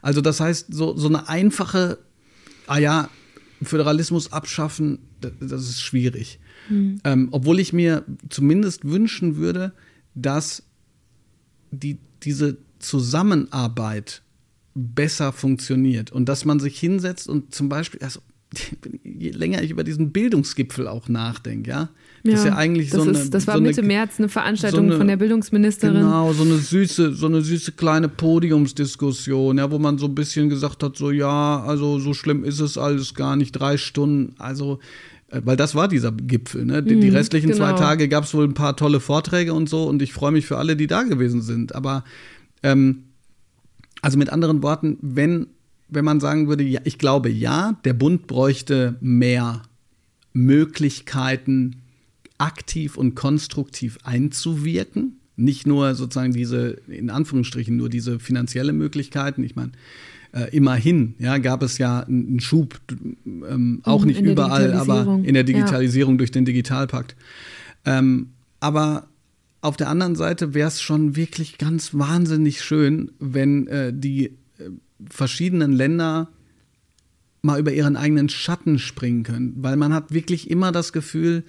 Also 0.00 0.20
das 0.20 0.38
heißt, 0.38 0.66
so, 0.72 0.96
so 0.96 1.08
eine 1.08 1.28
einfache, 1.28 1.98
ah 2.68 2.78
ja, 2.78 3.08
Föderalismus 3.62 4.32
abschaffen, 4.32 4.98
das 5.20 5.62
ist 5.62 5.82
schwierig. 5.82 6.38
Mhm. 6.68 7.00
Ähm, 7.04 7.28
obwohl 7.30 7.58
ich 7.60 7.72
mir 7.72 8.04
zumindest 8.28 8.84
wünschen 8.84 9.36
würde, 9.36 9.72
dass 10.14 10.62
die, 11.70 11.98
diese 12.22 12.58
Zusammenarbeit 12.78 14.22
besser 14.74 15.32
funktioniert 15.32 16.12
und 16.12 16.28
dass 16.28 16.44
man 16.44 16.60
sich 16.60 16.78
hinsetzt 16.78 17.28
und 17.28 17.54
zum 17.54 17.68
Beispiel, 17.68 18.00
also 18.02 18.20
je 19.04 19.30
länger 19.30 19.62
ich 19.62 19.70
über 19.70 19.84
diesen 19.84 20.12
Bildungsgipfel 20.12 20.86
auch 20.86 21.08
nachdenke, 21.08 21.70
ja, 21.70 21.90
das 22.26 22.44
ja, 22.44 22.50
ist 22.50 22.54
ja 22.54 22.56
eigentlich 22.56 22.90
das 22.90 23.02
so 23.02 23.08
eine. 23.08 23.18
Ist, 23.18 23.34
das 23.34 23.46
war 23.46 23.56
so 23.56 23.60
Mitte 23.60 23.80
eine, 23.80 23.88
März 23.88 24.18
eine 24.18 24.28
Veranstaltung 24.28 24.86
so 24.86 24.90
eine, 24.90 24.96
von 24.98 25.08
der 25.08 25.16
Bildungsministerin. 25.16 25.96
Genau, 25.96 26.32
so 26.32 26.42
eine 26.42 26.56
süße, 26.56 27.14
so 27.14 27.26
eine 27.26 27.42
süße 27.42 27.72
kleine 27.72 28.08
Podiumsdiskussion, 28.08 29.58
ja, 29.58 29.70
wo 29.70 29.78
man 29.78 29.98
so 29.98 30.06
ein 30.06 30.14
bisschen 30.14 30.48
gesagt 30.48 30.82
hat, 30.82 30.96
so 30.96 31.10
ja, 31.10 31.62
also 31.62 31.98
so 31.98 32.14
schlimm 32.14 32.44
ist 32.44 32.60
es 32.60 32.78
alles 32.78 33.14
gar 33.14 33.36
nicht, 33.36 33.52
drei 33.52 33.76
Stunden, 33.76 34.34
also 34.38 34.78
äh, 35.28 35.40
weil 35.44 35.56
das 35.56 35.74
war 35.74 35.88
dieser 35.88 36.12
Gipfel. 36.12 36.64
Ne? 36.64 36.82
Die, 36.82 36.98
die 36.98 37.10
mhm, 37.10 37.16
restlichen 37.16 37.50
genau. 37.50 37.58
zwei 37.58 37.72
Tage 37.72 38.08
gab 38.08 38.24
es 38.24 38.34
wohl 38.34 38.44
ein 38.44 38.54
paar 38.54 38.76
tolle 38.76 39.00
Vorträge 39.00 39.54
und 39.54 39.68
so 39.68 39.84
und 39.84 40.02
ich 40.02 40.12
freue 40.12 40.32
mich 40.32 40.46
für 40.46 40.58
alle, 40.58 40.76
die 40.76 40.86
da 40.86 41.02
gewesen 41.02 41.42
sind. 41.42 41.74
Aber 41.74 42.04
ähm, 42.62 43.04
also 44.02 44.18
mit 44.18 44.30
anderen 44.30 44.62
Worten, 44.62 44.98
wenn, 45.00 45.48
wenn 45.88 46.04
man 46.04 46.20
sagen 46.20 46.48
würde, 46.48 46.64
ja, 46.64 46.80
ich 46.84 46.98
glaube 46.98 47.30
ja, 47.30 47.78
der 47.84 47.94
Bund 47.94 48.26
bräuchte 48.26 48.96
mehr 49.00 49.62
Möglichkeiten, 50.32 51.82
aktiv 52.38 52.96
und 52.96 53.14
konstruktiv 53.14 53.98
einzuwirken. 54.04 55.20
Nicht 55.36 55.66
nur 55.66 55.94
sozusagen 55.94 56.32
diese, 56.32 56.78
in 56.88 57.10
Anführungsstrichen, 57.10 57.76
nur 57.76 57.88
diese 57.88 58.18
finanzielle 58.18 58.72
Möglichkeiten. 58.72 59.44
Ich 59.44 59.54
meine, 59.54 59.72
äh, 60.32 60.54
immerhin 60.56 61.14
ja, 61.18 61.38
gab 61.38 61.62
es 61.62 61.78
ja 61.78 62.00
einen 62.00 62.40
Schub, 62.40 62.78
ähm, 63.26 63.80
auch 63.84 64.04
nicht 64.04 64.20
überall, 64.20 64.72
aber 64.72 65.20
in 65.22 65.34
der 65.34 65.44
Digitalisierung 65.44 66.14
ja. 66.14 66.18
durch 66.18 66.30
den 66.30 66.44
Digitalpakt. 66.44 67.16
Ähm, 67.84 68.30
aber 68.60 69.08
auf 69.60 69.76
der 69.76 69.88
anderen 69.88 70.14
Seite 70.14 70.54
wäre 70.54 70.68
es 70.68 70.80
schon 70.80 71.16
wirklich 71.16 71.58
ganz 71.58 71.94
wahnsinnig 71.94 72.62
schön, 72.62 73.12
wenn 73.18 73.66
äh, 73.66 73.92
die 73.94 74.26
äh, 74.26 74.70
verschiedenen 75.08 75.72
Länder 75.72 76.28
mal 77.42 77.60
über 77.60 77.72
ihren 77.72 77.96
eigenen 77.96 78.28
Schatten 78.28 78.78
springen 78.78 79.22
können, 79.22 79.54
weil 79.56 79.76
man 79.76 79.94
hat 79.94 80.12
wirklich 80.12 80.50
immer 80.50 80.72
das 80.72 80.92
Gefühl, 80.92 81.44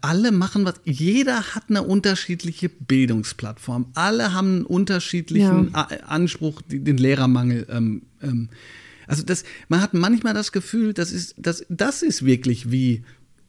alle 0.00 0.30
machen 0.30 0.64
was, 0.64 0.74
jeder 0.84 1.54
hat 1.54 1.64
eine 1.68 1.82
unterschiedliche 1.82 2.68
Bildungsplattform, 2.68 3.86
alle 3.94 4.32
haben 4.32 4.56
einen 4.56 4.66
unterschiedlichen 4.66 5.72
ja. 5.72 5.88
Anspruch, 6.06 6.62
den 6.68 6.96
Lehrermangel. 6.96 7.66
Ähm, 7.68 8.02
ähm, 8.22 8.50
also 9.06 9.22
das, 9.22 9.44
man 9.68 9.80
hat 9.80 9.92
manchmal 9.92 10.32
das 10.34 10.52
Gefühl, 10.52 10.94
das 10.94 11.12
ist, 11.12 11.34
das, 11.36 11.66
das 11.68 12.02
ist 12.02 12.24
wirklich 12.24 12.70
wie 12.70 13.02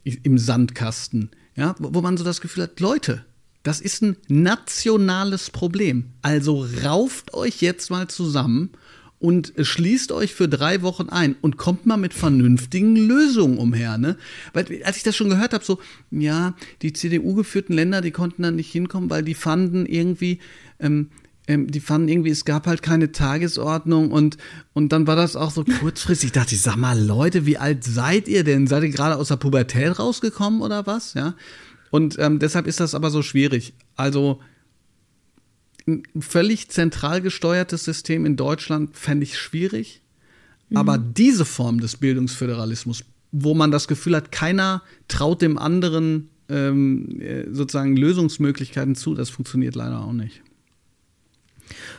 im 0.04 0.38
Sandkasten, 0.38 1.30
ja, 1.56 1.76
wo, 1.80 1.94
wo 1.94 2.02
man 2.02 2.18
so 2.18 2.24
das 2.24 2.42
Gefühl 2.42 2.64
hat, 2.64 2.80
Leute, 2.80 3.24
das 3.64 3.82
ist 3.82 4.02
ein 4.04 4.18
nationales 4.28 5.50
Problem. 5.50 6.12
Also 6.22 6.68
rauft 6.84 7.34
euch 7.34 7.62
jetzt 7.62 7.90
mal 7.90 8.08
zusammen 8.08 8.72
und 9.20 9.54
schließt 9.60 10.12
euch 10.12 10.34
für 10.34 10.48
drei 10.48 10.82
Wochen 10.82 11.10
ein 11.10 11.36
und 11.42 11.58
kommt 11.58 11.86
mal 11.86 11.98
mit 11.98 12.14
vernünftigen 12.14 12.96
Lösungen 12.96 13.58
umher. 13.58 13.98
Ne? 13.98 14.18
Weil 14.54 14.84
als 14.84 14.98
ich 14.98 15.04
das 15.04 15.16
schon 15.16 15.30
gehört 15.30 15.54
habe, 15.54 15.64
so, 15.64 15.80
ja, 16.12 16.54
die 16.82 16.94
CDU-geführten 16.94 17.74
Länder, 17.74 18.02
die 18.02 18.12
konnten 18.12 18.44
da 18.44 18.52
nicht 18.52 18.72
hinkommen, 18.72 19.10
weil 19.10 19.24
die 19.24 19.34
fanden 19.34 19.86
irgendwie, 19.86 20.40
ähm, 20.80 21.10
ähm, 21.48 21.72
die 21.72 21.80
fanden 21.80 22.10
irgendwie, 22.10 22.30
es 22.30 22.46
gab 22.46 22.68
halt 22.68 22.82
keine 22.82 23.12
Tagesordnung 23.12 24.12
und, 24.12 24.38
und 24.74 24.92
dann 24.92 25.08
war 25.08 25.16
das 25.16 25.36
auch 25.36 25.52
so 25.52 25.64
kurzfristig. 25.64 26.28
Ich 26.28 26.34
dachte, 26.34 26.56
ich 26.56 26.62
sag 26.62 26.76
mal, 26.76 27.00
Leute, 27.00 27.46
wie 27.46 27.58
alt 27.58 27.84
seid 27.84 28.28
ihr 28.28 28.44
denn? 28.44 28.68
Seid 28.68 28.84
ihr 28.84 28.90
gerade 28.90 29.16
aus 29.16 29.30
der 29.30 29.38
Pubertät 29.38 29.98
rausgekommen 29.98 30.62
oder 30.62 30.86
was? 30.88 31.14
Ja. 31.14 31.36
Und 31.90 32.18
ähm, 32.20 32.40
deshalb 32.40 32.68
ist 32.68 32.80
das 32.80 32.96
aber 32.96 33.10
so 33.10 33.22
schwierig. 33.22 33.74
Also, 33.96 34.42
ein 35.88 36.04
völlig 36.20 36.70
zentral 36.70 37.22
gesteuertes 37.22 37.84
System 37.84 38.26
in 38.26 38.36
Deutschland 38.36 38.96
fände 38.96 39.24
ich 39.24 39.38
schwierig. 39.38 40.02
Mhm. 40.70 40.78
Aber 40.78 40.98
diese 40.98 41.46
Form 41.46 41.80
des 41.80 41.98
Bildungsföderalismus, 41.98 43.04
wo 43.32 43.54
man 43.54 43.72
das 43.72 43.88
Gefühl 43.88 44.16
hat, 44.16 44.32
keiner 44.32 44.82
traut 45.08 45.42
dem 45.42 45.58
anderen 45.58 46.30
ähm, 46.50 47.20
äh, 47.22 47.46
sozusagen 47.52 47.96
Lösungsmöglichkeiten 47.96 48.96
zu, 48.96 49.14
das 49.14 49.30
funktioniert 49.30 49.76
leider 49.76 50.04
auch 50.04 50.14
nicht. 50.14 50.42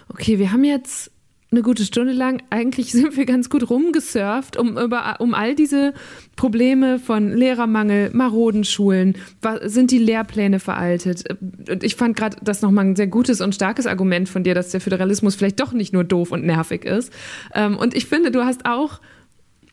Okay, 0.08 0.38
wir 0.38 0.52
haben 0.52 0.64
jetzt 0.64 1.10
eine 1.56 1.62
gute 1.62 1.84
Stunde 1.84 2.12
lang. 2.12 2.42
Eigentlich 2.50 2.92
sind 2.92 3.16
wir 3.16 3.24
ganz 3.24 3.48
gut 3.48 3.68
rumgesurft, 3.68 4.56
um, 4.56 4.78
über, 4.78 5.16
um 5.20 5.34
all 5.34 5.54
diese 5.54 5.94
Probleme 6.36 6.98
von 6.98 7.32
Lehrermangel, 7.32 8.10
maroden 8.12 8.64
Schulen, 8.64 9.16
sind 9.62 9.90
die 9.90 9.98
Lehrpläne 9.98 10.60
veraltet? 10.60 11.24
Und 11.68 11.82
ich 11.82 11.96
fand 11.96 12.16
gerade 12.16 12.36
das 12.42 12.62
nochmal 12.62 12.84
ein 12.84 12.96
sehr 12.96 13.06
gutes 13.06 13.40
und 13.40 13.54
starkes 13.54 13.86
Argument 13.86 14.28
von 14.28 14.44
dir, 14.44 14.54
dass 14.54 14.70
der 14.70 14.80
Föderalismus 14.80 15.34
vielleicht 15.34 15.60
doch 15.60 15.72
nicht 15.72 15.92
nur 15.92 16.04
doof 16.04 16.30
und 16.30 16.44
nervig 16.44 16.84
ist. 16.84 17.12
Ähm, 17.54 17.76
und 17.76 17.94
ich 17.96 18.06
finde, 18.06 18.30
du 18.30 18.44
hast 18.44 18.66
auch 18.66 19.00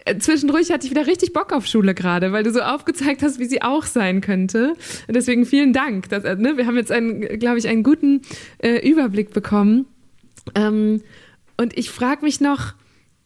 äh, 0.05 0.17
Zwischendurch 0.17 0.71
hatte 0.71 0.86
ich 0.86 0.91
wieder 0.91 1.07
richtig 1.07 1.34
Bock 1.34 1.51
auf 1.53 1.65
Schule 1.65 1.93
gerade, 1.93 2.31
weil 2.31 2.43
du 2.43 2.51
so 2.51 2.61
aufgezeigt 2.61 3.21
hast, 3.23 3.39
wie 3.39 3.45
sie 3.45 3.61
auch 3.61 3.84
sein 3.84 4.21
könnte. 4.21 4.73
Deswegen 5.07 5.45
vielen 5.45 5.73
Dank. 5.73 6.09
Dass, 6.09 6.23
äh, 6.23 6.36
ne, 6.36 6.57
wir 6.57 6.65
haben 6.65 6.77
jetzt, 6.77 6.93
glaube 7.39 7.57
ich, 7.57 7.67
einen 7.67 7.84
guten 7.84 8.21
äh, 8.59 8.88
Überblick 8.88 9.34
bekommen. 9.34 9.86
Ähm, 10.55 11.01
und 11.57 11.77
ich 11.77 11.89
frage 11.89 12.23
mich 12.23 12.41
noch, 12.41 12.73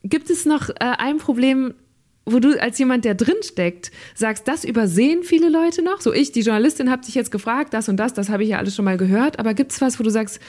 gibt 0.03 0.29
es 0.29 0.45
noch 0.45 0.69
äh, 0.69 0.75
ein 0.79 1.17
Problem, 1.17 1.73
wo 2.25 2.39
du 2.39 2.61
als 2.61 2.77
jemand, 2.77 3.05
der 3.05 3.15
drin 3.15 3.37
steckt, 3.41 3.91
sagst, 4.13 4.47
das 4.47 4.65
übersehen 4.65 5.23
viele 5.23 5.49
Leute 5.49 5.81
noch? 5.81 6.01
So 6.01 6.13
ich, 6.13 6.31
die 6.33 6.41
Journalistin, 6.41 6.91
habe 6.91 7.05
dich 7.05 7.15
jetzt 7.15 7.31
gefragt, 7.31 7.73
das 7.73 7.87
und 7.87 7.97
das, 7.97 8.13
das 8.13 8.29
habe 8.29 8.43
ich 8.43 8.49
ja 8.49 8.57
alles 8.57 8.75
schon 8.75 8.85
mal 8.85 8.97
gehört. 8.97 9.39
Aber 9.39 9.53
gibt 9.53 9.71
es 9.71 9.79
was, 9.79 9.97
wo 9.99 10.03
du 10.03 10.09
sagst, 10.09 10.39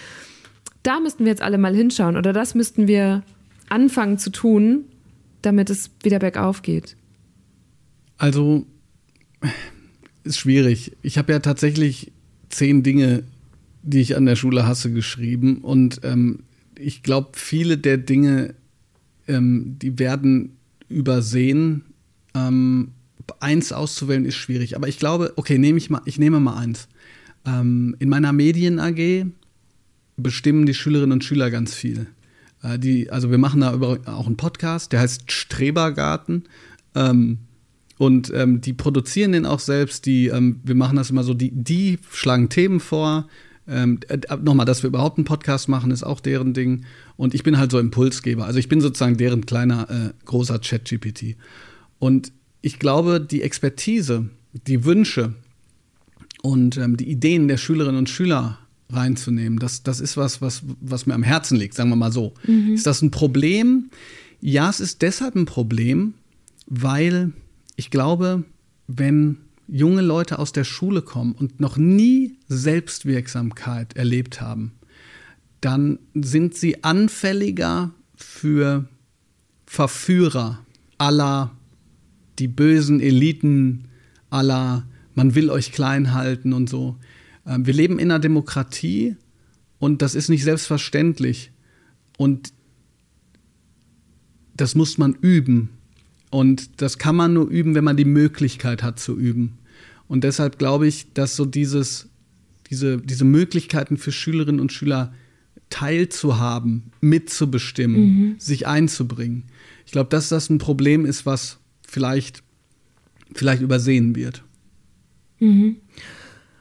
da 0.82 0.98
müssten 1.00 1.24
wir 1.24 1.30
jetzt 1.30 1.42
alle 1.42 1.58
mal 1.58 1.74
hinschauen 1.74 2.16
oder 2.16 2.32
das 2.32 2.54
müssten 2.54 2.88
wir 2.88 3.22
anfangen 3.68 4.18
zu 4.18 4.30
tun, 4.30 4.86
damit 5.42 5.70
es 5.70 5.90
wieder 6.02 6.18
bergauf 6.18 6.62
geht? 6.62 6.96
Also, 8.16 8.66
ist 10.24 10.38
schwierig. 10.38 10.96
Ich 11.02 11.16
habe 11.16 11.32
ja 11.32 11.38
tatsächlich 11.38 12.10
zehn 12.48 12.82
Dinge, 12.82 13.22
die 13.82 14.00
ich 14.00 14.16
an 14.16 14.26
der 14.26 14.36
Schule 14.36 14.66
hasse, 14.66 14.92
geschrieben. 14.92 15.58
Und 15.58 16.00
ähm, 16.02 16.40
ich 16.78 17.02
glaube, 17.02 17.30
viele 17.34 17.78
der 17.78 17.98
Dinge, 17.98 18.54
ähm, 19.26 19.76
die 19.80 19.98
werden 19.98 20.56
übersehen. 20.88 21.84
Ähm, 22.34 22.92
eins 23.40 23.72
auszuwählen 23.72 24.24
ist 24.24 24.36
schwierig. 24.36 24.76
Aber 24.76 24.88
ich 24.88 24.98
glaube, 24.98 25.32
okay, 25.36 25.58
nehme 25.58 25.78
ich 25.78 25.90
mal, 25.90 26.02
ich 26.04 26.18
nehme 26.18 26.40
mal 26.40 26.56
eins. 26.56 26.88
Ähm, 27.46 27.96
in 27.98 28.08
meiner 28.08 28.32
Medien 28.32 28.78
AG 28.78 29.26
bestimmen 30.16 30.66
die 30.66 30.74
Schülerinnen 30.74 31.12
und 31.12 31.24
Schüler 31.24 31.50
ganz 31.50 31.74
viel. 31.74 32.06
Äh, 32.62 32.78
die, 32.78 33.10
also 33.10 33.30
wir 33.30 33.38
machen 33.38 33.60
da 33.60 33.74
auch 34.06 34.26
einen 34.26 34.36
Podcast, 34.36 34.92
der 34.92 35.00
heißt 35.00 35.30
Strebergarten. 35.30 36.44
Ähm, 36.94 37.38
und 37.98 38.32
ähm, 38.32 38.60
die 38.60 38.72
produzieren 38.72 39.32
den 39.32 39.44
auch 39.44 39.60
selbst. 39.60 40.06
Die, 40.06 40.28
ähm, 40.28 40.60
wir 40.64 40.74
machen 40.74 40.96
das 40.96 41.10
immer 41.10 41.24
so, 41.24 41.34
die, 41.34 41.50
die 41.50 41.98
schlagen 42.12 42.48
Themen 42.48 42.80
vor, 42.80 43.28
ähm, 43.68 44.00
äh, 44.08 44.18
Nochmal, 44.42 44.66
dass 44.66 44.82
wir 44.82 44.88
überhaupt 44.88 45.18
einen 45.18 45.24
Podcast 45.24 45.68
machen, 45.68 45.90
ist 45.90 46.02
auch 46.02 46.20
deren 46.20 46.54
Ding. 46.54 46.84
Und 47.16 47.34
ich 47.34 47.42
bin 47.42 47.58
halt 47.58 47.70
so 47.70 47.78
Impulsgeber. 47.78 48.46
Also 48.46 48.58
ich 48.58 48.68
bin 48.68 48.80
sozusagen 48.80 49.16
deren 49.16 49.46
kleiner, 49.46 49.88
äh, 49.90 50.24
großer 50.24 50.60
Chat-GPT. 50.60 51.36
Und 51.98 52.32
ich 52.60 52.78
glaube, 52.78 53.20
die 53.20 53.42
Expertise, 53.42 54.28
die 54.52 54.84
Wünsche 54.84 55.34
und 56.42 56.76
ähm, 56.76 56.96
die 56.96 57.10
Ideen 57.10 57.48
der 57.48 57.56
Schülerinnen 57.56 57.98
und 57.98 58.08
Schüler 58.08 58.58
reinzunehmen, 58.90 59.58
das, 59.58 59.82
das 59.82 60.00
ist 60.00 60.16
was, 60.16 60.40
was, 60.40 60.62
was 60.80 61.06
mir 61.06 61.14
am 61.14 61.22
Herzen 61.22 61.56
liegt, 61.58 61.74
sagen 61.74 61.90
wir 61.90 61.96
mal 61.96 62.12
so. 62.12 62.34
Mhm. 62.46 62.74
Ist 62.74 62.86
das 62.86 63.02
ein 63.02 63.10
Problem? 63.10 63.90
Ja, 64.40 64.70
es 64.70 64.80
ist 64.80 65.02
deshalb 65.02 65.34
ein 65.34 65.46
Problem, 65.46 66.14
weil 66.66 67.32
ich 67.76 67.90
glaube, 67.90 68.44
wenn 68.86 69.38
junge 69.68 70.00
Leute 70.00 70.38
aus 70.38 70.52
der 70.52 70.64
Schule 70.64 71.02
kommen 71.02 71.32
und 71.32 71.60
noch 71.60 71.76
nie 71.76 72.37
Selbstwirksamkeit 72.48 73.96
erlebt 73.96 74.40
haben, 74.40 74.72
dann 75.60 75.98
sind 76.14 76.54
sie 76.54 76.84
anfälliger 76.84 77.92
für 78.14 78.88
Verführer 79.66 80.64
aller 80.96 81.52
die 82.38 82.48
bösen 82.48 83.00
Eliten, 83.00 83.88
aller 84.30 84.86
man 85.14 85.34
will 85.34 85.50
euch 85.50 85.72
klein 85.72 86.14
halten 86.14 86.52
und 86.52 86.68
so. 86.68 86.96
Ähm, 87.46 87.66
wir 87.66 87.74
leben 87.74 87.98
in 87.98 88.10
einer 88.10 88.20
Demokratie 88.20 89.16
und 89.78 90.02
das 90.02 90.14
ist 90.14 90.28
nicht 90.28 90.44
selbstverständlich. 90.44 91.50
Und 92.16 92.52
das 94.56 94.74
muss 94.74 94.98
man 94.98 95.14
üben. 95.14 95.70
Und 96.30 96.82
das 96.82 96.98
kann 96.98 97.16
man 97.16 97.32
nur 97.32 97.48
üben, 97.48 97.74
wenn 97.74 97.84
man 97.84 97.96
die 97.96 98.04
Möglichkeit 98.04 98.82
hat 98.82 98.98
zu 98.98 99.16
üben. 99.16 99.58
Und 100.08 100.24
deshalb 100.24 100.58
glaube 100.58 100.86
ich, 100.86 101.12
dass 101.14 101.36
so 101.36 101.44
dieses, 101.44 102.08
diese, 102.70 102.98
diese 102.98 103.24
Möglichkeiten 103.24 103.96
für 103.96 104.12
Schülerinnen 104.12 104.60
und 104.60 104.72
Schüler 104.72 105.12
teilzuhaben, 105.70 106.92
mitzubestimmen, 107.00 108.00
mhm. 108.00 108.34
sich 108.38 108.66
einzubringen. 108.66 109.44
Ich 109.86 109.92
glaube, 109.92 110.10
dass 110.10 110.28
das 110.28 110.50
ein 110.50 110.58
Problem 110.58 111.04
ist, 111.04 111.26
was 111.26 111.58
vielleicht, 111.86 112.42
vielleicht 113.34 113.62
übersehen 113.62 114.16
wird. 114.16 114.42
Mhm. 115.40 115.76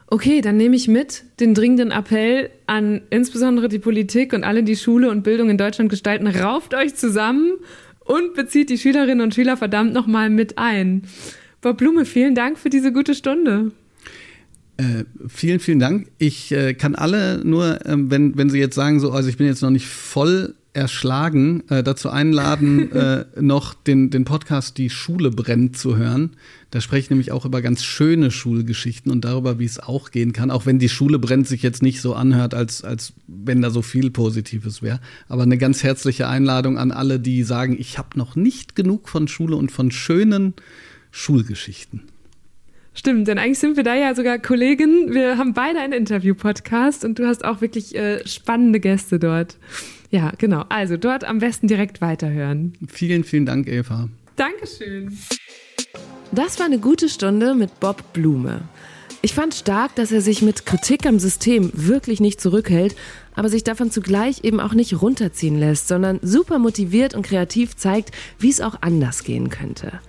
Okay, 0.10 0.40
dann 0.40 0.56
nehme 0.56 0.76
ich 0.76 0.88
mit 0.88 1.26
den 1.42 1.54
dringenden 1.54 1.92
Appell 1.92 2.50
an 2.66 3.02
insbesondere 3.10 3.68
die 3.68 3.80
Politik 3.80 4.32
und 4.32 4.46
alle, 4.46 4.64
die 4.64 4.78
Schule 4.78 5.12
und 5.12 5.24
Bildung 5.24 5.50
in 5.50 5.58
Deutschland 5.58 5.90
gestalten. 5.90 6.28
Rauft 6.28 6.74
euch 6.74 6.96
zusammen 6.96 7.52
und 8.00 8.34
bezieht 8.34 8.70
die 8.70 8.78
Schülerinnen 8.78 9.20
und 9.20 9.36
Schüler 9.36 9.58
verdammt 9.58 9.94
nochmal 9.94 10.30
mit 10.30 10.58
ein. 10.58 11.04
Bob 11.60 11.78
Blume, 11.78 12.06
vielen 12.06 12.36
Dank 12.36 12.58
für 12.58 12.70
diese 12.70 12.94
gute 12.94 13.16
Stunde. 13.16 13.72
Äh, 14.78 15.06
vielen, 15.28 15.60
vielen 15.60 15.80
Dank. 15.80 16.08
Ich 16.20 16.52
äh, 16.52 16.76
kann 16.76 16.94
alle 16.94 17.44
nur, 17.44 17.84
äh, 17.86 17.95
wenn, 17.98 18.38
wenn 18.38 18.49
Sie 18.49 18.60
jetzt 18.60 18.76
sagen, 18.76 18.99
so, 18.99 19.12
also 19.12 19.28
ich 19.28 19.38
bin 19.38 19.48
jetzt 19.48 19.64
noch 19.64 19.72
nicht 19.72 19.88
voll 19.88 20.54
erschlagen, 20.74 21.64
äh, 21.70 21.82
dazu 21.82 22.12
einladen, 22.12 22.91
äh, 22.94 23.26
noch 23.41 23.74
den, 23.74 24.12
den 24.12 24.24
Podcast 24.24 24.78
Die 24.78 24.91
Schule 24.91 25.32
brennt 25.32 25.78
zu 25.78 25.98
hören. 25.98 26.36
Da 26.70 26.80
spreche 26.80 26.99
ich 26.99 27.10
nämlich 27.10 27.32
auch 27.32 27.45
über 27.45 27.64
ganz 27.64 27.84
schöne 27.84 28.30
Schulgeschichten 28.30 29.12
und 29.12 29.26
darüber, 29.26 29.58
wie 29.58 29.66
es 29.66 29.80
auch 29.80 30.12
gehen 30.12 30.32
kann. 30.32 30.52
Auch 30.52 30.68
wenn 30.68 30.78
die 30.78 30.90
Schule 30.90 31.18
brennt 31.18 31.48
sich 31.48 31.64
jetzt 31.64 31.82
nicht 31.82 31.99
so 31.99 32.14
anhört, 32.14 32.54
als, 32.54 32.84
als 32.84 33.14
wenn 33.26 33.64
da 33.64 33.72
so 33.72 33.82
viel 33.82 34.12
Positives 34.12 34.84
wäre. 34.84 34.99
Aber 35.28 35.41
eine 35.41 35.58
ganz 35.58 35.82
herzliche 35.82 36.28
Einladung 36.28 36.78
an 36.78 36.91
alle, 36.91 37.20
die 37.20 37.41
sagen, 37.41 37.76
ich 37.80 37.98
habe 37.98 38.10
noch 38.16 38.36
nicht 38.36 38.76
genug 38.76 39.10
von 39.10 39.28
Schule 39.28 39.56
und 39.56 39.72
von 39.72 39.90
schönen 39.90 40.54
Schulgeschichten. 41.10 42.04
Stimmt, 42.98 43.28
denn 43.28 43.38
eigentlich 43.38 43.60
sind 43.60 43.78
wir 43.78 43.84
da 43.84 43.94
ja 43.94 44.15
sogar 44.15 44.40
Kollegen. 44.40 45.14
Wir 45.14 45.38
haben 45.38 45.53
beide 45.53 45.80
einen 45.80 45.94
Interview-Podcast 45.94 47.06
und 47.06 47.19
du 47.19 47.28
hast 47.28 47.45
auch 47.45 47.61
wirklich 47.61 47.94
äh, 47.95 48.28
spannende 48.28 48.80
Gäste 48.80 49.19
dort. 49.19 49.57
Ja, 50.10 50.32
genau. 50.40 50.65
Also 50.69 50.98
dort 50.98 51.24
am 51.24 51.38
besten 51.38 51.68
direkt 51.68 52.02
weiterhören. 52.02 52.74
Vielen, 52.88 53.24
vielen 53.24 53.45
Dank, 53.45 53.68
Eva. 53.68 54.10
Dankeschön. 54.36 55.15
Das 56.32 56.57
war 56.57 56.65
eine 56.65 56.80
gute 56.80 57.07
Stunde 57.07 57.53
mit 57.53 57.80
Bob 57.80 58.02
Blume. 58.14 58.61
Ich 59.22 59.36
fand 59.36 59.53
stark, 59.53 59.94
dass 59.94 60.11
er 60.11 60.22
sich 60.22 60.41
mit 60.41 60.65
Kritik 60.65 61.06
am 61.06 61.19
System 61.19 61.69
wirklich 61.76 62.19
nicht 62.19 62.41
zurückhält, 62.41 62.95
aber 63.36 63.49
sich 63.49 63.64
davon 63.64 63.91
zugleich 63.91 64.44
eben 64.44 64.60
auch 64.60 64.74
nicht 64.74 64.99
runterziehen 64.99 65.60
lässt, 65.60 65.88
sondern 65.88 66.19
super 66.24 66.57
motiviert 66.57 67.14
und 67.14 67.22
kreativ 67.22 67.76
zeigt, 67.76 68.10
wie 68.40 68.49
es 68.49 68.60
auch 68.60 68.82
anders 68.82 69.24
gehen 69.24 69.52
könnte. 69.52 69.99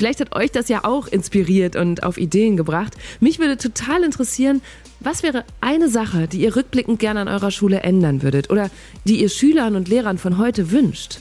Vielleicht 0.00 0.20
hat 0.20 0.34
euch 0.34 0.50
das 0.50 0.70
ja 0.70 0.84
auch 0.84 1.08
inspiriert 1.08 1.76
und 1.76 2.04
auf 2.04 2.16
Ideen 2.16 2.56
gebracht. 2.56 2.94
Mich 3.20 3.38
würde 3.38 3.58
total 3.58 4.02
interessieren, 4.02 4.62
was 4.98 5.22
wäre 5.22 5.44
eine 5.60 5.90
Sache, 5.90 6.26
die 6.26 6.40
ihr 6.40 6.56
rückblickend 6.56 6.98
gerne 6.98 7.20
an 7.20 7.28
eurer 7.28 7.50
Schule 7.50 7.80
ändern 7.80 8.22
würdet 8.22 8.48
oder 8.48 8.70
die 9.04 9.20
ihr 9.20 9.28
Schülern 9.28 9.76
und 9.76 9.88
Lehrern 9.88 10.16
von 10.16 10.38
heute 10.38 10.70
wünscht? 10.70 11.18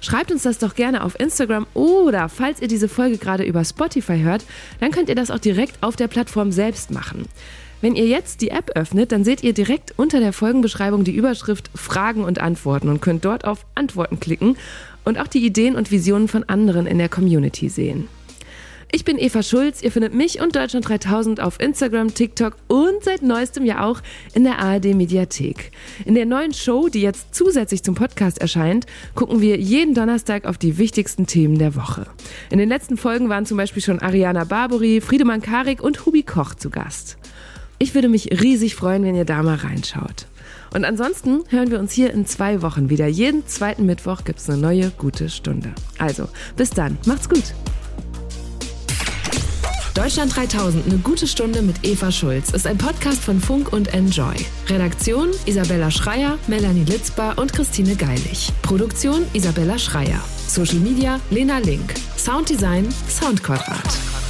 Schreibt 0.00 0.32
uns 0.32 0.42
das 0.42 0.58
doch 0.58 0.74
gerne 0.74 1.04
auf 1.04 1.20
Instagram 1.20 1.68
oder 1.74 2.28
falls 2.28 2.60
ihr 2.60 2.66
diese 2.66 2.88
Folge 2.88 3.18
gerade 3.18 3.44
über 3.44 3.64
Spotify 3.64 4.18
hört, 4.18 4.44
dann 4.80 4.90
könnt 4.90 5.08
ihr 5.08 5.14
das 5.14 5.30
auch 5.30 5.38
direkt 5.38 5.80
auf 5.84 5.94
der 5.94 6.08
Plattform 6.08 6.50
selbst 6.50 6.90
machen. 6.90 7.26
Wenn 7.80 7.94
ihr 7.94 8.06
jetzt 8.06 8.40
die 8.40 8.50
App 8.50 8.72
öffnet, 8.74 9.12
dann 9.12 9.22
seht 9.22 9.44
ihr 9.44 9.52
direkt 9.52 9.94
unter 9.96 10.18
der 10.18 10.32
Folgenbeschreibung 10.32 11.04
die 11.04 11.14
Überschrift 11.14 11.70
Fragen 11.76 12.24
und 12.24 12.40
Antworten 12.40 12.88
und 12.88 13.00
könnt 13.00 13.24
dort 13.24 13.44
auf 13.44 13.64
Antworten 13.76 14.18
klicken 14.18 14.56
und 15.08 15.18
auch 15.18 15.26
die 15.26 15.44
Ideen 15.44 15.74
und 15.74 15.90
Visionen 15.90 16.28
von 16.28 16.44
anderen 16.44 16.86
in 16.86 16.98
der 16.98 17.08
Community 17.08 17.68
sehen. 17.70 18.08
Ich 18.90 19.04
bin 19.04 19.18
Eva 19.18 19.42
Schulz. 19.42 19.82
Ihr 19.82 19.90
findet 19.90 20.14
mich 20.14 20.40
und 20.40 20.56
Deutschland 20.56 20.88
3000 20.88 21.40
auf 21.40 21.60
Instagram, 21.60 22.14
TikTok 22.14 22.56
und 22.68 23.02
seit 23.02 23.22
neuestem 23.22 23.64
ja 23.64 23.84
auch 23.84 24.00
in 24.34 24.44
der 24.44 24.58
ARD 24.58 24.94
Mediathek. 24.94 25.72
In 26.06 26.14
der 26.14 26.24
neuen 26.24 26.54
Show, 26.54 26.88
die 26.88 27.02
jetzt 27.02 27.34
zusätzlich 27.34 27.82
zum 27.82 27.94
Podcast 27.94 28.38
erscheint, 28.38 28.86
gucken 29.14 29.40
wir 29.40 29.58
jeden 29.58 29.94
Donnerstag 29.94 30.46
auf 30.46 30.56
die 30.56 30.78
wichtigsten 30.78 31.26
Themen 31.26 31.58
der 31.58 31.74
Woche. 31.74 32.06
In 32.50 32.58
den 32.58 32.68
letzten 32.68 32.96
Folgen 32.96 33.28
waren 33.28 33.44
zum 33.44 33.58
Beispiel 33.58 33.82
schon 33.82 34.00
Ariana 34.00 34.44
Barbori, 34.44 35.02
Friedemann 35.02 35.42
Karik 35.42 35.82
und 35.82 36.06
Hubi 36.06 36.22
Koch 36.22 36.54
zu 36.54 36.70
Gast. 36.70 37.18
Ich 37.78 37.94
würde 37.94 38.08
mich 38.08 38.40
riesig 38.42 38.74
freuen, 38.74 39.04
wenn 39.04 39.14
ihr 39.14 39.26
da 39.26 39.42
mal 39.42 39.56
reinschaut. 39.56 40.26
Und 40.74 40.84
ansonsten 40.84 41.44
hören 41.48 41.70
wir 41.70 41.78
uns 41.78 41.92
hier 41.92 42.12
in 42.12 42.26
zwei 42.26 42.62
Wochen 42.62 42.90
wieder. 42.90 43.06
Jeden 43.06 43.46
zweiten 43.46 43.86
Mittwoch 43.86 44.24
gibt 44.24 44.38
es 44.38 44.50
eine 44.50 44.58
neue 44.60 44.90
gute 44.90 45.28
Stunde. 45.28 45.72
Also, 45.98 46.28
bis 46.56 46.70
dann. 46.70 46.98
Macht's 47.06 47.28
gut. 47.28 47.54
Deutschland 49.98 50.36
3000, 50.36 50.86
eine 50.86 50.98
gute 50.98 51.26
Stunde 51.26 51.60
mit 51.60 51.84
Eva 51.84 52.12
Schulz, 52.12 52.50
ist 52.50 52.68
ein 52.68 52.78
Podcast 52.78 53.20
von 53.20 53.40
Funk 53.40 53.72
und 53.72 53.92
Enjoy. 53.94 54.36
Redaktion 54.68 55.30
Isabella 55.44 55.90
Schreier, 55.90 56.38
Melanie 56.46 56.84
Litzbar 56.84 57.36
und 57.36 57.52
Christine 57.52 57.96
Geilig. 57.96 58.52
Produktion 58.62 59.26
Isabella 59.32 59.76
Schreier. 59.76 60.20
Social 60.46 60.78
Media 60.78 61.18
Lena 61.30 61.58
Link. 61.58 61.94
Sounddesign 62.16 62.88
Soundquadrat. 63.08 64.27